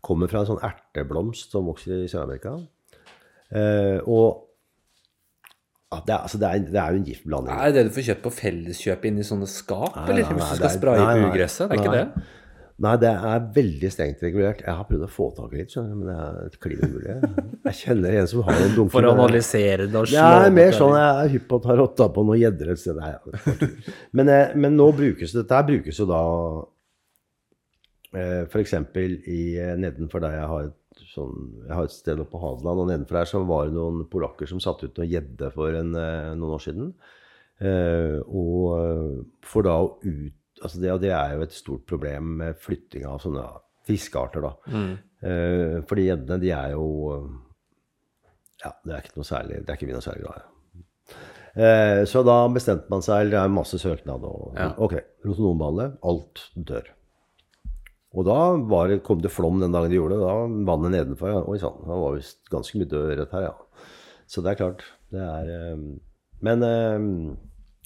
kommer 0.01 0.31
fra 0.31 0.41
en 0.41 0.47
sånn 0.53 0.63
erteblomst 0.65 1.51
som 1.53 1.68
vokser 1.69 2.01
i 2.01 2.07
Sør-Amerika. 2.09 2.55
Eh, 3.51 3.99
og 4.07 4.47
det, 5.91 6.13
er, 6.13 6.19
altså, 6.23 6.38
det, 6.39 6.47
er, 6.47 6.68
det 6.72 6.80
er 6.80 6.93
jo 6.93 6.99
en 7.01 7.07
giftblanding. 7.07 7.55
Er 7.55 7.72
det 7.72 7.76
det 7.76 7.89
du 7.89 7.95
får 7.97 8.05
kjøpt 8.07 8.22
på 8.23 8.31
Felleskjøp 8.38 9.07
inni 9.09 9.26
sånne 9.27 9.47
skap, 9.51 9.97
Nei, 9.97 10.05
eller 10.05 10.23
nei, 10.23 10.38
hvis 10.38 10.45
du 10.45 10.55
skal 10.55 10.69
det 10.69 10.77
spraye 10.77 11.01
nei, 11.03 11.26
ugresset? 11.27 11.65
Det 11.68 11.76
er 11.76 11.81
ikke 11.84 11.91
nei. 11.91 12.03
det? 12.05 12.30
Nei, 12.81 12.93
det 12.97 13.09
er 13.11 13.43
veldig 13.53 13.89
strengt 13.93 14.23
regulert. 14.26 14.61
Jeg 14.65 14.73
har 14.73 14.85
prøvd 14.88 15.03
å 15.05 15.09
få 15.11 15.27
tak 15.38 15.51
i 15.53 15.59
litt, 15.59 15.73
skjønner 15.73 15.91
du, 15.91 15.99
men 15.99 16.07
det 16.09 16.45
er 16.47 16.55
klin 16.63 16.80
umulig. 16.81 17.18
Jeg 17.68 17.77
kjenner 17.77 18.15
en 18.22 18.30
som 18.31 18.41
har 18.47 18.57
en 18.57 18.73
dunke 18.73 18.93
For 18.95 19.05
å 19.05 19.11
analysere 19.13 19.85
det 19.85 19.99
og 19.99 20.07
slå 20.09 20.18
Ja, 20.18 20.39
det 20.41 20.55
mer 20.55 20.73
sånn 20.73 20.95
jeg 20.97 21.09
er 21.11 21.30
hypp 21.35 21.45
på 21.51 21.59
å 21.59 21.63
ta 21.68 21.76
rotta 21.77 22.07
på 22.15 22.23
noen 22.26 22.39
gjedder 22.41 22.72
et 22.73 22.81
sted. 22.81 22.97
Nei, 22.97 23.69
men, 24.18 24.31
eh, 24.34 24.55
men 24.63 24.80
nå 24.80 24.88
brukes 24.97 25.35
dette 25.38 25.59
her 25.59 25.68
brukes 25.68 26.01
jo 26.01 26.07
da 26.09 26.22
eh, 28.18 28.41
f.eks. 28.47 28.73
eh, 28.80 29.76
nedenfor 29.84 30.26
der 30.26 30.39
jeg 30.39 30.49
har 30.55 30.72
et, 30.72 30.77
sånn, 31.11 31.47
jeg 31.67 31.75
har 31.75 31.88
et 31.88 31.93
sted 31.95 32.19
oppe 32.21 32.33
på 32.35 32.41
Hadeland, 32.43 32.83
og 32.83 32.91
nedenfor 32.91 33.19
her 33.19 33.29
så 33.29 33.41
var 33.47 33.67
det 33.67 33.75
noen 33.75 34.05
polakker 34.11 34.49
som 34.49 34.61
satte 34.63 34.88
ut 34.88 35.01
noe 35.01 35.09
gjedde 35.09 35.51
for 35.55 35.75
en, 35.77 35.91
eh, 35.95 36.31
noen 36.35 36.55
år 36.57 36.63
siden. 36.63 36.93
Eh, 37.61 38.17
og 38.25 38.61
eh, 38.79 39.17
for 39.45 39.67
da 39.67 39.75
å 39.83 39.97
ut 40.01 40.38
altså 40.61 40.81
det, 40.81 40.93
det 41.01 41.11
er 41.15 41.35
jo 41.35 41.45
et 41.45 41.55
stort 41.55 41.85
problem 41.89 42.35
med 42.41 42.59
flytting 42.61 43.05
av 43.09 43.21
sånne 43.23 43.45
fiskearter, 43.88 44.45
da. 44.45 44.51
Mm. 44.69 44.91
Eh, 45.21 45.77
fordi 45.89 46.07
gjeddene, 46.07 46.41
de 46.41 46.51
er 46.55 46.75
jo 46.75 46.85
Ja, 48.61 48.71
det 48.85 48.93
er 48.93 49.03
ikke 49.03 49.19
noe 49.19 49.25
særlig 49.25 49.59
Det 49.61 49.69
er 49.69 49.77
ikke 49.77 49.88
vi 49.89 49.93
noe 49.93 50.05
særlig 50.05 50.23
glad 50.25 50.41
i. 50.41 50.47
Eh, 51.61 52.01
så 52.09 52.21
da 52.25 52.38
bestemte 52.53 52.89
man 52.93 53.03
seg, 53.05 53.25
eller 53.25 53.35
det 53.35 53.41
er 53.41 53.53
masse 53.53 53.79
søknad 53.81 54.25
og 54.25 54.57
Ja. 54.57 54.71
Ok, 54.77 54.95
rotonombehandle. 55.25 55.88
Alt 56.07 56.45
dør. 56.55 56.89
Og 58.11 58.25
da 58.27 58.38
det, 58.91 59.03
kom 59.07 59.21
det 59.23 59.31
flom 59.31 59.61
den 59.61 59.71
dagen 59.71 59.91
de 59.91 59.95
gjorde 59.95 60.17
det. 60.17 60.25
Da 60.25 60.33
vannet 60.67 60.95
nedenfor. 60.97 61.31
ja, 61.31 61.43
Oi 61.47 61.59
sann, 61.61 61.79
det 61.85 61.99
var 62.03 62.17
visst 62.17 62.41
ganske 62.51 62.79
mye 62.79 62.91
død 62.91 63.11
rett 63.19 63.35
her, 63.38 63.43
ja. 63.47 63.85
Så 64.27 64.43
det 64.43 64.51
er 64.51 64.59
klart. 64.59 64.83
Det 65.11 65.21
er 65.23 65.51
eh, 65.55 65.77
Men 66.43 66.63
eh, 66.67 66.97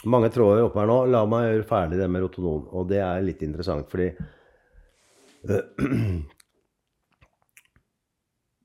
mange 0.09 0.31
tråder 0.33 0.65
oppe 0.65 0.81
her 0.81 0.89
nå. 0.89 0.97
La 1.13 1.25
meg 1.29 1.49
gjøre 1.51 1.69
ferdig 1.69 1.99
det 2.01 2.09
med 2.09 2.25
rotonom. 2.25 2.63
Og 2.73 2.89
det 2.89 3.01
er 3.05 3.25
litt 3.25 3.41
interessant, 3.45 3.85
fordi 3.91 4.09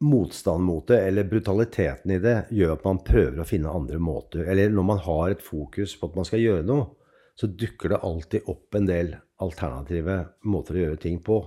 motstand 0.00 0.64
mot 0.64 0.86
det, 0.88 1.02
eller 1.10 1.28
brutaliteten 1.28 2.10
i 2.14 2.18
det, 2.24 2.38
gjør 2.56 2.72
at 2.78 2.86
man 2.88 3.04
prøver 3.04 3.42
å 3.42 3.48
finne 3.48 3.72
andre 3.76 4.00
måter. 4.00 4.46
Eller 4.48 4.72
når 4.72 4.86
man 4.94 5.02
har 5.04 5.34
et 5.34 5.44
fokus 5.44 5.92
på 6.00 6.08
at 6.08 6.16
man 6.16 6.28
skal 6.28 6.40
gjøre 6.40 6.64
noe, 6.68 6.88
så 7.36 7.48
dukker 7.48 7.92
det 7.92 8.04
alltid 8.04 8.48
opp 8.52 8.76
en 8.76 8.88
del 8.88 9.14
alternative 9.44 10.16
måter 10.50 10.76
å 10.76 10.84
gjøre 10.84 11.00
ting 11.00 11.20
på. 11.24 11.40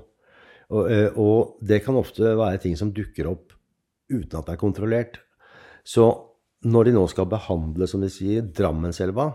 Og, 0.73 0.91
eh, 0.91 1.09
og 1.19 1.57
det 1.61 1.83
kan 1.85 1.97
ofte 1.99 2.35
være 2.39 2.61
ting 2.63 2.77
som 2.79 2.93
dukker 2.95 3.29
opp 3.29 3.53
uten 4.09 4.39
at 4.39 4.47
det 4.47 4.55
er 4.55 4.61
kontrollert. 4.61 5.19
Så 5.85 6.07
når 6.63 6.87
de 6.87 6.93
nå 6.95 7.03
skal 7.11 7.27
behandle, 7.31 7.87
som 7.89 8.03
de 8.03 8.09
sier, 8.11 8.45
Drammenselva 8.55 9.33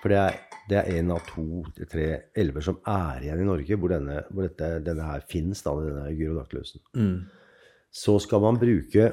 For 0.00 0.08
det 0.08 0.18
er, 0.20 0.36
det 0.70 0.76
er 0.78 1.00
en 1.00 1.10
av 1.12 1.24
to, 1.26 1.64
tre 1.90 2.06
elver 2.38 2.64
som 2.64 2.78
er 2.88 3.26
igjen 3.26 3.42
i 3.42 3.48
Norge 3.48 3.76
hvor 3.76 3.90
denne, 3.92 4.22
hvor 4.30 4.46
dette, 4.46 4.68
denne 4.86 5.04
her 5.04 5.26
finnes, 5.28 5.60
da, 5.66 5.74
denne 5.76 6.06
gyrodactylusen 6.14 6.80
Mm. 6.96 7.26
så 7.92 8.18
skal 8.22 8.40
man 8.40 8.60
bruke 8.60 9.10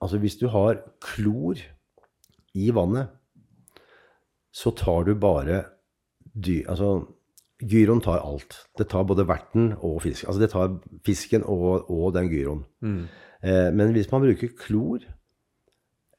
Altså 0.00 0.18
hvis 0.20 0.36
du 0.36 0.46
har 0.52 0.82
klor 1.00 1.56
i 2.54 2.70
vannet, 2.70 3.08
så 4.52 4.70
tar 4.76 5.06
du 5.08 5.14
bare 5.16 5.62
dy... 6.34 6.62
Altså 6.68 7.15
gyroen 7.62 8.02
tar 8.04 8.20
alt. 8.20 8.58
Det 8.76 8.88
tar 8.92 9.06
både 9.08 9.24
verten 9.28 9.70
og 9.80 10.02
fisken. 10.04 10.28
Altså 10.28 10.42
det 10.42 10.50
tar 10.52 10.74
fisken 11.06 11.44
og, 11.48 11.88
og 11.90 12.12
den 12.16 12.28
gyroen. 12.28 12.64
Mm. 12.84 13.02
Eh, 13.42 13.70
men 13.72 13.92
hvis 13.96 14.10
man 14.12 14.24
bruker 14.26 14.52
klor, 14.60 15.04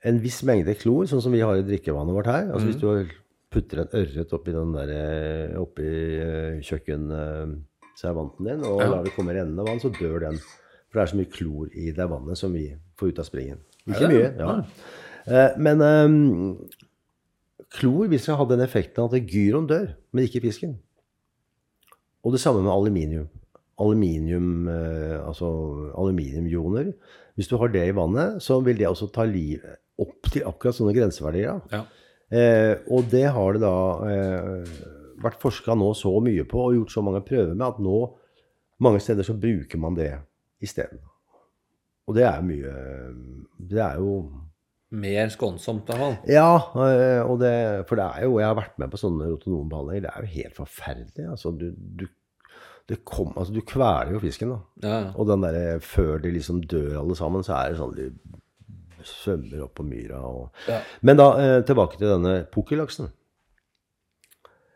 en 0.08 0.20
viss 0.24 0.42
mengde 0.48 0.76
klor, 0.80 1.06
sånn 1.10 1.22
som 1.24 1.34
vi 1.34 1.42
har 1.44 1.58
i 1.58 1.66
drikkevannet 1.66 2.14
vårt 2.16 2.30
her 2.30 2.52
altså 2.54 2.68
Hvis 2.70 2.78
du 2.80 3.16
putter 3.52 3.82
en 3.82 3.96
ørret 3.98 4.34
oppi 4.36 4.54
den 4.54 4.74
der, 4.76 4.92
eh, 4.94 5.56
oppi 5.60 5.88
eh, 5.88 6.60
kjøkkenservanten 6.68 8.46
din 8.50 8.64
og 8.68 8.82
Ja. 8.82 8.90
lar 8.92 9.04
det 9.04 9.14
komme 9.16 9.34
rennende 9.34 9.66
vann, 9.66 9.80
så 9.82 9.90
dør 9.94 10.20
den. 10.28 10.38
For 10.90 11.00
det 11.00 11.04
er 11.04 11.12
så 11.12 11.20
mye 11.20 11.32
klor 11.32 11.70
i 11.74 11.92
det 11.92 12.10
vannet 12.10 12.38
som 12.38 12.54
vi 12.54 12.70
får 12.98 13.14
ut 13.14 13.20
av 13.20 13.26
springen. 13.26 13.60
Ikke 13.88 14.10
mye, 14.12 14.34
ja. 14.38 14.64
Eh, 15.28 15.58
men 15.58 15.82
eh, 15.82 16.08
klor 17.78 18.08
vil 18.08 18.20
ha 18.20 18.46
den 18.46 18.62
effekten 18.64 19.04
at 19.04 19.12
gyroen 19.28 19.68
dør, 19.68 19.96
men 20.14 20.24
ikke 20.28 20.42
fisken. 20.42 20.78
Og 22.28 22.36
det 22.36 22.42
samme 22.44 22.60
med 22.66 22.74
aluminium. 22.74 23.28
Aluminium, 23.80 24.68
eh, 24.68 25.16
altså 25.22 25.48
aluminiumioner. 25.96 26.92
Hvis 27.38 27.48
du 27.48 27.56
har 27.62 27.72
det 27.72 27.86
i 27.88 27.96
vannet, 27.96 28.42
så 28.44 28.60
vil 28.66 28.78
det 28.80 28.90
også 28.90 29.08
ta 29.14 29.24
livet 29.30 29.80
opp 30.02 30.30
til 30.34 30.46
akkurat 30.46 30.76
sånne 30.76 30.96
grenseverdier. 30.98 31.62
Ja. 31.72 31.84
Eh, 32.28 32.74
og 32.92 33.08
det 33.12 33.28
har 33.32 33.56
det 33.56 33.64
da 33.64 33.78
eh, 34.12 34.72
vært 35.24 35.40
forska 35.42 35.78
nå 35.78 35.94
så 35.96 36.12
mye 36.24 36.44
på 36.50 36.66
og 36.66 36.76
gjort 36.76 36.96
så 36.98 37.04
mange 37.06 37.24
prøver 37.26 37.54
med 37.56 37.68
at 37.70 37.80
nå 37.82 38.02
mange 38.84 39.00
steder 39.02 39.26
så 39.26 39.38
bruker 39.38 39.80
man 39.82 39.96
det 39.98 40.12
isteden. 40.62 41.00
Og 42.08 42.16
det 42.16 42.24
er 42.24 42.44
mye 42.46 42.74
Det 43.58 43.82
er 43.84 43.98
jo 44.00 44.12
Mer 44.96 45.28
skånsomt, 45.28 45.90
i 45.92 45.98
hvert. 46.00 46.28
Ja, 46.32 46.54
eh, 46.80 47.20
og 47.20 47.42
det, 47.42 47.88
for 47.90 48.00
det 48.00 48.06
er 48.08 48.24
jo 48.24 48.38
Jeg 48.40 48.48
har 48.48 48.56
vært 48.56 48.78
med 48.80 48.94
på 48.94 49.00
sånne 49.02 49.26
rotonombehandlinger. 49.34 50.06
Det 50.06 50.12
er 50.14 50.24
jo 50.24 50.36
helt 50.38 50.56
forferdelig. 50.62 51.26
Altså, 51.34 51.52
du, 51.52 51.66
du, 51.76 52.06
kom, 53.04 53.34
altså, 53.36 53.52
du 53.54 53.62
kveler 53.68 54.14
jo 54.16 54.20
fisken, 54.24 54.54
da. 54.54 54.60
Ja, 54.88 55.00
ja. 55.08 55.12
Og 55.20 55.28
den 55.28 55.42
derre 55.44 55.80
før 55.84 56.22
de 56.24 56.32
liksom 56.32 56.62
dør 56.64 57.02
alle 57.02 57.16
sammen, 57.20 57.44
så 57.44 57.58
er 57.58 57.74
det 57.74 57.82
sånn 57.82 57.96
de 57.98 58.10
svømmer 59.08 59.66
opp 59.66 59.76
på 59.80 59.86
myra 59.88 60.22
og 60.24 60.50
Ja. 60.68 60.80
Men 61.02 61.18
da 61.20 61.28
eh, 61.40 61.62
tilbake 61.68 61.98
til 62.00 62.08
denne 62.08 62.46
pukkellaksen. 62.52 63.12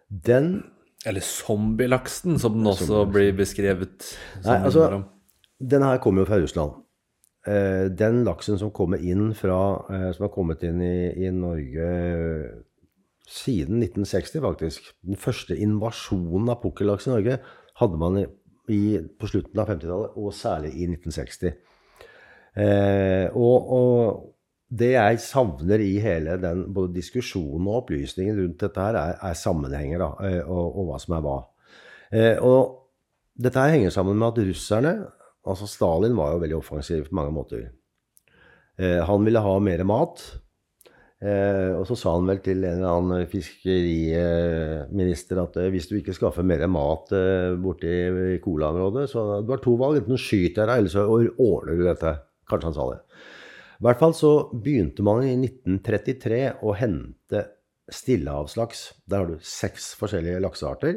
Den 0.09 0.63
Eller 1.05 1.21
zombielaksen, 1.21 2.37
som 2.39 2.53
den 2.53 2.67
også 2.67 3.05
blir 3.11 3.31
beskrevet. 3.33 4.11
Nei, 4.45 4.59
altså- 4.59 4.83
innimellom. 4.85 5.05
Den 5.61 5.81
her 5.81 5.97
kommer 5.97 6.21
jo 6.21 6.25
fra 6.25 6.39
Russland. 6.41 6.71
Eh, 7.47 7.87
den 7.89 8.23
laksen 8.23 8.59
som 8.59 8.71
kommer 8.71 8.97
inn 9.01 9.33
fra 9.33 9.85
eh, 9.89 10.11
Som 10.13 10.27
har 10.27 10.29
kommet 10.29 10.61
inn 10.63 10.79
i, 10.81 11.25
i 11.25 11.31
Norge 11.31 12.61
siden 13.27 13.81
1960, 13.81 14.41
faktisk. 14.41 14.81
Den 15.01 15.15
første 15.15 15.55
invasjonen 15.57 16.49
av 16.49 16.61
pukkellaks 16.61 17.07
i 17.07 17.11
Norge 17.13 17.39
hadde 17.81 17.99
man 18.01 18.19
i, 18.21 18.81
på 19.19 19.29
slutten 19.29 19.61
av 19.61 19.71
50-tallet, 19.73 20.17
og 20.21 20.35
særlig 20.35 20.73
i 20.77 20.87
1960. 20.87 21.55
Eh, 22.61 23.27
og, 23.37 23.71
og 23.75 24.27
det 24.71 24.93
jeg 24.93 25.21
savner 25.23 25.83
i 25.83 25.95
hele 26.03 26.37
den 26.39 26.65
både 26.73 26.95
diskusjonen 26.95 27.67
og 27.67 27.81
opplysningen 27.81 28.37
rundt 28.39 28.61
dette 28.63 28.85
her, 28.85 28.99
er, 28.99 29.17
er 29.29 29.39
sammenhenger, 29.39 30.03
da, 30.03 30.11
eh, 30.29 30.43
og, 30.45 30.77
og 30.79 30.91
hva 30.91 31.01
som 31.03 31.17
er 31.17 31.25
hva. 31.25 31.39
Eh, 32.11 32.37
og 32.39 32.77
dette 33.41 33.59
her 33.59 33.75
henger 33.75 33.93
sammen 33.93 34.19
med 34.19 34.31
at 34.31 34.47
russerne 34.51 34.95
Altså 35.41 35.65
Stalin 35.65 36.13
var 36.13 36.35
jo 36.35 36.41
veldig 36.43 36.53
offensiv 36.59 37.07
på 37.07 37.15
mange 37.17 37.31
måter. 37.33 37.63
Eh, 38.77 38.99
han 39.01 39.23
ville 39.25 39.41
ha 39.41 39.53
mer 39.57 39.81
mat. 39.89 40.21
Eh, 41.21 41.77
og 41.77 41.85
så 41.85 41.93
sa 41.99 42.15
han 42.15 42.25
vel 42.25 42.39
til 42.41 42.63
en 42.65 42.79
eller 42.79 42.95
annen 42.97 43.27
fiskeriminister 43.29 45.37
at 45.43 45.59
eh, 45.61 45.67
hvis 45.69 45.85
du 45.91 45.99
ikke 45.99 46.15
skaffer 46.17 46.47
mer 46.47 46.63
mat 46.71 47.11
eh, 47.13 47.53
borti 47.61 48.39
Cola-området, 48.41 49.03
så 49.11 49.43
du 49.45 49.51
har 49.53 49.61
to 49.61 49.75
valg. 49.77 49.99
Enten 50.01 50.17
skyter 50.17 50.63
jeg 50.63 50.69
deg, 50.71 50.81
eller 50.81 50.93
så 50.95 51.03
ordner 51.05 51.77
du 51.77 51.83
dette. 51.85 52.15
Kanskje 52.49 52.69
han 52.71 52.77
sa 52.77 52.85
det. 52.95 53.01
I 53.81 53.83
hvert 53.85 54.01
fall 54.01 54.15
så 54.17 54.31
begynte 54.53 55.05
man 55.05 55.21
i 55.25 55.35
1933 55.37 56.41
å 56.65 56.73
hente 56.77 57.39
stillehavslaks. 57.91 58.79
Der 59.09 59.17
har 59.21 59.27
du 59.29 59.37
seks 59.45 59.93
forskjellige 59.99 60.41
laksearter. 60.41 60.95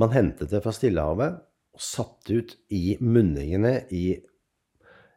Man 0.00 0.14
hentet 0.16 0.52
det 0.52 0.62
fra 0.64 0.72
Stillehavet 0.74 1.32
og 1.74 1.80
satte 1.82 2.34
ut 2.40 2.50
i 2.74 2.96
munningene 3.02 3.84
i 3.94 4.16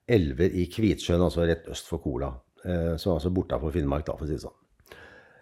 elver 0.08 0.54
i 0.56 0.68
Kvitsjøen, 0.72 1.24
altså 1.24 1.48
rett 1.48 1.68
øst 1.72 1.90
for 1.90 2.00
Kola. 2.04 2.30
Eh, 2.66 2.96
som 2.98 3.14
altså 3.14 3.32
bortafor 3.34 3.74
Finnmark, 3.76 4.06
da, 4.08 4.16
for 4.18 4.26
å 4.26 4.30
si 4.30 4.38
det 4.38 4.44
sånn. 4.44 4.58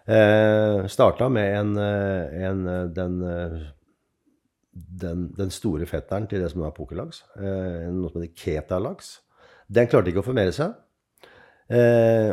Eh, 0.06 0.86
Starta 0.92 1.28
med 1.32 1.54
en, 1.56 1.72
eh, 1.82 2.36
en 2.46 2.66
eh, 2.70 2.84
den, 2.94 3.16
den, 4.72 5.24
den 5.34 5.50
store 5.50 5.88
fetteren 5.90 6.28
til 6.30 6.44
det 6.44 6.52
som 6.52 6.62
er 6.66 6.76
pokerlaks, 6.76 7.24
Eh, 7.36 7.88
noe 7.90 8.12
som 8.12 8.22
heter 8.22 8.34
ketalaks. 8.36 9.20
Den 9.66 9.88
klarte 9.90 10.12
ikke 10.12 10.22
å 10.22 10.28
formere 10.28 10.54
seg. 10.54 10.76
Eh, 11.66 12.30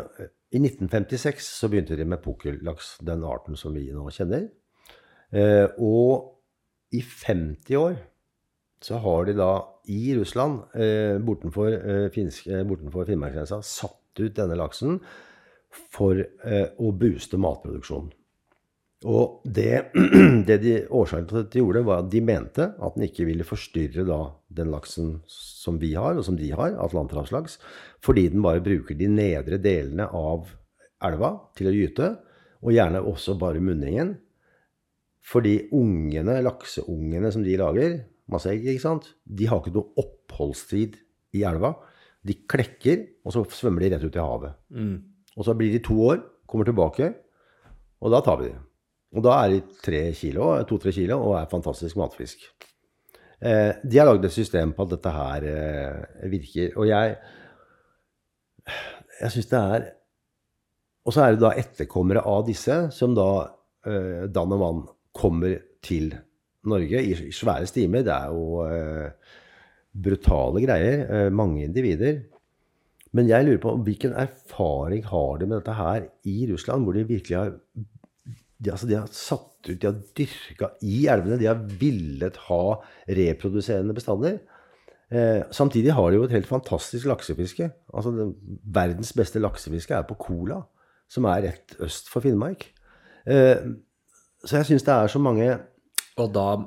I 0.53 0.59
1956 0.61 1.47
så 1.57 1.69
begynte 1.71 1.97
de 1.97 2.05
med 2.05 2.21
pokerlaks, 2.21 2.99
den 3.01 3.23
arten 3.25 3.57
som 3.57 3.73
vi 3.73 3.87
nå 3.89 4.05
kjenner. 4.13 4.51
Eh, 5.33 5.65
og 5.81 6.29
i 6.93 7.01
50 7.01 7.79
år 7.79 7.95
så 8.83 8.99
har 9.01 9.25
de 9.25 9.33
da 9.33 9.49
i 9.89 10.13
Russland, 10.15 10.59
bortenfor, 11.23 11.71
finsk, 12.11 12.49
bortenfor 12.67 13.07
Finnmarksgrensa, 13.07 13.61
satt 13.63 14.02
ut 14.21 14.35
denne 14.37 14.57
laksen 14.59 14.99
for 15.93 16.19
eh, 16.19 16.67
å 16.77 16.91
booste 16.93 17.39
matproduksjonen. 17.41 18.11
Og 19.09 19.43
det, 19.43 19.91
det 20.47 20.57
de, 20.63 20.75
årsaken 20.87 21.27
til 21.27 21.41
at 21.41 21.51
de 21.51 21.61
gjorde, 21.61 21.83
var 21.87 22.03
at 22.03 22.11
de 22.13 22.21
mente 22.23 22.69
at 22.71 22.95
den 22.95 23.07
ikke 23.07 23.27
ville 23.27 23.47
forstyrre 23.47 24.05
da 24.07 24.19
den 24.53 24.71
laksen 24.71 25.17
som 25.27 25.79
vi 25.81 25.91
har, 25.97 26.15
og 26.15 26.23
som 26.27 26.37
de 26.39 26.51
har, 26.55 26.77
atlanterhavslaks, 26.85 27.57
fordi 28.03 28.29
den 28.31 28.43
bare 28.45 28.63
bruker 28.63 28.97
de 28.99 29.09
nedre 29.11 29.59
delene 29.61 30.07
av 30.07 30.53
elva 31.03 31.33
til 31.57 31.69
å 31.69 31.75
gyte, 31.75 32.13
og 32.63 32.71
gjerne 32.71 33.03
også 33.03 33.35
bare 33.39 33.63
munningen. 33.63 34.15
Fordi 35.23 35.57
ungene, 35.75 36.39
lakseungene 36.43 37.31
som 37.31 37.43
de 37.43 37.57
lager, 37.59 37.97
masse 38.31 38.51
egg, 38.51 38.65
ikke 38.67 38.85
sant, 38.85 39.09
de 39.23 39.47
har 39.49 39.59
ikke 39.59 39.75
noe 39.75 39.91
oppholdstid 39.99 40.95
i 41.35 41.43
elva. 41.47 41.75
De 42.23 42.35
klekker, 42.47 43.01
og 43.25 43.33
så 43.35 43.43
svømmer 43.51 43.83
de 43.83 43.93
rett 43.93 44.05
ut 44.07 44.15
i 44.15 44.23
havet. 44.23 44.53
Og 45.37 45.47
så 45.47 45.55
blir 45.57 45.73
de 45.73 45.81
to 45.83 45.97
år, 46.07 46.21
kommer 46.47 46.67
tilbake, 46.67 47.09
og 48.03 48.11
da 48.13 48.21
tar 48.23 48.37
vi 48.41 48.51
dem. 48.51 48.61
Og 49.13 49.23
da 49.25 49.35
er 49.43 49.53
de 49.53 49.59
tre 49.83 50.01
kilo, 50.17 50.47
to-tre 50.65 50.91
kilo 50.95 51.19
og 51.21 51.35
er 51.37 51.49
fantastisk 51.51 51.97
matfisk. 51.99 52.47
Eh, 53.43 53.75
de 53.83 53.99
har 53.99 54.07
lagd 54.07 54.25
et 54.25 54.33
system 54.33 54.71
på 54.73 54.85
at 54.85 54.93
dette 54.95 55.11
her 55.13 55.45
eh, 55.49 56.29
virker. 56.31 56.71
Og 56.79 56.87
jeg, 56.89 57.17
jeg 59.19 59.35
syns 59.35 59.51
det 59.51 59.59
er 59.59 59.89
Og 61.03 61.11
så 61.11 61.25
er 61.25 61.33
det 61.33 61.43
da 61.43 61.49
etterkommere 61.59 62.21
av 62.23 62.45
disse 62.47 62.75
som 62.95 63.11
da 63.11 63.27
eh, 63.85 64.23
Dan 64.31 64.53
og 64.55 64.61
vann 64.61 64.83
kommer 65.11 65.57
til 65.83 66.13
Norge 66.63 67.01
i, 67.03 67.11
i 67.27 67.33
svære 67.35 67.67
stimer. 67.67 68.05
Det 68.07 68.13
er 68.15 68.31
jo 68.31 68.63
eh, 68.63 69.33
brutale 69.93 70.63
greier. 70.65 71.03
eh, 71.09 71.29
mange 71.29 71.63
individer. 71.63 72.23
Men 73.13 73.27
jeg 73.29 73.45
lurer 73.45 73.61
på 73.61 73.75
hvilken 73.85 74.13
erfaring 74.17 75.03
har 75.05 75.37
de 75.37 75.45
med 75.45 75.59
dette 75.59 75.73
her 75.77 76.07
i 76.25 76.47
Russland, 76.51 76.83
hvor 76.83 76.93
de 76.93 77.05
virkelig 77.05 77.37
har 77.37 77.53
de, 78.63 78.71
altså, 78.71 78.87
de 78.87 78.97
har 78.97 79.09
satt 79.11 79.69
ut, 79.69 79.79
de 79.79 79.89
har 79.89 79.99
dyrka 80.17 80.71
i 80.87 81.05
elvene, 81.11 81.37
de 81.39 81.49
har 81.49 81.61
villet 81.79 82.37
ha 82.47 82.63
reproduserende 83.19 83.95
bestander. 83.95 84.39
Eh, 85.13 85.43
samtidig 85.53 85.93
har 85.93 86.09
de 86.09 86.17
jo 86.17 86.27
et 86.27 86.35
helt 86.35 86.49
fantastisk 86.49 87.09
laksefiske. 87.09 87.69
Altså, 87.93 88.13
det, 88.15 88.29
verdens 88.63 89.13
beste 89.17 89.41
laksefiske 89.43 89.97
er 89.97 90.07
på 90.07 90.17
Kola, 90.19 90.61
som 91.11 91.27
er 91.29 91.49
rett 91.49 91.75
øst 91.83 92.09
for 92.11 92.23
Finnmark. 92.23 92.69
Eh, 93.27 93.59
så 94.43 94.59
jeg 94.59 94.71
syns 94.71 94.87
det 94.87 94.91
er 94.91 95.07
så 95.07 95.19
mange 95.23 95.45
Og 96.19 96.27
da 96.35 96.57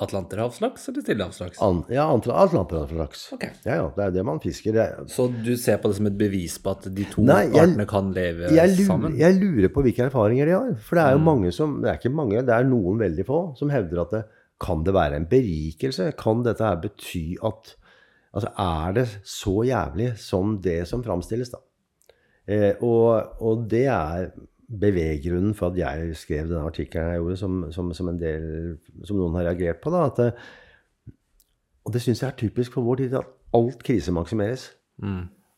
atlanterhavslaks 0.00 0.88
eller 0.88 1.02
stillehavslaks? 1.02 1.58
an, 1.62 1.84
ja, 1.90 2.04
atlanterhavslaks. 2.14 3.32
Okay. 3.34 3.50
Ja, 3.64 3.74
ja, 3.80 3.86
det 3.96 4.04
er 4.04 4.10
det 4.18 4.24
man 4.24 4.40
fisker. 4.40 4.72
Det, 4.72 5.10
Så 5.10 5.28
du 5.44 5.56
ser 5.56 5.78
på 5.82 5.88
det 5.90 5.96
som 5.96 6.06
et 6.06 6.18
bevis 6.18 6.58
på 6.62 6.70
at 6.76 6.88
de 6.94 7.04
to 7.10 7.22
Nei, 7.22 7.44
jeg- 7.48 7.62
artene 7.68 7.86
kan 7.88 8.12
leve 8.12 8.50
jeg, 8.54 8.68
lurer, 8.76 8.86
sammen? 8.86 9.16
jeg 9.18 9.34
lurer 9.40 9.68
på 9.74 9.82
hvilke 9.82 10.06
erfaringer 10.10 10.46
de 10.46 10.52
har. 10.52 10.74
For 10.76 10.96
det 10.96 11.04
Mm. 11.04 11.08
er 11.08 11.12
jo 11.12 11.24
mange 11.24 11.52
som 11.52 11.80
Det 11.82 11.90
er 11.90 11.98
ikke 11.98 12.14
mange, 12.14 12.42
det 12.46 12.54
er 12.54 12.64
noen 12.64 12.98
veldig 12.98 13.26
få 13.26 13.56
som 13.58 13.70
hevder 13.70 14.00
at 14.02 14.10
det, 14.10 14.24
kan 14.60 14.82
det 14.84 14.92
være 14.94 15.14
en 15.16 15.26
berikelse? 15.26 16.12
Kan 16.16 16.42
dette 16.42 16.60
her 16.64 16.76
bety 16.76 17.36
at 17.42 17.74
Altså, 18.34 18.50
er 18.58 18.92
det 18.92 19.08
så 19.24 19.64
jævlig 19.64 20.16
som 20.18 20.58
det 20.60 20.86
som 20.86 21.02
framstilles, 21.02 21.50
da? 21.50 21.58
Eh, 22.46 22.74
og, 22.82 23.24
og 23.40 23.66
det 23.68 23.86
er 23.86 24.30
beveggrunnen 24.68 25.54
for 25.56 25.70
at 25.70 25.78
jeg 25.80 26.16
skrev 26.16 26.48
denne 26.48 26.66
artikkelen 26.68 27.12
jeg 27.14 27.22
gjorde, 27.22 27.36
som, 27.40 27.60
som, 27.72 27.92
som 27.96 28.10
del 28.20 28.78
Som 29.04 29.16
noen 29.16 29.36
har 29.38 29.48
reagert 29.48 29.80
på, 29.80 29.92
da. 29.94 30.06
At 30.10 30.18
det, 30.20 30.32
og 31.88 31.94
det 31.94 32.02
syns 32.04 32.20
jeg 32.22 32.28
er 32.28 32.36
typisk 32.36 32.74
for 32.76 32.84
vår 32.84 33.00
tid, 33.00 33.14
at 33.16 33.30
alt 33.56 33.82
krisemaksimeres. 33.84 34.68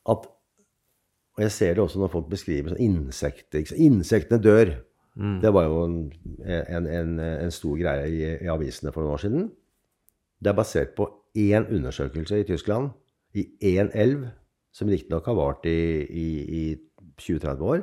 At 0.09 0.29
og 1.37 1.45
jeg 1.45 1.53
ser 1.55 1.75
det 1.75 1.83
også 1.83 1.99
når 1.99 2.11
folk 2.13 2.27
beskriver 2.29 2.75
sånn 2.75 2.83
insekter. 2.85 3.63
Insektene 3.81 4.43
dør. 4.43 4.75
Det 5.41 5.53
var 5.55 5.67
jo 5.67 5.85
en, 5.87 5.95
en, 6.45 6.87
en, 6.87 7.15
en 7.21 7.53
stor 7.55 7.79
greie 7.79 8.09
i, 8.11 8.19
i 8.45 8.51
avisene 8.51 8.93
for 8.93 9.03
noen 9.03 9.15
år 9.15 9.23
siden. 9.25 9.47
Det 10.41 10.51
er 10.53 10.59
basert 10.59 10.93
på 10.99 11.07
én 11.39 11.67
undersøkelse 11.71 12.41
i 12.41 12.47
Tyskland, 12.49 12.91
i 13.35 13.47
én 13.73 13.91
elv, 13.95 14.27
som 14.73 14.89
riktignok 14.89 15.27
har 15.27 15.39
vart 15.39 15.67
i, 15.67 16.05
i, 16.05 16.27
i 16.61 16.63
20-30 17.21 17.65
år. 17.73 17.83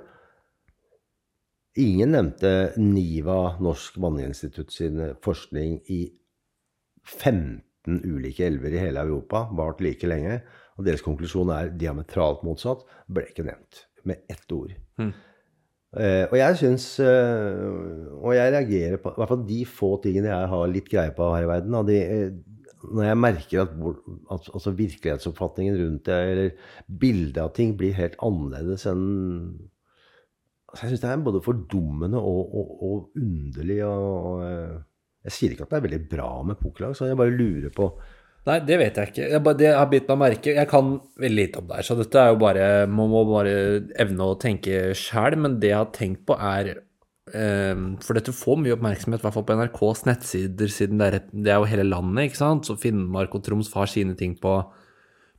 Ingen 1.77 2.15
nevnte 2.15 2.51
NIVA, 2.81 3.57
Norsk 3.61 3.99
Vanninstitutt 4.01 4.73
sin 4.73 5.01
forskning 5.21 5.77
i 5.93 6.01
15 7.05 8.01
ulike 8.03 8.47
elver 8.47 8.73
i 8.73 8.81
hele 8.81 9.03
Europa, 9.05 9.45
vart 9.55 9.83
like 9.85 10.09
lenge. 10.09 10.39
Og 10.77 10.85
deres 10.87 11.05
konklusjon 11.05 11.51
er 11.53 11.71
diametralt 11.77 12.43
motsatt. 12.45 12.83
Ble 13.09 13.27
ikke 13.29 13.45
nevnt 13.47 13.85
med 14.09 14.25
ett 14.31 14.53
ord. 14.55 14.73
Eh, 15.97 16.25
og 16.27 16.35
jeg 16.35 16.57
syns 16.59 16.85
eh, 16.99 17.61
Og 18.19 18.33
jeg 18.35 18.51
reagerer 18.51 18.99
på 18.99 19.13
i 19.13 19.21
hvert 19.21 19.31
fall 19.31 19.45
de 19.47 19.61
få 19.71 19.93
tingene 20.03 20.27
jeg 20.27 20.49
har 20.51 20.65
litt 20.69 20.89
greie 20.91 21.13
på 21.15 21.29
her 21.31 21.45
i 21.45 21.49
verden. 21.49 21.77
De, 21.87 21.95
eh, 22.01 22.57
når 22.91 23.07
jeg 23.07 23.19
merker 23.21 23.63
at, 23.63 23.71
at 24.35 24.51
altså 24.53 24.73
virkelighetsoppfatningen 24.77 25.79
rundt 25.79 26.05
det, 26.09 26.17
eller 26.33 26.51
bildet 27.01 27.39
av 27.41 27.53
ting, 27.55 27.73
blir 27.79 27.95
helt 27.97 28.19
annerledes 28.23 28.85
enn 28.89 29.07
Jeg 30.77 30.91
syns 30.91 31.01
det 31.03 31.09
er 31.09 31.25
både 31.25 31.41
fordummende 31.45 32.19
og, 32.21 32.53
og, 32.53 32.77
og 32.87 33.19
underlig. 33.21 33.79
Og, 33.87 34.05
og, 34.31 34.45
eh, 34.45 34.77
jeg 35.27 35.35
sier 35.35 35.53
ikke 35.53 35.67
at 35.67 35.73
det 35.73 35.79
er 35.79 35.87
veldig 35.87 36.03
bra 36.11 36.29
med 36.47 36.59
pokerlag, 36.61 36.95
så 36.95 37.09
jeg 37.09 37.19
bare 37.19 37.35
lurer 37.35 37.73
på 37.73 37.91
Nei, 38.47 38.61
det 38.63 38.77
vet 38.79 38.95
jeg 38.95 39.11
ikke. 39.11 39.23
Jeg, 39.27 39.43
bare, 39.43 39.59
det 39.59 39.71
har 39.75 39.87
bitt 39.91 40.05
meg 40.07 40.19
merke. 40.21 40.53
Jeg 40.55 40.69
kan 40.71 40.91
veldig 41.19 41.35
lite 41.35 41.59
om 41.59 41.65
det 41.67 41.79
her, 41.81 41.87
så 41.87 41.97
dette 41.99 42.21
er 42.21 42.29
jo 42.31 42.37
bare 42.39 42.67
Man 42.87 43.11
må 43.11 43.25
bare 43.27 43.55
evne 43.99 44.27
å 44.29 44.37
tenke 44.39 44.93
sjæl, 44.95 45.35
men 45.43 45.57
det 45.59 45.73
jeg 45.73 45.81
har 45.81 45.89
tenkt 45.95 46.23
på, 46.29 46.37
er 46.39 46.69
ehm, 47.35 47.89
For 48.05 48.15
dette 48.15 48.35
får 48.35 48.61
mye 48.63 48.77
oppmerksomhet, 48.77 49.19
i 49.19 49.27
hvert 49.27 49.35
fall 49.35 49.47
på 49.49 49.57
NRKs 49.59 50.05
nettsider, 50.07 50.71
siden 50.71 51.03
det 51.03 51.09
er, 51.09 51.19
det 51.33 51.51
er 51.51 51.59
jo 51.59 51.67
hele 51.73 51.89
landet, 51.89 52.29
ikke 52.29 52.39
sant? 52.39 52.69
Så 52.69 52.77
Finnmark 52.79 53.35
og 53.35 53.43
Troms 53.43 53.73
har 53.75 53.91
sine 53.91 54.15
ting 54.15 54.37
på, 54.39 54.61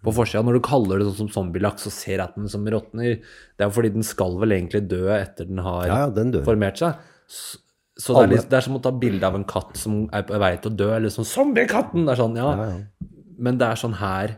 på 0.05 0.13
forsida. 0.15 0.43
Når 0.47 0.59
du 0.59 0.61
kaller 0.61 0.99
det 1.01 1.07
sånn 1.09 1.29
som 1.29 1.31
zombielaks 1.37 1.87
og 1.91 1.93
ser 1.93 2.21
at 2.23 2.35
den 2.39 2.49
som 2.49 2.65
råtner, 2.65 3.17
det 3.19 3.65
er 3.65 3.69
jo 3.71 3.75
fordi 3.75 3.93
den 3.97 4.03
skal 4.07 4.37
vel 4.39 4.53
egentlig 4.55 4.85
dø 4.89 5.09
etter 5.15 5.49
den 5.49 5.59
har 5.65 5.87
Ja, 5.87 5.97
ja, 6.07 6.11
den 6.15 6.33
formert 6.47 6.79
seg. 6.79 6.95
Så, 7.29 7.59
så 7.99 8.15
det, 8.15 8.23
er 8.23 8.33
litt, 8.37 8.49
det 8.51 8.57
er 8.61 8.67
som 8.69 8.77
å 8.79 8.83
ta 8.83 8.93
bilde 8.95 9.27
av 9.27 9.35
en 9.35 9.45
katt 9.45 9.77
som 9.77 10.05
er 10.15 10.23
på 10.29 10.39
vei 10.39 10.53
til 10.63 10.71
å 10.71 10.77
dø, 10.77 10.91
eller 10.97 11.09
sånn 11.11 11.27
'Zombiekatten!' 11.27 12.07
Det 12.07 12.13
er 12.15 12.21
sånn, 12.23 12.37
ja. 12.39 12.51
Ja, 12.57 12.69
ja. 12.71 13.09
Men 13.39 13.59
det 13.59 13.67
er 13.69 13.75
sånn 13.79 13.95
her 13.99 14.37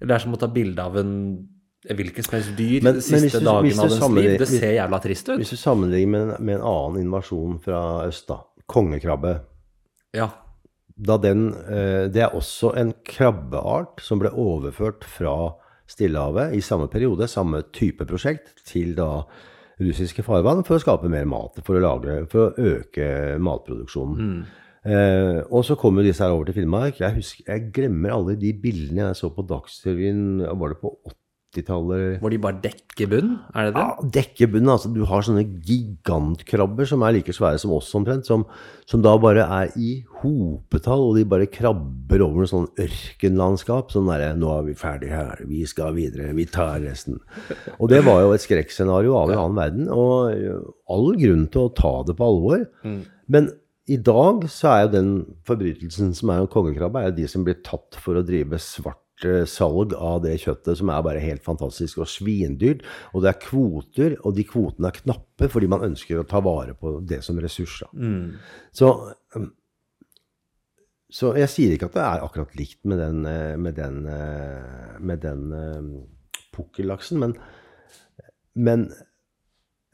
Det 0.00 0.10
er 0.10 0.18
som 0.18 0.32
å 0.34 0.38
ta 0.38 0.46
bilde 0.48 0.78
av 0.82 0.96
en 0.96 1.48
hvilket 1.84 2.24
som 2.24 2.38
helst 2.38 2.56
dyr 2.56 2.82
Men- 2.82 2.94
de 2.94 3.00
siste 3.00 3.38
du- 3.40 3.44
dagen 3.44 3.78
av 3.78 3.88
dens 3.88 4.08
liv. 4.12 4.38
Det 4.38 4.48
ser 4.48 4.72
jævla 4.72 5.00
trist 5.02 5.28
ut. 5.28 5.38
Hvis 5.38 5.50
du 5.50 5.56
sammenligner 5.56 6.06
med, 6.08 6.20
en- 6.40 6.44
med 6.44 6.54
en 6.56 6.60
annen 6.62 7.02
invasjon 7.04 7.58
fra 7.62 8.06
øst, 8.08 8.26
da. 8.26 8.40
Kongekrabbe. 8.68 9.40
Ja. 10.14 10.30
Da 10.94 11.16
den, 11.18 11.48
eh, 11.66 12.06
det 12.06 12.22
er 12.22 12.34
også 12.36 12.74
en 12.78 12.92
krabbeart 13.06 14.02
som 14.04 14.20
ble 14.22 14.30
overført 14.30 15.04
fra 15.04 15.54
Stillehavet 15.90 16.54
i 16.54 16.62
samme 16.64 16.86
periode, 16.88 17.26
samme 17.28 17.62
type 17.74 18.06
prosjekt, 18.08 18.54
til 18.64 18.94
da 18.96 19.24
russiske 19.82 20.22
farvann 20.22 20.62
for 20.64 20.78
å 20.78 20.82
skape 20.82 21.10
mer 21.10 21.26
mat, 21.26 21.58
for 21.66 21.76
å, 21.76 21.82
lagre, 21.82 22.22
for 22.30 22.46
å 22.46 22.68
øke 22.76 23.08
matproduksjonen. 23.42 24.44
Eh, 24.84 25.40
og 25.48 25.64
så 25.66 25.76
kom 25.80 25.98
jo 25.98 26.06
disse 26.06 26.22
her 26.22 26.34
over 26.34 26.48
til 26.48 26.60
Finnmark. 26.60 27.00
Jeg, 27.00 27.18
husker, 27.18 27.44
jeg 27.48 27.72
glemmer 27.74 28.14
alle 28.14 28.38
de 28.38 28.52
bildene 28.54 29.08
jeg 29.08 29.18
så 29.18 29.32
på 29.34 29.44
Dagsrevyen, 29.50 30.44
var 30.60 30.74
det 30.74 30.80
på 30.82 30.94
80-tallet? 31.54 32.18
Hvor 32.20 32.32
de 32.34 32.38
bare 32.42 32.60
dekker 32.64 33.08
bunn? 33.10 33.30
Er 33.54 33.68
det 33.68 33.74
det? 33.76 33.84
Ja, 33.84 34.08
dekkebunnen. 34.18 34.72
Altså, 34.74 34.90
du 34.92 35.04
har 35.08 35.24
sånne 35.24 35.44
gigantkrabber 35.46 36.88
som 36.90 37.04
er 37.06 37.16
like 37.16 37.34
svære 37.36 37.60
som 37.62 37.72
oss 37.76 37.88
omtrent, 37.96 38.28
som, 38.28 38.44
som 38.90 39.04
da 39.04 39.14
bare 39.22 39.46
er 39.46 39.72
i 39.78 39.94
hopetall, 40.20 41.06
og 41.08 41.18
de 41.18 41.26
bare 41.30 41.48
krabber 41.52 42.24
over 42.26 42.42
noe 42.42 42.50
sånn 42.50 42.68
ørkenlandskap. 42.84 43.94
Sånn 43.94 44.10
derre 44.10 44.34
'Nå 44.34 44.52
er 44.58 44.68
vi 44.68 44.78
ferdig 44.78 45.10
her. 45.14 45.44
Vi 45.48 45.64
skal 45.70 45.94
videre. 45.96 46.34
Vi 46.36 46.46
tar 46.50 46.80
resten'. 46.84 47.20
Og 47.78 47.88
det 47.88 48.04
var 48.04 48.22
jo 48.22 48.32
et 48.34 48.44
skrekkscenario 48.44 49.14
av 49.16 49.30
en 49.30 49.42
annen 49.46 49.60
verden, 49.60 49.90
og 49.92 50.64
all 50.90 51.12
grunn 51.20 51.46
til 51.48 51.68
å 51.68 51.74
ta 51.74 52.02
det 52.08 52.18
på 52.18 52.26
alvor. 52.28 52.66
Men 53.28 53.52
i 53.86 53.98
dag 54.00 54.46
så 54.48 54.70
er 54.70 54.82
jo 54.84 54.92
den 54.94 55.08
forbrytelsen 55.44 56.14
som 56.16 56.30
er 56.32 56.40
en 56.40 56.48
kongekrabbe, 56.48 57.02
er 57.02 57.10
jo 57.10 57.18
de 57.18 57.26
som 57.28 57.44
blir 57.44 57.58
tatt 57.64 57.98
for 58.00 58.16
å 58.16 58.24
drive 58.24 58.56
svart 58.62 59.03
salg 59.48 59.94
av 59.94 60.22
det 60.24 60.34
kjøttet 60.42 60.78
som 60.80 60.90
er 60.90 61.02
bare 61.06 61.22
helt 61.22 61.44
fantastisk 61.44 62.00
og 62.02 62.10
svindyrt. 62.10 62.82
Og 63.14 63.24
det 63.24 63.30
er 63.30 63.42
kvoter, 63.42 64.16
og 64.22 64.34
de 64.36 64.44
kvotene 64.48 64.90
er 64.90 65.00
knappe 65.02 65.48
fordi 65.50 65.68
man 65.70 65.86
ønsker 65.86 66.20
å 66.20 66.26
ta 66.28 66.42
vare 66.44 66.74
på 66.78 66.98
det 67.06 67.22
som 67.24 67.38
ressurs. 67.40 67.82
Mm. 67.92 68.34
Så, 68.74 68.90
um, 69.36 69.50
så 71.14 71.34
jeg 71.38 71.52
sier 71.52 71.74
ikke 71.74 71.90
at 71.92 71.98
det 71.98 72.04
er 72.04 72.26
akkurat 72.26 72.54
likt 72.58 72.80
med 72.90 72.98
den, 72.98 73.24
eh, 73.30 73.56
med 73.56 73.76
den, 73.78 74.06
eh, 74.10 74.98
med 74.98 75.22
den 75.22 75.52
um, 75.52 75.90
pukkellaksen, 76.56 77.20
men, 77.22 77.36
men 78.54 78.88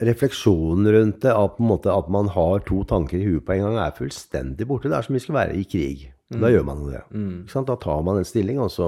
refleksjonen 0.01 0.89
rundt 0.95 1.21
det, 1.27 1.35
at, 1.37 1.61
at 1.93 2.09
man 2.09 2.33
har 2.33 2.65
to 2.65 2.81
tanker 2.89 3.21
i 3.21 3.27
huet 3.27 3.45
på 3.45 3.57
en 3.57 3.67
gang, 3.67 3.77
er 3.83 3.99
fullstendig 3.99 4.69
borte. 4.69 4.89
Det 4.89 4.97
er 4.97 5.07
som 5.07 5.19
vi 5.19 5.23
skal 5.27 5.37
være 5.43 5.61
i 5.61 5.67
krig. 5.69 6.09
Da 6.31 6.51
gjør 6.53 6.67
man 6.67 6.85
det. 6.87 7.03
Sant? 7.51 7.67
Da 7.71 7.75
tar 7.81 8.03
man 8.07 8.21
en 8.21 8.29
stilling, 8.29 8.61
og 8.63 8.71
så 8.71 8.87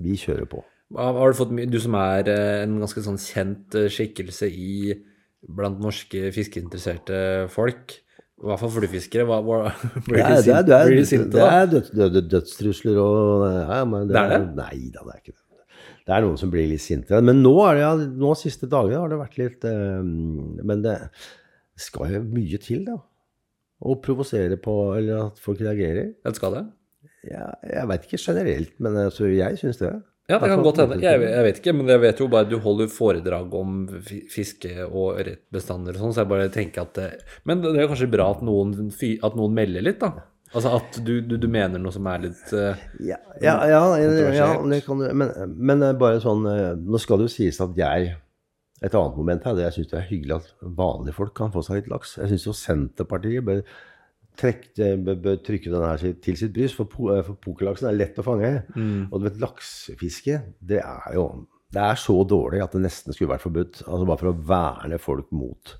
vi 0.00 0.16
kjører 0.16 0.48
på. 0.48 0.62
Har 0.96 1.30
du 1.30 1.38
fått 1.38 1.52
mye 1.54 1.68
Du 1.70 1.78
som 1.78 1.94
er 1.94 2.26
eh, 2.32 2.62
en 2.64 2.78
ganske 2.82 3.02
sånn 3.04 3.18
kjent 3.20 3.76
eh, 3.78 3.90
skikkelse 3.92 4.48
i 4.50 4.94
blant 5.40 5.78
norske 5.80 6.32
fiskeinteresserte 6.34 7.20
folk, 7.52 7.94
i 8.40 8.48
hvert 8.48 8.60
fall 8.60 8.72
fluefiskere, 8.74 9.24
blir 10.08 10.16
Det 10.16 10.16
du 10.16 10.16
det 10.16 10.24
er, 10.24 10.42
sint, 10.42 10.66
det 10.98 11.06
sint 11.08 11.30
det 11.32 11.44
er 11.44 11.70
døds, 11.70 11.92
død, 11.96 12.18
dødstrusler 12.32 12.98
og 13.00 13.44
ja, 13.46 13.78
men 13.88 14.08
Det 14.10 14.18
er 14.18 14.34
det? 14.34 14.40
Nei 14.58 14.90
da, 14.92 15.04
det 15.04 15.14
er 15.14 15.22
ikke 15.22 15.36
det. 15.36 15.64
det 16.08 16.16
er 16.16 16.26
noen 16.26 16.40
som 16.40 16.52
blir 16.52 16.66
litt 16.72 16.84
sinte. 16.84 17.20
Men 17.24 17.44
nå, 17.44 17.54
er 17.68 17.78
det, 17.78 17.84
ja, 17.84 17.92
nå 18.24 18.32
siste 18.40 18.68
dagene 18.72 19.00
har 19.04 19.12
det 19.12 19.20
vært 19.20 19.38
litt 19.40 19.68
eh, 19.68 20.00
Men 20.02 20.82
det 20.84 20.96
skal 21.80 22.16
jo 22.16 22.24
mye 22.26 22.60
til, 22.60 22.82
da. 22.88 22.98
Å 23.80 23.96
provosere 24.04 24.58
på 24.60 24.74
Eller 24.98 25.26
at 25.30 25.40
folk 25.40 25.60
reagerer. 25.64 26.12
Skal 26.36 26.56
det. 26.58 26.64
Ja, 27.30 27.50
jeg 27.68 27.88
veit 27.90 28.06
ikke 28.08 28.20
generelt, 28.20 28.72
men 28.80 28.96
altså, 28.96 29.28
jeg 29.28 29.58
syns 29.60 29.80
det. 29.80 29.90
Ja, 30.30 30.38
det 30.38 30.48
kan 30.52 30.62
godt 30.62 30.78
hende. 30.78 30.96
Jeg, 31.02 31.20
jeg 31.26 31.44
vet 31.44 31.58
ikke, 31.58 31.72
men 31.74 31.90
jeg 31.90 32.00
vet 32.04 32.20
jo 32.22 32.28
bare 32.30 32.48
du 32.48 32.56
holder 32.62 32.90
foredrag 32.92 33.54
om 33.58 33.80
fiske- 34.30 34.86
og 34.86 35.18
ørretbestander 35.18 35.96
og 35.96 36.04
sånn, 36.04 36.14
så 36.14 36.22
jeg 36.22 36.30
bare 36.30 36.50
tenker 36.54 36.86
at 36.86 36.92
det, 36.96 37.08
Men 37.48 37.64
det 37.64 37.74
er 37.74 37.90
kanskje 37.90 38.08
bra 38.12 38.30
at 38.36 38.44
noen, 38.46 38.76
at 38.88 39.36
noen 39.36 39.56
melder 39.56 39.84
litt, 39.84 39.98
da? 40.00 40.28
Altså 40.50 40.72
at 40.78 40.98
du, 41.06 41.20
du, 41.22 41.36
du 41.38 41.46
mener 41.50 41.78
noe 41.82 41.94
som 41.94 42.06
er 42.10 42.24
litt 42.24 42.48
uh, 42.56 42.78
Ja, 42.98 43.20
ja, 43.38 43.52
ja, 43.70 43.82
ja, 43.94 44.00
Kontroversielt. 44.02 44.64
det 44.72 44.80
kan 44.82 44.98
du 44.98 45.04
Men, 45.14 45.30
men 45.54 45.84
eh, 45.86 45.92
bare 45.94 46.18
sånn 46.22 46.42
eh, 46.50 46.72
Nå 46.74 46.98
skal 46.98 47.20
det 47.20 47.28
jo 47.28 47.34
sies 47.36 47.60
at 47.62 47.76
jeg 47.78 48.16
Et 48.80 48.94
annet 48.96 49.16
moment 49.16 49.44
her, 49.44 49.56
det 49.56 49.66
jeg 49.66 49.76
syns 49.76 49.90
det 49.90 49.98
er 49.98 50.08
hyggelig 50.08 50.36
at 50.38 50.50
vanlige 50.80 51.16
folk 51.16 51.34
kan 51.36 51.52
få 51.52 51.62
seg 51.66 51.80
litt 51.80 51.90
laks. 51.92 52.16
Jeg 52.20 52.32
syns 52.32 52.46
jo 52.46 52.54
Senterpartiet 52.56 53.44
bør, 53.44 53.60
trekke, 54.40 54.88
bør, 55.10 55.36
trykke 55.44 55.72
den 55.72 55.84
her 55.84 56.04
til 56.24 56.38
sitt 56.40 56.54
bryst, 56.56 56.78
for, 56.78 57.12
eh, 57.12 57.24
for 57.26 57.36
pokerlaksen 57.44 57.90
er 57.90 57.98
lett 57.98 58.20
å 58.22 58.24
fange. 58.24 58.54
Og 59.10 59.18
du 59.18 59.28
vet, 59.28 59.40
laksefiske, 59.42 60.40
det 60.60 60.82
er 60.84 61.16
jo 61.18 61.30
Det 61.70 61.78
er 61.78 61.94
så 61.94 62.16
dårlig 62.26 62.64
at 62.64 62.72
det 62.74 62.80
nesten 62.82 63.14
skulle 63.14 63.30
vært 63.30 63.44
forbudt. 63.44 63.84
Altså 63.86 64.06
bare 64.08 64.18
for 64.18 64.30
å 64.32 64.38
verne 64.42 64.96
folk 64.98 65.28
mot 65.30 65.76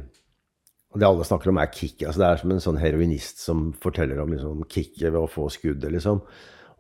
Og 0.94 0.98
det 1.02 1.10
alle 1.10 1.26
snakker 1.26 1.50
om, 1.50 1.58
er 1.58 1.74
kick. 1.74 2.06
Altså 2.06 2.22
det 2.22 2.30
er 2.30 2.38
som 2.38 2.52
en 2.54 2.62
sånn 2.62 2.78
heroinist 2.78 3.42
som 3.42 3.74
forteller 3.82 4.22
om 4.22 4.30
liksom, 4.36 4.62
kicket 4.70 5.10
ved 5.10 5.18
å 5.24 5.32
få 5.32 5.50
skuddet, 5.50 5.90
liksom. 5.96 6.22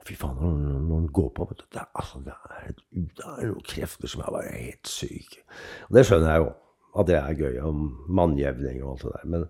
Fy 0.03 0.17
faen, 0.19 0.35
når, 0.41 0.81
den 0.89 1.05
går 1.15 1.30
på 1.38 1.45
vet 1.47 1.61
du, 1.61 1.67
det, 1.71 1.80
er, 1.80 1.88
altså, 1.95 2.19
det, 2.25 2.34
er, 2.34 2.73
det 2.91 3.23
er 3.23 3.47
noen 3.47 3.63
krefter 3.67 4.11
som 4.11 4.23
er 4.25 4.35
bare 4.35 4.51
helt 4.51 4.91
syke. 4.91 5.45
Og 5.88 5.95
det 5.95 6.03
skjønner 6.09 6.34
jeg 6.34 6.43
jo, 6.43 6.49
at 6.99 7.09
det 7.09 7.17
er 7.19 7.39
gøy, 7.39 7.55
om 7.63 7.85
mannjevning 8.19 8.81
og 8.84 8.91
alt 8.93 9.05
det 9.05 9.13
der. 9.15 9.30
Men, 9.34 9.47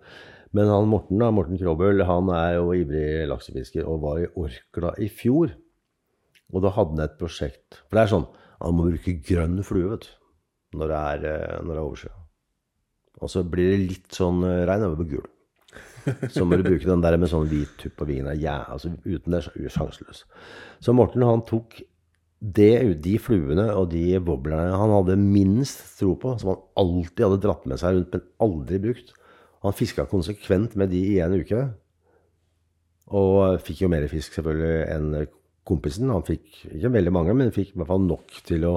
men 0.53 0.69
han 0.69 0.89
Morten 0.91 1.23
da, 1.23 1.31
Morten 1.33 1.59
Krobøl, 1.59 2.05
han 2.05 2.29
er 2.37 2.59
jo 2.59 2.69
ivrig 2.77 3.25
laksefisker 3.31 3.89
og 3.89 4.03
var 4.05 4.21
i 4.21 4.29
Orkla 4.39 4.93
i 5.01 5.09
fjor. 5.09 5.55
Og 6.53 6.61
da 6.61 6.73
hadde 6.75 6.99
han 6.99 7.07
et 7.07 7.17
prosjekt. 7.17 7.81
For 7.87 7.97
det 7.97 8.03
er 8.03 8.13
sånn, 8.13 8.29
han 8.61 8.77
må 8.77 8.87
bruke 8.91 9.17
grønn 9.25 9.57
flue, 9.65 9.89
vet 9.95 10.05
du, 10.05 10.11
når 10.77 10.93
det 10.93 10.99
er, 10.99 11.29
eh, 11.31 11.61
når 11.63 11.73
det 11.73 11.79
er 11.79 11.87
oversjø. 11.87 12.13
Og 13.23 13.31
så 13.31 13.43
blir 13.47 13.73
det 13.73 13.85
litt 13.87 14.17
sånn 14.21 14.45
eh, 14.45 14.65
regn 14.69 14.85
over 14.85 15.01
på 15.01 15.09
gul. 15.15 15.32
Så 16.33 16.45
må 16.45 16.59
du 16.59 16.65
bruke 16.65 16.87
den 16.87 17.03
der 17.03 17.17
med 17.19 17.31
sånn 17.31 17.49
hvit 17.51 17.73
tupp 17.79 17.95
på 18.01 18.07
vingene. 18.09 18.35
Ja, 18.39 18.61
altså 18.71 18.93
uten 19.05 19.35
det 19.35 19.41
er 19.43 19.73
sjanseløs. 19.73 20.23
Så 20.83 20.95
Morten 20.95 21.25
han 21.25 21.43
tok 21.47 21.79
det, 22.43 22.99
de 23.03 23.15
fluene 23.23 23.69
og 23.71 23.93
de 23.93 24.19
boblene 24.19 24.75
han 24.75 24.91
hadde 24.91 25.15
minst 25.19 25.83
tro 25.99 26.17
på, 26.19 26.35
som 26.41 26.53
han 26.53 26.63
alltid 26.81 27.23
hadde 27.23 27.43
dratt 27.45 27.67
med 27.69 27.79
seg 27.79 27.95
rundt, 27.95 28.17
men 28.17 28.25
aldri 28.43 28.81
brukt. 28.83 29.13
Han 29.63 29.75
fiska 29.77 30.05
konsekvent 30.11 30.75
med 30.79 30.91
de 30.91 30.99
i 31.13 31.21
en 31.23 31.37
uke. 31.39 31.61
Og 33.15 33.61
fikk 33.63 33.85
jo 33.85 33.91
mer 33.91 34.09
fisk 34.11 34.35
selvfølgelig 34.35 34.75
enn 34.91 35.27
kompisen. 35.67 36.11
Han 36.11 36.25
fikk 36.27 36.65
ikke 36.67 36.91
veldig 36.97 37.13
mange, 37.15 37.35
men 37.37 37.55
fikk 37.55 37.71
i 37.71 37.79
hvert 37.79 37.91
fall 37.93 38.03
nok 38.03 38.41
til 38.47 38.67
å 38.67 38.75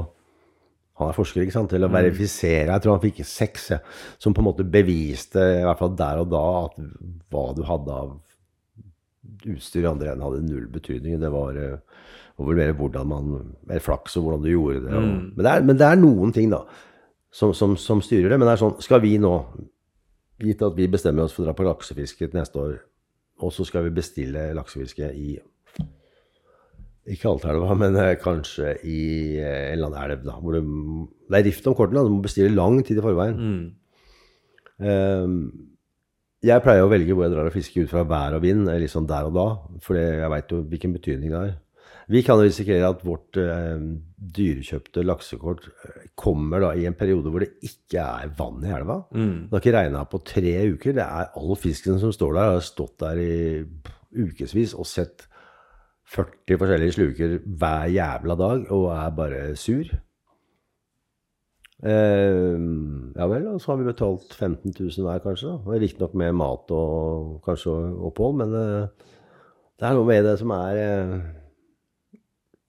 han 0.97 1.11
er 1.11 1.17
forsker, 1.17 1.43
ikke 1.45 1.53
sant, 1.53 1.69
til 1.73 1.85
å 1.85 1.91
verifisere. 1.93 2.71
Jeg 2.71 2.83
tror 2.83 2.95
han 2.97 3.03
fikk 3.03 3.19
seks, 3.29 3.67
ja, 3.75 3.81
som 4.23 4.33
på 4.33 4.41
en 4.41 4.49
måte 4.49 4.65
beviste, 4.65 5.43
i 5.61 5.65
hvert 5.67 5.81
fall 5.83 5.93
der 5.99 6.23
og 6.23 6.31
da, 6.33 6.45
at 6.63 6.79
hva 7.33 7.43
du 7.57 7.61
hadde 7.69 7.99
av 8.01 8.15
utstyr 9.47 9.85
i 9.85 9.91
andre 9.91 10.13
enden 10.13 10.25
hadde 10.25 10.45
null 10.47 10.67
betydning. 10.73 11.19
Det 11.21 11.31
var, 11.33 11.57
eh, 11.61 11.79
var 12.39 12.61
mer 12.61 12.73
hvordan 12.79 13.09
man 13.09 13.55
Mer 13.67 13.81
flaks 13.81 14.17
og 14.17 14.25
hvordan 14.25 14.43
du 14.43 14.51
gjorde 14.51 14.85
det. 14.87 14.95
Og, 14.95 15.03
men, 15.03 15.45
det 15.45 15.53
er, 15.53 15.63
men 15.63 15.77
det 15.77 15.87
er 15.87 16.01
noen 16.01 16.33
ting, 16.33 16.51
da, 16.51 16.65
som, 17.31 17.53
som, 17.55 17.77
som 17.77 18.01
styrer 18.01 18.31
det. 18.31 18.39
Men 18.39 18.49
det 18.49 18.57
er 18.57 18.63
sånn 18.65 18.81
Skal 18.85 19.03
vi 19.05 19.17
nå, 19.21 19.35
gitt 20.43 20.63
at 20.63 20.77
vi 20.77 20.89
bestemmer 20.89 21.27
oss 21.27 21.37
for 21.37 21.45
å 21.45 21.51
dra 21.51 21.57
på 21.57 21.67
laksefiske 21.67 22.29
til 22.29 22.39
neste 22.41 22.61
år, 22.61 22.79
og 23.45 23.53
så 23.53 23.65
skal 23.69 23.85
vi 23.87 23.97
bestille 23.99 24.49
laksefiske 24.57 25.13
i 25.13 25.37
ikke 27.15 27.31
Altaelva, 27.31 27.75
men 27.79 27.97
eh, 28.03 28.15
kanskje 28.19 28.75
i 28.87 29.01
eh, 29.39 29.73
en 29.73 29.79
eller 29.79 29.93
annen 29.93 30.17
elv. 30.17 30.25
da, 30.27 30.37
hvor 30.43 30.57
det, 30.57 30.63
det 31.31 31.39
er 31.41 31.47
rift 31.47 31.69
om 31.71 31.77
kortene. 31.79 32.03
Du 32.07 32.15
må 32.17 32.25
bestille 32.25 32.55
lang 32.55 32.81
tid 32.87 32.99
i 32.99 33.05
forveien. 33.05 33.37
Eh, 34.83 35.37
jeg 36.47 36.63
pleier 36.63 36.85
å 36.85 36.91
velge 36.93 37.15
hvor 37.15 37.27
jeg 37.27 37.33
drar 37.35 37.49
og 37.49 37.55
fisker 37.55 37.87
ut 37.87 37.93
fra 37.93 38.03
vær 38.07 38.37
og 38.37 38.43
vind, 38.45 38.67
liksom 38.69 39.07
der 39.11 39.29
og 39.31 39.39
da. 39.39 39.47
For 39.83 39.99
jeg 39.99 40.33
veit 40.35 40.53
jo 40.53 40.65
hvilken 40.67 40.97
betydning 40.99 41.33
det 41.33 41.39
har. 41.41 41.55
Vi 42.07 42.21
kan 42.23 42.39
risikere 42.39 42.87
at 42.87 43.01
vårt 43.03 43.35
eh, 43.43 43.81
dyrekjøpte 44.37 45.03
laksekort 45.03 45.65
kommer 46.19 46.63
da 46.63 46.69
i 46.79 46.85
en 46.87 46.95
periode 46.95 47.33
hvor 47.33 47.43
det 47.43 47.57
ikke 47.67 47.99
er 48.03 48.31
vann 48.39 48.63
i 48.63 48.71
elva. 48.71 49.01
Det 49.49 49.57
har 49.57 49.63
ikke 49.65 49.75
regna 49.75 50.05
på 50.11 50.21
tre 50.27 50.53
uker. 50.77 50.95
Det 51.01 51.07
er 51.07 51.33
all 51.41 51.57
fisken 51.59 51.99
som 52.03 52.15
står 52.15 52.37
der, 52.39 52.53
har 52.55 52.63
stått 52.67 52.95
der 53.03 53.19
i 53.19 53.33
ukevis 54.23 54.77
og 54.79 54.87
sett 54.87 55.27
40 56.15 56.59
forskjellige 56.61 56.95
sluker 56.95 57.39
hver 57.45 57.89
jævla 57.91 58.37
dag 58.39 58.69
og 58.75 58.91
er 58.95 59.15
bare 59.17 59.41
sur. 59.59 59.89
Eh, 61.85 62.57
ja 63.17 63.27
vel, 63.29 63.49
og 63.51 63.61
så 63.61 63.73
har 63.73 63.81
vi 63.81 63.89
betalt 63.91 64.33
15 64.33 64.73
000 64.79 65.05
hver, 65.05 65.19
kanskje. 65.25 65.49
da. 65.49 65.57
Og 65.67 65.81
Riktignok 65.83 66.15
med 66.15 66.33
mat 66.33 66.71
og 66.73 67.41
kanskje 67.45 67.75
opphold, 68.09 68.39
men 68.41 68.55
eh, 68.55 69.11
det 69.77 69.89
er 69.89 69.99
noe 69.99 70.09
med 70.09 70.25
det 70.25 70.39
som 70.41 70.55
er 70.57 70.81
eh, 70.81 71.19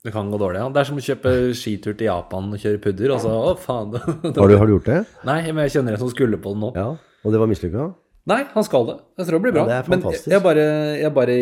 Det 0.03 0.11
kan 0.14 0.31
gå 0.31 0.39
dårlig, 0.39 0.59
ja. 0.59 0.68
Det 0.73 0.81
er 0.81 0.89
som 0.89 0.99
å 0.99 1.05
kjøpe 1.05 1.35
skitur 1.57 1.93
til 1.93 2.09
Japan 2.09 2.51
og 2.51 2.59
kjøre 2.61 2.81
pudder. 2.84 3.14
Altså, 3.15 3.31
å 3.31 3.55
faen. 3.59 3.95
har, 4.23 4.34
du, 4.34 4.57
har 4.57 4.68
du 4.68 4.76
gjort 4.76 4.91
det? 4.91 4.99
Nei, 5.27 5.39
men 5.51 5.65
jeg 5.65 5.77
kjenner 5.77 5.95
en 5.95 6.03
som 6.03 6.11
skulle 6.11 6.39
på 6.41 6.53
det 6.55 6.64
nå. 6.65 6.73
Ja. 6.76 6.89
Og 7.23 7.34
det 7.34 7.41
var 7.41 7.49
mislykka? 7.49 7.89
Nei, 8.27 8.41
han 8.51 8.65
skal 8.67 8.87
det. 8.89 8.97
Jeg 9.19 9.27
tror 9.29 9.37
det 9.37 9.43
blir 9.45 9.53
bra. 9.55 9.63
Ja, 9.63 9.67
det 9.69 9.75
er 9.77 9.91
men 9.93 10.01
fantastisk. 10.03 10.31
jeg 10.33 10.43
bare, 10.43 10.63
jeg 10.99 11.11
bare 11.15 11.35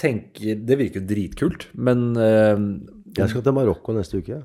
tenker 0.00 0.62
Det 0.68 0.78
virker 0.80 1.02
jo 1.02 1.08
dritkult, 1.10 1.66
men 1.76 2.06
uh, 2.16 2.62
Jeg 3.18 3.32
skal 3.32 3.44
til 3.44 3.56
Marokko 3.56 3.92
neste 3.96 4.22
uke. 4.22 4.38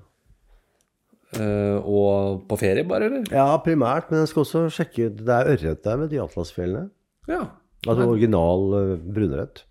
Uh, 1.32 1.80
Og 1.88 2.42
på 2.50 2.58
ferie, 2.60 2.84
bare, 2.88 3.08
eller? 3.08 3.24
Ja, 3.32 3.48
primært, 3.64 4.12
men 4.12 4.26
jeg 4.26 4.34
skal 4.34 4.44
også 4.44 4.66
sjekke 4.76 5.08
ut 5.08 5.22
Det 5.24 5.38
er 5.38 5.54
ørret 5.54 5.84
der 5.88 6.02
ved 6.04 6.12
de 6.12 6.20
Atlasfjellene. 6.24 6.90
Ja. 7.32 7.46
Altså 7.88 8.10
original 8.12 8.68
uh, 8.76 8.94
brunørret. 9.16 9.64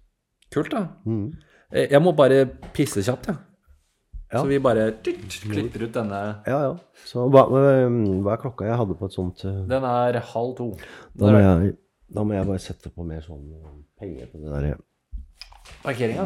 Kult, 0.54 0.72
da. 0.72 0.86
Mm. 1.04 1.28
Eh, 1.70 1.86
Jeg 1.92 2.00
må 2.02 2.14
bare 2.16 2.46
pisse 2.74 3.04
kjapt, 3.04 3.28
jeg. 3.30 3.36
Ja. 4.30 4.38
Så 4.40 4.46
vi 4.46 4.60
bare 4.62 4.92
klipper 5.02 5.84
ut 5.88 5.94
denne 5.94 6.18
Ja, 6.46 6.58
ja. 6.68 6.74
Så 7.02 7.24
hva, 7.34 7.48
hva 7.50 8.34
er 8.36 8.38
klokka 8.38 8.68
jeg 8.68 8.76
hadde 8.78 8.94
på 8.94 9.08
et 9.10 9.16
sånt 9.16 9.40
uh, 9.42 9.64
Den 9.66 9.82
er 9.82 10.20
halv 10.32 10.52
to. 10.54 10.68
da, 11.18 11.32
er 11.34 11.40
jeg, 11.42 11.72
da 12.14 12.22
må 12.24 12.34
jeg 12.34 12.46
bare 12.46 12.58
sette 12.62 12.90
på 12.90 13.04
mer 13.06 13.22
sånn 13.22 13.44
uh, 13.54 13.74
penger 13.98 14.26
på 14.32 14.40
det 14.42 14.50
der 14.50 14.80
Parkeringa. 15.84 16.24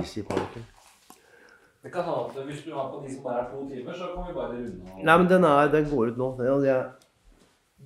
Det 1.84 1.90
kan 1.92 2.04
ha 2.04 2.14
at 2.24 2.38
Hvis 2.46 2.62
du 2.64 2.72
har 2.74 2.88
på 2.90 3.02
de 3.04 3.14
som 3.14 3.22
bare 3.24 3.42
er 3.44 3.50
to 3.50 3.68
timer, 3.68 3.92
så 3.92 4.04
kan 4.14 4.28
vi 4.28 4.34
bare 4.34 4.52
runde 4.56 4.92
av. 4.92 5.02
Nei, 5.04 5.16
men 5.18 5.28
den, 5.28 5.44
er, 5.44 5.68
den 5.74 5.90
går 5.90 6.12
ut 6.12 6.16
nå. 6.16 6.30
Den, 6.38 6.46
ja, 6.46 6.54
de, 6.58 6.68
er, 6.68 6.84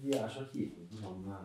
de 0.03 0.19
er 0.19 0.29
så 0.31 0.45
kjipe 0.53 0.87
på 0.87 0.97
sånn 1.03 1.27
uh, 1.27 1.43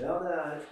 Ja, 0.00 0.16
det 0.24 0.32
er. 0.34 0.62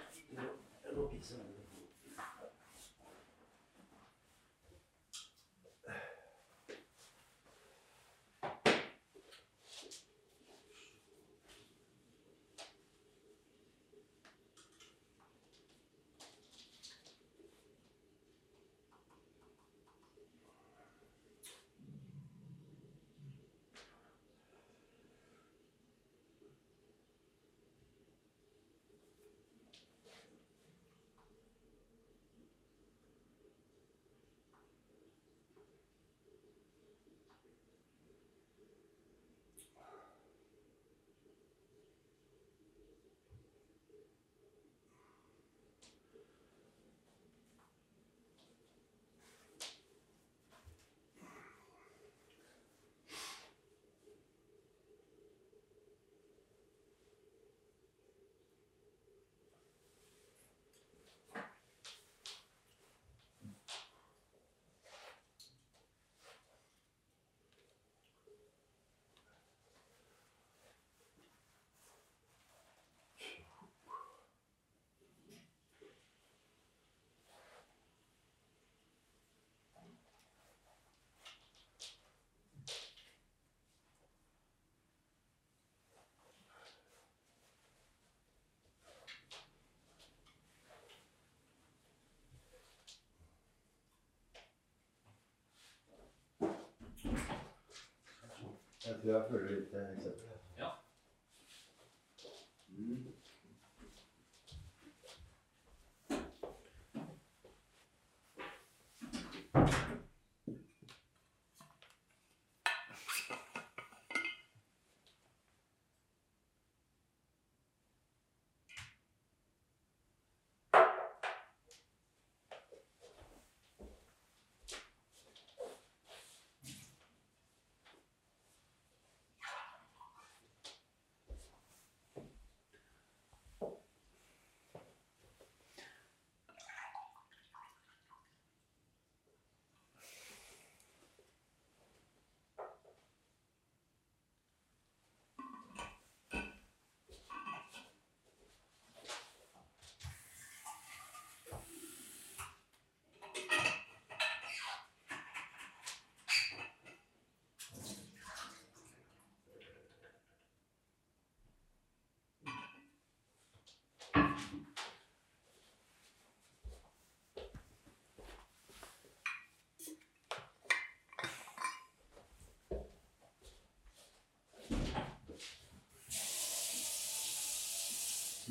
Jeg 99.03 99.09
tror 99.09 99.17
jeg 99.19 99.29
følger 99.29 99.55
litt 99.55 99.71
eksempel. 99.97 100.40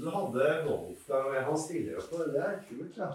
Du 0.00 0.08
hadde 0.10 0.46
Wolfgang 0.66 1.44
Han 1.46 1.58
stiller 1.58 1.98
opp 2.00 2.10
på 2.10 2.22
det. 2.22 2.30
Det 2.34 2.44
er 2.46 2.56
kult, 2.68 2.96
ja. 2.96 3.10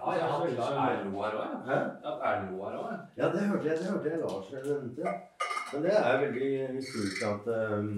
Ja, 0.00 0.12
jeg 0.16 0.28
har 0.28 0.44
Erlend 0.46 1.12
Lo 1.12 1.22
her 1.24 1.36
òg. 1.40 1.68
Erlend 1.68 2.52
Lo 2.54 2.64
her 2.64 2.78
òg, 2.78 2.86
ja. 2.90 2.98
Ja, 3.20 3.30
det 3.34 3.46
hørte 3.50 3.68
jeg, 3.68 3.78
det 3.80 3.90
hørte 3.90 4.12
jeg 4.12 4.22
Lars 4.22 4.50
nevnte. 4.54 5.14
Men 5.72 5.84
det 5.86 5.94
er 5.96 6.22
veldig 6.24 6.52
kult 6.90 7.20
at 7.30 7.50
um, 7.76 7.90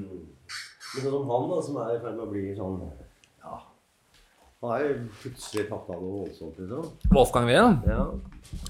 sånn 0.92 1.06
som 1.08 1.30
han, 1.32 1.46
da, 1.52 1.60
som 1.68 1.78
er 1.82 1.94
i 1.94 2.02
ferd 2.02 2.18
med 2.18 2.26
å 2.26 2.30
bli 2.32 2.44
sånn 2.58 2.82
Ja. 3.42 3.60
Han 4.62 4.74
er 4.76 4.84
jo 4.84 4.96
plutselig 5.22 5.64
tatt 5.70 5.88
av 5.90 6.02
noe 6.02 6.18
voldsomt, 6.20 6.60
liksom. 6.60 6.90
Wolfgang 7.14 7.48
Wien? 7.50 7.80
ja. 7.88 7.98
Ja. 8.02 8.10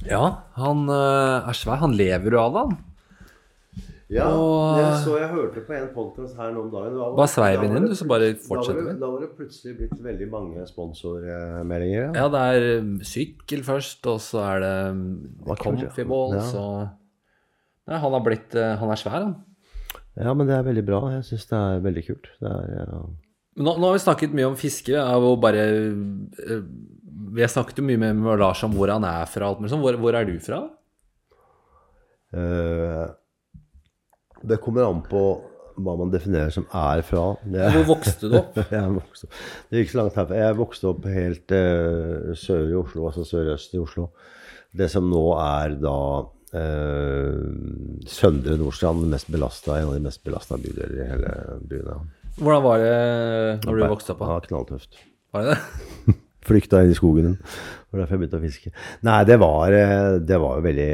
Ja, 0.07 0.23
han 0.59 0.85
øh, 0.89 1.49
er 1.49 1.57
svær. 1.57 1.81
Han 1.83 1.97
lever 1.99 2.37
jo 2.37 2.41
av 2.43 2.53
det, 2.55 2.63
han. 2.69 2.77
Ja, 4.13 4.27
Og- 4.29 4.77
jeg 4.77 4.97
så 5.07 5.13
jeg 5.19 5.29
hørte 5.33 5.61
på 5.67 5.73
en 5.73 5.89
podcast 5.95 6.37
her 6.37 6.51
nå 6.53 6.65
om 6.67 6.71
dagen. 6.71 6.93
Da 6.99 7.05
var- 7.09 7.17
Bare 7.17 7.33
sveiv 7.33 7.57
da 7.57 7.63
inn 7.65 7.71
var 7.73 7.77
inn, 7.79 7.83
det 7.87 7.91
du, 7.95 7.97
så 7.97 8.07
bare 8.11 8.27
fortsetter 8.45 8.85
vi. 8.89 8.99
da 9.01 9.07
var 9.11 9.21
det 9.21 9.31
plutselig 9.39 9.77
blitt 9.79 9.95
veldig 10.05 10.29
mange 10.31 10.67
sponsormeldinger. 10.69 12.13
Ja. 12.13 12.13
Ja, 12.21 12.29
det 12.29 12.43
er 12.49 12.83
sykkel 13.09 13.63
først, 13.65 14.07
og 14.13 14.19
så 14.21 14.43
er 14.45 14.61
det 14.61 15.57
Comfyball, 15.63 16.35
ja. 16.37 16.45
og 16.61 16.89
Nei, 17.89 17.99
han 17.99 18.13
har 18.13 18.21
blitt 18.23 18.55
øh, 18.55 18.77
Han 18.79 18.91
er 18.91 18.95
svær, 19.01 19.11
han. 19.25 19.33
ja, 20.17 20.35
men 20.35 20.47
det 20.47 20.55
er 20.59 20.63
veldig 20.63 20.85
bra. 20.87 21.01
Jeg 21.17 21.25
syns 21.25 21.49
det 21.49 21.59
er 21.59 21.81
veldig 21.83 22.05
kult. 22.07 22.29
Det 22.41 22.51
er, 22.53 22.77
ja. 22.79 23.01
Nå, 23.57 23.75
nå 23.79 23.85
har 23.89 23.93
vi 23.97 24.05
snakket 24.05 24.33
mye 24.37 24.47
om 24.47 24.55
fiske, 24.57 24.95
og 24.97 25.41
bare 25.41 25.65
øh, 25.91 26.63
Vi 27.33 27.41
har 27.41 27.49
snakket 27.49 27.79
jo 27.81 27.85
mye 27.89 27.97
med, 27.99 28.39
Lars 28.39 28.63
om 28.65 28.73
hvor 28.77 28.89
han 28.93 29.05
er 29.05 29.25
fra. 29.27 29.55
sånn. 29.57 29.81
Hvor, 29.81 29.97
hvor 29.97 30.15
er 30.15 30.25
du 30.29 30.39
fra? 30.39 30.69
Eh, 32.33 33.09
det 34.49 34.61
kommer 34.63 34.89
an 34.89 35.03
på 35.07 35.23
hva 35.83 35.95
man 35.97 36.13
definerer 36.13 36.53
som 36.53 36.67
er 36.77 37.03
fra. 37.07 37.33
Det 37.49 37.71
Hvor 37.77 37.89
vokste 37.95 38.29
du 38.29 38.37
opp? 38.41 38.59
jeg 38.77 38.95
vokste, 38.97 39.29
det 39.71 39.83
ikke 39.83 39.95
så 39.95 40.01
langt 40.03 40.19
herfra. 40.21 40.41
Jeg 40.43 40.59
vokste 40.59 40.91
opp 40.91 41.09
helt 41.09 41.55
uh, 41.57 42.33
sør 42.39 42.69
i 42.69 42.79
Oslo, 42.79 43.07
altså 43.09 43.27
sørøst 43.29 43.77
i 43.77 43.83
Oslo. 43.83 44.09
Det 44.73 44.89
som 44.93 45.09
nå 45.09 45.23
er 45.41 45.77
da 45.81 45.99
uh, 46.23 47.39
Søndre 48.09 48.59
Nordstrand, 48.61 49.07
mest 49.13 49.31
belastet, 49.33 49.73
en 49.79 49.93
av 49.93 49.97
de 49.97 50.05
mest 50.05 50.23
belasta 50.25 50.61
bydeler 50.61 50.99
i 50.99 51.09
hele 51.13 51.37
byen. 51.71 51.95
Ja. 51.95 52.29
Hvordan 52.39 52.65
var 52.65 52.85
det 52.85 52.99
når 53.67 53.81
du 53.81 53.89
vokste 53.93 54.15
opp? 54.17 54.27
Ja, 54.29 54.43
knalltøft. 54.49 55.01
Var 55.33 55.49
det 55.49 55.57
det? 55.57 56.19
Flykta 56.43 56.81
inn 56.83 56.91
i 56.91 56.97
skogen. 56.99 57.37
Det 57.39 57.93
var 57.93 58.01
derfor 58.03 58.17
jeg 58.17 58.23
begynte 58.23 58.39
å 58.41 58.43
fiske. 58.43 58.73
Nei, 59.07 59.19
det 59.29 59.37
var, 59.43 59.73
eh, 59.77 60.19
det 60.19 60.39
var 60.43 60.57
jo 60.59 60.65
veldig, 60.65 60.89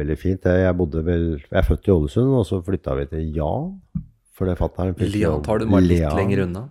veldig 0.00 0.16
fint. 0.18 0.48
Jeg 0.50 0.76
bodde 0.78 1.04
vel 1.06 1.26
Jeg 1.38 1.58
er 1.60 1.66
født 1.68 1.86
i 1.90 1.92
Ålesund, 1.94 2.32
og 2.40 2.46
så 2.48 2.58
flytta 2.66 2.96
vi 2.98 3.06
til 3.12 3.28
Jan. 3.36 3.68
For 4.34 4.48
det 4.48 4.56
fatter'n 4.58 4.96
Lian 5.12 5.42
tar 5.44 5.58
du 5.60 5.66
bare 5.68 5.84
litt 5.84 6.00
Lian. 6.00 6.16
lenger 6.16 6.42
unna. 6.46 6.64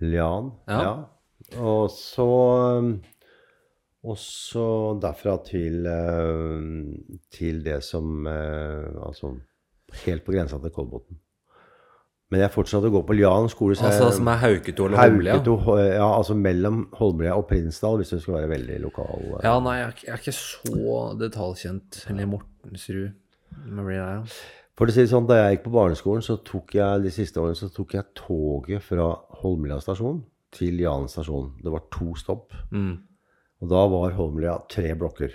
Lian, 0.00 0.52
Ja. 0.68 0.80
ja. 0.80 0.96
Og 1.60 1.90
så 1.90 2.26
Og 4.06 4.16
så 4.22 4.66
derfra 5.02 5.36
til 5.44 5.84
eh, 5.86 7.20
til 7.30 7.62
det 7.64 7.80
som 7.82 8.26
eh, 8.26 8.86
Altså 9.02 9.32
helt 10.04 10.24
på 10.24 10.32
grensa 10.34 10.58
til 10.62 10.70
Kolbotn. 10.70 11.18
Men 12.30 12.40
jeg 12.42 12.50
fortsatte 12.50 12.88
å 12.88 12.90
gå 12.90 13.04
på 13.06 13.14
Lian 13.14 13.46
skole. 13.48 13.76
så 13.78 13.84
Altså 13.86 14.04
jeg- 14.08 14.14
som 14.14 14.28
er 14.28 14.36
Hauketo 14.42 14.86
eller 14.86 14.98
Holmlia? 14.98 15.32
Hauketo, 15.36 15.76
ja, 15.78 16.08
altså 16.18 16.34
mellom 16.34 16.88
Holmlia 16.94 17.36
og 17.36 17.46
Prinsdal, 17.48 17.98
hvis 17.98 18.10
du 18.10 18.18
skal 18.20 18.34
være 18.34 18.48
veldig 18.50 18.80
lokal. 18.82 19.22
eh. 19.36 19.40
Ja, 19.44 19.60
nei, 19.60 19.76
jeg 19.78 19.86
er, 19.86 19.92
ikke- 19.92 20.04
jeg 20.06 20.12
er 20.12 20.18
ikke 20.18 20.34
så 20.34 21.18
detaljkjent. 21.20 22.06
Eller 22.10 22.26
Mortensrud. 22.26 23.12
Maria, 23.68 24.08
ja. 24.16 24.22
For 24.76 24.86
å 24.86 24.90
si 24.92 25.00
det 25.02 25.08
sånn, 25.10 25.26
Da 25.26 25.34
jeg 25.48 25.58
gikk 25.58 25.64
på 25.70 25.72
barneskolen, 25.72 26.20
så 26.22 26.36
tok 26.44 26.74
jeg 26.74 27.02
de 27.02 27.10
siste 27.10 27.36
årene 27.40 27.56
så 27.56 27.72
tok 27.72 27.92
jeg 27.92 28.04
toget 28.14 28.82
fra 28.82 29.14
Holmlia 29.40 29.78
stasjon 29.80 30.24
til 30.52 30.76
Jan 30.80 31.06
stasjon. 31.06 31.52
Det 31.62 31.70
var 31.72 31.82
to 31.90 32.12
stopp. 32.14 32.50
Mm. 32.72 32.98
Og 33.62 33.68
da 33.68 33.86
var 33.88 34.10
Holmlia 34.10 34.58
tre 34.68 34.94
blokker. 34.94 35.30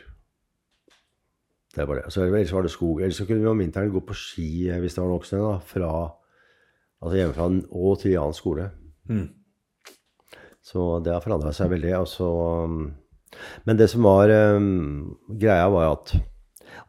Det 1.73 1.87
var 1.87 1.95
det. 1.95 2.05
Så 2.11 2.21
ellers 2.27 2.51
var 2.51 2.63
det 2.63 2.71
skog. 2.71 2.99
Ellers 3.01 3.17
så 3.21 3.25
kunne 3.25 3.39
vi 3.41 3.47
om 3.47 3.57
vinteren 3.59 3.91
gå 3.93 4.01
på 4.05 4.13
ski 4.13 4.69
eh, 4.69 4.79
hvis 4.81 4.95
det 4.95 5.03
var 5.03 5.09
nok 5.13 5.23
snø, 5.25 5.61
fra 5.63 6.11
altså 7.01 7.17
hjemmefra 7.17 7.47
og 7.81 7.99
til 8.01 8.17
annen 8.19 8.37
skole. 8.37 8.69
Mm. 9.09 9.27
Så 10.61 10.99
det 11.03 11.13
har 11.13 11.23
forandra 11.23 11.53
seg 11.55 11.71
veldig. 11.73 11.93
Altså, 11.97 12.27
men 13.65 13.79
det 13.79 13.89
som 13.91 14.05
var 14.05 14.31
um, 14.55 15.17
greia, 15.27 15.69
var 15.71 15.95
at 15.95 16.15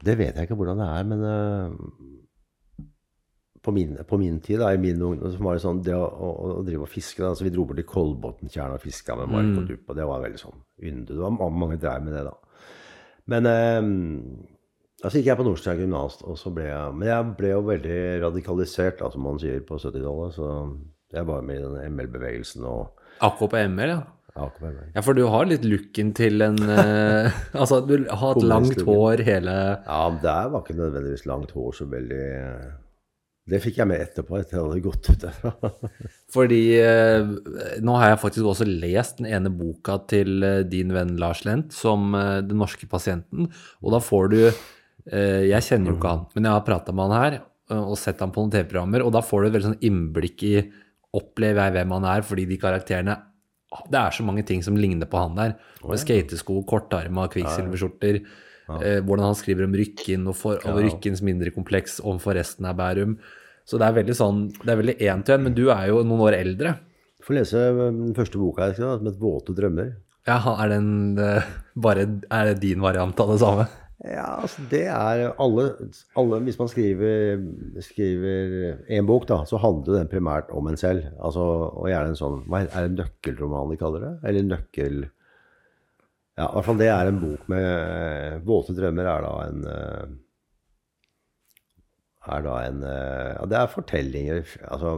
Det 0.02 0.16
vet 0.18 0.34
jeg 0.34 0.48
ikke 0.48 0.56
hvordan 0.58 0.80
det 0.82 0.86
er, 0.90 1.04
men 1.06 1.20
uh, 1.22 2.86
på, 3.62 3.70
min, 3.70 3.94
på 4.08 4.18
min 4.18 4.40
tid, 4.42 4.58
da, 4.58 4.72
i 4.74 4.80
min 4.82 4.98
ungdom, 5.02 5.36
var 5.44 5.54
det 5.54 5.62
sånn 5.62 5.82
det 5.86 5.94
å, 5.94 6.02
å, 6.02 6.30
å 6.58 6.64
drive 6.66 6.88
og 6.88 6.90
fiske 6.90 7.22
da, 7.22 7.30
altså 7.30 7.46
Vi 7.46 7.52
dro 7.54 7.66
bort 7.68 7.78
til 7.78 7.86
Kolbotntjernet 7.86 8.80
og 8.80 8.82
fiska 8.82 9.14
med 9.20 9.30
mark 9.30 9.60
og 9.60 9.68
dupp, 9.70 9.84
og 9.86 9.98
det 9.98 10.06
var 10.10 10.24
veldig 10.24 10.40
sånn 10.42 10.58
ynde. 10.82 11.12
Det 11.12 11.22
var 11.22 11.36
mange, 11.36 11.60
mange 11.62 11.78
dreiv 11.82 12.02
med 12.06 12.16
det 12.18 12.24
da. 12.26 12.34
Men 13.30 13.46
um, 13.46 13.92
så 15.10 15.18
gikk 15.18 15.32
jeg 15.32 15.38
på 15.40 15.44
Nordstrand 15.46 15.82
gymnas, 15.82 16.20
og 16.22 16.36
så 16.38 16.52
ble 16.54 16.68
jeg 16.68 16.94
Men 16.94 17.08
jeg 17.08 17.30
ble 17.38 17.48
jo 17.50 17.62
veldig 17.66 18.00
radikalisert, 18.22 19.00
da, 19.00 19.10
som 19.10 19.24
man 19.26 19.40
sier 19.42 19.62
på 19.66 19.80
70-tallet. 19.80 20.36
Så 20.36 20.50
jeg 21.12 21.28
var 21.28 21.46
med 21.46 21.60
i 21.60 21.62
den 21.64 21.96
ML-bevegelsen 21.96 22.66
og 22.68 22.98
Akkurat 23.22 23.52
på 23.52 23.62
ML, 23.70 23.90
ja. 23.92 24.46
ja, 24.94 25.02
for 25.04 25.14
du 25.14 25.26
har 25.28 25.44
litt 25.46 25.66
looken 25.68 26.14
til 26.16 26.40
en 26.42 26.56
uh, 26.64 27.28
Altså, 27.60 27.82
du 27.84 27.98
har 28.08 28.22
hatt 28.22 28.46
langt 28.46 28.80
hår 28.86 29.22
hele 29.26 29.56
Ja, 29.84 30.04
der 30.08 30.22
det 30.22 30.54
var 30.54 30.62
ikke 30.64 30.78
nødvendigvis 30.78 31.26
langt 31.28 31.52
hår 31.52 31.76
så 31.76 31.86
veldig 31.90 32.24
Det 33.52 33.60
fikk 33.62 33.82
jeg 33.82 33.90
med 33.90 34.00
etterpå, 34.06 34.38
etter 34.40 34.56
at 34.56 34.56
jeg 34.56 34.64
hadde 34.64 34.84
gått 34.86 35.10
ut 35.10 35.26
derfra. 35.26 35.72
Fordi 36.34 36.62
uh, 36.80 37.34
nå 37.84 37.96
har 38.00 38.14
jeg 38.14 38.22
faktisk 38.24 38.52
også 38.54 38.68
lest 38.70 39.20
den 39.20 39.28
ene 39.28 39.52
boka 39.52 39.98
til 40.08 40.46
eh, 40.46 40.62
din 40.64 40.94
venn 40.94 41.18
Lars 41.20 41.42
Lent, 41.44 41.74
som 41.74 42.14
eh, 42.14 42.38
Den 42.46 42.62
norske 42.62 42.86
pasienten, 42.88 43.50
og 43.82 43.96
da 43.96 44.00
får 44.00 44.30
du 44.32 44.38
eh, 44.46 44.62
Jeg 45.06 45.66
kjenner 45.66 45.90
jo 45.90 45.96
ikke 45.98 46.12
han, 46.12 46.22
men 46.36 46.46
jeg 46.46 46.54
har 46.54 46.64
prata 46.66 46.94
med 46.94 47.10
han 47.10 47.18
her 47.18 47.34
eh, 47.40 47.80
og 47.80 47.98
sett 47.98 48.20
han 48.22 48.30
på 48.34 48.44
noen 48.44 48.52
TV-programmer, 48.54 49.02
og 49.02 49.10
da 49.16 49.22
får 49.24 49.42
du 49.42 49.48
et 49.48 49.56
veldig 49.56 49.68
sånn 49.72 49.84
innblikk 49.88 50.46
i 50.46 50.54
Opplever 51.12 51.66
jeg 51.66 51.74
hvem 51.76 51.90
han 51.92 52.06
er, 52.08 52.22
fordi 52.24 52.46
de 52.48 52.56
karakterene 52.56 53.18
Det 53.92 53.98
er 53.98 54.14
så 54.16 54.24
mange 54.24 54.46
ting 54.48 54.62
som 54.64 54.78
ligner 54.78 55.08
på 55.08 55.20
han 55.20 55.34
der. 55.36 55.52
Med 55.84 56.00
skatesko, 56.00 56.62
kortarma, 56.68 57.26
kvikksilverskjorter. 57.32 58.22
Eh, 58.80 59.00
hvordan 59.04 59.26
han 59.26 59.36
skriver 59.36 59.66
om 59.66 59.76
Rykken 59.76 60.24
og, 60.30 60.36
for, 60.38 60.60
og. 60.68 60.80
Rykkens 60.86 61.20
mindre 61.26 61.52
kompleks 61.52 61.98
overfor 62.00 62.38
resten 62.38 62.68
av 62.68 62.78
Bærum. 62.78 63.18
Så 63.68 63.78
det 63.78 63.86
er 63.86 63.98
veldig 63.98 64.16
sånn, 64.16 64.40
det 64.62 64.72
er 64.72 64.80
veldig 64.80 64.96
én 65.04 65.26
til 65.26 65.36
én, 65.36 65.44
men 65.46 65.56
du 65.56 65.66
er 65.72 65.90
jo 65.90 66.00
noen 66.06 66.24
år 66.28 66.38
eldre. 66.38 66.74
Du 67.20 67.28
får 67.28 67.38
lese 67.38 67.60
um, 67.70 68.00
den 68.08 68.16
første 68.16 68.40
boka 68.40 68.72
skrev, 68.72 68.96
som 68.98 69.06
het 69.06 69.20
'Våte 69.20 69.54
drømmer'. 69.54 69.92
Ja, 70.26 70.38
er, 70.38 70.68
den, 70.70 71.18
eh, 71.18 71.46
bare, 71.74 72.06
er 72.30 72.44
det 72.48 72.60
din 72.62 72.80
variant 72.82 73.18
av 73.20 73.30
det 73.32 73.40
samme? 73.42 73.66
Ja, 74.02 74.40
altså 74.42 74.64
det 74.66 74.86
er 74.90 75.28
alle, 75.38 75.64
alle 76.18 76.38
Hvis 76.42 76.56
man 76.58 76.68
skriver, 76.68 77.42
skriver 77.86 78.80
en 78.90 79.06
bok, 79.06 79.28
da, 79.30 79.44
så 79.46 79.60
handler 79.62 80.00
den 80.00 80.10
primært 80.10 80.50
om 80.50 80.66
en 80.66 80.78
selv. 80.80 81.04
Altså, 81.22 81.44
og 81.70 81.86
gjerne 81.86 82.10
en 82.10 82.18
sånn 82.18 82.40
hva 82.50 82.64
Er 82.66 82.88
det 82.88 82.96
nøkkelroman 82.98 83.70
de 83.70 83.78
kaller 83.78 84.06
det? 84.08 84.14
Eller 84.26 84.48
nøkkel... 84.48 85.04
Ja, 86.32 86.48
i 86.48 86.54
hvert 86.56 86.64
fall 86.66 86.80
det 86.80 86.88
er 86.88 87.10
en 87.10 87.20
bok 87.20 87.48
med 87.52 88.44
Våte 88.48 88.74
drømmer 88.74 89.04
er 89.04 89.24
da 89.26 89.32
en 89.44 89.64
eh, 89.68 90.12
Er 92.32 92.44
da 92.46 92.58
en 92.64 92.84
eh, 92.88 93.30
Ja, 93.36 93.48
det 93.52 93.58
er 93.58 93.74
fortellinger 93.74 94.40
altså, 94.64 94.94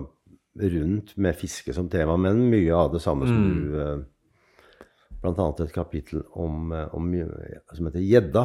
rundt 0.79 1.17
med 1.19 1.37
fiske 1.37 1.75
som 1.75 1.91
tema, 1.91 2.15
men 2.17 2.47
mye 2.53 2.71
av 2.79 2.95
det 2.95 3.03
samme 3.03 3.27
som 3.29 3.49
du 3.51 3.79
eh, 3.83 4.05
Blant 5.25 5.41
annet 5.43 5.65
et 5.67 5.75
kapittel 5.75 6.23
om, 6.37 6.71
om, 6.93 7.13
som 7.73 7.87
heter 7.89 8.03
Gjedda. 8.05 8.43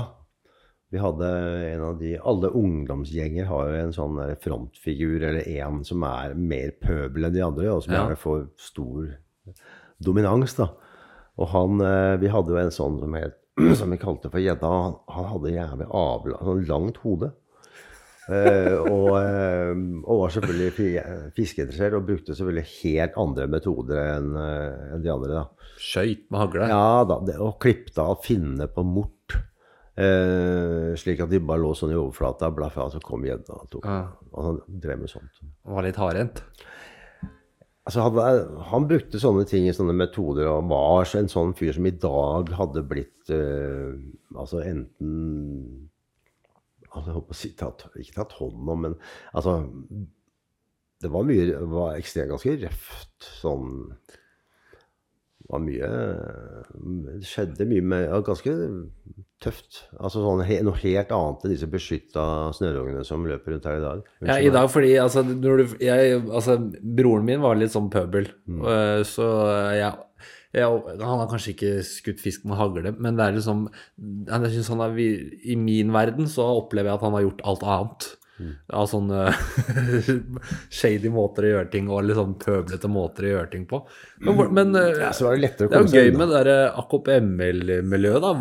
Vi 0.92 0.98
hadde 0.98 1.28
en 1.74 1.82
av 1.86 2.00
de 2.00 2.16
Alle 2.18 2.50
ungdomsgjenger 2.58 3.46
har 3.46 3.68
jo 3.70 3.76
en 3.84 3.92
sånn 3.94 4.16
frontfigur 4.42 5.22
eller 5.22 5.46
en 5.62 5.84
som 5.86 6.02
er 6.08 6.34
mer 6.34 6.72
pøbel 6.82 7.28
enn 7.28 7.36
de 7.36 7.44
andre, 7.46 7.68
og 7.76 7.84
som 7.86 7.94
Ja. 7.94 8.00
gjerne 8.08 8.18
får 8.18 8.48
stor 8.58 9.12
dominans. 10.02 10.56
da. 10.58 10.70
Og 11.38 11.48
han 11.54 11.80
eh, 11.82 12.18
Vi 12.18 12.28
hadde 12.34 12.50
jo 12.56 12.58
en 12.58 12.72
sånn 12.74 12.98
som, 13.00 13.14
het, 13.14 13.38
som 13.80 13.92
vi 13.94 13.98
kalte 14.02 14.32
for 14.32 14.40
gjedda. 14.42 14.66
Han, 14.68 14.98
han 15.14 15.30
hadde 15.36 15.54
jævlig 15.54 15.88
avla, 15.92 16.40
sånn 16.42 16.66
langt 16.68 16.98
hode. 17.04 17.32
Eh, 18.30 18.76
og, 18.86 19.16
eh, 19.18 19.72
og 20.06 20.20
var 20.24 20.30
selvfølgelig 20.36 20.74
fi- 20.76 21.32
fiskeinteressert 21.38 21.96
og 21.98 22.04
brukte 22.06 22.36
selvfølgelig 22.38 22.68
helt 22.84 23.16
andre 23.18 23.48
metoder 23.50 24.02
enn 24.18 24.36
eh, 24.38 24.94
enn 24.96 25.02
de 25.06 25.10
andre. 25.14 25.40
da. 25.40 25.46
Skøyt 25.80 26.28
med 26.30 26.40
hagle. 26.44 26.68
Ja 26.70 27.04
da, 27.10 27.20
det, 27.26 27.38
og 27.42 27.58
klippet 27.64 27.98
av 28.04 28.20
finnene 28.26 28.68
på 28.74 28.84
mort. 28.86 29.16
Eh, 30.00 30.94
slik 31.00 31.20
at 31.20 31.32
de 31.32 31.42
bare 31.44 31.60
lå 31.60 31.74
sånn 31.76 31.92
i 31.92 31.98
overflata, 32.00 32.48
blaff 32.56 32.78
av, 32.80 32.94
så 32.94 33.02
kom 33.04 33.26
gjedda 33.28 33.58
og 33.58 33.72
tok 33.74 33.88
Ja. 33.90 34.02
Og 34.32 34.46
han 34.46 34.60
drev 34.68 35.02
med 35.02 35.12
sånt. 35.12 35.42
Han 35.66 35.76
var 35.76 35.84
litt 35.84 36.00
hardhendt. 36.00 36.44
Altså, 37.90 38.06
han, 38.06 38.60
han 38.70 38.86
brukte 38.88 39.20
sånne 39.20 39.48
ting 39.50 39.66
i 39.68 39.74
sånne 39.74 39.96
metoder, 39.98 40.46
og 40.52 40.70
var 40.70 41.10
en 41.18 41.32
sånn 41.32 41.56
fyr 41.58 41.74
som 41.76 41.88
i 41.90 41.96
dag 41.96 42.52
hadde 42.54 42.86
blitt 42.86 43.32
eh, 43.34 43.98
altså 44.36 44.62
enten 44.62 45.90
altså, 46.92 47.08
Jeg 47.10 47.18
håper 47.18 47.36
å 47.36 47.40
si 47.40 47.52
tatt, 47.58 47.88
ikke 47.98 48.20
tatt 48.22 48.38
hånd 48.38 48.70
om, 48.70 48.86
men 48.86 48.96
altså 49.34 49.58
Det 51.02 51.10
var 51.12 51.26
mye 51.26 51.64
var 51.72 51.98
ekstremt 51.98 52.30
ganske 52.36 52.56
røft 52.62 53.30
sånn 53.42 53.96
var 55.50 55.62
mye 55.66 55.88
Det 57.20 57.26
skjedde 57.28 57.66
mye 57.70 57.86
med 57.86 58.04
ja, 58.08 58.20
Ganske 58.26 58.54
tøft. 59.40 59.86
Altså 59.96 60.20
sånn, 60.20 60.42
he, 60.44 60.58
noe 60.68 60.76
helt 60.82 61.14
annet 61.16 61.46
enn 61.48 61.54
disse 61.54 61.70
beskytta 61.72 62.24
snørungene 62.58 63.06
som 63.08 63.24
løper 63.28 63.56
rundt 63.56 63.68
her 63.70 63.78
i 63.80 63.84
dag. 63.86 64.02
Ja, 64.28 64.36
i 64.44 64.52
dag 64.52 64.68
fordi 64.74 64.92
altså, 65.00 65.24
du, 65.24 65.64
jeg, 65.80 66.20
altså 66.28 66.58
Broren 66.84 67.24
min 67.30 67.40
var 67.44 67.56
litt 67.60 67.72
sånn 67.76 67.88
pøbel, 67.94 68.28
Mm. 68.50 68.62
øh, 68.68 69.02
så 69.08 69.26
jeg, 69.78 69.94
ja, 70.60 70.68
Han 71.00 71.22
har 71.22 71.28
kanskje 71.32 71.54
ikke 71.54 71.74
skutt 71.88 72.20
fisk 72.20 72.44
med 72.50 72.58
hagle, 72.60 72.92
men 73.00 73.16
det 73.16 73.26
er 73.30 73.36
liksom 73.38 73.68
jeg 74.28 74.52
synes 74.58 74.72
han 74.74 74.82
er, 74.82 74.98
I 75.00 75.56
min 75.56 75.94
verden 75.96 76.28
så 76.28 76.48
opplever 76.60 76.90
jeg 76.92 77.00
at 77.00 77.06
han 77.08 77.16
har 77.16 77.28
gjort 77.30 77.46
alt 77.48 77.64
annet. 77.64 78.10
Mm. 78.40 78.52
Av 78.80 78.86
sånne 78.88 79.26
shady 80.80 81.12
måter 81.14 81.46
å 81.48 81.52
gjøre 81.54 81.72
ting 81.74 81.90
og 81.92 82.06
litt 82.08 82.20
sånn 82.20 82.38
pøblete 82.40 82.92
måter 82.92 83.28
å 83.28 83.34
gjøre 83.34 83.52
ting 83.52 83.66
på. 83.70 83.82
Men, 84.24 84.40
men 84.56 84.80
øh, 84.80 85.02
ja, 85.04 85.12
så 85.16 85.28
var 85.28 85.36
det 85.36 85.52
det 85.60 85.68
er 85.68 85.84
jo 85.84 86.00
gøy 86.00 86.14
med 86.16 86.32
det 86.32 86.44
der 86.48 86.78
AKP-ML-miljøet, 86.80 88.24
da. 88.24 88.34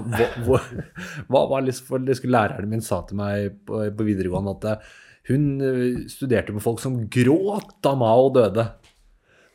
Hva, 0.46 0.62
hva, 1.30 1.44
var 1.50 1.66
liksom 1.66 1.90
for 1.90 2.06
det 2.06 2.18
skulle 2.18 2.36
Læreren 2.38 2.70
min 2.70 2.84
sa 2.84 3.00
til 3.08 3.18
meg 3.18 3.58
på, 3.66 3.82
på 3.98 4.06
videregående 4.06 4.54
at 4.58 4.68
eh, 4.70 4.92
hun 5.32 5.48
eh, 5.64 6.04
studerte 6.12 6.54
med 6.54 6.64
folk 6.64 6.80
som 6.82 7.02
gråt 7.10 7.78
da 7.84 7.96
Mao 7.98 8.28
døde. 8.34 8.68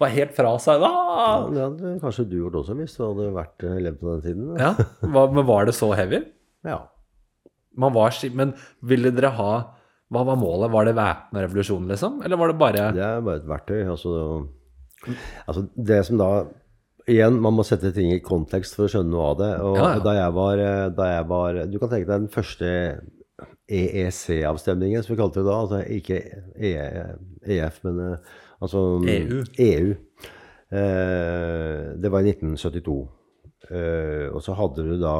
Var 0.02 0.12
helt 0.18 0.36
fra 0.36 0.58
seg. 0.60 0.84
Ja, 0.84 1.04
Ah! 1.14 1.46
det 1.50 1.62
hadde 1.62 1.94
kanskje 2.02 2.26
du 2.30 2.38
gjort 2.40 2.58
også, 2.64 2.76
hvis 2.80 2.96
du 2.98 3.04
hadde 3.06 3.30
vært, 3.36 3.64
eh, 3.64 3.78
levd 3.86 4.00
på 4.02 4.16
den 4.16 4.24
tiden. 4.26 4.50
Ja, 4.60 4.74
Men 5.02 5.46
var 5.48 5.66
det 5.70 5.76
så 5.78 5.94
heavy? 5.96 6.24
Ja. 6.66 6.88
Man 7.76 7.94
var, 7.94 8.14
men 8.34 8.54
ville 8.82 9.12
dere 9.12 9.34
ha 9.38 9.54
Hva 10.14 10.24
var 10.30 10.38
målet? 10.40 10.72
Var 10.74 10.86
det 10.90 10.94
væpna 10.98 11.42
revolusjon, 11.48 11.88
liksom? 11.92 12.20
Eller 12.26 12.38
var 12.40 12.52
det 12.54 12.58
bare 12.62 12.84
Det 12.96 13.04
er 13.08 13.22
bare 13.26 13.42
et 13.42 13.48
verktøy. 13.50 13.80
Altså, 13.90 14.14
altså 15.48 15.66
det 15.76 16.04
som 16.08 16.22
da 16.22 16.30
Igjen, 17.04 17.36
man 17.44 17.52
må 17.58 17.66
sette 17.68 17.90
ting 17.92 18.14
i 18.16 18.22
kontekst 18.24 18.78
for 18.78 18.86
å 18.88 18.92
skjønne 18.94 19.12
noe 19.12 19.26
av 19.34 19.40
det. 19.42 19.50
Og 19.60 19.74
Ja, 19.76 19.88
ja. 19.98 20.04
Da, 20.06 20.14
jeg 20.16 20.36
var, 20.38 20.62
eh, 20.64 20.86
da 20.96 21.08
jeg 21.18 21.26
var 21.28 21.58
Du 21.68 21.76
kan 21.82 21.90
tenke 21.92 22.08
deg 22.08 22.22
den 22.22 22.30
første 22.32 22.70
EEC-avstemningen, 23.68 25.04
som 25.04 25.16
vi 25.16 25.20
kalte 25.20 25.42
det 25.42 25.50
da. 25.50 25.58
Altså 25.66 25.82
ikke 25.98 26.20
E- 26.56 27.58
EF, 27.58 27.82
men 27.84 28.00
eh, 28.00 28.18
altså 28.64 28.84
EU. 29.04 29.42
EU. 29.60 29.92
Eh, 30.74 31.82
det 32.02 32.12
var 32.12 32.24
i 32.24 32.32
1972. 32.34 32.98
Eh, 33.70 34.28
og 34.34 34.42
så 34.44 34.56
hadde 34.58 34.86
du 34.88 34.96
da 35.02 35.16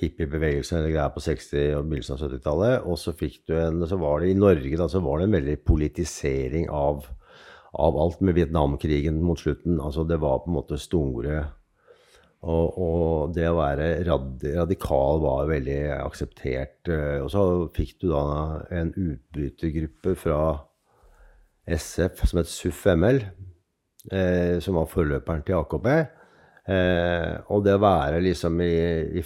hippiebevegelsen 0.00 0.78
eller 0.78 0.92
greier 0.94 1.12
på 1.14 1.22
60- 1.22 1.76
og 1.78 1.88
begynnelsen 1.88 2.16
av 2.16 2.24
70-tallet. 2.24 2.86
Og 2.88 2.98
så 2.98 3.14
en, 3.14 3.84
så 3.86 3.98
var 4.00 4.20
det 4.20 4.30
i 4.32 4.38
Norge 4.38 4.78
da, 4.80 4.88
så 4.90 5.02
var 5.04 5.20
det 5.20 5.28
en 5.28 5.36
veldig 5.38 5.58
politisering 5.66 6.70
av, 6.70 7.06
av 7.74 8.00
alt 8.02 8.24
med 8.24 8.34
Vietnamkrigen 8.38 9.22
mot 9.22 9.38
slutten. 9.38 9.78
Altså 9.80 10.06
det 10.08 10.18
var 10.22 10.42
på 10.42 10.50
en 10.50 10.58
måte 10.58 10.80
store 10.82 11.44
og, 12.44 12.76
og 12.76 13.32
det 13.32 13.46
å 13.48 13.56
være 13.56 13.86
rad, 14.04 14.42
radikal 14.58 15.22
var 15.22 15.48
veldig 15.48 15.78
akseptert. 15.96 16.90
eh, 16.92 17.22
Og 17.24 17.30
så 17.32 17.44
fikk 17.72 17.96
du 18.02 18.10
da 18.10 18.24
en 18.74 18.92
utbrytergruppe 18.92 20.12
fra 20.20 20.40
SF 21.64 22.26
som 22.28 22.42
het 22.42 22.50
SUF-ML, 22.52 23.22
eh, 24.12 24.60
som 24.60 24.76
var 24.76 24.90
forløperen 24.92 25.44
til 25.46 25.56
AKP. 25.56 25.88
Eh, 26.68 27.32
og 27.48 27.64
det 27.64 27.78
å 27.78 27.80
være 27.84 28.20
liksom 28.24 28.60
i, 28.60 28.76
i 29.16 29.24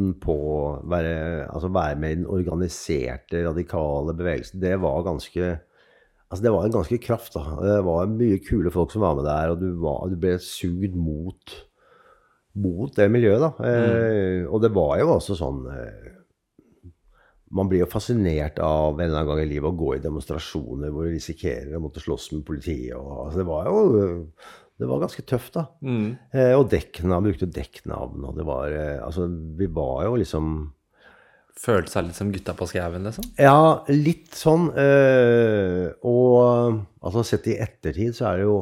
fronten 0.00 0.20
på 0.20 0.80
være, 0.88 1.48
altså 1.52 1.68
være 1.68 1.98
med 1.98 2.10
i 2.10 2.14
den 2.20 2.26
organiserte, 2.26 3.46
radikale 3.46 4.14
bevegelsen, 4.14 4.60
det 4.60 4.80
var 4.80 5.02
ganske 5.02 5.58
Altså 6.30 6.44
Det 6.44 6.52
var 6.52 6.64
en 6.64 6.72
ganske 6.72 6.98
kraft. 6.98 7.34
da. 7.34 7.40
Det 7.58 7.84
var 7.84 8.06
mye 8.06 8.38
kule 8.38 8.70
folk 8.70 8.92
som 8.92 9.02
var 9.02 9.16
med 9.16 9.24
der, 9.24 9.50
og 9.50 9.58
du, 9.58 9.74
var, 9.82 10.06
du 10.06 10.14
ble 10.14 10.38
sugd 10.38 10.94
mot, 10.94 11.66
mot 12.54 12.94
det 12.94 13.10
miljøet. 13.10 13.40
da. 13.40 13.50
Eh, 13.66 14.46
og 14.46 14.62
det 14.62 14.70
var 14.70 15.00
jo 15.00 15.08
også 15.16 15.34
sånn 15.34 15.66
eh, 15.66 16.12
Man 17.50 17.66
blir 17.66 17.82
jo 17.82 17.90
fascinert 17.90 18.60
av 18.62 18.94
en 18.94 19.08
eller 19.08 19.24
annen 19.24 19.32
gang 19.32 19.42
i 19.42 19.50
livet 19.50 19.72
å 19.72 19.74
gå 19.74 19.96
i 19.96 20.04
demonstrasjoner 20.04 20.94
hvor 20.94 21.08
du 21.08 21.16
risikerer 21.16 21.74
å 21.74 21.82
måtte 21.82 21.98
slåss 21.98 22.30
med 22.36 22.46
politiet. 22.46 22.94
Og, 22.94 23.26
altså, 23.26 23.42
det 23.42 23.48
var 23.50 23.66
jo 23.66 23.82
det 24.80 24.88
var 24.88 25.02
ganske 25.02 25.22
tøft, 25.28 25.54
da. 25.58 25.66
Mm. 25.84 26.14
Eh, 26.32 26.52
og 26.56 26.70
dekknavn, 26.72 27.26
brukte 27.28 27.48
dekknavn. 27.52 28.24
og 28.24 28.36
det 28.38 28.46
var, 28.48 28.72
eh, 28.72 29.00
altså, 29.04 29.28
Vi 29.58 29.66
var 29.66 30.04
jo 30.06 30.16
liksom 30.16 30.72
Følte 31.60 31.92
seg 31.92 32.06
litt 32.06 32.16
som 32.16 32.30
gutta 32.32 32.54
på 32.56 32.64
skauen, 32.70 33.04
liksom? 33.04 33.26
Ja, 33.36 33.84
litt 33.90 34.32
sånn. 34.32 34.70
Eh, 34.72 35.90
og 36.08 36.78
altså 37.02 37.24
sett 37.26 37.50
i 37.52 37.58
ettertid 37.60 38.16
så 38.16 38.30
er 38.30 38.38
det 38.38 38.46
jo 38.46 38.54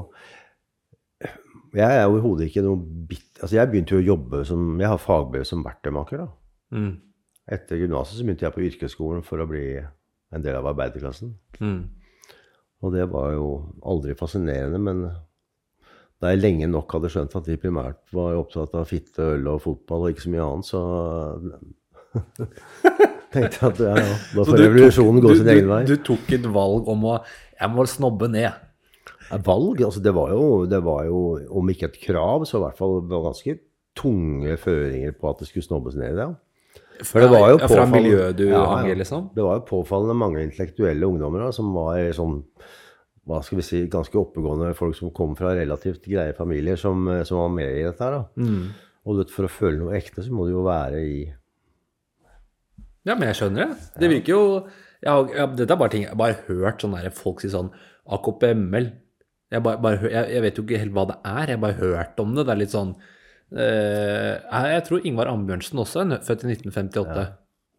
Jeg 1.77 2.01
er 2.01 2.09
overhodet 2.09 2.49
ikke 2.49 2.65
noe 2.65 2.81
bitt... 2.81 3.39
Altså 3.39 3.61
jeg 3.61 3.70
begynte 3.70 3.95
jo 3.95 4.01
å 4.01 4.09
jobbe 4.16 4.40
som 4.49 4.81
Jeg 4.81 4.90
har 4.90 4.99
fagbrev 4.99 5.47
som 5.47 5.62
verktøymaker, 5.62 6.24
da. 6.24 6.28
Mm. 6.74 6.97
Etter 7.55 7.78
gymnaset 7.78 8.19
så 8.19 8.27
begynte 8.27 8.49
jeg 8.49 8.57
på 8.57 8.66
yrkesskolen 8.66 9.23
for 9.23 9.45
å 9.45 9.47
bli 9.47 9.78
en 9.78 10.43
del 10.43 10.59
av 10.59 10.66
arbeiderklassen. 10.73 11.36
Mm. 11.62 11.81
Og 12.82 12.95
det 12.95 13.07
var 13.12 13.32
jo 13.36 13.47
aldri 13.86 14.16
fascinerende, 14.19 14.81
men 14.82 15.07
da 16.19 16.32
jeg 16.32 16.43
lenge 16.43 16.66
nok 16.70 16.97
hadde 16.97 17.11
skjønt 17.12 17.36
at 17.39 17.47
de 17.47 17.59
primært 17.61 18.01
var 18.15 18.39
opptatt 18.40 18.74
av 18.78 18.89
fitte, 18.90 19.23
øl 19.36 19.47
og 19.53 19.61
fotball 19.62 20.07
og 20.07 20.15
ikke 20.15 20.24
så 20.24 20.32
mye 20.32 20.47
annet, 20.47 20.66
så 20.66 20.81
tenkte 23.35 23.61
jeg 23.61 23.69
at 23.69 23.82
ja, 23.85 23.93
ja, 24.01 24.16
da 24.35 24.47
får 24.49 24.62
revolusjonen 24.65 25.23
gå 25.23 25.36
sin 25.39 25.53
egen 25.55 25.70
vei. 25.70 25.82
Du, 25.86 25.95
tok 26.03 26.32
et 26.35 26.49
valg 26.51 26.89
om 26.90 27.07
å 27.07 27.19
Jeg 27.59 27.70
må 27.74 27.86
snobbe 27.90 28.31
ned. 28.32 28.65
Valg? 29.45 29.82
Altså 29.85 30.01
det, 30.03 30.12
var 30.16 30.32
jo, 30.32 30.65
det 30.70 30.81
var 30.82 31.05
jo, 31.07 31.23
om 31.61 31.70
ikke 31.70 31.90
et 31.90 31.99
krav, 32.03 32.47
så 32.49 32.59
i 32.59 32.65
hvert 32.65 32.78
fall 32.78 33.01
ganske 33.11 33.59
tunge 33.99 34.55
føringer 34.62 35.15
på 35.19 35.31
at 35.31 35.43
det 35.43 35.51
skulle 35.51 35.66
snobbes 35.66 35.99
ned 35.99 36.19
det. 36.19 36.28
For 37.07 37.23
det 37.23 37.31
var 37.31 37.53
jo 37.53 37.59
ja, 37.61 37.69
fra 37.70 37.86
miljøet 37.86 38.39
du 38.39 38.49
Ja, 38.49 38.65
hang 38.73 38.89
i, 38.90 38.95
liksom? 38.99 39.28
Det 39.36 39.45
var 39.45 39.61
jo 39.61 39.66
påfallende 39.69 40.16
mange 40.19 40.43
intellektuelle 40.43 41.07
ungdommer 41.07 41.47
da, 41.47 41.53
som 41.55 41.70
var 41.77 42.01
sånn 42.16 42.40
hva 43.28 43.42
skal 43.44 43.60
vi 43.60 43.66
si, 43.66 43.82
ganske 43.92 44.16
oppegående 44.16 44.72
folk 44.76 44.96
som 44.96 45.12
kom 45.14 45.34
fra 45.36 45.52
relativt 45.56 46.06
greie 46.09 46.32
familier, 46.36 46.78
som, 46.80 47.05
som 47.28 47.42
var 47.42 47.50
med 47.52 47.74
i 47.76 47.84
dette 47.84 48.05
her. 48.05 48.16
da. 48.16 48.46
Mm. 48.48 48.70
Og 49.09 49.20
vet, 49.20 49.32
for 49.32 49.48
å 49.48 49.52
føle 49.52 49.80
noe 49.80 49.96
ekte, 49.98 50.24
så 50.24 50.32
må 50.34 50.46
du 50.46 50.55
jo 50.55 50.64
være 50.66 51.02
i 51.05 51.18
Ja, 53.06 53.14
men 53.14 53.28
jeg 53.30 53.38
skjønner 53.40 53.66
det. 53.68 53.90
Det 54.00 54.10
virker 54.12 54.34
jo 54.34 54.40
jeg, 54.98 55.28
jeg, 55.36 55.50
Dette 55.60 55.74
er 55.74 55.80
bare 55.80 55.92
ting 55.92 56.02
jeg 56.05 56.12
har 56.12 56.20
bare 56.20 56.40
hørt 56.48 56.82
sånn 56.82 56.96
der, 56.96 57.12
folk 57.14 57.44
si 57.44 57.52
sånn 57.52 57.70
AKP-ML. 58.09 58.88
Jeg, 59.52 59.64
bare, 59.64 59.80
bare, 59.80 60.10
jeg, 60.12 60.42
vet 60.44 60.59
jo 60.59 60.64
ikke 60.64 60.80
helt 60.82 60.96
hva 60.96 61.06
det 61.09 61.18
er. 61.22 61.44
Jeg 61.46 61.56
har 61.56 61.62
bare 61.62 61.78
hørt 61.78 62.20
om 62.20 62.34
det. 62.36 62.44
Det 62.48 62.55
er 62.55 62.60
litt 62.60 62.74
sånn 62.74 62.94
eh, 63.56 64.34
jeg, 64.40 64.82
tror 64.88 65.06
Ingvar 65.09 65.30
Ambjørnsen 65.32 65.84
også 65.84 66.05
er 66.05 66.24
født 66.26 66.44
i 66.44 66.56
1958. 66.56 67.28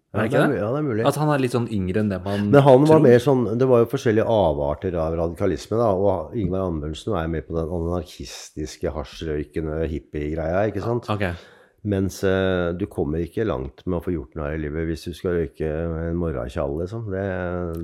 Er 0.10 0.24
det 0.26 0.32
ikke 0.32 0.46
det 0.50 0.58
ja, 0.58 0.70
det 0.74 0.80
er 0.80 0.86
mulig. 0.88 1.04
At 1.06 1.20
han 1.22 1.30
er 1.30 1.42
litt 1.44 1.54
sånn 1.54 1.68
yngre 1.70 2.02
enn 2.02 2.10
det 2.10 2.18
man 2.24 2.48
Men 2.50 2.64
han 2.66 2.86
var 2.88 2.98
tror. 2.98 3.04
mer 3.06 3.20
sånn 3.22 3.44
Det 3.62 3.68
var 3.70 3.84
jo 3.84 3.90
forskjellige 3.92 4.26
avarter 4.26 4.98
av 4.98 5.18
radikalisme, 5.20 5.78
da. 5.78 5.92
Og 5.94 6.34
Ingvar 6.40 6.66
Ambundsen 6.66 7.14
er 7.20 7.30
med 7.30 7.46
på 7.46 7.54
den 7.54 7.70
anarkistiske, 7.78 8.90
hasjrøykende 8.96 9.84
hippiegreia, 9.92 10.66
ikke 10.72 10.82
sant? 10.82 11.12
Ok. 11.14 11.28
Mens 11.90 12.18
uh, 12.28 12.74
du 12.76 12.88
kommer 12.92 13.22
ikke 13.24 13.46
langt 13.48 13.86
med 13.86 14.00
å 14.00 14.04
få 14.04 14.12
gjort 14.12 14.34
noe 14.36 14.50
her 14.50 14.58
i 14.58 14.64
livet 14.66 14.90
hvis 14.90 15.06
du 15.08 15.14
skal 15.16 15.38
røyke 15.38 15.70
en 16.10 16.18
morgenkjall, 16.20 16.74
liksom. 16.82 17.06
Det, 17.14 17.28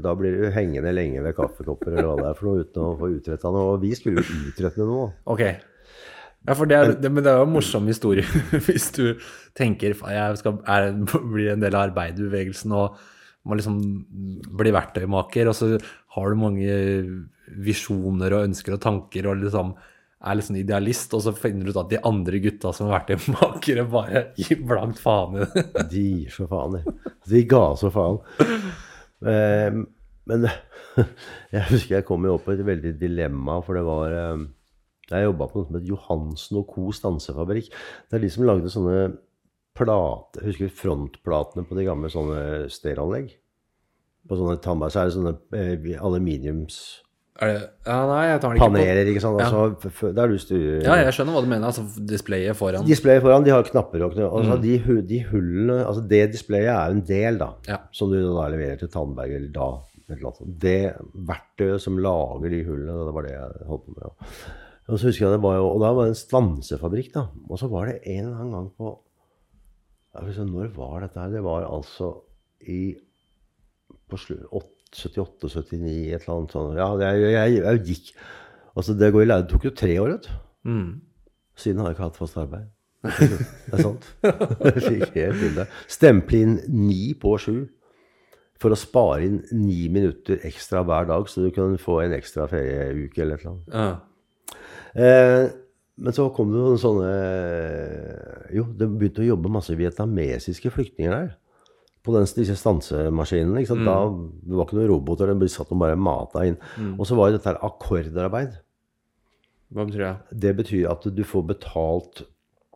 da 0.03 0.15
blir 0.18 0.35
du 0.41 0.49
hengende 0.52 0.91
lenge 0.97 1.22
ved 1.23 1.38
kaffekopper 1.38 1.93
eller 1.93 2.10
hva 2.10 2.18
det 2.23 2.27
er 2.31 2.41
for 2.41 2.49
noe 2.49 2.65
uten 2.65 2.89
å 2.89 2.97
få 2.99 3.14
utretta 3.14 3.53
noe. 3.53 3.77
Og 3.77 3.85
vi 3.85 3.93
skulle 3.95 4.26
jo 4.26 4.41
utrette 4.49 4.89
noe. 4.89 5.14
Ok. 5.30 5.45
Ja, 6.45 6.53
for 6.53 6.69
det 6.69 6.77
er, 6.77 6.93
det, 7.01 7.09
men 7.09 7.26
det 7.26 7.31
er 7.31 7.41
jo 7.41 7.47
en 7.47 7.55
morsom 7.55 7.88
historie 7.89 8.26
hvis 8.67 8.91
du 8.93 9.17
tenker 9.57 9.95
at 9.97 10.13
jeg 10.13 10.41
skal, 10.43 10.59
er, 10.69 10.91
blir 11.15 11.53
en 11.55 11.63
del 11.63 11.73
av 11.73 11.89
arbeiderbevegelsen 11.89 12.76
og 12.77 12.99
må 13.45 13.57
liksom 13.57 13.80
bli 14.57 14.72
verktøymaker, 14.73 15.49
og 15.51 15.53
så 15.53 15.76
har 16.15 16.31
du 16.31 16.39
mange 16.41 16.77
visjoner 17.61 18.34
og 18.34 18.47
ønsker 18.47 18.73
og 18.73 18.81
tanker 18.81 19.27
og 19.30 19.43
liksom 19.43 19.76
er 20.26 20.41
sånn 20.41 20.57
idealist, 20.57 21.13
og 21.13 21.22
så 21.22 21.34
finner 21.38 21.67
du 21.67 21.73
ut 21.73 21.81
at 21.84 21.91
de 21.91 21.99
andre 22.07 22.39
gutta 22.41 22.72
som 22.73 22.88
er 22.88 22.95
verktøymakere, 22.95 23.85
bare 23.91 24.23
gir 24.39 24.63
blankt 24.65 25.01
faen 25.03 25.38
i 25.38 25.43
det. 25.43 25.65
De 25.91 26.05
gir 26.05 26.34
så 26.34 26.47
faen, 26.49 26.80
de. 26.80 27.11
De 27.30 27.43
ga 27.51 27.63
så 27.77 27.91
faen. 27.93 28.17
Eh, 29.26 29.77
men 30.31 30.47
jeg 31.53 31.67
husker 31.69 31.99
jeg 31.99 32.07
kom 32.07 32.26
jo 32.26 32.39
opp 32.39 32.49
i 32.49 32.55
et 32.55 32.65
veldig 32.65 32.95
dilemma, 32.97 33.59
for 33.65 33.77
det 33.77 33.85
var 33.85 34.17
eh, 34.17 34.47
Jeg 35.11 35.27
jobba 35.27 35.48
på 35.52 35.60
noe 35.61 35.68
som 35.69 35.76
het 35.77 35.88
Johansen 35.90 36.57
og 36.61 36.68
Co. 36.73 36.90
stansefabrikk. 36.95 37.68
Det 38.10 38.18
er 38.18 38.23
de 38.26 38.30
som 38.34 38.45
lagde 38.48 38.72
sånne 38.73 38.99
plate, 39.76 40.41
Husker 40.45 40.69
du 40.69 40.77
frontplatene 40.82 41.65
på 41.68 41.76
de 41.77 41.84
gamle 41.86 42.10
sånne 42.10 42.69
stereoanlegg? 42.72 43.34
På 44.26 44.38
sånne 44.40 44.57
tannbær 44.64 44.90
så 44.94 45.03
er 45.03 45.10
det 45.11 45.18
sånne 45.18 45.34
eh, 45.53 45.99
aluminiumspaneler, 46.02 47.02
Er 47.36 47.52
det, 47.52 47.64
ja, 47.86 47.98
nei, 48.07 48.22
jeg 48.32 48.40
tar 48.41 48.53
den 48.56 48.61
ikke 48.61 48.72
på. 48.72 49.10
ikke 49.11 49.22
sant? 49.26 49.41
Altså, 49.44 49.61
ja. 49.84 49.91
Det 50.07 50.11
der 50.15 50.32
du 50.32 50.38
styrer 50.40 50.86
Ja, 50.88 50.95
jeg 51.03 51.14
skjønner 51.18 51.36
hva 51.36 51.41
du 51.44 51.49
mener, 51.52 51.68
altså 51.68 51.84
displayet 52.07 52.56
foran. 52.56 52.88
Displayet 52.88 53.22
foran, 53.26 53.44
de 53.45 53.52
har 53.52 53.68
knapper 53.68 54.06
og 54.07 54.15
knapper. 54.15 54.38
altså, 54.40 54.57
de, 54.64 55.02
de 55.11 55.19
hullene 55.30 55.82
Altså 55.86 56.06
det 56.07 56.22
displayet 56.32 56.72
er 56.72 56.95
en 56.95 57.03
del, 57.06 57.38
da. 57.44 57.52
Ja. 57.68 57.82
Som 57.91 58.10
du 58.15 58.22
da 58.23 58.48
leverer 58.56 58.80
til 58.80 58.90
Tandberg 58.90 59.36
eller 59.36 59.52
da. 59.52 59.69
Det 60.65 60.94
verktøyet 61.27 61.82
som 61.84 61.98
lager 61.99 62.49
de 62.53 62.64
hullene, 62.64 62.95
det 63.10 63.14
var 63.18 63.27
det 63.27 63.34
jeg 63.36 63.68
holdt 63.68 63.86
på 63.86 63.98
med. 63.98 64.06
ja. 64.07 64.61
Og 64.86 64.99
så 65.02 65.10
husker 65.10 65.26
jeg 65.26 65.34
det 65.34 65.41
var 65.44 65.56
jo, 65.57 65.66
og 65.74 65.80
da 65.82 65.90
var 65.98 66.06
det 66.06 66.14
en 66.14 66.20
stansefabrikk, 66.20 67.10
da. 67.16 67.24
Og 67.49 67.57
så 67.57 67.70
var 67.72 67.90
det 67.90 67.95
en 68.06 68.28
eller 68.28 68.38
annen 68.44 68.53
gang 68.53 68.68
på 68.78 68.91
altså, 70.16 70.45
Når 70.45 70.70
var 70.76 70.99
dette 71.06 71.20
her? 71.20 71.32
Det 71.34 71.41
var 71.44 71.66
altså 71.66 72.12
i 72.70 72.95
på 74.10 74.20
slu- 74.22 74.45
78-79, 74.94 76.14
et 76.14 76.22
eller 76.22 76.36
annet 76.36 76.53
sånt. 76.53 76.78
Ja, 76.78 76.88
jeg, 77.02 77.26
jeg, 77.34 77.56
jeg 77.64 77.82
gikk 77.90 78.12
Altså, 78.76 78.94
det 78.99 79.07
går 79.16 79.22
i 79.24 79.28
lære. 79.30 79.44
Det 79.45 79.52
tok 79.53 79.66
jo 79.70 79.72
tre 79.72 79.94
år, 80.03 80.10
vet 80.12 80.26
du. 80.28 80.32
Mm. 80.68 80.88
Siden 81.56 81.80
har 81.80 81.88
jeg 81.88 81.95
ikke 81.95 82.03
hatt 82.10 82.18
fast 82.20 82.38
arbeid. 82.41 82.66
Det 83.06 83.78
er 83.78 83.84
sant. 83.86 84.07
Jeg 84.66 84.82
fikk 84.84 85.14
helt 85.16 85.38
til 85.40 85.53
det. 85.56 85.66
Stemple 85.94 86.41
inn 86.44 86.56
ni 86.74 87.14
på 87.22 87.36
sju 87.40 87.53
for 88.60 88.74
å 88.76 88.80
spare 88.80 89.22
inn 89.30 89.38
ni 89.56 89.86
minutter 89.94 90.41
ekstra 90.49 90.82
hver 90.88 91.07
dag, 91.07 91.30
så 91.32 91.45
du 91.45 91.52
kunne 91.56 91.80
få 91.80 92.02
en 92.03 92.16
ekstra 92.18 92.49
ferieuke 92.52 93.22
eller 93.24 93.40
et 93.40 93.45
eller 93.45 93.53
annet. 93.53 93.72
Ja. 93.72 93.88
Eh, 94.95 95.45
men 95.95 96.15
så 96.15 96.27
kom 96.35 96.51
det 96.51 96.59
noen 96.59 96.80
sånne 96.80 97.09
Jo, 98.55 98.65
det 98.76 98.88
begynte 98.91 99.23
å 99.23 99.30
jobbe 99.30 99.51
masse 99.51 99.76
vietnamesiske 99.76 100.72
flyktninger 100.72 101.13
der. 101.13 101.34
På 102.05 102.13
den, 102.13 102.27
disse 102.38 102.55
stansemaskinene. 102.59 103.63
Ikke 103.63 103.73
sant? 103.73 103.88
Da, 103.88 103.97
det 104.45 104.55
var 104.59 104.67
ikke 104.67 104.77
noen 104.77 104.91
roboter, 104.91 105.34
de 105.34 105.49
satt 105.49 105.72
og 105.73 105.81
bare 105.81 105.97
mata 105.97 106.45
inn. 106.45 106.59
Og 106.99 107.07
så 107.09 107.17
var 107.17 107.31
jo 107.31 107.38
dette 107.38 107.49
her 107.49 107.61
akkordarbeid. 107.65 108.59
Hva 109.73 109.88
betyr 109.88 110.03
det? 110.03 110.39
Det 110.45 110.55
betyr 110.59 110.89
at 110.91 111.07
du 111.17 111.23
får 111.26 111.47
betalt 111.55 112.26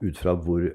ut 0.03 0.19
fra 0.19 0.35
hvor 0.39 0.69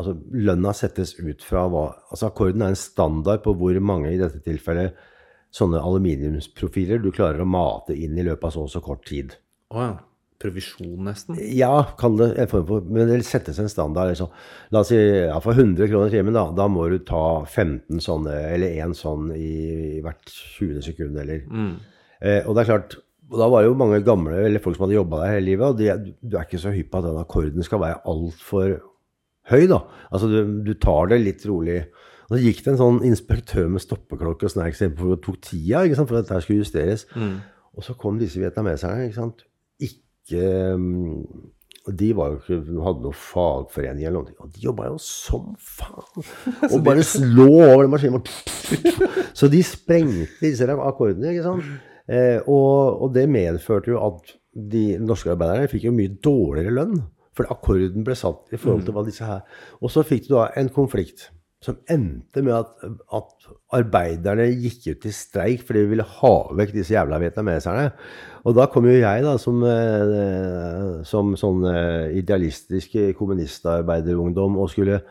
Altså 0.00 0.14
lønna 0.32 0.70
settes 0.72 1.16
ut 1.18 1.42
fra 1.44 1.64
hva 1.68 1.82
Altså 2.14 2.28
akkorden 2.30 2.62
er 2.64 2.72
en 2.72 2.78
standard 2.78 3.42
på 3.44 3.52
hvor 3.58 3.76
mange, 3.84 4.12
i 4.14 4.20
dette 4.20 4.38
tilfellet, 4.40 4.94
sånne 5.52 5.82
aluminiumsprofiler 5.82 7.02
du 7.02 7.10
klarer 7.12 7.42
å 7.42 7.48
mate 7.48 7.96
inn 7.98 8.14
i 8.16 8.24
løpet 8.24 8.46
av 8.46 8.54
så 8.54 8.62
og 8.64 8.70
så 8.72 8.80
kort 8.84 9.02
tid. 9.10 9.34
Oh, 9.74 9.82
ja. 9.82 9.90
Provisjon, 10.40 10.96
nesten? 11.04 11.36
Ja, 11.52 11.82
kan 12.00 12.16
det 12.16 12.30
en 12.40 12.48
form 12.48 12.64
for 12.68 12.86
Men 12.88 13.10
det 13.10 13.18
settes 13.28 13.58
en 13.60 13.68
standard. 13.68 14.08
Liksom. 14.14 14.30
La 14.72 14.80
oss 14.80 14.88
si 14.92 14.96
ja, 14.96 15.36
for 15.44 15.52
100 15.52 15.90
kroner 15.90 16.12
timen, 16.12 16.36
da, 16.36 16.46
da 16.56 16.68
må 16.72 16.86
du 16.88 16.96
ta 17.04 17.42
15 17.44 18.00
sånne, 18.00 18.38
eller 18.54 18.80
én 18.80 18.96
sånn 18.96 19.28
i, 19.36 20.00
hvert 20.04 20.32
20 20.56 20.80
sekund, 20.86 21.18
eller 21.20 21.44
eh, 22.24 22.46
Og 22.46 22.54
det 22.56 22.64
er 22.64 22.70
klart 22.72 22.96
og 23.30 23.38
Da 23.38 23.46
var 23.46 23.62
det 23.62 23.68
jo 23.68 23.78
mange 23.78 24.00
gamle 24.02 24.40
eller 24.42 24.62
folk 24.62 24.74
som 24.74 24.88
hadde 24.88 24.96
jobba 24.96 25.20
der 25.22 25.36
hele 25.36 25.46
livet, 25.52 25.66
og 25.68 25.76
de, 25.78 26.14
du 26.18 26.32
er 26.34 26.48
ikke 26.48 26.58
så 26.58 26.72
hypp 26.74 26.88
på 26.90 26.98
at 26.98 27.06
den 27.06 27.20
akkorden 27.20 27.62
skal 27.62 27.78
være 27.84 28.00
altfor 28.10 28.72
høy, 29.52 29.68
da. 29.70 29.84
Altså, 30.10 30.26
du, 30.32 30.56
du 30.66 30.72
tar 30.82 31.12
det 31.12 31.20
litt 31.22 31.44
rolig. 31.46 31.84
Og 32.26 32.34
så 32.34 32.40
gikk 32.42 32.64
det 32.64 32.72
en 32.72 32.80
sånn 32.80 32.98
inspektør 33.06 33.70
med 33.70 33.84
stoppeklokke 33.84 34.48
og 34.48 34.52
snacks 34.54 34.82
for 34.98 35.14
og 35.14 35.22
tok 35.22 35.38
tida 35.46 35.84
ikke 35.86 36.00
sant, 36.00 36.10
for 36.10 36.18
at 36.18 36.26
dette 36.26 36.42
skulle 36.42 36.64
justeres. 36.64 37.06
Og 37.74 37.86
så 37.86 37.94
kom 37.98 38.18
disse 38.18 38.42
vietnameserne. 38.42 39.06
ikke 39.06 39.20
sant, 39.20 39.46
ikke 39.78 40.02
um, 40.36 41.22
De 42.00 42.10
var 42.16 42.34
jo 42.34 42.40
ikke, 42.40 42.58
hadde 42.84 43.04
noen 43.04 43.16
fagforening 43.16 44.06
eller 44.06 44.24
noe. 44.24 44.36
Og 44.42 44.50
de 44.54 44.64
jobba 44.66 44.90
jo 44.90 44.98
som 45.02 45.54
faen! 45.56 46.26
Og 46.72 46.80
bare 46.86 47.06
slå 47.06 47.48
over 47.50 47.84
den 47.86 47.94
maskinen. 47.94 48.26
Så 49.34 49.48
de 49.50 49.62
sprengte 49.66 50.42
disse 50.42 50.68
akkordene, 50.68 51.32
ikke 51.32 51.46
sant. 51.46 51.70
Eh, 52.10 52.40
og, 52.50 53.04
og 53.04 53.12
det 53.14 53.28
medførte 53.30 53.92
jo 53.92 54.00
at 54.02 54.32
de 54.50 54.96
norske 54.98 55.30
arbeiderne 55.30 55.70
fikk 55.70 55.86
jo 55.86 55.94
mye 55.94 56.16
dårligere 56.22 56.74
lønn. 56.74 57.02
For 57.38 57.46
akkorden 57.52 58.04
ble 58.04 58.16
satt 58.18 58.50
i 58.50 58.58
forhold 58.58 58.82
til 58.88 58.96
hva 58.96 59.04
disse 59.06 59.22
her 59.22 59.44
Og 59.78 59.92
så 59.94 60.02
fikk 60.02 60.26
du 60.26 60.32
da 60.34 60.48
en 60.58 60.66
konflikt 60.74 61.28
som 61.60 61.76
endte 61.92 62.40
med 62.42 62.54
at, 62.56 62.70
at 63.14 63.48
arbeiderne 63.76 64.46
gikk 64.48 64.86
ut 64.94 65.06
i 65.06 65.12
streik 65.12 65.64
fordi 65.68 65.82
de 65.84 65.90
ville 65.90 66.06
ha 66.16 66.32
vekk 66.56 66.72
disse 66.72 66.94
jævla 66.94 67.18
vietnameserne. 67.20 67.90
Og 68.40 68.56
da 68.56 68.66
kom 68.72 68.86
jo 68.88 68.96
jeg, 68.96 69.24
da, 69.26 69.34
som, 69.40 69.60
eh, 69.68 71.00
som 71.08 71.34
sånn 71.38 71.66
eh, 71.68 72.18
idealistisk 72.20 72.96
kommunistarbeiderungdom 73.18 74.60
og 74.60 74.72
skulle 74.72 75.02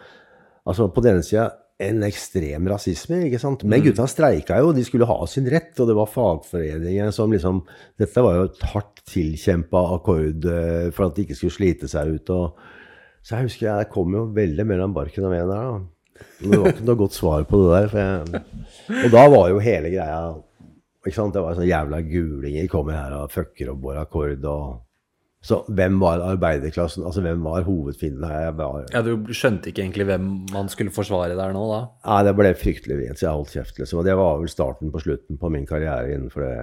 Altså 0.69 0.85
på 0.93 1.01
den 1.01 1.15
ene 1.15 1.26
sida 1.26 1.47
en 1.80 2.03
ekstrem 2.03 2.68
rasisme, 2.69 3.22
ikke 3.26 3.39
sant. 3.41 3.64
Men 3.64 3.81
gutta 3.81 4.03
streika 4.11 4.57
jo, 4.60 4.73
de 4.76 4.84
skulle 4.85 5.07
ha 5.07 5.15
sin 5.31 5.47
rett, 5.49 5.72
og 5.80 5.88
det 5.88 5.95
var 5.97 6.11
fagforeninger 6.11 7.14
som 7.15 7.31
liksom 7.34 7.61
Dette 7.97 8.22
var 8.26 8.35
jo 8.35 8.49
et 8.49 8.65
hardt 8.73 8.99
tilkjempa 9.10 9.85
akkord 9.95 10.49
eh, 10.51 10.89
for 10.93 11.07
at 11.07 11.15
de 11.15 11.26
ikke 11.26 11.39
skulle 11.39 11.56
slite 11.56 11.89
seg 11.89 12.11
ut. 12.18 12.35
og 12.35 12.60
så 13.23 13.38
jeg 13.38 13.49
husker 13.49 13.65
jeg 13.68 13.89
kom 13.91 14.14
jo 14.15 14.27
veldig 14.35 14.65
mellom 14.68 14.93
barken 14.95 15.26
og 15.27 15.34
veden 15.34 15.49
der. 15.53 15.72
da. 15.72 16.27
Men 16.41 16.51
det 16.51 16.60
var 16.60 16.73
ikke 16.73 16.85
noe 16.88 16.99
godt 16.99 17.15
svar 17.15 17.47
på 17.47 17.64
det 17.64 17.72
der. 17.72 17.89
For 17.91 17.99
jeg, 18.03 18.43
og 19.06 19.15
da 19.15 19.26
var 19.31 19.49
jo 19.53 19.64
hele 19.64 19.91
greia 19.93 20.22
ikke 21.05 21.15
sant? 21.15 21.34
Det 21.35 21.41
var 21.45 21.55
sånn 21.55 21.69
jævla 21.69 22.01
gulinger 22.03 22.67
kommer 22.71 22.97
her 22.99 23.13
og 23.21 23.31
fucker 23.31 23.71
opp 23.73 23.81
vår 23.85 24.01
akkord. 24.01 24.43
og 24.49 24.81
Så 25.41 25.61
hvem 25.71 25.99
var 26.01 26.19
arbeiderklassen? 26.26 27.05
Altså 27.07 27.21
hvem 27.23 27.43
var 27.45 27.63
hovedfienden 27.63 28.26
her? 28.27 28.49
Var, 28.57 28.89
Ja, 28.91 29.01
du 29.05 29.31
skjønte 29.31 29.71
ikke 29.71 29.85
egentlig 29.85 30.09
hvem 30.09 30.26
man 30.51 30.67
skulle 30.71 30.91
forsvare 30.91 31.38
der 31.39 31.53
nå, 31.55 31.63
da? 31.71 31.80
Nei, 32.09 32.19
det 32.27 32.34
ble 32.35 32.51
fryktelig 32.59 32.97
vrient, 32.99 33.21
så 33.21 33.30
jeg 33.30 33.38
holdt 33.38 33.55
kjeft. 33.55 33.80
liksom. 33.80 34.01
Og 34.01 34.05
det 34.09 34.17
var 34.19 34.41
vel 34.41 34.51
starten 34.51 34.91
på 34.91 35.03
slutten 35.05 35.39
på 35.39 35.51
min 35.53 35.65
karriere 35.69 36.11
innenfor 36.17 36.43
det 36.43 36.57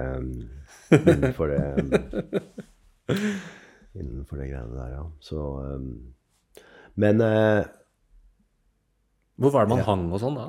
Innenfor 0.87 1.49
det 1.51 1.63
Innenfor 3.97 4.37
det 4.37 4.51
greiene 4.51 4.77
der, 4.77 4.93
ja. 4.93 5.03
Så 5.19 5.41
um, 5.41 6.13
Men 6.95 7.21
eh, 7.21 7.65
Hvor 9.41 9.51
var 9.55 9.65
det 9.65 9.73
man 9.73 9.83
hang 9.87 10.05
og 10.13 10.21
sånn 10.21 10.37
da? 10.37 10.47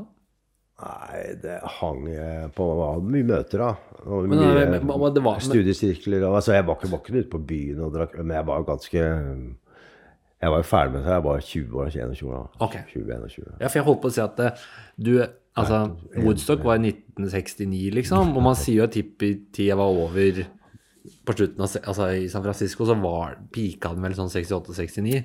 Nei, 0.79 1.23
det 1.43 1.57
hang 1.81 2.05
eh, 2.13 2.45
på 2.55 2.67
mye 3.03 3.27
møter, 3.27 3.59
da. 3.65 3.71
Og 4.07 4.29
Men, 4.29 4.39
mye 4.39 4.67
men- 4.71 4.87
men 4.87 5.15
det 5.15 5.23
var- 5.25 5.41
studiesirkler. 5.43 6.23
Og, 6.29 6.37
altså, 6.39 6.53
jeg 6.55 6.67
var 6.67 6.77
ikke, 6.77 6.91
var 6.93 7.01
ikke 7.03 7.19
ute 7.19 7.31
på 7.33 7.41
byen 7.47 7.81
og 7.83 7.93
drakk, 7.97 8.15
men 8.23 8.37
jeg 8.37 8.47
var 8.47 8.63
ganske 8.63 9.03
Jeg 10.41 10.51
var 10.51 10.59
jo 10.59 10.63
ferdig 10.63 10.93
med 10.93 11.03
det. 11.03 11.11
Jeg 11.11 11.23
var 11.25 11.41
20 11.41 11.81
år, 11.81 11.89
21 11.91 12.31
år 12.31 12.51
Okay. 12.61 12.81
Ok. 12.81 12.93
20-21. 12.95 13.57
Ja, 13.61 13.67
for 13.67 13.79
jeg 13.79 13.85
holdt 13.89 14.03
på 14.03 14.07
å 14.09 14.13
si 14.13 14.21
at 14.21 14.39
eh, 14.41 14.51
du 15.03 15.27
Altså, 15.59 15.97
Woodstock 16.23 16.63
var 16.63 16.77
i 16.79 16.93
1969, 16.93 17.91
liksom, 17.91 18.37
og 18.37 18.43
man 18.45 18.55
sier 18.55 18.77
jo 18.77 18.83
at 18.85 18.95
hippie-tida 18.95 19.75
var 19.75 19.87
over 19.91 20.45
på 21.27 21.35
slutten 21.35 21.59
av 21.65 21.67
Altså, 21.89 22.07
i 22.15 22.29
San 22.29 22.45
Francisco 22.45 22.85
så 22.87 22.95
var 23.03 23.35
pika 23.51 23.91
den 23.93 24.03
vel 24.05 24.13
sånn 24.15 24.31
68-69. 24.31 25.25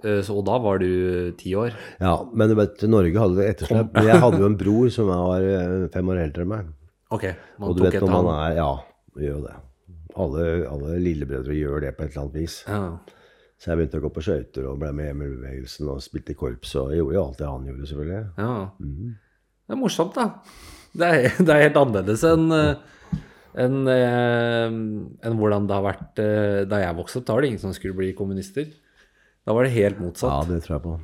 Eh, 0.00 0.22
Så, 0.24 0.38
da 0.46 0.56
var 0.62 0.78
du 0.80 1.32
ti 1.36 1.52
år. 1.58 1.74
Ja, 2.00 2.14
men 2.32 2.48
du 2.48 2.54
vet, 2.56 2.80
Norge 2.88 3.18
hadde 3.20 3.44
etterslep. 3.50 3.98
Jeg 4.06 4.20
hadde 4.24 4.40
jo 4.40 4.48
en 4.48 4.56
bror 4.56 4.88
som 4.94 5.10
var 5.12 5.44
eh, 5.44 5.88
fem 5.92 6.08
år 6.08 6.22
eldre 6.24 6.46
enn 6.46 6.52
meg. 6.54 6.70
Ok, 7.12 7.26
man 7.60 7.74
tok 7.76 7.84
vet 7.90 7.98
et 8.00 8.06
av 8.08 8.30
er 8.32 8.54
Ja, 8.56 8.70
gjør 9.20 9.34
jo 9.36 9.42
det. 9.44 9.56
Alle, 10.22 10.46
alle 10.68 10.96
lillebrødre 11.00 11.56
gjør 11.56 11.84
det 11.84 11.90
på 11.96 12.04
et 12.06 12.14
eller 12.14 12.22
annet 12.24 12.38
vis. 12.40 12.56
Ja. 12.68 12.80
Så 13.60 13.70
jeg 13.70 13.78
begynte 13.78 14.00
å 14.00 14.04
gå 14.06 14.10
på 14.16 14.24
skøyter 14.24 14.64
og 14.70 14.80
ble 14.80 14.90
med 14.96 15.10
i 15.10 15.14
ML-bevegelsen 15.14 15.90
og 15.92 16.00
spilte 16.02 16.32
i 16.34 16.38
korps 16.40 16.72
og 16.80 16.94
gjorde 16.96 17.14
jo 17.14 17.22
alt 17.22 17.38
det 17.38 17.46
han 17.50 17.68
gjorde, 17.68 17.88
selvfølgelig. 17.92 18.22
Ja. 18.40 18.54
Det 19.68 19.76
er 19.76 19.78
morsomt, 19.80 20.16
da. 20.16 20.26
Det 20.96 21.08
er, 21.08 21.28
det 21.46 21.52
er 21.54 21.62
helt 21.68 21.78
annerledes 21.84 22.24
enn 22.26 22.48
en, 22.52 23.76
en, 23.92 24.72
en 25.22 25.36
hvordan 25.38 25.68
det 25.68 25.76
har 25.76 25.84
vært 25.84 26.22
eh, 26.24 26.62
da 26.68 26.80
jeg 26.82 26.96
vokste 26.98 27.20
opp. 27.20 27.28
Da 27.28 27.36
var 27.36 27.44
det 27.44 27.52
ingen 27.52 27.62
som 27.62 27.76
skulle 27.76 27.96
bli 28.00 28.10
kommunister. 28.16 28.72
Da 29.42 29.56
var 29.56 29.66
det 29.66 29.74
helt 29.74 30.00
motsatt. 30.02 30.30
Ja, 30.30 30.46
det 30.48 30.62
tror 30.64 30.76
jeg 30.76 30.84
på. 30.84 30.96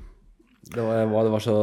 Det, 0.68 0.82
var, 0.84 1.24
det 1.26 1.32
var 1.32 1.42
så 1.42 1.58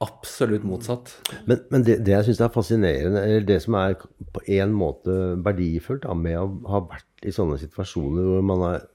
absolutt 0.00 0.64
motsatt. 0.64 1.12
Men, 1.48 1.60
men 1.72 1.84
det, 1.84 1.98
det 2.06 2.14
jeg 2.14 2.30
syns 2.30 2.40
er 2.40 2.54
fascinerende, 2.54 3.22
eller 3.26 3.44
det 3.48 3.58
som 3.64 3.76
er 3.76 3.98
på 4.32 4.42
en 4.56 4.72
måte 4.76 5.16
verdifullt 5.44 6.06
da, 6.06 6.16
med 6.16 6.38
å 6.40 6.46
ha 6.72 6.82
vært 6.88 7.28
i 7.28 7.34
sånne 7.34 7.60
situasjoner 7.60 8.30
hvor 8.30 8.46
man 8.48 8.64
har 8.64 8.88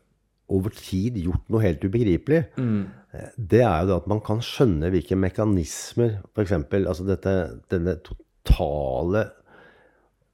over 0.55 0.73
tid 0.77 1.17
gjort 1.17 1.47
noe 1.49 1.63
helt 1.63 1.85
ubegripelig, 1.85 2.43
mm. 2.57 2.81
det 3.37 3.61
er 3.65 3.79
jo 3.81 3.89
det 3.89 3.97
at 3.97 4.09
man 4.09 4.21
kan 4.25 4.41
skjønne 4.45 4.91
hvilke 4.93 5.17
mekanismer 5.17 6.19
F.eks. 6.33 6.53
Altså 6.81 7.07
dette, 7.07 7.33
denne 7.73 7.97
totale 8.05 9.27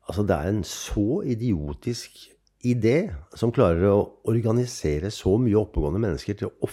Altså 0.10 0.26
det 0.28 0.36
er 0.36 0.50
en 0.50 0.64
så 0.68 1.22
idiotisk 1.30 2.18
idé 2.68 3.12
som 3.38 3.54
klarer 3.54 3.88
å 3.90 4.00
organisere 4.30 5.12
så 5.14 5.36
mye 5.42 5.60
oppegående 5.60 6.02
mennesker 6.04 6.38
til 6.40 6.52
å 6.52 6.70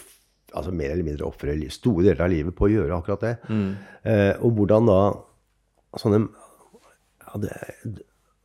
altså 0.56 0.72
mer 0.72 0.94
eller 0.94 1.04
mindre 1.04 1.26
ofre 1.28 1.54
store 1.72 2.06
deler 2.06 2.24
av 2.24 2.32
livet 2.32 2.56
på 2.56 2.66
å 2.66 2.72
gjøre 2.72 2.96
akkurat 2.96 3.24
det. 3.24 3.34
Eh, 4.08 4.34
og 4.44 4.56
hvordan 4.56 4.88
da 4.88 5.00
sånne 5.98 6.22
ja, 6.24 7.40
det, 7.42 7.54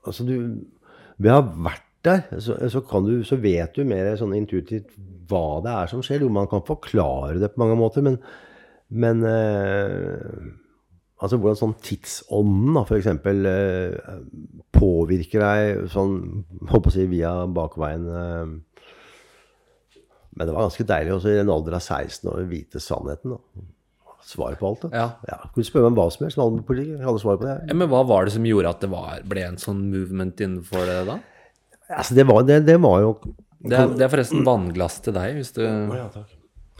Altså 0.03 0.25
du 0.27 0.33
Ved 1.21 1.31
å 1.31 1.37
ha 1.37 1.43
vært 1.69 1.89
der, 2.03 2.23
så, 2.43 2.57
så, 2.67 2.81
kan 2.83 3.05
du, 3.05 3.21
så 3.23 3.37
vet 3.39 3.77
du 3.77 3.85
mer 3.87 4.09
sånn 4.19 4.33
intuitivt 4.35 4.89
hva 5.29 5.61
det 5.63 5.71
er 5.71 5.91
som 5.91 6.01
skjer. 6.03 6.25
Jo, 6.25 6.31
man 6.33 6.49
kan 6.51 6.63
forklare 6.67 7.37
det 7.39 7.53
på 7.53 7.61
mange 7.61 7.77
måter, 7.79 8.03
men, 8.03 8.17
men 8.91 9.23
eh, 9.29 10.49
Altså 11.23 11.37
hvordan 11.39 11.55
sånn 11.55 11.75
tidsånden 11.79 12.75
da, 12.75 12.81
eh, 13.47 14.17
påvirker 14.73 15.43
deg 15.43 15.91
sånn, 15.93 16.17
håper 16.71 16.91
å 16.91 16.95
si, 16.95 17.05
via 17.11 17.33
bakveien. 17.53 18.07
Eh. 18.09 18.81
Men 20.33 20.49
det 20.49 20.55
var 20.55 20.65
ganske 20.65 20.87
deilig 20.89 21.13
også 21.13 21.31
i 21.33 21.39
en 21.43 21.53
alder 21.53 21.77
av 21.77 21.83
16 21.83 22.31
å 22.31 22.35
vite 22.49 22.81
sannheten. 22.81 23.35
da. 23.35 23.67
Svaret 24.23 24.59
på 24.59 24.69
alt. 24.69 24.85
Da. 24.87 25.07
Ja. 25.27 25.37
Kunne 25.53 25.67
spørre 25.67 25.89
meg 25.89 25.93
om 25.93 25.99
hva 25.99 26.07
som 26.15 26.25
helst, 26.25 26.39
om 26.41 26.61
politikk, 26.65 26.93
jeg 26.95 27.05
hadde 27.05 27.21
svar 27.21 27.39
på 27.39 27.47
det. 27.47 27.57
Ja, 27.69 27.77
men 27.77 27.91
hva 27.91 28.03
var 28.07 28.25
det 28.25 28.35
som 28.35 28.47
gjorde 28.47 28.71
at 28.71 28.83
det 28.83 28.89
var, 28.93 29.25
ble 29.29 29.43
en 29.49 29.59
sånn 29.61 29.81
movement 29.91 30.41
innenfor 30.41 30.87
det 30.89 31.01
da? 31.11 31.17
Altså, 31.91 32.15
det, 32.17 32.25
var, 32.29 32.45
det, 32.47 32.61
det 32.65 32.77
var 32.81 33.01
jo 33.03 33.09
Det 33.67 33.75
er, 33.75 33.91
det 33.91 34.05
er 34.05 34.11
forresten 34.13 34.45
vannglass 34.47 35.01
til 35.03 35.13
deg, 35.17 35.35
hvis 35.37 35.51
du 35.57 35.61
Ja, 35.65 36.07
takk. 36.13 36.31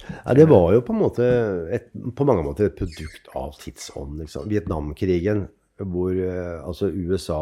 Ja, 0.04 0.34
det 0.36 0.48
var 0.50 0.72
jo 0.74 0.82
på, 0.84 0.96
en 0.96 1.00
måte 1.00 1.28
et, 1.72 1.92
på 1.94 2.26
mange 2.28 2.44
måter 2.44 2.68
et 2.68 2.80
produkt 2.80 3.30
av 3.40 3.54
tidsånden. 3.60 4.24
Liksom. 4.24 4.50
Vietnamkrigen, 4.52 5.46
hvor 5.90 6.12
eh, 6.16 6.60
altså 6.66 6.90
USA 6.94 7.40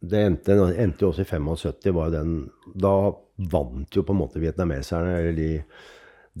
Det 0.00 0.20
endte, 0.24 0.54
endte 0.80 1.04
jo 1.04 1.10
også 1.12 1.22
i 1.26 1.28
75. 1.28 1.92
Var 1.92 2.10
den, 2.14 2.36
da 2.74 2.92
vant 3.52 3.96
jo 3.96 4.02
på 4.02 4.14
en 4.14 4.20
måte 4.22 4.40
vietnameserne, 4.40 5.18
eller 5.18 5.36
de, 5.36 5.48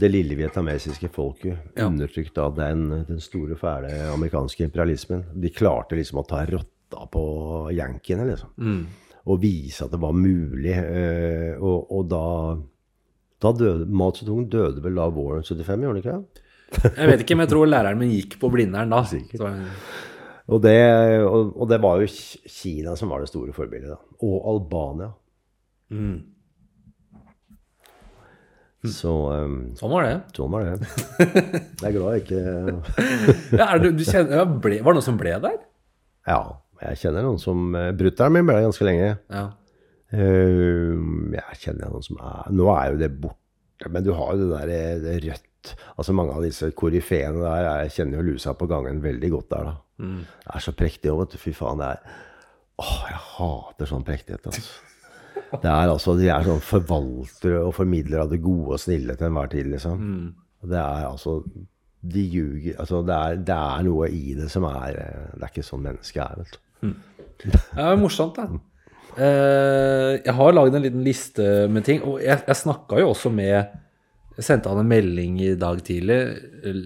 det 0.00 0.08
lille 0.10 0.36
vietnamesiske 0.38 1.10
folket, 1.12 1.58
Ja. 1.76 1.86
undertrykt 1.90 2.38
av 2.40 2.54
den, 2.56 2.86
den 3.08 3.20
store, 3.20 3.56
fæle 3.60 3.90
amerikanske 4.14 4.64
imperialismen. 4.64 5.26
De 5.34 5.50
klarte 5.52 5.96
liksom 5.98 6.22
å 6.22 6.26
ta 6.28 6.40
rotta 6.48 7.04
på 7.12 7.24
yankiene, 7.76 8.24
liksom. 8.30 8.86
Og 9.28 9.40
vise 9.42 9.84
at 9.84 9.90
det 9.92 10.00
var 10.00 10.12
mulig. 10.16 10.72
eh, 10.72 11.52
og, 11.60 11.90
og 11.92 12.08
da 12.08 12.24
da 13.40 13.52
døde, 13.56 13.86
Mao 13.88 14.12
Zedong 14.12 14.48
døde 14.52 14.82
vel 14.84 14.94
da 14.98 15.06
våren 15.08 15.42
75, 15.44 15.80
gjorde 15.84 15.94
han 15.94 16.00
ikke 16.00 16.16
det? 16.16 16.42
Jeg 16.96 17.08
vet 17.08 17.22
ikke, 17.24 17.36
men 17.36 17.46
jeg 17.46 17.52
tror 17.54 17.66
læreren 17.70 17.98
min 17.98 18.10
gikk 18.12 18.34
på 18.40 18.50
Blindern 18.52 18.90
da. 18.92 18.98
Sikkert. 19.08 19.40
Så, 19.40 19.48
Og 20.50 20.58
det, 20.64 20.76
og, 21.22 21.52
og 21.62 21.68
det 21.70 21.78
var 21.82 22.00
jo 22.02 22.08
Kina 22.10 22.96
som 22.98 23.12
var 23.12 23.22
det 23.22 23.30
store 23.30 23.54
forbildet. 23.54 23.92
da. 23.94 23.98
Og 24.26 24.36
Albania. 24.54 25.12
mm. 25.94 26.18
Så 28.88 29.10
um, 29.12 29.56
Sånn 29.76 29.92
var 29.92 30.06
det. 30.06 30.12
sånn 30.32 30.52
var 30.54 30.64
det. 30.64 30.88
Jeg 31.82 31.90
er 31.90 31.96
glad 31.98 32.14
jeg 32.16 32.22
ikke 32.24 32.44
Ja, 33.58 33.66
er 33.74 33.82
det, 33.82 33.90
du 33.98 34.04
kjenner, 34.08 34.46
ble, 34.64 34.78
var 34.80 34.94
det 34.94 35.00
noen 35.02 35.04
som 35.10 35.18
ble 35.20 35.34
der? 35.44 35.58
Ja, 36.28 36.38
jeg 36.80 37.00
kjenner 37.02 37.26
noen 37.26 37.40
som 37.42 37.74
uh, 37.76 37.90
Brutter'n 37.96 38.32
min 38.32 38.46
ble 38.48 38.56
der 38.56 38.64
ganske 38.64 38.86
lenge. 38.88 39.10
Ja. 39.28 39.42
Uh, 40.14 40.96
jeg 41.36 41.58
kjenner 41.60 41.92
noen 41.92 42.06
som 42.08 42.16
er 42.24 42.48
Nå 42.56 42.70
er 42.72 42.94
jo 42.94 43.02
det 43.02 43.10
borte, 43.20 43.39
men 43.88 44.04
du 44.04 44.12
har 44.12 44.34
jo 44.34 44.42
det 44.42 44.50
der 44.52 44.74
eh, 44.74 44.98
det 45.00 45.14
rødt 45.24 45.46
Altså 46.00 46.14
Mange 46.16 46.32
av 46.32 46.44
disse 46.44 46.70
koryfeene 46.72 47.42
der 47.42 47.66
Jeg 47.66 47.92
kjenner 47.98 48.20
jo 48.20 48.30
lusa 48.30 48.54
på 48.56 48.68
gangen 48.68 49.02
veldig 49.04 49.30
godt 49.34 49.50
der, 49.52 49.66
da. 49.68 49.74
Det 50.00 50.54
er 50.56 50.62
så 50.64 50.72
prektig 50.72 51.10
òg, 51.12 51.18
vet 51.24 51.34
du. 51.34 51.40
Fy 51.42 51.52
faen. 51.56 51.82
Det 51.82 51.90
er 51.90 52.28
Åh, 52.80 52.94
jeg 53.10 53.18
hater 53.34 53.90
sånn 53.90 54.06
prektighet, 54.06 54.46
altså. 54.48 54.86
Det 55.62 55.68
er 55.68 55.90
altså, 55.90 56.14
De 56.16 56.30
er 56.30 56.46
sånn 56.46 56.62
forvaltere 56.64 57.60
og 57.66 57.74
formidlere 57.76 58.24
av 58.24 58.32
det 58.32 58.40
gode 58.40 58.76
og 58.76 58.80
snille 58.80 59.16
til 59.18 59.28
enhver 59.28 59.52
tid, 59.52 59.68
liksom. 59.74 60.00
Mm. 60.00 60.70
Det 60.70 60.80
er 60.80 61.04
altså 61.10 61.36
De 62.00 62.24
ljuger 62.32 62.80
altså 62.80 63.02
det 63.04 63.16
er, 63.16 63.38
det 63.50 63.56
er 63.56 63.84
noe 63.84 64.08
i 64.08 64.34
det 64.38 64.48
som 64.52 64.64
er 64.68 64.96
eh, 64.96 65.30
Det 65.34 65.44
er 65.44 65.52
ikke 65.52 65.66
sånn 65.66 65.84
mennesket 65.84 66.24
er, 66.24 66.40
vet 66.40 66.56
du. 66.56 66.92
Det 67.44 67.84
er 67.84 68.00
morsomt, 68.00 68.40
da. 68.40 68.48
Eh, 69.16 70.20
jeg 70.20 70.34
har 70.36 70.54
lagd 70.54 70.76
en 70.76 70.84
liten 70.84 71.04
liste 71.06 71.46
med 71.72 71.86
ting, 71.86 72.02
og 72.06 72.20
jeg, 72.22 72.42
jeg 72.46 72.60
snakka 72.62 73.00
jo 73.02 73.10
også 73.10 73.32
med 73.34 73.56
Jeg 74.38 74.46
sendte 74.46 74.70
han 74.70 74.80
en 74.82 74.88
melding 74.88 75.40
i 75.42 75.54
dag 75.58 75.82
tidlig, 75.84 76.20
eh, 76.64 76.80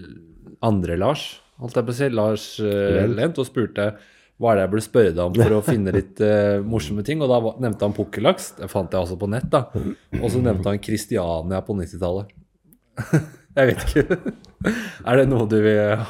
andre 0.65 0.97
Lars, 0.99 1.27
holdt 1.61 1.77
jeg 1.77 1.87
på 1.87 1.93
å 1.93 1.97
si, 1.99 2.09
Lars 2.11 2.45
Lent. 2.59 3.15
Lent, 3.15 3.39
og 3.39 3.47
spurte 3.47 3.93
hva 4.35 4.51
er 4.51 4.57
det 4.57 4.63
jeg 4.65 4.71
burde 4.73 4.83
spørre 4.83 5.13
deg 5.15 5.21
om 5.23 5.37
for 5.37 5.55
å 5.55 5.61
finne 5.69 5.93
litt 5.95 6.19
eh, 6.23 6.57
morsomme 6.59 7.05
ting. 7.07 7.21
Og 7.23 7.31
da 7.31 7.39
nevnte 7.63 7.87
han 7.87 7.95
pukkellaks, 7.95 8.55
det 8.59 8.71
fant 8.71 8.91
jeg 8.91 9.05
også 9.05 9.19
på 9.21 9.29
nett, 9.31 9.47
da. 9.53 9.69
Og 10.19 10.27
så 10.33 10.41
nevnte 10.43 10.73
han 10.73 10.81
Kristiania 10.83 11.61
på 11.63 11.77
90-tallet. 11.77 12.33
jeg 13.59 13.71
vet 13.71 13.85
ikke. 13.85 14.19
er 15.07 15.21
det 15.21 15.29
noe 15.31 15.47
du 15.47 15.55
vil 15.63 16.03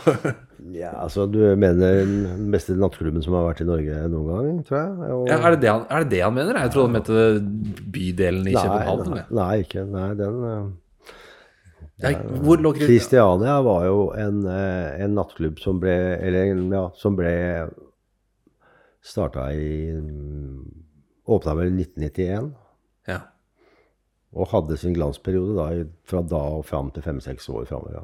Ja, 0.74 0.92
altså 1.04 1.26
Du 1.30 1.38
mener 1.60 2.00
den 2.08 2.48
beste 2.54 2.74
nattklubben 2.80 3.22
som 3.22 3.36
har 3.38 3.46
vært 3.50 3.62
i 3.62 3.68
Norge 3.68 4.00
noen 4.10 4.30
gang, 4.32 4.64
tror 4.66 4.80
jeg? 4.80 5.12
Og, 5.14 5.28
ja, 5.30 5.38
er, 5.38 5.54
det 5.54 5.62
det 5.62 5.70
han, 5.70 5.84
er 5.90 6.06
det 6.06 6.10
det 6.16 6.24
han 6.24 6.34
mener? 6.34 6.60
Jeg 6.64 6.74
trodde 6.74 6.88
han 6.88 6.96
mente 6.96 7.84
bydelen 7.94 8.48
i 8.50 8.56
nei, 8.56 8.64
København. 8.64 9.12
nei, 9.14 9.26
nei, 9.40 9.52
ikke. 9.66 9.86
Nei, 9.92 10.08
den 10.20 10.40
Ja, 12.02 12.12
lå 12.66 12.72
Kristiania? 12.76 13.60
Var 13.64 13.86
jo 13.86 14.00
en, 14.20 14.42
eh, 14.50 15.04
en 15.06 15.16
nattklubb 15.16 15.62
som 15.64 15.80
ble 15.80 15.94
Eller 16.18 16.56
ja, 16.74 16.90
som 16.98 17.16
ble 17.20 17.36
starta 19.06 19.52
i 19.54 19.94
Åpna 21.26 21.56
vel 21.58 21.72
i 21.72 21.86
1991. 21.86 22.52
Ja. 23.10 23.22
Og 24.36 24.50
hadde 24.52 24.78
sin 24.78 24.94
glansperiode 24.94 25.56
da, 25.58 25.70
fra 26.06 26.22
da 26.22 26.42
og 26.58 26.66
fram 26.68 26.92
til 26.94 27.06
fem-seks 27.06 27.48
år 27.50 27.66
framover. 27.70 28.02
Ja. 28.02 28.04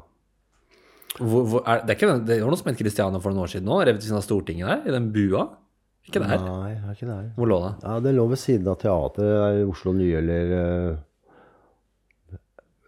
Hvor, 1.18 1.42
hvor, 1.44 1.60
er, 1.68 1.82
det, 1.84 1.92
er 1.92 1.98
ikke, 1.98 2.14
det 2.24 2.38
var 2.40 2.52
noe 2.52 2.60
som 2.60 2.70
het 2.70 2.78
Christiania 2.80 3.20
for 3.20 3.34
noen 3.34 3.44
år 3.44 3.50
siden 3.52 3.66
nå, 3.68 3.82
rett 3.84 3.98
ved 3.98 4.04
siden 4.06 4.16
av 4.16 4.24
Stortinget 4.24 4.70
der, 4.70 4.86
i 4.88 4.94
den 4.94 5.10
bua. 5.12 5.42
Ikke 6.08 6.22
der. 6.22 6.40
Nei, 6.40 6.70
det 6.74 6.88
er 6.88 6.94
ikke 6.96 7.10
der. 7.10 7.26
Hvor 7.36 7.50
lå 7.50 7.58
det? 7.62 7.72
Ja, 7.84 7.96
det 8.02 8.12
lå 8.16 8.24
ved 8.32 8.40
siden 8.40 8.70
av 8.72 8.78
teateret 8.80 9.60
i 9.60 9.66
Oslo 9.68 9.92
Nye, 9.94 10.18
eller 10.18 10.44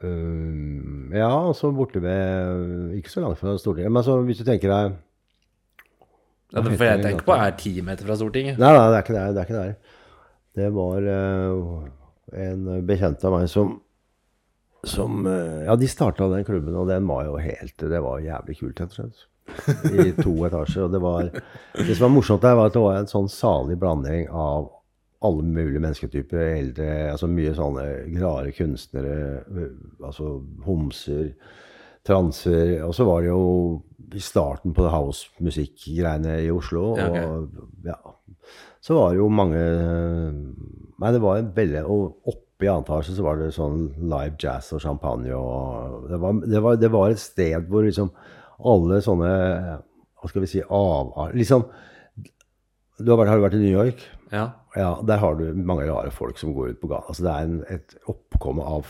uh, 0.02 1.14
Ja, 1.14 1.52
så 1.56 1.70
borte 1.72 2.02
ved 2.02 2.96
Ikke 2.98 3.12
så 3.12 3.20
langt 3.22 3.38
fra 3.40 3.54
Stortinget. 3.60 3.92
Men 3.92 4.00
altså, 4.02 4.14
hvis 4.26 4.40
du 4.40 4.44
tenker 4.48 4.68
deg 4.72 4.84
Ja, 6.54 6.62
det, 6.62 6.74
for 6.74 6.88
jeg 6.88 7.04
tenker 7.04 7.24
på 7.28 7.36
er 7.36 7.54
ti 7.58 7.72
meter 7.82 8.04
fra 8.08 8.16
Stortinget. 8.18 8.54
Nei, 8.62 8.72
nei, 8.72 8.86
det 8.88 8.96
er 8.98 9.06
ikke 9.06 9.16
der. 9.16 9.30
Det, 9.30 9.40
er 9.40 9.46
ikke 9.48 9.62
der. 9.62 9.72
det 10.58 10.68
var 10.74 10.98
uh, 11.12 11.88
en 12.48 12.60
bekjent 12.88 13.20
av 13.26 13.32
meg 13.36 13.44
som 13.52 13.66
som 14.88 15.26
øh, 15.26 15.64
Ja, 15.66 15.76
de 15.76 15.88
starta 15.90 16.28
den 16.32 16.44
klubben, 16.46 16.74
og 16.76 16.88
den 16.88 17.06
var 17.08 17.24
jo 17.28 17.38
helt 17.40 17.76
Det 17.78 18.02
var 18.02 18.22
jævlig 18.24 18.58
kult, 18.60 18.80
rett 18.80 18.94
og 18.94 19.00
slett. 19.00 19.24
I 19.92 20.12
to 20.16 20.32
etasjer. 20.46 20.86
Og 20.86 20.92
det 20.94 21.00
var 21.04 21.28
Det 21.30 21.96
som 21.96 22.08
var 22.08 22.14
morsomt 22.14 22.42
der, 22.42 22.56
var 22.56 22.70
at 22.70 22.76
det 22.76 22.84
var 22.84 23.00
en 23.00 23.10
sånn 23.10 23.28
salig 23.32 23.76
blanding 23.80 24.28
av 24.30 24.70
alle 25.24 25.44
mulige 25.44 25.80
mennesketyper. 25.80 26.46
Eldre, 26.58 26.88
altså 27.12 27.28
mye 27.30 27.54
sånne 27.56 27.84
rare 28.20 28.52
kunstnere, 28.56 29.44
altså 30.04 30.38
homser, 30.66 31.30
transer. 32.04 32.74
Og 32.84 32.92
så 32.96 33.06
var 33.08 33.24
det 33.24 33.32
jo 33.32 33.44
i 34.14 34.20
starten 34.22 34.74
på 34.76 34.88
house-musikk-greiene 34.92 36.38
i 36.44 36.50
Oslo. 36.52 36.92
Og 36.92 37.86
ja, 37.88 37.98
så 38.84 38.98
var 38.98 39.12
det 39.12 39.22
jo 39.22 39.30
mange 39.32 39.62
Nei, 40.94 41.10
det 41.10 41.20
var 41.24 41.40
en 41.40 41.48
veldig 41.56 41.80
Og 41.90 42.34
oppe 42.64 42.70
i 42.70 42.72
annen 42.72 42.86
etasje 42.86 43.16
så 43.16 43.24
var 43.26 43.40
det 43.40 43.50
sånn 43.54 43.82
live 44.00 44.36
jazz 44.40 44.72
og 44.72 44.80
champagne 44.82 45.34
og 45.36 46.08
Det 46.10 46.18
var, 46.20 46.38
det 46.48 46.62
var, 46.64 46.76
det 46.80 46.90
var 46.92 47.10
et 47.10 47.20
sted 47.22 47.68
hvor 47.68 47.84
liksom 47.84 48.10
alle 48.64 49.00
sånne 49.04 49.30
Hva 50.20 50.30
skal 50.30 50.44
vi 50.44 50.50
si 50.50 50.62
av, 50.62 51.12
Liksom 51.34 51.66
du 53.02 53.10
har, 53.10 53.18
vært, 53.18 53.28
har 53.32 53.40
du 53.40 53.42
vært 53.42 53.56
i 53.58 53.58
New 53.58 53.74
York? 53.74 54.02
Ja. 54.30 54.44
Ja, 54.78 54.92
der 55.02 55.18
har 55.18 55.34
du 55.34 55.48
mange 55.66 55.82
rare 55.88 56.12
folk 56.14 56.38
som 56.38 56.52
går 56.54 56.68
ut 56.70 56.80
på 56.80 56.86
gata. 56.92 57.08
Altså, 57.10 57.24
det 57.26 57.32
er 57.32 57.48
en, 57.48 57.56
et 57.74 57.96
oppkomme 58.06 58.62
av 58.62 58.86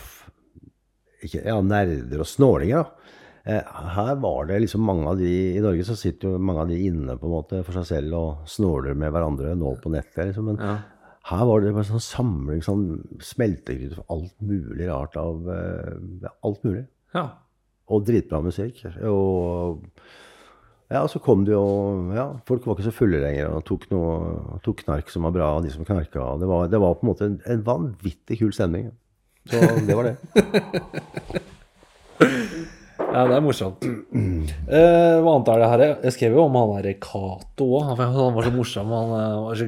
ikke, 1.25 1.41
ja, 1.41 1.55
nerder 1.65 2.21
og 2.21 2.29
snålinger. 2.29 2.83
da. 2.85 3.15
Eh, 3.45 3.73
her 3.95 4.15
var 4.21 4.45
det 4.49 4.59
liksom 4.61 4.85
mange 4.85 5.09
av 5.09 5.17
de 5.17 5.31
I 5.57 5.61
Norge 5.61 5.83
så 5.85 5.97
sitter 5.97 6.33
jo 6.33 6.41
mange 6.41 6.63
av 6.63 6.69
de 6.69 6.77
inne 6.87 7.17
på 7.17 7.25
en 7.25 7.33
måte 7.33 7.63
for 7.65 7.77
seg 7.77 7.85
selv 7.95 8.15
og 8.17 8.47
snåler 8.49 8.93
med 8.97 9.13
hverandre 9.13 9.55
nå 9.57 9.73
på 9.81 9.91
nettet. 9.93 10.27
liksom, 10.29 10.45
Men 10.53 10.57
Ja. 10.61 10.77
Her 11.29 11.45
var 11.49 11.63
det 11.63 11.71
bare 11.73 11.87
sånn 11.87 12.03
samling, 12.03 12.59
sånn 12.65 12.83
smeltegryte 13.23 13.97
for 13.97 14.05
alt 14.13 14.35
mulig 14.45 14.85
rart 14.89 15.15
av 15.17 15.47
eh, 15.49 15.95
ja, 16.25 16.31
Alt 16.45 16.61
mulig. 16.67 16.85
ja. 17.15 17.25
Og 17.85 18.01
dritbra 18.05 18.39
musikk. 18.41 18.79
Og 19.05 19.83
ja, 20.89 21.03
så 21.09 21.19
kom 21.21 21.43
det 21.45 21.53
jo 21.53 21.65
Ja, 22.17 22.27
folk 22.49 22.65
var 22.65 22.73
ikke 22.77 22.87
så 22.87 22.93
fulle 22.93 23.19
lenger 23.21 23.53
og 23.53 23.63
tok, 23.65 23.85
noe, 23.93 24.57
tok 24.65 24.81
knark 24.83 25.09
som 25.13 25.25
var 25.27 25.33
bra, 25.35 25.51
og 25.57 25.65
de 25.65 25.73
som 25.73 25.85
knarka. 25.85 26.21
og 26.33 26.41
Det 26.41 26.49
var, 26.49 26.67
det 26.69 26.81
var 26.81 26.95
på 26.97 27.05
en 27.05 27.11
måte 27.11 27.27
en, 27.29 27.39
en 27.45 27.65
vanvittig 27.65 28.39
kul 28.41 28.53
stemning. 28.57 28.91
Så 29.49 29.61
det 29.85 29.97
var 29.97 30.09
det. 30.09 30.15
Ja, 33.15 33.21
det 33.29 33.35
er 33.37 33.43
morsomt. 33.43 33.83
Eh, 33.85 35.13
hva 35.23 35.33
annet 35.37 35.49
er 35.51 35.61
det 35.61 35.67
her? 35.71 35.83
Jeg 36.03 36.15
skrev 36.17 36.33
jo 36.35 36.41
om 36.49 36.55
han 36.59 36.71
derre 36.73 36.95
Cato 36.99 37.67
òg. 37.77 37.85
Han 37.93 38.01
han 38.15 38.35
var 38.35 38.43
så 38.43 38.51
morsom. 38.51 38.91
Han 38.91 39.13
eh, 39.15 39.35
var 39.45 39.59
så 39.59 39.67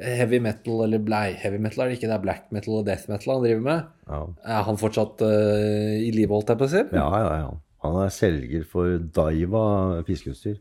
heavy 0.00 0.40
metal, 0.42 0.84
eller 0.86 1.02
blei 1.04 1.34
heavy 1.38 1.58
metal 1.62 1.84
er 1.84 1.90
det 1.90 1.98
ikke, 1.98 2.08
det 2.10 2.16
er 2.16 2.24
black 2.24 2.46
metal 2.54 2.78
og 2.80 2.86
death 2.88 3.10
metal 3.10 3.34
han 3.34 3.44
driver 3.44 3.66
med. 3.66 3.90
Ja, 4.10 4.22
Er 4.56 4.64
han 4.68 4.80
fortsatt 4.80 5.22
uh, 5.26 5.98
i 6.00 6.10
live, 6.14 6.32
holdt 6.32 6.52
jeg 6.52 6.60
på 6.60 6.68
å 6.68 6.72
si? 6.72 6.86
ja, 6.96 7.10
ja. 7.24 7.34
ja. 7.44 7.50
Han 7.80 7.94
er 7.96 8.10
selger 8.12 8.64
for 8.68 8.98
Daiwa 9.16 10.02
fiskeutstyr. 10.04 10.58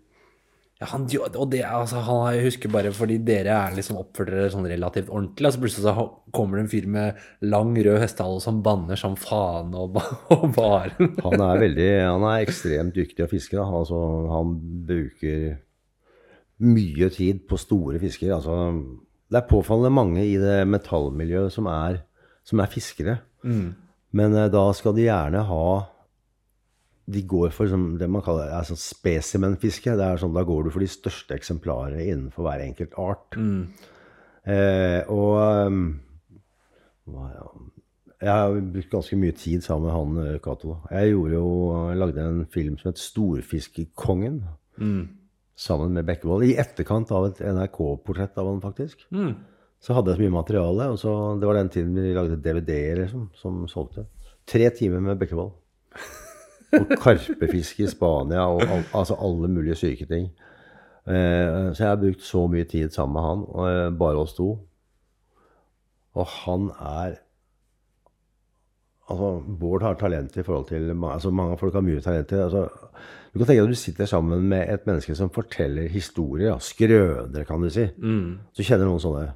Ja, 0.80 0.88
han, 0.94 1.04
og 1.36 1.50
det, 1.52 1.66
altså, 1.68 2.00
han, 2.08 2.22
jeg 2.38 2.46
husker 2.46 2.72
bare 2.72 2.94
fordi 2.96 3.18
dere 3.28 3.52
er 3.52 3.74
liksom 3.76 3.98
oppført 4.00 4.32
dere 4.32 4.52
sånn 4.54 4.68
relativt 4.72 5.10
ordentlig, 5.12 5.50
og 5.50 5.52
så 5.52 5.60
plutselig 5.66 5.84
så 5.90 6.06
kommer 6.32 6.56
det 6.56 6.64
en 6.64 6.72
fyr 6.72 6.88
med 6.88 7.20
lang, 7.52 7.74
rød 7.76 8.00
hestehale 8.00 8.40
som 8.40 8.62
banner 8.64 9.00
som 9.00 9.18
faen 9.20 9.76
og, 9.76 10.00
og 10.38 10.46
bare 10.56 11.10
Han 11.26 11.44
er 11.50 11.66
veldig, 11.66 11.90
han 12.06 12.24
er 12.30 12.46
ekstremt 12.46 12.96
dyktig 12.96 13.26
å 13.26 13.32
fiske. 13.34 13.60
Altså, 13.60 14.00
han 14.32 14.56
bruker 14.88 15.60
mye 16.64 17.12
tid 17.12 17.44
på 17.52 17.60
store 17.60 18.00
fisker. 18.00 18.32
Altså, 18.38 18.56
det 19.30 19.38
er 19.38 19.50
påfallende 19.50 19.94
mange 19.94 20.26
i 20.26 20.38
det 20.42 20.64
metallmiljøet 20.70 21.54
som 21.54 21.70
er, 21.70 22.02
som 22.48 22.62
er 22.64 22.72
fiskere. 22.72 23.20
Men 24.18 24.36
eh, 24.36 24.50
da 24.52 24.66
skal 24.74 24.96
de 24.98 25.06
gjerne 25.06 25.46
ha 25.46 25.66
De 27.10 27.22
går 27.26 27.54
for 27.54 27.70
som, 27.70 27.86
det 27.98 28.10
man 28.10 28.22
kaller 28.26 28.52
altså 28.54 28.76
spesimenfiske. 28.78 29.96
Det 29.98 30.06
er 30.06 30.20
sånn, 30.22 30.36
Da 30.38 30.46
går 30.46 30.68
du 30.68 30.74
for 30.74 30.84
de 30.84 30.90
største 30.90 31.34
eksemplarene 31.38 32.06
innenfor 32.06 32.46
hver 32.46 32.62
enkelt 32.66 32.94
art. 33.02 33.38
Eh, 34.46 35.02
og 35.10 35.66
um. 35.68 35.82
Jeg 38.20 38.36
har 38.36 38.52
brukt 38.52 38.92
ganske 38.92 39.16
mye 39.16 39.32
tid 39.32 39.64
sammen 39.64 39.88
med 39.88 39.96
han 39.96 40.18
eh, 40.36 40.40
Cato. 40.44 40.76
Jeg 40.92 41.14
gjorde 41.14 41.38
jo, 41.38 41.52
jeg 41.90 42.00
lagde 42.02 42.26
en 42.28 42.42
film 42.52 42.76
som 42.78 42.90
het 42.92 43.00
'Storfiskekongen'. 43.00 44.42
Sammen 45.60 45.92
med 45.92 46.08
Bekkevold. 46.08 46.46
I 46.48 46.56
etterkant 46.62 47.10
av 47.12 47.26
et 47.28 47.42
NRK-portrett 47.44 48.38
av 48.40 48.48
han, 48.48 48.62
faktisk. 48.64 49.04
Så 49.84 49.96
hadde 49.96 50.14
jeg 50.14 50.20
så 50.20 50.24
mye 50.26 50.38
materiale. 50.38 50.88
og 50.94 51.00
så, 51.02 51.16
Det 51.40 51.48
var 51.50 51.60
den 51.60 51.72
tiden 51.74 51.96
vi 51.96 52.14
lagde 52.16 52.40
DVD-er 52.40 53.04
liksom, 53.04 53.30
som 53.36 53.66
solgte. 53.68 54.06
Tre 54.48 54.70
timer 54.76 55.04
med 55.04 55.20
Bekkevold. 55.20 55.52
Og 56.80 56.92
karpefiske 57.02 57.84
i 57.84 57.90
Spania 57.90 58.44
og 58.46 58.62
al 58.62 58.84
altså 58.94 59.16
alle 59.20 59.50
mulige 59.50 59.76
syke 59.76 60.06
ting. 60.06 60.30
Eh, 61.10 61.72
så 61.74 61.82
jeg 61.82 61.90
har 61.90 62.02
brukt 62.02 62.22
så 62.22 62.44
mye 62.48 62.68
tid 62.70 62.94
sammen 62.94 63.16
med 63.18 63.26
han, 63.26 63.46
og 63.50 63.70
eh, 63.70 63.98
bare 63.98 64.22
oss 64.22 64.36
to. 64.38 64.52
Og 66.16 66.30
han 66.44 66.70
er 66.80 67.20
Altså, 69.10 69.42
Bård 69.42 69.82
har 69.82 69.96
talent 69.98 70.36
i 70.38 70.44
forhold 70.46 70.68
til 70.70 70.92
altså 70.94 71.32
Mange 71.34 71.58
folk 71.58 71.74
har 71.74 71.82
mye 71.82 72.02
talent. 72.02 72.32
Altså, 72.32 72.68
du 73.30 73.38
kan 73.38 73.46
tenke 73.46 73.62
deg 73.62 73.68
at 73.68 73.74
du 73.76 73.78
sitter 73.78 74.10
sammen 74.10 74.48
med 74.50 74.70
et 74.74 74.86
menneske 74.90 75.14
som 75.18 75.30
forteller 75.34 75.90
historier. 75.94 76.50
Ja, 76.50 76.58
skrøner, 76.64 77.46
kan 77.46 77.62
du 77.62 77.70
si. 77.74 77.86
Så 78.58 78.66
kjenner 78.66 78.90
noen 78.90 79.04
sånne. 79.04 79.28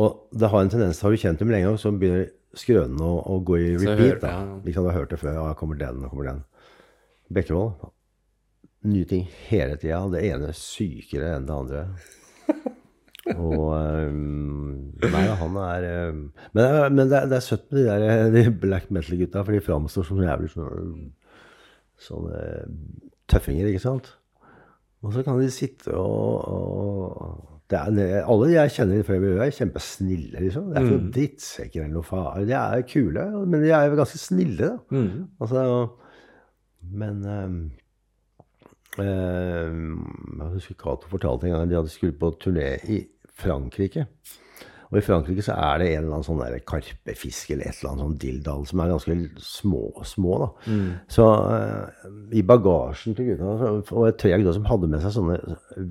Og 0.00 0.30
det 0.32 0.48
har 0.48 0.62
en 0.64 0.72
tendens 0.72 1.02
har 1.04 1.12
du 1.12 1.20
kjent 1.20 1.42
dem 1.42 1.52
lenge, 1.52 1.74
så 1.80 1.92
begynner 1.92 2.30
skrønene 2.56 3.04
å, 3.04 3.18
å 3.34 3.40
gå 3.44 3.58
i 3.60 3.72
repeat. 3.76 4.22
da. 4.22 4.36
Liksom, 4.64 4.86
du 4.86 4.90
har 4.92 4.98
hørt 5.02 5.12
det 5.12 5.20
før. 5.20 5.36
Ja, 5.36 5.52
kommer 5.58 5.76
den, 5.80 6.00
og 6.04 6.12
kommer 6.12 6.30
den. 6.30 6.44
Bekkevold. 7.32 7.90
Nye 8.88 9.08
ting 9.08 9.26
hele 9.48 9.76
tida. 9.80 10.00
Det 10.12 10.24
ene 10.32 10.52
sykere 10.56 11.36
enn 11.36 11.48
det 11.48 11.58
andre. 11.58 11.84
Og 13.36 13.68
um, 13.70 14.88
Nei, 14.98 15.20
han 15.38 15.58
er 15.62 15.84
um, 16.10 16.22
Men, 16.58 16.72
men 16.96 17.06
det, 17.06 17.20
er, 17.20 17.28
det 17.30 17.36
er 17.36 17.44
søtt 17.46 17.68
med 17.70 17.78
de 17.78 17.84
der 17.86 18.32
de 18.34 18.42
black 18.64 18.88
metal-gutta, 18.90 19.44
for 19.44 19.54
de 19.54 19.62
framstår 19.62 20.08
som 20.08 20.24
jævlig 20.24 20.50
sånne, 22.02 22.42
sånne 22.42 23.10
tøffinger, 23.32 23.70
ikke 23.70 23.86
sant? 23.86 24.12
Og 25.02 25.14
så 25.14 25.24
kan 25.26 25.40
de 25.40 25.48
sitte 25.50 25.94
og, 25.98 26.44
og 26.46 27.52
det 27.72 27.78
er, 27.80 28.18
Alle 28.28 28.50
jeg 28.52 28.74
kjenner 28.76 29.04
fra 29.06 29.16
miljøet, 29.16 29.46
er 29.46 29.56
kjempesnille, 29.56 30.40
liksom. 30.44 30.68
Det 30.68 30.76
er 30.76 30.84
ikke 30.84 30.96
noen 30.98 31.12
drittsekker 31.16 31.84
eller 31.84 31.94
noe 31.96 32.06
fare. 32.06 32.44
De 32.48 32.56
er 32.58 32.84
kule, 32.90 33.24
men 33.46 33.64
de 33.64 33.70
er 33.72 33.86
jo 33.88 33.98
ganske 34.02 34.20
snille, 34.20 34.68
da. 34.74 34.98
Altså, 35.40 35.62
men 36.92 37.22
um, 37.24 37.56
um, 38.98 40.38
Jeg 40.42 40.52
husker 40.58 40.78
Cato 40.82 41.08
fortalte 41.08 41.48
en 41.48 41.54
gang 41.54 41.64
at 41.64 41.72
de 41.72 41.78
hadde 41.80 41.94
skulle 41.94 42.18
på 42.18 42.34
turné 42.42 42.74
i 42.92 43.00
Frankrike. 43.40 44.06
Og 44.92 44.98
i 45.00 45.04
Frankrike 45.04 45.44
så 45.44 45.54
er 45.56 45.80
det 45.80 45.86
en 45.88 46.02
eller 46.02 46.16
annen 46.18 46.26
sånn 46.26 46.42
der 46.42 46.58
karpefisk 46.68 47.54
eller 47.54 47.70
et 47.70 47.78
eller 47.80 47.94
annet 47.94 48.04
sånn 48.04 48.18
dilldall 48.20 48.66
som 48.68 48.82
er 48.84 48.90
ganske 48.92 49.16
små, 49.40 49.84
små 50.04 50.40
da. 50.42 50.48
Så 51.16 51.28
uh, 51.32 52.10
i 52.36 52.42
bagasjen 52.44 53.16
til 53.16 53.30
gutta 53.32 53.70
Og 53.80 54.04
det 54.04 54.18
tre 54.20 54.34
gutta 54.36 54.52
som 54.58 54.68
hadde 54.68 54.90
med 54.92 55.00
seg 55.04 55.16
sånne 55.16 55.38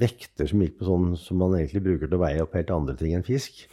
vekter 0.03 0.52
som 0.52 0.61
gikk 0.61 0.78
på 0.78 0.90
sånn 0.91 1.15
som 1.18 1.41
man 1.41 1.57
egentlig 1.57 1.82
bruker 1.88 2.11
til 2.11 2.19
å 2.19 2.22
veie 2.22 2.45
opp 2.45 2.53
helt 2.60 2.76
andre 2.78 2.95
ting 2.99 3.18
enn 3.18 3.26
fisk. 3.26 3.65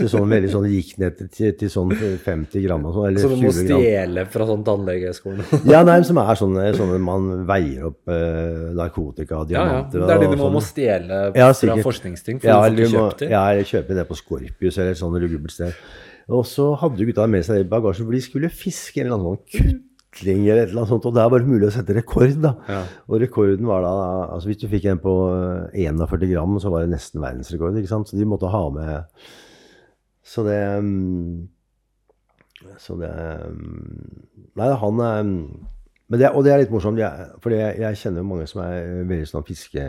Til 0.00 0.08
sånn 0.08 0.30
veldig 0.32 0.48
sånn 0.50 0.64
gikk 0.72 0.94
ned 1.02 1.18
til, 1.36 1.50
til 1.60 1.68
sånn 1.70 1.90
50 1.92 2.62
gram 2.64 2.86
og 2.88 2.94
sånn, 2.96 3.06
eller 3.10 3.20
Så 3.20 3.28
du 3.28 3.34
må 3.36 3.50
20 3.52 3.66
gram. 3.68 3.82
stjele 3.82 4.22
fra 4.32 4.46
sånn 4.48 4.62
tannlegeskolen? 4.64 5.44
Ja, 5.72 5.82
nei, 5.84 5.98
som 6.08 6.16
er 6.22 6.38
sånne, 6.40 6.64
sånne 6.78 6.96
man 7.04 7.26
veier 7.46 7.90
opp 7.90 8.08
eh, 8.08 8.72
narkotika, 8.78 9.36
Ja, 9.36 9.42
ja. 9.42 9.50
diamanter 9.52 10.00
Det 10.00 10.08
er 10.16 10.22
det 10.24 10.30
og 10.30 10.32
du 10.32 10.40
må, 10.40 10.46
sånn. 10.48 10.56
må 10.56 10.62
stjele 10.64 11.20
Ja, 11.36 11.50
fra 11.52 11.76
forskningsting, 11.84 12.40
for 12.40 12.48
Ja, 12.48 12.56
eller 12.70 12.88
må, 12.88 13.04
kjøpt 13.10 13.18
det. 13.26 13.30
ja, 13.36 13.44
eller 13.52 13.68
kjøpe 13.68 13.98
det 14.00 14.06
på 14.08 14.16
Skorpius 14.22 14.78
eller 14.80 14.96
et 14.96 15.02
sånt 15.02 15.20
lugubbert 15.22 15.52
sted. 15.58 15.76
Og 16.32 16.44
så 16.48 16.70
hadde 16.80 17.04
gutta 17.12 17.28
med 17.28 17.44
seg 17.44 17.60
det 17.60 17.66
i 17.66 17.70
bagasjen, 17.76 18.08
for 18.08 18.16
de 18.16 18.24
skulle 18.24 18.48
fiske 18.50 19.02
en 19.04 19.10
eller 19.10 19.18
annen 19.20 19.36
sånn 19.36 19.82
kutling 20.12 20.42
eller 20.48 20.62
et 20.64 20.68
eller 20.72 20.82
annet 20.86 20.92
sånt, 20.96 21.06
og 21.12 21.14
der 21.20 21.28
var 21.32 21.44
det 21.44 21.48
mulig 21.52 21.68
å 21.68 21.72
sette 21.76 21.94
rekord, 22.00 22.34
da. 22.40 22.54
Ja. 22.68 22.80
Og 23.12 23.20
rekorden 23.22 23.68
var 23.68 23.84
da, 23.84 23.92
altså 24.38 24.48
hvis 24.48 24.60
du 24.64 24.66
fikk 24.72 24.88
en 24.88 25.00
på 25.04 25.14
eh, 25.74 25.84
41 25.84 26.28
gram, 26.32 26.56
så 26.64 26.72
var 26.72 26.84
det 26.86 26.92
nesten 26.96 27.20
verdensrekord, 27.20 27.76
ikke 27.80 27.92
sant? 27.92 28.08
Så 28.08 28.16
de 28.16 28.24
måtte 28.28 28.48
ha 28.52 28.64
med, 28.72 29.26
så 30.22 30.44
det, 30.46 30.58
mm, 30.82 31.48
så 32.78 32.96
det, 33.00 33.12
mm, 33.52 34.24
nei, 34.60 34.72
han 34.82 35.04
er, 35.06 35.22
men 36.12 36.20
det, 36.20 36.30
og 36.30 36.44
det 36.46 36.52
er 36.54 36.62
litt 36.62 36.74
morsomt, 36.74 37.00
for 37.42 37.54
jeg, 37.54 37.98
kjenner 37.98 38.26
mange 38.26 38.46
som 38.50 38.62
er 38.64 39.02
veldig 39.08 39.28
sånn 39.30 39.46
fiske, 39.48 39.86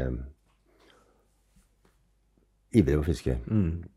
ivrige 2.73 3.01
på 3.01 3.09
fiske. 3.11 3.37
fiske. 3.43 3.89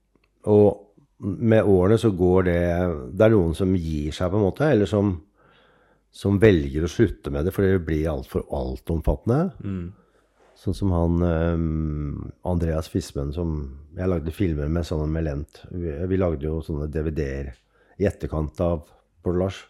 Og 0.53 0.83
med 1.19 1.65
årene 1.65 1.97
så 1.99 2.11
går 2.13 2.43
det 2.45 2.61
Det 3.17 3.25
er 3.25 3.33
noen 3.33 3.55
som 3.57 3.73
gir 3.73 4.13
seg, 4.13 4.31
på 4.31 4.37
en 4.37 4.45
måte, 4.45 4.69
eller 4.69 4.91
som, 4.91 5.15
som 6.13 6.41
velger 6.43 6.85
å 6.85 6.91
slutte 6.91 7.33
med 7.33 7.47
det 7.47 7.55
fordi 7.57 7.73
det 7.77 7.87
blir 7.87 8.11
altfor 8.13 8.45
altomfattende. 8.53 9.41
Sånn 10.57 10.75
som 10.77 10.93
han 10.97 11.23
eh, 11.27 12.49
Andreas 12.49 12.89
Fismen, 12.89 13.33
som 13.37 13.57
jeg 13.97 14.09
lagde 14.09 14.33
filmer 14.33 14.71
med 14.73 14.87
sammen 14.89 15.13
med 15.13 15.27
Lent. 15.27 15.63
Vi, 15.71 15.93
vi 16.09 16.19
lagde 16.21 16.49
jo 16.49 16.63
sånne 16.65 16.89
DVD-er 16.93 17.53
i 18.01 18.09
etterkant 18.09 18.61
av 18.65 18.87
Bård 19.25 19.41
Lars. 19.41 19.63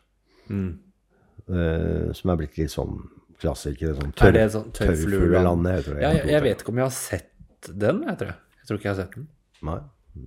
Eh, 0.50 2.12
som 2.16 2.32
er 2.32 2.40
blitt 2.40 2.58
litt 2.58 2.72
sånn 2.74 3.00
klassikere. 3.42 3.96
Sånn 3.98 4.14
det 4.34 4.46
sånn 4.54 4.70
Tørrflueland? 4.74 4.76
Tørrfluelandet, 4.78 5.76
heter 5.80 5.94
det. 5.96 6.00
Ja, 6.02 6.12
jeg, 6.16 6.30
jeg 6.34 6.44
vet 6.46 6.62
ikke 6.64 6.72
om 6.74 6.80
jeg 6.80 6.88
har 6.88 6.96
sett 6.96 7.70
den, 7.74 8.00
jeg 8.06 8.18
tror 8.20 8.32
jeg. 8.32 8.40
Jeg 8.60 8.68
tror 8.70 8.80
ikke 8.80 8.88
jeg 8.88 8.94
har 8.94 9.02
sett 9.02 9.18
den. 9.18 9.28
Nei. 9.66 9.78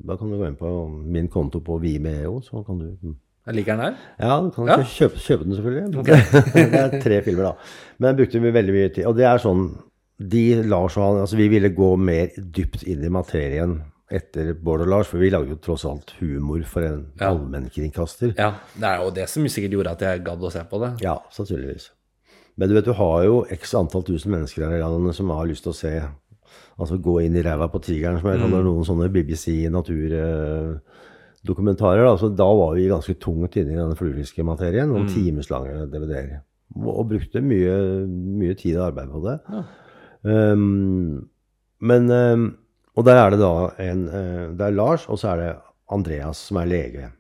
Da 0.06 0.15
kan 0.19 0.30
du 0.30 0.38
gå 0.38 0.45
inn 0.45 0.60
på 0.60 0.69
min 1.15 1.27
konto 1.34 1.64
på 1.65 1.80
Vimeo, 1.81 2.38
så 2.45 2.61
kan 2.68 2.77
du 2.84 3.15
liker 3.57 3.73
den 3.73 3.81
her. 3.88 3.95
Ja, 4.22 4.36
du 4.45 4.52
kan 4.53 4.68
Ja. 4.69 4.76
kjøpe, 4.86 5.18
kjøpe 5.23 5.48
den 5.48 5.56
selvfølgelig. 5.57 6.03
det 6.53 6.81
er 6.84 6.99
tre 7.02 7.22
filmer, 7.26 7.48
da. 7.49 7.69
Men 7.98 8.11
jeg 8.11 8.19
brukte 8.19 8.52
veldig 8.60 8.76
mye 8.76 8.91
tid. 8.94 9.07
Og 9.10 9.15
det 9.18 9.26
er 9.26 9.41
sånn 9.41 9.64
De 10.19 10.63
Lars 10.67 10.97
og 10.97 11.03
han 11.05 11.21
Altså, 11.23 11.37
vi 11.39 11.47
ville 11.47 11.69
gå 11.75 11.93
mer 11.97 12.27
dypt 12.37 12.83
inn 12.83 13.03
i 13.03 13.09
materien 13.13 13.79
etter 14.11 14.53
Bård 14.57 14.81
og 14.81 14.87
Lars, 14.89 15.07
for 15.07 15.19
vi 15.21 15.29
lagde 15.29 15.49
jo 15.53 15.59
tross 15.61 15.83
alt 15.85 16.11
humor 16.19 16.63
for 16.65 16.81
en 16.83 17.05
Ja. 17.19 17.29
allmennkringkaster. 17.29 18.33
Ja, 18.37 18.53
Det 18.75 18.83
er 18.83 18.97
jo 19.03 19.11
det 19.11 19.29
som 19.29 19.43
sikkert 19.47 19.71
gjorde 19.71 19.91
at 19.91 19.99
jeg 20.01 20.23
gadd 20.25 20.39
å 20.41 20.51
se 20.51 20.63
på 20.65 20.79
det. 20.81 21.01
Ja, 21.03 21.19
sannsynligvis. 21.31 21.89
Men 22.57 22.69
du 22.69 22.73
vet, 22.75 22.85
du 22.85 22.93
har 22.93 23.23
jo 23.23 23.45
x 23.49 23.73
antall 23.75 24.03
tusen 24.03 24.31
mennesker 24.31 24.65
her 24.67 24.77
i 24.77 24.81
landet 24.81 25.15
som 25.15 25.29
har 25.29 25.45
lyst 25.45 25.63
til 25.63 25.71
å 25.71 25.75
se 25.75 26.01
Altså 26.79 26.97
gå 26.97 27.21
inn 27.25 27.35
i 27.35 27.41
ræva 27.43 27.67
på 27.69 27.79
tigeren, 27.83 28.19
som 28.21 28.29
jeg 28.31 28.39
kaller 28.39 28.63
noen 28.63 28.85
sånne 28.87 29.09
BBC 29.11 29.67
naturdokumentarer. 29.69 32.03
Da. 32.07 32.15
Så 32.17 32.29
da 32.35 32.45
var 32.55 32.73
vi 32.75 32.87
ganske 32.87 33.13
tungt 33.19 33.55
inne 33.59 33.73
i 33.73 33.79
denne 33.79 33.95
fluefiskematerien, 33.99 34.87
noen 34.91 35.07
timeslange 35.11 35.89
DVD-er. 35.91 36.39
Og 36.79 37.07
brukte 37.09 37.41
mye, 37.43 37.75
mye 38.07 38.55
tid 38.57 38.77
og 38.77 38.87
arbeid 38.93 39.09
på 39.11 39.21
det. 39.25 39.35
Ja. 39.51 39.63
Um, 40.23 41.29
men 41.79 42.11
um, 42.11 42.57
Og 42.95 43.05
der 43.05 43.15
er 43.15 43.29
det 43.31 43.39
da 43.39 43.69
en 43.79 44.01
uh, 44.07 44.57
Det 44.57 44.65
er 44.65 44.75
Lars, 44.75 45.07
og 45.07 45.19
så 45.19 45.29
er 45.29 45.37
det 45.39 45.53
Andreas, 45.89 46.37
som 46.49 46.57
er 46.57 46.65
lege. 46.65 47.11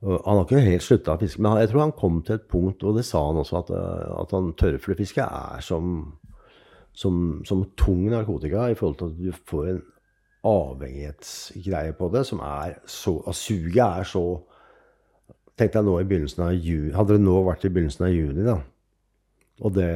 Og 0.00 0.22
han 0.24 0.36
har 0.38 0.46
ikke 0.46 0.60
helt 0.64 0.84
slutta 0.86 1.16
å 1.16 1.20
fiske, 1.20 1.42
men 1.42 1.58
jeg 1.60 1.68
tror 1.72 1.82
han 1.82 1.96
kom 1.98 2.22
til 2.24 2.38
et 2.38 2.46
punkt, 2.48 2.84
og 2.86 2.96
det 2.96 3.04
sa 3.04 3.20
han 3.26 3.40
også, 3.42 3.58
at, 3.58 3.72
uh, 3.74 4.20
at 4.22 4.32
han 4.36 4.52
tørrfluefiske 4.56 5.26
er 5.26 5.64
som, 5.66 5.98
som, 6.92 7.40
som 7.44 7.66
tung 7.76 8.06
narkotika 8.08 8.70
i 8.70 8.78
forhold 8.78 9.00
til 9.00 9.10
at 9.10 9.18
du 9.18 9.50
får 9.50 9.72
en 9.74 9.82
avhengighetsgreie 10.46 11.92
på 11.98 12.08
det 12.14 12.24
som 12.26 12.40
er 12.40 12.78
så 12.88 13.18
at 13.28 13.36
Suget 13.36 13.82
er 13.84 14.08
så 14.08 14.24
Tenk 15.60 15.74
deg 15.74 15.84
nå 15.84 15.98
i 16.00 16.06
begynnelsen 16.08 16.46
av 16.46 16.54
juni 16.56 16.94
Hadde 16.96 17.18
det 17.18 17.24
nå 17.26 17.34
vært 17.44 17.66
i 17.68 17.70
begynnelsen 17.74 18.06
av 18.06 18.14
juni, 18.14 18.46
da, 18.46 18.54
og 19.60 19.74
det 19.76 19.88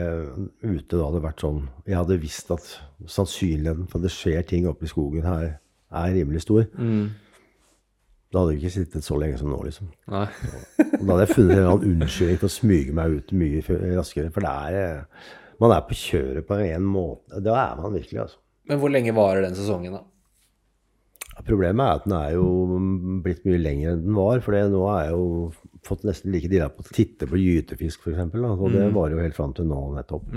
ute 0.60 0.96
da 0.98 1.06
hadde 1.06 1.22
vært 1.24 1.40
sånn 1.40 1.62
Jeg 1.88 1.96
hadde 1.96 2.18
visst 2.20 2.50
at 2.52 2.66
sannsynligheten 3.08 3.86
for 3.88 3.98
at 3.98 4.04
det 4.06 4.12
skjer 4.12 4.42
ting 4.48 4.66
oppe 4.68 4.84
i 4.84 4.90
skogen 4.90 5.24
her, 5.24 5.54
er 5.94 6.14
rimelig 6.16 6.42
stor. 6.44 6.66
Da 8.34 8.42
hadde 8.42 8.56
vi 8.56 8.60
ikke 8.64 8.74
sittet 8.74 9.06
så 9.06 9.16
lenge 9.20 9.38
som 9.38 9.52
nå, 9.52 9.60
liksom. 9.62 9.88
Nei. 10.10 10.24
Og 10.98 11.04
da 11.04 11.10
hadde 11.12 11.26
jeg 11.26 11.34
funnet 11.36 11.52
en 11.54 11.58
eller 11.60 11.70
annen 11.70 11.92
unnskyldning 12.02 12.40
til 12.42 12.48
å 12.48 12.54
smyge 12.56 12.96
meg 12.98 13.12
ut 13.20 13.34
mye 13.38 13.60
raskere. 13.94 14.32
For 14.34 14.42
det 14.42 14.50
er 14.50 14.78
eh, 14.80 15.28
Man 15.62 15.70
er 15.70 15.84
på 15.86 15.94
kjøret 15.94 16.48
på 16.48 16.58
en 16.64 16.88
måte. 16.90 17.38
Da 17.46 17.54
er 17.60 17.76
man 17.78 17.94
virkelig, 17.94 18.24
altså. 18.24 18.40
Men 18.66 18.80
hvor 18.82 18.90
lenge 18.90 19.14
varer 19.14 19.44
den 19.46 19.54
sesongen, 19.54 19.94
da? 19.94 20.02
Problemet 21.42 21.82
er 21.82 21.98
at 21.98 22.04
den 22.06 22.14
er 22.16 22.34
jo 22.36 22.46
blitt 23.24 23.42
mye 23.48 23.58
lengre 23.58 23.94
enn 23.94 24.04
den 24.04 24.18
var. 24.18 24.38
For 24.44 24.54
nå 24.54 24.84
har 24.86 25.08
jeg 25.08 25.16
jo 25.16 25.24
fått 25.84 26.06
nesten 26.08 26.32
like 26.34 26.50
dilla 26.52 26.70
på 26.72 26.84
å 26.84 26.94
titte 26.94 27.26
på 27.28 27.40
gytefisk, 27.40 28.06
f.eks. 28.06 28.38
Og 28.54 28.68
det 28.72 28.86
varer 28.94 29.16
jo 29.16 29.24
helt 29.24 29.36
fram 29.36 29.56
til 29.56 29.68
nå 29.68 29.80
nettopp. 29.96 30.30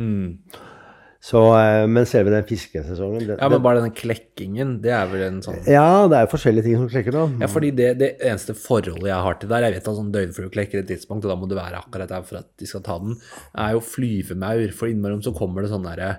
Så, 1.27 1.39
eh, 1.57 1.83
men 1.89 2.05
selve 2.05 2.29
den 2.31 2.45
fiskesesongen 2.45 3.25
det, 3.25 3.37
Ja, 3.41 3.47
men 3.49 3.63
bare 3.65 3.81
den 3.81 3.93
klekkingen, 3.95 4.75
det 4.83 4.91
er 4.93 5.07
vel 5.09 5.23
en 5.25 5.39
sånn 5.41 5.57
ja, 5.65 6.05
det 6.07 6.19
er 6.19 6.27
jo 6.27 6.29
forskjellige 6.35 6.67
ting 6.67 6.77
som 6.77 6.91
klekker, 6.91 7.15
da. 7.15 7.23
Ja, 7.41 7.49
fordi 7.49 7.71
det, 7.75 7.87
det 7.99 8.11
eneste 8.21 8.53
forholdet 8.55 9.09
jeg 9.09 9.25
har 9.25 9.39
til 9.41 9.49
der, 9.51 9.65
jeg 9.65 9.75
vet 9.75 9.89
at 9.89 9.97
sånn 9.97 10.13
døgnflue 10.13 10.53
klekker 10.53 10.83
et 10.83 10.91
tidspunkt, 10.91 11.25
og 11.25 11.33
da 11.33 11.39
må 11.41 11.49
du 11.49 11.57
være 11.57 11.81
akkurat 11.81 12.13
der 12.13 12.23
for 12.27 12.43
at 12.43 12.51
de 12.61 12.69
skal 12.69 12.85
ta 12.85 12.99
den, 13.01 13.17
er 13.57 13.73
jo 13.73 13.81
flyvemaur. 13.83 14.69
For 14.77 14.91
innimellom 14.91 15.25
så 15.25 15.33
kommer 15.35 15.65
det 15.65 15.73
sånn 15.73 15.89
derre 15.89 16.13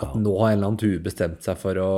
at 0.00 0.16
nå 0.16 0.32
har 0.38 0.54
en 0.54 0.60
eller 0.60 0.70
annen 0.70 0.80
tue 0.80 1.02
bestemt 1.04 1.42
seg 1.44 1.58
for 1.60 1.82
å, 1.82 1.90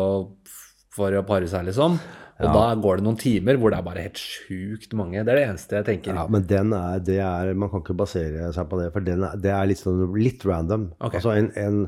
for 0.93 1.15
å 1.17 1.25
pare 1.27 1.49
seg, 1.51 1.67
liksom. 1.71 1.97
Og 2.43 2.57
da 2.57 2.65
går 2.81 2.99
det 2.99 3.07
noen 3.07 3.19
timer 3.21 3.59
hvor 3.61 3.73
det 3.73 3.79
er 3.79 3.87
bare 3.87 4.05
helt 4.07 4.19
sjukt 4.21 4.95
mange. 4.99 5.21
Det 5.21 5.31
er 5.33 5.39
det 5.39 5.45
eneste 5.51 5.79
jeg 5.79 5.89
tenker. 5.89 6.17
Ja, 6.17 6.25
men 6.33 6.47
den 6.49 6.73
er, 6.75 7.03
det 7.05 7.19
er 7.23 7.53
Man 7.59 7.71
kan 7.71 7.85
ikke 7.85 7.99
basere 8.01 8.49
seg 8.57 8.69
på 8.71 8.81
det, 8.81 8.89
for 8.95 9.07
den 9.07 9.23
er, 9.29 9.37
det 9.39 9.53
er 9.55 9.69
litt, 9.71 9.83
sånn, 9.83 10.03
litt 10.19 10.45
random. 10.49 10.91
Okay. 10.99 11.21
Altså 11.21 11.37
en, 11.37 11.53
en 11.61 11.85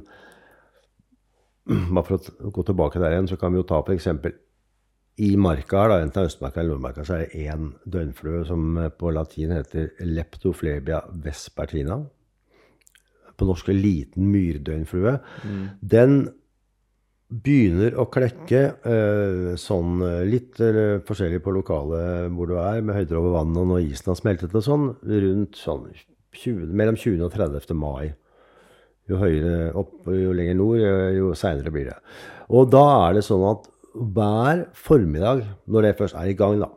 Bare 1.65 2.05
for 2.05 2.21
å 2.45 2.51
gå 2.53 2.63
tilbake 2.69 3.01
der 3.01 3.15
igjen, 3.17 3.31
så 3.31 3.39
kan 3.41 3.55
vi 3.55 3.63
jo 3.63 3.65
ta 3.65 3.79
f.eks. 3.81 4.11
I 5.25 5.31
marka 5.41 5.81
her, 5.81 5.93
da, 5.95 5.97
enten 6.03 6.19
det 6.19 6.25
er 6.27 6.29
Østmarka 6.29 6.61
eller 6.61 6.75
Nordmarka, 6.75 7.07
så 7.07 7.15
er 7.17 7.23
det 7.23 7.45
én 7.47 7.71
døgnflue 7.89 8.43
som 8.49 8.77
på 8.99 9.13
latin 9.15 9.55
heter 9.55 9.95
leptoflebia 10.05 10.99
vespertina. 11.25 12.03
På 13.39 13.49
norsk 13.49 13.71
en 13.73 13.81
liten 13.81 14.29
myrdøgnflue. 14.35 15.15
Den 15.81 16.19
begynner 17.43 17.97
å 17.99 18.07
klekke 18.13 18.61
eh, 18.87 19.53
sånn 19.59 20.03
eh, 20.05 20.25
litt 20.29 20.61
eh, 20.63 21.01
forskjellig 21.07 21.41
på 21.43 21.55
lokalet 21.57 22.31
hvor 22.35 22.51
du 22.51 22.59
er, 22.61 22.83
med 22.85 22.99
høyder 22.99 23.19
over 23.21 23.39
vannet 23.39 23.63
og 23.63 23.71
når 23.73 23.87
isen 23.89 24.13
har 24.13 24.19
smeltet 24.21 24.55
og 24.55 24.67
sånn, 24.67 24.91
rundt 25.09 25.59
sånn 25.59 25.89
20, 26.35 26.75
mellom 26.77 26.99
20. 26.99 27.25
og 27.25 27.33
30. 27.35 27.75
mai. 27.79 28.13
Jo 29.11 29.19
høyere 29.21 29.73
opp, 29.77 30.07
jo 30.09 30.35
lenger 30.37 30.59
nord, 30.59 30.81
eh, 30.81 31.11
jo 31.19 31.33
seinere 31.39 31.73
blir 31.75 31.91
det. 31.91 31.97
Og 32.55 32.71
da 32.73 32.85
er 33.09 33.19
det 33.19 33.25
sånn 33.27 33.45
at 33.51 33.67
hver 33.95 34.65
formiddag, 34.77 35.45
når 35.71 35.89
det 35.89 35.97
først 36.01 36.19
er 36.19 36.31
i 36.31 36.39
gang, 36.39 36.59
da, 36.63 36.71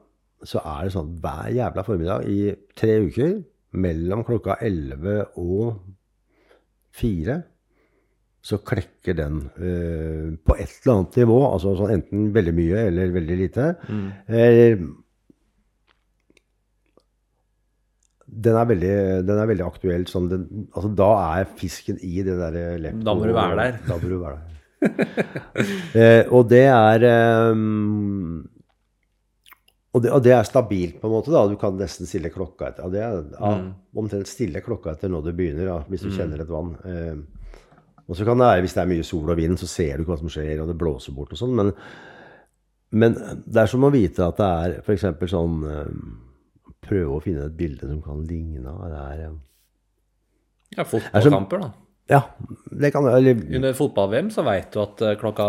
så 0.45 0.61
er 0.61 0.87
det 0.87 0.95
sånn 0.95 1.13
hver 1.21 1.51
jævla 1.55 1.85
formiddag 1.85 2.27
i 2.29 2.39
tre 2.77 2.99
uker, 3.07 3.37
mellom 3.77 4.23
klokka 4.25 4.57
11 4.63 5.37
og 5.37 5.79
4, 6.97 7.41
så 8.47 8.59
klekker 8.63 9.17
den 9.17 9.41
eh, 9.59 10.27
på 10.39 10.55
et 10.55 10.71
eller 10.79 10.93
annet 10.93 11.17
nivå, 11.19 11.39
altså 11.49 11.73
sånn 11.75 11.97
enten 11.97 12.29
veldig 12.35 12.53
mye 12.55 12.85
eller 12.87 13.11
veldig 13.15 13.37
lite. 13.41 13.65
Eh, 14.31 14.77
den, 18.27 18.55
er 18.55 18.69
veldig, 18.69 18.93
den 19.27 19.41
er 19.41 19.49
veldig 19.51 19.65
aktuell. 19.67 20.05
Sånn 20.07 20.29
den, 20.31 20.45
altså 20.71 20.93
da 21.01 21.09
er 21.41 21.49
fisken 21.59 21.99
i 21.99 22.21
det 22.23 22.37
derre 22.39 22.77
lepto... 22.85 23.03
Da 23.07 23.17
må 23.17 23.27
du 23.27 23.35
være 23.35 23.57
der. 23.59 23.81
Da 23.87 23.99
må 23.99 24.13
du 24.13 24.19
være 24.21 24.39
der. 24.39 24.53
eh, 25.97 26.23
og 26.29 26.47
det 26.51 26.67
er 26.69 27.07
um, 27.51 28.45
og 29.97 30.03
det, 30.03 30.11
og 30.13 30.21
det 30.23 30.33
er 30.35 30.45
stabilt, 30.45 30.99
på 31.01 31.09
en 31.09 31.15
måte. 31.17 31.33
da, 31.33 31.47
Du 31.49 31.57
kan 31.59 31.75
nesten 31.79 32.07
stille 32.07 32.29
klokka 32.31 32.69
etter. 32.69 32.85
Ja, 32.85 32.91
det 32.93 33.01
er 33.01 33.23
ja, 33.33 33.55
omtrent 33.97 34.29
stille 34.29 34.61
klokka 34.63 34.93
etter 34.93 35.11
når 35.11 35.27
det 35.29 35.35
begynner, 35.39 35.71
da, 35.71 35.77
hvis 35.89 36.05
du 36.05 36.11
kjenner 36.13 36.43
et 36.43 36.51
vann. 36.51 36.75
Eh, 36.85 37.15
og 38.07 38.15
så 38.15 38.27
kan 38.27 38.39
det 38.39 38.47
være, 38.47 38.63
hvis 38.63 38.75
det 38.77 38.83
er 38.83 38.91
mye 38.91 39.07
sol 39.07 39.31
og 39.33 39.39
vind, 39.39 39.57
så 39.59 39.67
ser 39.67 39.97
du 39.97 40.03
ikke 40.03 40.13
hva 40.13 40.21
som 40.21 40.31
skjer, 40.31 40.61
og 40.63 40.69
det 40.71 40.77
blåser 40.79 41.15
bort 41.15 41.33
og 41.35 41.41
sånn. 41.41 41.57
Men, 41.59 41.73
men 42.95 43.17
det 43.43 43.63
er 43.63 43.71
som 43.71 43.83
å 43.83 43.91
vite 43.91 44.23
at 44.23 44.39
det 44.39 44.47
er 44.47 44.77
f.eks. 44.83 45.09
sånn 45.33 45.59
eh, 45.71 45.91
Prøve 46.87 47.17
å 47.17 47.19
finne 47.19 47.49
et 47.49 47.55
bilde 47.57 47.83
som 47.89 47.97
kan 47.99 48.21
ligne. 48.23 48.61
Det 48.63 49.01
er 49.01 49.25
eh, 49.25 49.35
Ja, 50.77 50.85
fotballkamper, 50.87 51.65
da. 51.65 51.73
Ja, 52.07 52.21
det 52.71 52.93
kan 52.95 53.03
eller, 53.11 53.41
Under 53.57 53.73
fotball-VM 53.75 54.29
så 54.31 54.43
veit 54.47 54.69
du 54.71 54.79
at 54.79 55.01
eh, 55.03 55.17
klokka 55.19 55.47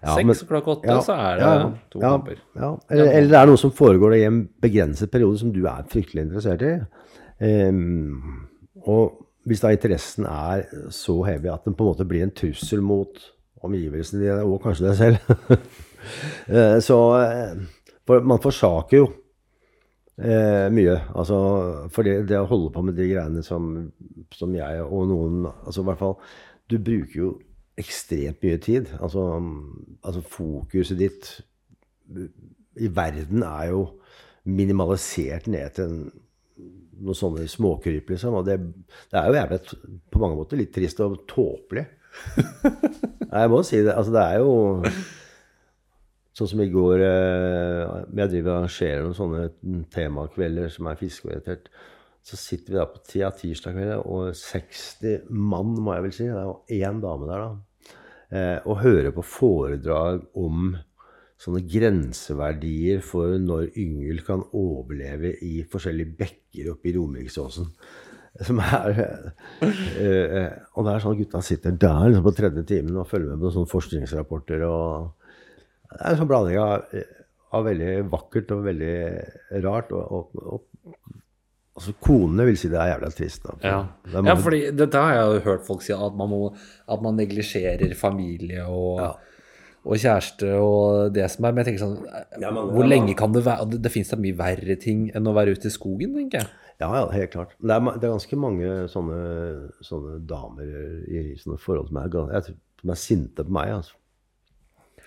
Ja, 0.00 0.14
seks 0.14 0.46
og 0.46 0.52
klokka 0.54 0.72
åtte 0.78 0.88
Ja, 0.88 1.00
så 1.04 1.16
er 1.20 1.34
det 1.36 1.48
ja, 1.50 1.66
to 1.92 2.00
kamper. 2.00 2.38
Ja, 2.56 2.70
eller, 2.88 3.10
eller 3.18 3.28
det 3.34 3.40
er 3.42 3.50
noe 3.50 3.60
som 3.60 3.74
foregår 3.76 4.16
i 4.16 4.22
en 4.24 4.38
begrenset 4.64 5.12
periode 5.12 5.42
som 5.42 5.52
du 5.52 5.60
er 5.68 5.84
fryktelig 5.92 6.24
interessert 6.24 6.64
i. 6.64 6.72
Um, 7.44 8.46
og 8.88 9.18
hvis 9.48 9.62
da 9.62 9.72
interessen 9.72 10.26
er 10.28 10.66
så 10.92 11.16
heavy 11.24 11.48
at 11.52 11.64
den 11.64 11.76
på 11.76 11.84
en 11.84 11.92
måte 11.92 12.06
blir 12.08 12.26
en 12.26 12.34
trussel 12.34 12.82
mot 12.84 13.20
omgivelsene 13.64 14.22
dine, 14.22 14.44
og 14.44 14.60
kanskje 14.64 14.88
deg 14.88 14.98
selv, 14.98 15.16
eh, 16.56 16.78
så 16.84 17.00
eh, 17.20 17.58
For 18.08 18.24
man 18.26 18.40
forsaker 18.42 18.96
jo 18.96 19.04
eh, 20.18 20.66
mye. 20.72 20.96
Altså, 21.14 21.36
for 21.94 22.06
det, 22.06 22.24
det 22.30 22.40
å 22.40 22.48
holde 22.50 22.72
på 22.74 22.82
med 22.82 22.96
de 22.98 23.06
greiene 23.12 23.44
som, 23.46 23.68
som 24.34 24.54
jeg 24.56 24.80
og 24.82 25.04
noen 25.12 25.44
altså 25.50 25.84
i 25.84 25.90
hvert 25.90 26.00
fall, 26.00 26.16
Du 26.70 26.78
bruker 26.78 27.16
jo 27.16 27.30
ekstremt 27.78 28.42
mye 28.42 28.58
tid. 28.62 28.90
Altså, 29.00 29.22
altså 30.02 30.20
fokuset 30.26 30.98
ditt 30.98 31.30
i 32.80 32.90
verden 32.94 33.44
er 33.46 33.70
jo 33.70 33.84
minimalisert 34.44 35.48
ned 35.50 35.76
til 35.76 35.84
en, 35.84 36.10
noen 37.00 37.16
sånne 37.16 37.46
småkryp, 37.50 38.12
liksom. 38.12 38.36
Og 38.40 38.46
det, 38.48 38.58
det 39.10 39.18
er 39.20 39.28
jo 39.28 39.38
jævlig 39.38 39.60
på 40.12 40.22
mange 40.22 40.38
måter 40.38 40.60
litt 40.60 40.72
trist 40.74 41.00
og 41.04 41.22
tåpelig. 41.30 41.86
Nei, 43.30 43.42
Jeg 43.44 43.52
må 43.52 43.62
si 43.66 43.80
det. 43.80 43.94
Altså, 43.94 44.14
det 44.16 44.26
er 44.26 44.42
jo 44.42 44.54
Sånn 46.40 46.48
som 46.52 46.60
i 46.62 46.70
går 46.72 47.02
eh, 47.04 47.80
Jeg 48.16 48.30
driver 48.32 48.50
og 48.50 48.56
arrangerer 48.56 49.02
noen 49.04 49.16
sånne 49.18 49.80
temakvelder 49.92 50.70
som 50.72 50.88
er 50.88 50.98
fiskeorientert. 51.00 51.66
Så 52.26 52.38
sitter 52.38 52.74
vi 52.74 52.78
da 52.78 52.86
på 52.88 53.02
tida 53.06 53.30
tirsdag 53.34 53.74
kveld, 53.74 54.04
og 54.04 54.36
60 54.36 55.26
mann, 55.32 55.72
må 55.80 55.96
jeg 55.96 56.04
vel 56.04 56.14
si, 56.14 56.28
det 56.28 56.36
er 56.36 56.48
jo 56.48 56.86
én 56.86 57.00
dame 57.02 57.28
der, 57.30 57.44
da, 57.46 57.94
eh, 58.30 58.58
og 58.68 58.82
hører 58.84 59.14
på 59.16 59.24
foredrag 59.26 60.26
om 60.38 60.74
sånne 61.40 61.62
grenseverdier 61.64 63.00
for 63.04 63.38
når 63.40 63.70
yngel 63.80 64.20
kan 64.26 64.42
overleve 64.56 65.32
i 65.46 65.62
forskjellige 65.70 66.16
bekker 66.18 66.72
oppe 66.74 66.90
i 66.90 66.94
Romeriksåsen. 66.98 67.70
Som 68.46 68.60
er 68.62 68.92
øh, 68.94 70.50
Og 70.78 70.84
det 70.86 70.92
er 70.92 71.02
sånn 71.02 71.16
gutta 71.18 71.40
sitter 71.42 71.74
der 71.74 72.04
liksom 72.06 72.26
på 72.28 72.34
tredje 72.36 72.62
timen 72.68 73.00
og 73.00 73.08
følger 73.10 73.32
med 73.32 73.42
på 73.42 73.54
sånne 73.56 73.72
forskningsrapporter. 73.72 74.62
og 74.68 75.32
Det 75.88 75.98
er 75.98 76.12
en 76.12 76.20
sånn 76.20 76.30
blanding 76.30 76.60
av, 76.62 77.00
av 77.56 77.66
veldig 77.66 77.94
vakkert 78.12 78.54
og 78.54 78.68
veldig 78.68 78.94
rart. 79.64 79.90
Og, 79.96 80.20
og, 80.20 80.44
og 80.44 81.10
altså 81.80 81.96
konene 82.04 82.46
vil 82.50 82.60
si 82.60 82.70
det 82.70 82.78
er 82.78 82.92
jævla 82.92 83.10
trist. 83.16 83.48
Da. 83.48 83.56
Ja. 83.64 83.80
Det 84.04 84.24
ja, 84.28 84.36
fordi 84.44 84.62
dette 84.76 85.02
har 85.02 85.16
jeg 85.16 85.26
jo 85.32 85.44
hørt 85.48 85.66
folk 85.66 85.84
si, 85.84 85.96
at 85.96 86.16
man, 86.20 86.30
må, 86.30 86.54
at 86.86 87.04
man 87.04 87.18
neglisjerer 87.18 87.96
familie 87.98 88.68
og, 88.68 89.02
og 89.84 89.96
kjæreste 89.96 90.50
og 90.60 91.12
det 91.14 91.28
som 91.32 91.44
er. 91.48 91.52
Men 91.52 91.64
jeg 91.64 91.70
tenker 91.74 91.84
sånn 91.86 92.40
Ja, 92.40 92.50
men- 92.50 92.70
Hvor 92.74 92.84
ja, 92.84 92.88
lenge 92.88 93.14
kan 93.16 93.32
det 93.32 93.44
være 93.44 93.68
Det, 93.70 93.82
det 93.82 93.92
fins 93.92 94.10
da 94.10 94.16
mye 94.16 94.36
verre 94.36 94.76
ting 94.80 95.10
enn 95.14 95.26
å 95.26 95.34
være 95.34 95.52
ute 95.56 95.66
i 95.66 95.70
skogen, 95.70 96.14
tenker 96.14 96.40
jeg. 96.42 96.48
Ja, 96.80 96.88
ja, 96.96 97.06
helt 97.12 97.30
klart. 97.32 97.50
Det 97.60 97.70
er, 97.70 97.80
det 98.00 98.04
er 98.08 98.14
ganske 98.16 98.36
mange 98.40 98.68
sånne, 98.88 99.70
sånne 99.84 100.18
damer 100.26 100.68
i 101.08 101.34
sånne 101.36 101.58
forhold 101.60 101.88
som 101.88 101.98
er, 102.00 102.08
jeg 102.32 102.54
de 102.82 102.90
er 102.90 102.94
sinte 102.96 103.44
på 103.44 103.50
meg. 103.52 103.68
altså. 103.68 103.92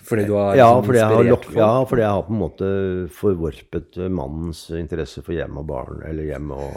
Fordi 0.03 0.25
du 0.27 0.33
har 0.35 0.55
Ja, 0.55 0.67
liksom 0.67 0.85
fordi 0.85 0.97
jeg 0.99 1.07
har, 1.15 1.23
lok 1.23 1.45
ja, 1.55 1.83
fordi 1.85 2.01
jeg 2.01 2.09
har 2.11 2.23
på 2.27 2.33
en 2.33 2.41
måte 2.43 2.67
forvorpet 3.09 3.97
mannens 4.11 4.69
interesse 4.75 5.23
for 5.23 5.33
hjem 5.33 5.57
og 5.57 5.65
barn, 5.69 6.01
eller 6.05 6.23
hjem 6.27 6.51
og 6.51 6.73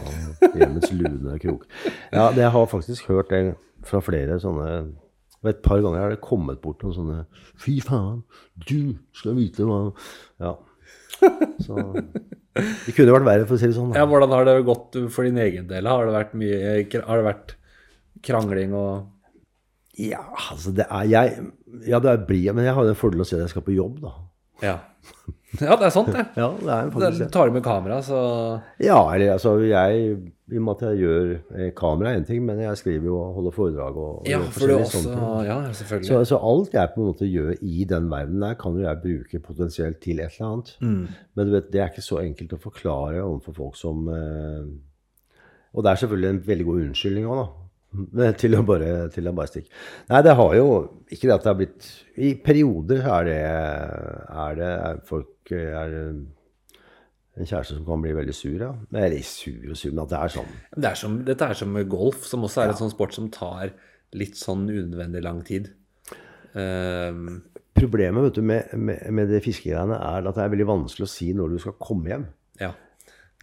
hjemmets 0.55 0.93
lune 0.93 1.37
krok. 1.43 1.65
Ja, 2.13 2.29
det 2.31 2.37
jeg 2.45 2.51
har 2.51 2.65
faktisk 2.71 3.05
hørt 3.11 3.29
det 3.29 3.55
fra 3.83 3.99
flere 4.01 4.39
sånne 4.39 4.93
og 5.47 5.53
Et 5.55 5.61
par 5.65 5.81
ganger 5.83 6.03
er 6.05 6.15
det 6.15 6.21
kommet 6.25 6.59
bort 6.63 6.83
noen 6.83 6.95
sånne 6.95 7.19
Fy 7.63 7.77
faen, 7.85 8.21
du 8.67 8.95
skal 9.15 9.37
vite 9.39 9.65
hva 9.67 9.79
Ja. 10.43 10.55
Så 11.63 11.75
Det 12.57 12.93
kunne 12.97 13.13
vært 13.13 13.25
verre, 13.27 13.45
for 13.49 13.55
å 13.55 13.59
si 13.61 13.67
det 13.69 13.75
sånn. 13.77 13.91
da. 13.93 13.99
Ja, 14.01 14.07
hvordan 14.09 14.31
har 14.33 14.45
det 14.47 14.55
gått 14.67 14.95
for 15.13 15.27
din 15.27 15.37
egen 15.41 15.67
del? 15.69 15.85
Har 15.89 16.05
det 16.07 16.13
vært 16.15 16.33
mye 16.37 17.03
Har 17.05 17.21
det 17.21 17.27
vært 17.27 17.55
krangling 18.25 18.73
og 18.77 19.07
Ja, 19.97 20.23
altså 20.51 20.73
det 20.77 20.85
er 20.89 21.05
jeg 21.09 21.51
Ja, 21.89 21.99
det 22.03 22.15
blir 22.29 22.53
Men 22.53 22.65
jeg 22.65 22.73
har 22.77 22.83
jo 22.85 22.91
den 22.91 22.99
fordelen 22.99 23.25
å 23.25 23.29
si 23.29 23.35
at 23.37 23.43
jeg 23.45 23.53
skal 23.55 23.65
på 23.65 23.75
jobb, 23.77 23.99
da. 24.05 24.13
Ja. 24.65 24.77
Ja, 25.67 25.75
det 25.79 25.85
er 25.87 25.93
sant, 25.93 26.09
det. 26.13 26.23
Ja, 26.41 26.47
det 26.59 26.71
er 26.73 26.89
faktisk 26.93 27.21
Du 27.23 27.33
tar 27.33 27.49
du 27.49 27.55
med 27.55 27.63
kamera, 27.65 27.99
så 28.05 28.19
Ja, 28.83 28.99
eller 29.13 29.33
altså 29.33 29.55
jeg 29.65 30.17
I 30.47 30.59
og 30.59 30.63
med 30.63 30.73
at 30.75 30.83
jeg 30.87 31.01
gjør 31.03 31.31
eh, 31.57 31.71
kamera 31.75 32.13
er 32.13 32.21
én 32.21 32.25
ting, 32.27 32.45
men 32.45 32.61
jeg 32.63 32.79
skriver 32.79 33.09
jo 33.09 33.17
og 33.19 33.33
holder 33.35 33.55
foredrag 33.55 33.97
og, 33.99 34.13
og 34.21 34.29
Ja, 34.31 34.39
for 34.39 34.69
det 34.69 34.77
er 34.77 34.85
også. 34.85 35.13
Ja, 35.47 35.57
selvfølgelig. 35.73 36.07
Så, 36.07 36.23
så 36.31 36.39
alt 36.51 36.73
jeg 36.77 36.93
på 36.93 37.01
en 37.01 37.09
måte 37.11 37.27
gjør 37.27 37.53
i 37.61 37.83
den 37.89 38.09
verden 38.11 38.41
der, 38.45 38.57
kan 38.61 38.77
jo 38.77 38.85
jeg 38.85 39.03
bruke 39.03 39.43
potensielt 39.43 39.99
til 40.03 40.21
et 40.23 40.37
eller 40.37 40.51
annet. 40.53 40.73
Mm. 40.79 41.07
Men 41.35 41.47
du 41.47 41.55
vet, 41.57 41.71
det 41.73 41.81
er 41.81 41.91
ikke 41.91 42.05
så 42.05 42.21
enkelt 42.23 42.55
å 42.55 42.61
forklare 42.63 43.23
overfor 43.25 43.57
folk 43.63 43.79
som 43.79 44.07
eh, 44.07 44.67
Og 45.73 45.83
det 45.83 45.91
er 45.91 46.03
selvfølgelig 46.03 46.29
en 46.29 46.43
veldig 46.47 46.65
god 46.71 46.83
unnskyldning 46.87 47.27
òg, 47.27 47.41
da. 47.43 47.66
Til 48.37 48.53
å 48.57 48.63
bare, 48.67 48.87
til 49.13 49.29
å 49.29 49.33
bare 49.33 49.49
stikke. 49.49 49.71
Nei, 50.11 50.19
det 50.25 50.33
har 50.35 50.55
jo 50.57 50.65
Ikke 51.07 51.29
det 51.29 51.35
at 51.37 51.45
det 51.45 51.49
har 51.49 51.57
blitt 51.57 51.85
I 52.19 52.33
perioder 52.43 53.05
er 53.07 53.27
det, 53.29 53.37
er 54.43 54.57
det 54.59 54.71
er 54.73 54.99
folk 55.07 55.53
er 55.55 55.95
en 57.37 57.45
kjæreste 57.45 57.77
som 57.77 57.85
kan 57.87 58.01
bli 58.01 58.11
veldig 58.17 58.33
sur, 58.35 58.57
ja. 58.59 58.71
Eller 58.97 59.21
sur 59.25 59.71
og 59.71 59.77
sur, 59.77 59.91
men 59.93 60.03
at 60.03 60.13
det 60.13 60.19
er 60.19 60.33
sånn. 60.33 60.53
Det 60.73 60.89
er 60.89 60.97
som, 60.97 61.17
dette 61.25 61.47
er 61.47 61.59
som 61.59 61.75
golf, 61.89 62.23
som 62.25 62.45
også 62.47 62.63
er 62.63 62.73
en 62.73 62.79
sånn 62.79 62.93
sport 62.93 63.13
som 63.13 63.29
tar 63.33 63.75
litt 64.17 64.39
sånn 64.39 64.65
unødvendig 64.65 65.21
lang 65.21 65.43
tid. 65.45 65.69
Um, 66.57 67.43
Problemet 67.77 68.25
vet 68.25 68.39
du, 68.39 68.41
med, 68.41 68.73
med, 68.73 69.03
med 69.13 69.29
det 69.29 69.43
fiskegreiene 69.45 69.99
er 70.01 70.25
at 70.25 70.39
det 70.39 70.47
er 70.47 70.53
veldig 70.55 70.69
vanskelig 70.71 71.05
å 71.05 71.11
si 71.11 71.29
når 71.37 71.53
du 71.53 71.61
skal 71.61 71.77
komme 71.79 72.09
hjem. 72.13 72.27
ja. 72.63 72.73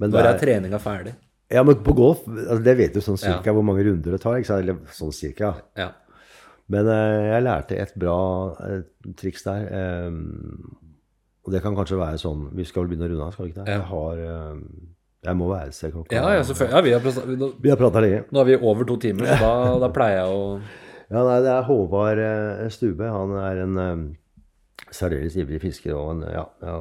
Men 0.03 0.11
Når 0.11 0.25
er, 0.25 0.29
er 0.33 0.41
treninga 0.41 0.79
ferdig? 0.83 1.13
Ja, 1.55 1.63
men 1.67 1.79
på 1.87 1.95
golf, 1.97 2.25
altså 2.29 2.63
det 2.67 2.75
vet 2.79 2.95
du 2.97 3.01
sånn 3.05 3.19
cirka 3.21 3.51
Ja. 3.51 3.55
hvor 3.57 3.65
mange 3.67 3.85
runder 3.87 4.17
det 4.17 4.21
tar. 4.25 4.37
Eller 4.59 4.81
sånn 4.95 5.13
cirka. 5.15 5.55
Ja. 5.79 5.93
Men 6.69 6.89
eh, 6.89 7.29
jeg 7.31 7.45
lærte 7.45 7.77
et 7.79 7.93
bra 8.01 8.17
eh, 8.65 8.83
triks 9.21 9.43
der. 9.47 9.67
eh, 9.69 10.11
og 11.45 11.53
det 11.53 11.61
kan 11.61 11.75
kanskje 11.77 11.99
være 12.01 12.17
sånn 12.17 12.47
Vi 12.57 12.65
skal 12.65 12.83
vel 12.87 12.95
begynne 12.95 13.05
å 13.05 13.11
runde 13.13 13.25
av, 13.27 13.33
skal 13.37 13.45
vi 13.45 13.51
ikke 13.53 13.65
det? 13.67 13.75
Jeg 13.75 13.83
har 13.91 14.21
eh, 14.25 14.63
Jeg 15.29 15.37
må 15.37 15.49
være 15.51 15.75
seg 15.77 15.93
klokka 15.93 16.17
Ja, 16.17 16.31
ja, 16.39 16.43
selvfølgelig. 16.49 16.73
Ja, 16.73 16.81
vi 16.87 16.93
har 16.95 17.03
presta- 17.05 17.27
nå, 17.43 17.49
Vi 17.61 17.69
har 17.73 17.77
prata 17.83 18.01
lenge. 18.01 18.23
nå 18.33 18.41
er 18.41 18.45
vi 18.49 18.57
over 18.57 18.85
to 18.89 18.97
timer, 18.97 19.27
så 19.29 19.37
da, 19.45 19.79
da 19.85 19.91
pleier 19.93 20.23
jeg 20.23 20.33
å 20.33 20.41
Ja, 21.13 21.21
nei, 21.29 21.37
det 21.45 21.51
er 21.53 21.67
Håvard 21.69 22.19
eh, 22.25 22.69
Stube. 22.73 23.11
Han 23.13 23.35
er 23.37 23.61
en 23.67 23.77
um, 23.77 24.05
særdeles 24.91 25.37
ivrig 25.37 25.61
fisker 25.61 25.93
og 25.95 26.15
en 26.15 26.23
Ja. 26.33 26.47
ja 26.65 26.79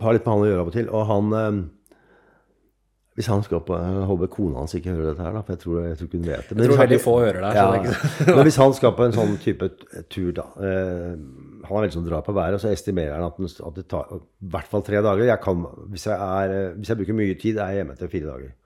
har 0.00 0.14
litt 0.16 0.24
med 0.24 0.32
han 0.32 0.44
å 0.44 0.48
gjøre 0.48 0.62
av 0.62 0.70
og 0.70 0.76
til. 0.78 0.88
Og 0.94 1.06
han 1.10 1.32
eh, 1.36 1.58
Hvis 3.20 3.28
han 3.28 3.42
skal 3.44 3.60
på 3.66 3.76
Jeg 3.76 4.04
håper 4.08 4.28
kona 4.32 4.62
hans 4.62 4.72
ikke 4.78 4.94
hører 4.94 5.10
dette 5.10 5.24
her, 5.26 5.34
da, 5.36 5.42
for 5.44 5.52
jeg 5.52 5.60
tror, 5.60 5.80
jeg 5.84 5.96
tror 5.98 6.08
ikke 6.08 6.20
hun 6.20 6.28
vet 6.30 6.46
det. 6.48 6.54
Men 6.56 6.62
Jeg 6.64 6.70
tror 6.70 6.80
veldig 6.80 6.98
få 7.04 7.14
hører 7.20 7.40
det. 7.44 7.50
Ja, 7.58 7.66
men 8.30 8.42
hvis 8.48 8.56
han 8.62 8.72
skal 8.78 8.94
på 8.96 9.04
en 9.04 9.16
sånn 9.16 9.34
type 9.42 9.68
tur, 10.08 10.30
da 10.38 10.46
eh, 10.56 11.12
Han 11.66 11.74
er 11.74 11.84
veldig 11.84 11.96
sånn 11.98 12.08
drar 12.08 12.24
på 12.24 12.32
været, 12.38 12.56
og 12.56 12.64
så 12.64 12.72
estimerer 12.72 13.18
han 13.18 13.26
at, 13.28 13.36
den, 13.36 13.52
at 13.68 13.76
det 13.76 13.84
tar 13.92 14.08
i 14.16 14.22
hvert 14.54 14.72
fall 14.72 14.86
tre 14.86 15.04
dager. 15.04 15.26
Jeg 15.28 15.42
kan, 15.44 15.68
hvis, 15.92 16.08
jeg 16.08 16.16
er, 16.16 16.56
eh, 16.56 16.72
hvis 16.80 16.94
jeg 16.94 17.02
bruker 17.02 17.20
mye 17.20 17.36
tid, 17.44 17.60
er 17.60 17.74
jeg 17.74 17.82
hjemme 17.82 17.96
etter 17.98 18.12
fire 18.16 18.32
dager. 18.32 18.56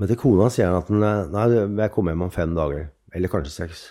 Men 0.00 0.10
til 0.10 0.18
kona 0.18 0.50
sier 0.50 0.72
han 0.72 0.82
at 0.82 0.90
den, 0.90 1.06
nei, 1.30 1.48
jeg 1.84 1.94
kommer 1.94 2.16
hjem 2.16 2.26
om 2.26 2.34
fem 2.34 2.58
dager. 2.58 2.88
Eller 3.14 3.30
kanskje 3.30 3.54
seks. 3.54 3.84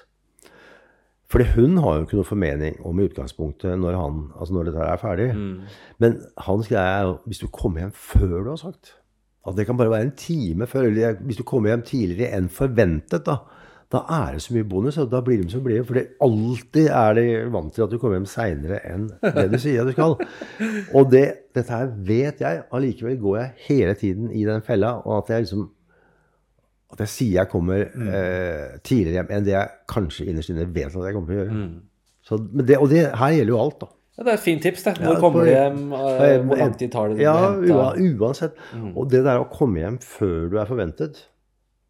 Fordi 1.32 1.46
hun 1.56 1.78
har 1.80 1.96
jo 1.96 2.04
ikke 2.04 2.18
noe 2.20 2.28
formening 2.28 2.82
om 2.84 3.00
i 3.00 3.06
utgangspunktet 3.08 3.80
når, 3.80 3.96
han, 3.96 4.24
altså 4.36 4.58
når 4.58 4.68
dette 4.68 4.84
er 4.84 5.00
ferdig. 5.00 5.30
Men 6.04 6.18
hans 6.44 6.68
greie 6.68 6.98
er 6.98 7.06
jo 7.08 7.14
hvis 7.32 7.40
du 7.40 7.48
kommer 7.48 7.86
hjem 7.86 7.94
før 7.96 8.42
du 8.42 8.50
har 8.52 8.60
sagt 8.60 8.98
At 9.48 9.58
det 9.58 9.66
kan 9.66 9.78
bare 9.80 9.90
være 9.90 10.10
en 10.10 10.16
time 10.18 10.68
før. 10.70 10.90
Eller 10.92 11.18
hvis 11.26 11.40
du 11.40 11.44
kommer 11.48 11.74
hjem 11.74 11.84
tidligere 11.88 12.38
enn 12.38 12.50
forventet, 12.54 13.26
da, 13.26 13.40
da 13.92 14.04
er 14.22 14.38
det 14.38 14.44
så 14.46 14.54
mye 14.56 14.68
bonus. 14.70 15.00
Og 15.02 15.10
da 15.12 15.24
blir 15.26 15.42
de 15.42 15.50
som 15.50 15.64
blir. 15.66 15.84
For 15.88 15.98
alltid 16.28 16.88
er 16.88 17.18
de 17.18 17.28
vant 17.54 17.74
til 17.74 17.86
at 17.88 17.94
du 17.94 17.98
kommer 17.98 18.20
hjem 18.20 18.30
seinere 18.30 18.82
enn 18.92 19.10
det 19.26 19.48
du 19.52 19.60
sier 19.62 19.82
at 19.82 19.90
du 19.90 19.96
skal. 19.98 20.18
Og 20.94 21.12
det, 21.14 21.26
dette 21.58 21.74
her 21.74 21.94
vet 22.12 22.44
jeg. 22.46 22.66
Allikevel 22.72 23.18
går 23.22 23.38
jeg 23.40 23.54
hele 23.68 23.96
tiden 24.00 24.32
i 24.32 24.46
den 24.48 24.62
fella. 24.66 25.00
Og 25.06 25.24
at 25.24 25.34
jeg 25.34 25.48
liksom 25.48 25.70
at 26.92 27.00
jeg 27.06 27.08
sier 27.08 27.38
jeg 27.40 27.48
kommer 27.48 27.86
eh, 27.88 28.78
tidligere 28.84 29.22
hjem 29.22 29.30
enn 29.32 29.46
det 29.48 29.54
jeg 29.54 29.70
kanskje 29.88 30.26
innerst 30.28 30.52
inne 30.52 30.66
vet 30.76 30.92
at 30.92 31.06
jeg 31.08 31.16
kommer 31.16 31.30
til 31.32 31.38
å 31.38 31.40
gjøre. 31.40 31.60
Så, 32.28 32.38
men 32.52 32.68
det, 32.68 32.78
og 32.84 32.90
det 32.92 33.06
her 33.18 33.32
gjelder 33.38 33.54
jo 33.54 33.60
alt, 33.62 33.78
da. 33.82 33.88
Ja, 34.18 34.26
det 34.28 34.34
er 34.34 34.38
et 34.38 34.44
fint 34.44 34.62
tips, 34.64 34.84
det. 34.84 34.98
Hvor 35.00 35.16
Ja, 35.16 35.20
kommer 35.24 35.46
du 35.48 35.50
hjem? 35.50 35.82
Hvor 35.90 36.58
lang 36.60 36.74
tid 36.78 36.92
tar 36.92 37.14
det? 37.14 37.22
Ja, 37.24 37.36
uansett. 37.96 38.58
Mm. 38.76 38.92
Og 38.98 39.10
det 39.12 39.24
der 39.26 39.40
å 39.42 39.48
komme 39.50 39.80
hjem 39.80 39.98
før 40.04 40.50
du 40.52 40.58
er 40.60 40.68
forventet, 40.70 41.24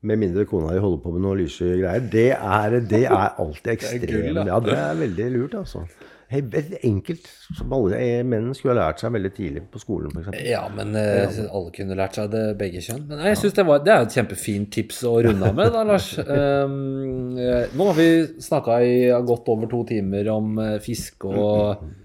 med 0.01 0.17
mindre 0.17 0.45
kona 0.49 0.71
di 0.73 0.79
holder 0.81 1.01
på 1.03 1.11
med 1.13 1.21
noen 1.21 1.37
lyse 1.43 1.65
greier, 1.77 2.01
det 2.13 2.31
er, 2.33 2.79
det 2.89 3.03
er 3.05 3.35
alltid 3.41 3.73
ekstremt. 3.75 4.47
ja, 4.49 4.57
det 4.63 4.73
er 4.77 4.97
veldig 5.01 5.27
lurt, 5.35 5.53
altså. 5.59 5.83
Helt 6.31 6.55
enkelt. 6.87 7.25
Som 7.57 7.73
alle 7.75 7.97
eh, 7.99 8.21
menn 8.23 8.53
skulle 8.55 8.77
ha 8.77 8.87
lært 8.87 9.01
seg 9.03 9.11
veldig 9.11 9.31
tidlig 9.35 9.63
på 9.73 9.81
skolen, 9.81 10.13
f.eks. 10.15 10.37
Ja, 10.47 10.61
men 10.71 10.95
eh, 10.95 11.27
alle 11.51 11.73
kunne 11.75 11.97
lært 11.99 12.15
seg 12.15 12.29
det, 12.31 12.43
begge 12.61 12.79
kjønn. 12.85 13.03
Men 13.09 13.25
jeg 13.27 13.37
synes 13.41 13.57
det, 13.57 13.65
var, 13.67 13.81
det 13.83 13.91
er 13.93 14.05
et 14.05 14.15
kjempefint 14.15 14.71
tips 14.73 15.01
å 15.09 15.17
runde 15.27 15.49
av 15.49 15.57
med, 15.57 15.73
da, 15.75 15.83
Lars. 15.89 16.13
Um, 16.23 17.35
nå 17.75 17.89
har 17.89 17.97
vi 17.99 18.07
snakka 18.47 18.79
i 18.87 18.93
godt 19.27 19.51
over 19.51 19.67
to 19.73 19.83
timer 19.91 20.31
om 20.31 20.55
fisk 20.85 21.27
og 21.27 21.41
eh, 21.41 21.81
Det 21.81 21.81
har 21.81 22.00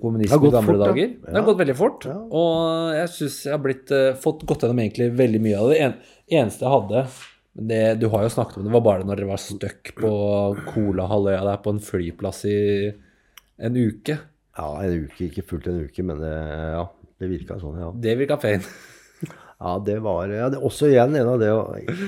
kommunisme 0.00 0.36
i 0.38 0.50
gamle 0.50 0.62
fort, 0.62 0.78
da. 0.78 0.90
dager. 0.92 1.14
Det 1.22 1.34
har 1.34 1.46
gått 1.46 1.58
veldig 1.62 1.76
fort. 1.78 2.04
Og 2.06 2.92
jeg 2.94 3.08
syns 3.14 3.38
jeg 3.48 3.54
har 3.54 3.62
blitt, 3.64 3.90
eh, 3.90 4.12
fått 4.22 4.44
gått 4.46 4.62
gjennom 4.62 4.82
egentlig 4.84 5.10
veldig 5.18 5.40
mye 5.42 5.62
av 5.62 5.70
det. 5.70 5.80
En, 5.82 5.96
eneste 6.38 6.66
jeg 6.66 6.74
hadde 6.74 7.06
det, 7.56 7.82
Du 8.00 8.08
har 8.12 8.22
jo 8.22 8.30
snakket 8.30 8.58
om 8.58 8.66
det, 8.66 8.72
var 8.74 8.84
bare 8.84 9.06
når 9.06 9.16
dere 9.16 9.30
var 9.32 9.40
stuck 9.40 9.94
på 9.96 10.10
Colahalvøya 10.70 11.44
der 11.46 11.62
på 11.64 11.72
en 11.72 11.80
flyplass 11.80 12.44
i 12.50 12.58
en 13.56 13.76
uke. 13.76 14.18
Ja, 14.56 14.68
en 14.82 15.06
uke, 15.06 15.30
ikke 15.30 15.44
fullt 15.46 15.66
en 15.70 15.82
uke, 15.88 16.04
men 16.04 16.20
det, 16.20 16.34
ja, 16.76 16.84
det 17.20 17.30
virka 17.32 17.58
sånn, 17.60 17.80
ja. 17.80 17.90
Det 17.92 18.18
virka 18.20 18.38
fein. 18.42 18.62
Ja, 19.56 19.78
det 19.80 20.02
var 20.04 20.28
ja, 20.28 20.50
det 20.52 20.58
også 20.60 20.90
igjen 20.90 21.14
en 21.16 21.30
av 21.32 21.38
det 21.40 21.46
å, 21.48 21.62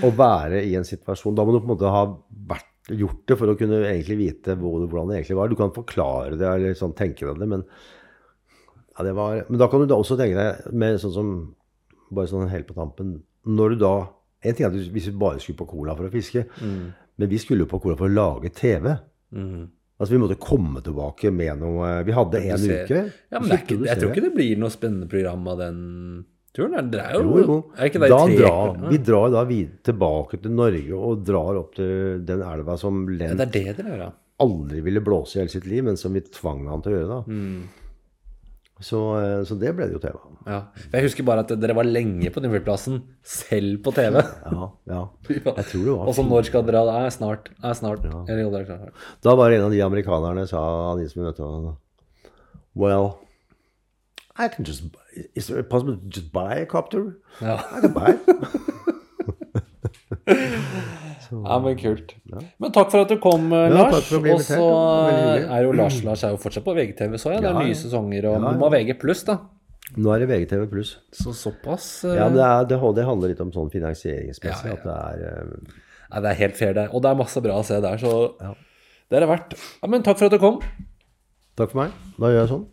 å 0.05 0.09
være 0.13 0.59
i 0.69 0.75
en 0.77 0.85
situasjon. 0.85 1.33
Da 1.33 1.47
må 1.49 1.55
du 1.55 1.63
på 1.63 1.65
en 1.65 1.71
måte 1.71 1.93
ha 1.95 2.03
vært, 2.51 2.67
gjort 2.97 3.23
det 3.29 3.37
for 3.37 3.53
å 3.53 3.57
kunne 3.59 3.83
egentlig 3.85 4.17
vite 4.21 4.55
hvordan 4.57 5.11
det 5.11 5.19
egentlig 5.19 5.37
var. 5.37 5.51
Du 5.53 5.57
kan 5.59 5.75
forklare 5.75 6.39
det 6.41 6.49
eller 6.49 6.77
sånn, 6.79 6.95
tenke 6.97 7.27
deg 7.29 7.41
det, 7.43 7.49
men 7.51 7.65
ja, 8.99 9.05
det 9.07 9.13
var, 9.15 9.45
Men 9.49 9.61
da 9.61 9.69
kan 9.71 9.81
du 9.81 9.87
da 9.87 9.95
også 10.01 10.17
tenke 10.19 10.35
deg 10.35 10.73
med 10.75 10.97
sånn 10.99 11.13
som 11.15 11.29
Bare 12.11 12.27
sånn 12.27 12.49
helt 12.51 12.67
på 12.67 12.75
tampen 12.75 13.13
Når 13.47 13.75
du 13.75 13.83
da 13.85 13.93
En 14.43 14.57
ting 14.57 14.65
er 14.65 14.73
at 14.73 14.91
hvis 14.95 15.11
vi 15.11 15.13
bare 15.21 15.39
skulle 15.39 15.61
på 15.61 15.69
Cola 15.71 15.95
for 15.95 16.09
å 16.09 16.11
fiske, 16.11 16.43
men 17.19 17.29
vi 17.31 17.39
skulle 17.43 17.63
jo 17.67 17.71
på 17.71 17.79
Cola 17.83 17.97
for 17.99 18.09
å 18.09 18.15
lage 18.15 18.51
TV. 18.55 18.89
Altså 19.99 20.15
Vi 20.15 20.21
måtte 20.23 20.39
komme 20.41 20.83
tilbake 20.83 21.31
med 21.35 21.59
noe 21.63 21.93
Vi 22.07 22.15
hadde 22.15 22.43
en 22.43 22.67
uke. 22.71 23.01
Ja, 23.31 23.41
men 23.43 23.55
ikke, 23.59 23.79
jeg 23.87 23.99
tror 23.99 24.13
ikke 24.15 24.27
det 24.29 24.35
blir 24.37 24.59
noe 24.63 24.71
spennende 24.71 25.09
program 25.11 25.47
av 25.51 25.59
den 25.63 25.81
turen. 26.57 26.91
Det 26.93 27.01
er 27.01 27.19
jo, 27.19 27.25
Jo, 27.25 27.43
jo. 27.45 27.59
Er 27.77 27.91
ikke 27.91 28.03
det 28.03 28.11
Da 28.13 28.21
tre 28.25 28.39
drar, 28.39 28.79
vi 28.91 29.01
drar 29.11 29.35
da 29.35 29.45
videre 29.49 29.83
tilbake 29.91 30.41
til 30.43 30.55
Norge 30.59 30.95
og 30.99 31.25
drar 31.27 31.61
opp 31.61 31.75
til 31.79 32.23
den 32.29 32.45
elva 32.47 32.79
som 32.81 33.05
Ja, 33.09 33.29
Len 33.33 33.43
det 33.43 33.49
er 33.49 33.75
det 33.75 33.85
dere 33.85 33.99
ja. 34.09 34.13
aldri 34.45 34.81
ville 34.87 35.03
blåse 35.05 35.37
i 35.37 35.43
hele 35.43 35.53
sitt 35.53 35.67
liv, 35.67 35.85
men 35.85 35.97
som 36.01 36.15
vi 36.15 36.25
tvang 36.25 36.67
han 36.71 36.83
til 36.85 36.95
å 36.95 36.99
gjøre. 36.99 37.09
da. 37.19 37.21
Mm. 37.27 37.69
Så, 38.79 38.99
eh, 39.19 39.41
så 39.43 39.57
det 39.59 39.73
ble 39.75 39.89
det 39.91 39.97
jo 39.97 39.99
TV 39.99 40.15
ja. 40.47 40.61
Jeg 40.93 41.03
husker 41.09 41.27
bare 41.27 41.43
at 41.43 41.51
dere 41.59 41.75
var 41.75 41.85
lenge 41.89 42.31
på 42.31 42.41
den 42.41 42.53
flyplassen, 42.53 43.01
selv 43.27 43.81
på 43.83 43.91
TV. 43.97 44.21
Ja, 44.23 44.69
ja. 44.87 45.01
Jeg 45.29 45.43
tror 45.43 45.83
det 45.83 45.97
var 45.97 46.07
Og 46.07 46.15
så 46.15 46.25
når 46.25 46.47
skal 46.47 46.63
dere 46.65 46.85
dra? 46.87 47.01
Snart. 47.13 47.51
Er 47.59 47.75
snart. 47.77 48.07
Er 48.07 48.65
klart. 48.65 48.95
Da 49.27 49.35
var 49.35 49.51
det 49.51 49.59
en 49.59 49.67
av 49.67 49.75
de 49.75 49.83
amerikanerne 49.83 50.47
sa 50.49 50.63
de 50.97 51.09
som 51.11 51.21
vi 51.21 51.27
møtte, 51.27 51.77
Well, 52.79 53.19
I 54.39 54.47
can 54.47 54.65
just 54.65 54.85
Is 55.35 55.51
it 55.51 55.69
possible 55.71 55.97
to 55.97 56.07
just 56.09 56.33
buy 56.33 56.63
a 56.63 56.67
copter? 56.67 57.17
Ja. 57.41 57.59
I 57.77 57.81
can 57.81 57.93
buy 57.95 58.19
Så, 61.29 61.43
ja, 61.45 61.59
men 61.61 61.77
kult. 61.77 62.15
Men 62.57 62.73
takk 62.73 62.89
for 62.93 63.05
at 63.05 63.11
du 63.13 63.19
kom, 63.21 63.51
eh, 63.53 63.67
Ja, 63.69 63.89
Lars. 63.91 64.13
Og 64.17 64.41
så 64.45 64.63
er 65.45 65.65
jo 65.67 65.75
Lars 65.77 65.99
Lars 66.05 66.23
er 66.25 66.33
jo 66.33 66.41
fortsatt 66.41 66.65
på 66.65 66.73
VGTV, 66.77 67.19
så 67.21 67.35
jeg. 67.35 67.43
Det 67.45 67.51
er 67.51 67.53
Ja, 67.53 67.59
nye 67.59 67.75
ja. 67.75 67.81
sesonger, 67.83 68.29
og 68.31 68.39
Ja, 68.39 68.53
må 68.57 68.69
ha 68.69 68.71
VG 68.73 68.95
pluss, 69.01 69.25
da. 69.29 69.37
Nå 69.97 70.13
er 70.15 70.25
det 70.25 70.29
VGTV 70.31 70.65
pluss. 70.71 70.95
Så 71.13 71.35
såpass. 71.37 72.05
Uh... 72.05 72.15
Ja, 72.17 72.29
det, 72.33 72.41
er, 72.45 72.65
det, 72.71 72.81
det 72.97 73.05
handler 73.05 73.33
litt 73.33 73.43
om 73.45 73.53
sånn 73.53 73.69
finansieringsmessig. 73.73 74.73
Ja, 74.73 74.73
ja. 74.73 74.79
At 74.79 74.89
det 74.89 75.29
er 75.29 75.45
uh... 75.45 75.77
Nei, 76.09 76.23
det 76.25 76.31
er 76.31 76.41
helt 76.41 76.57
fair, 76.57 76.73
det. 76.77 76.87
Og 76.97 77.05
det 77.05 77.13
er 77.13 77.21
masse 77.21 77.45
bra 77.45 77.61
å 77.61 77.67
se 77.67 77.81
der, 77.85 78.01
så 78.01 78.15
Ja. 78.41 78.55
Det 79.09 79.17
er 79.17 79.25
det 79.25 79.29
verdt. 79.31 79.55
Ja, 79.81 79.89
men 79.89 80.03
takk 80.05 80.19
for 80.21 80.29
at 80.29 80.35
du 80.37 80.41
kom. 80.43 80.59
Takk 81.57 81.71
for 81.73 81.81
meg. 81.81 81.93
Da 82.21 82.29
gjør 82.29 82.43
jeg 82.43 82.51
sånn. 82.51 82.67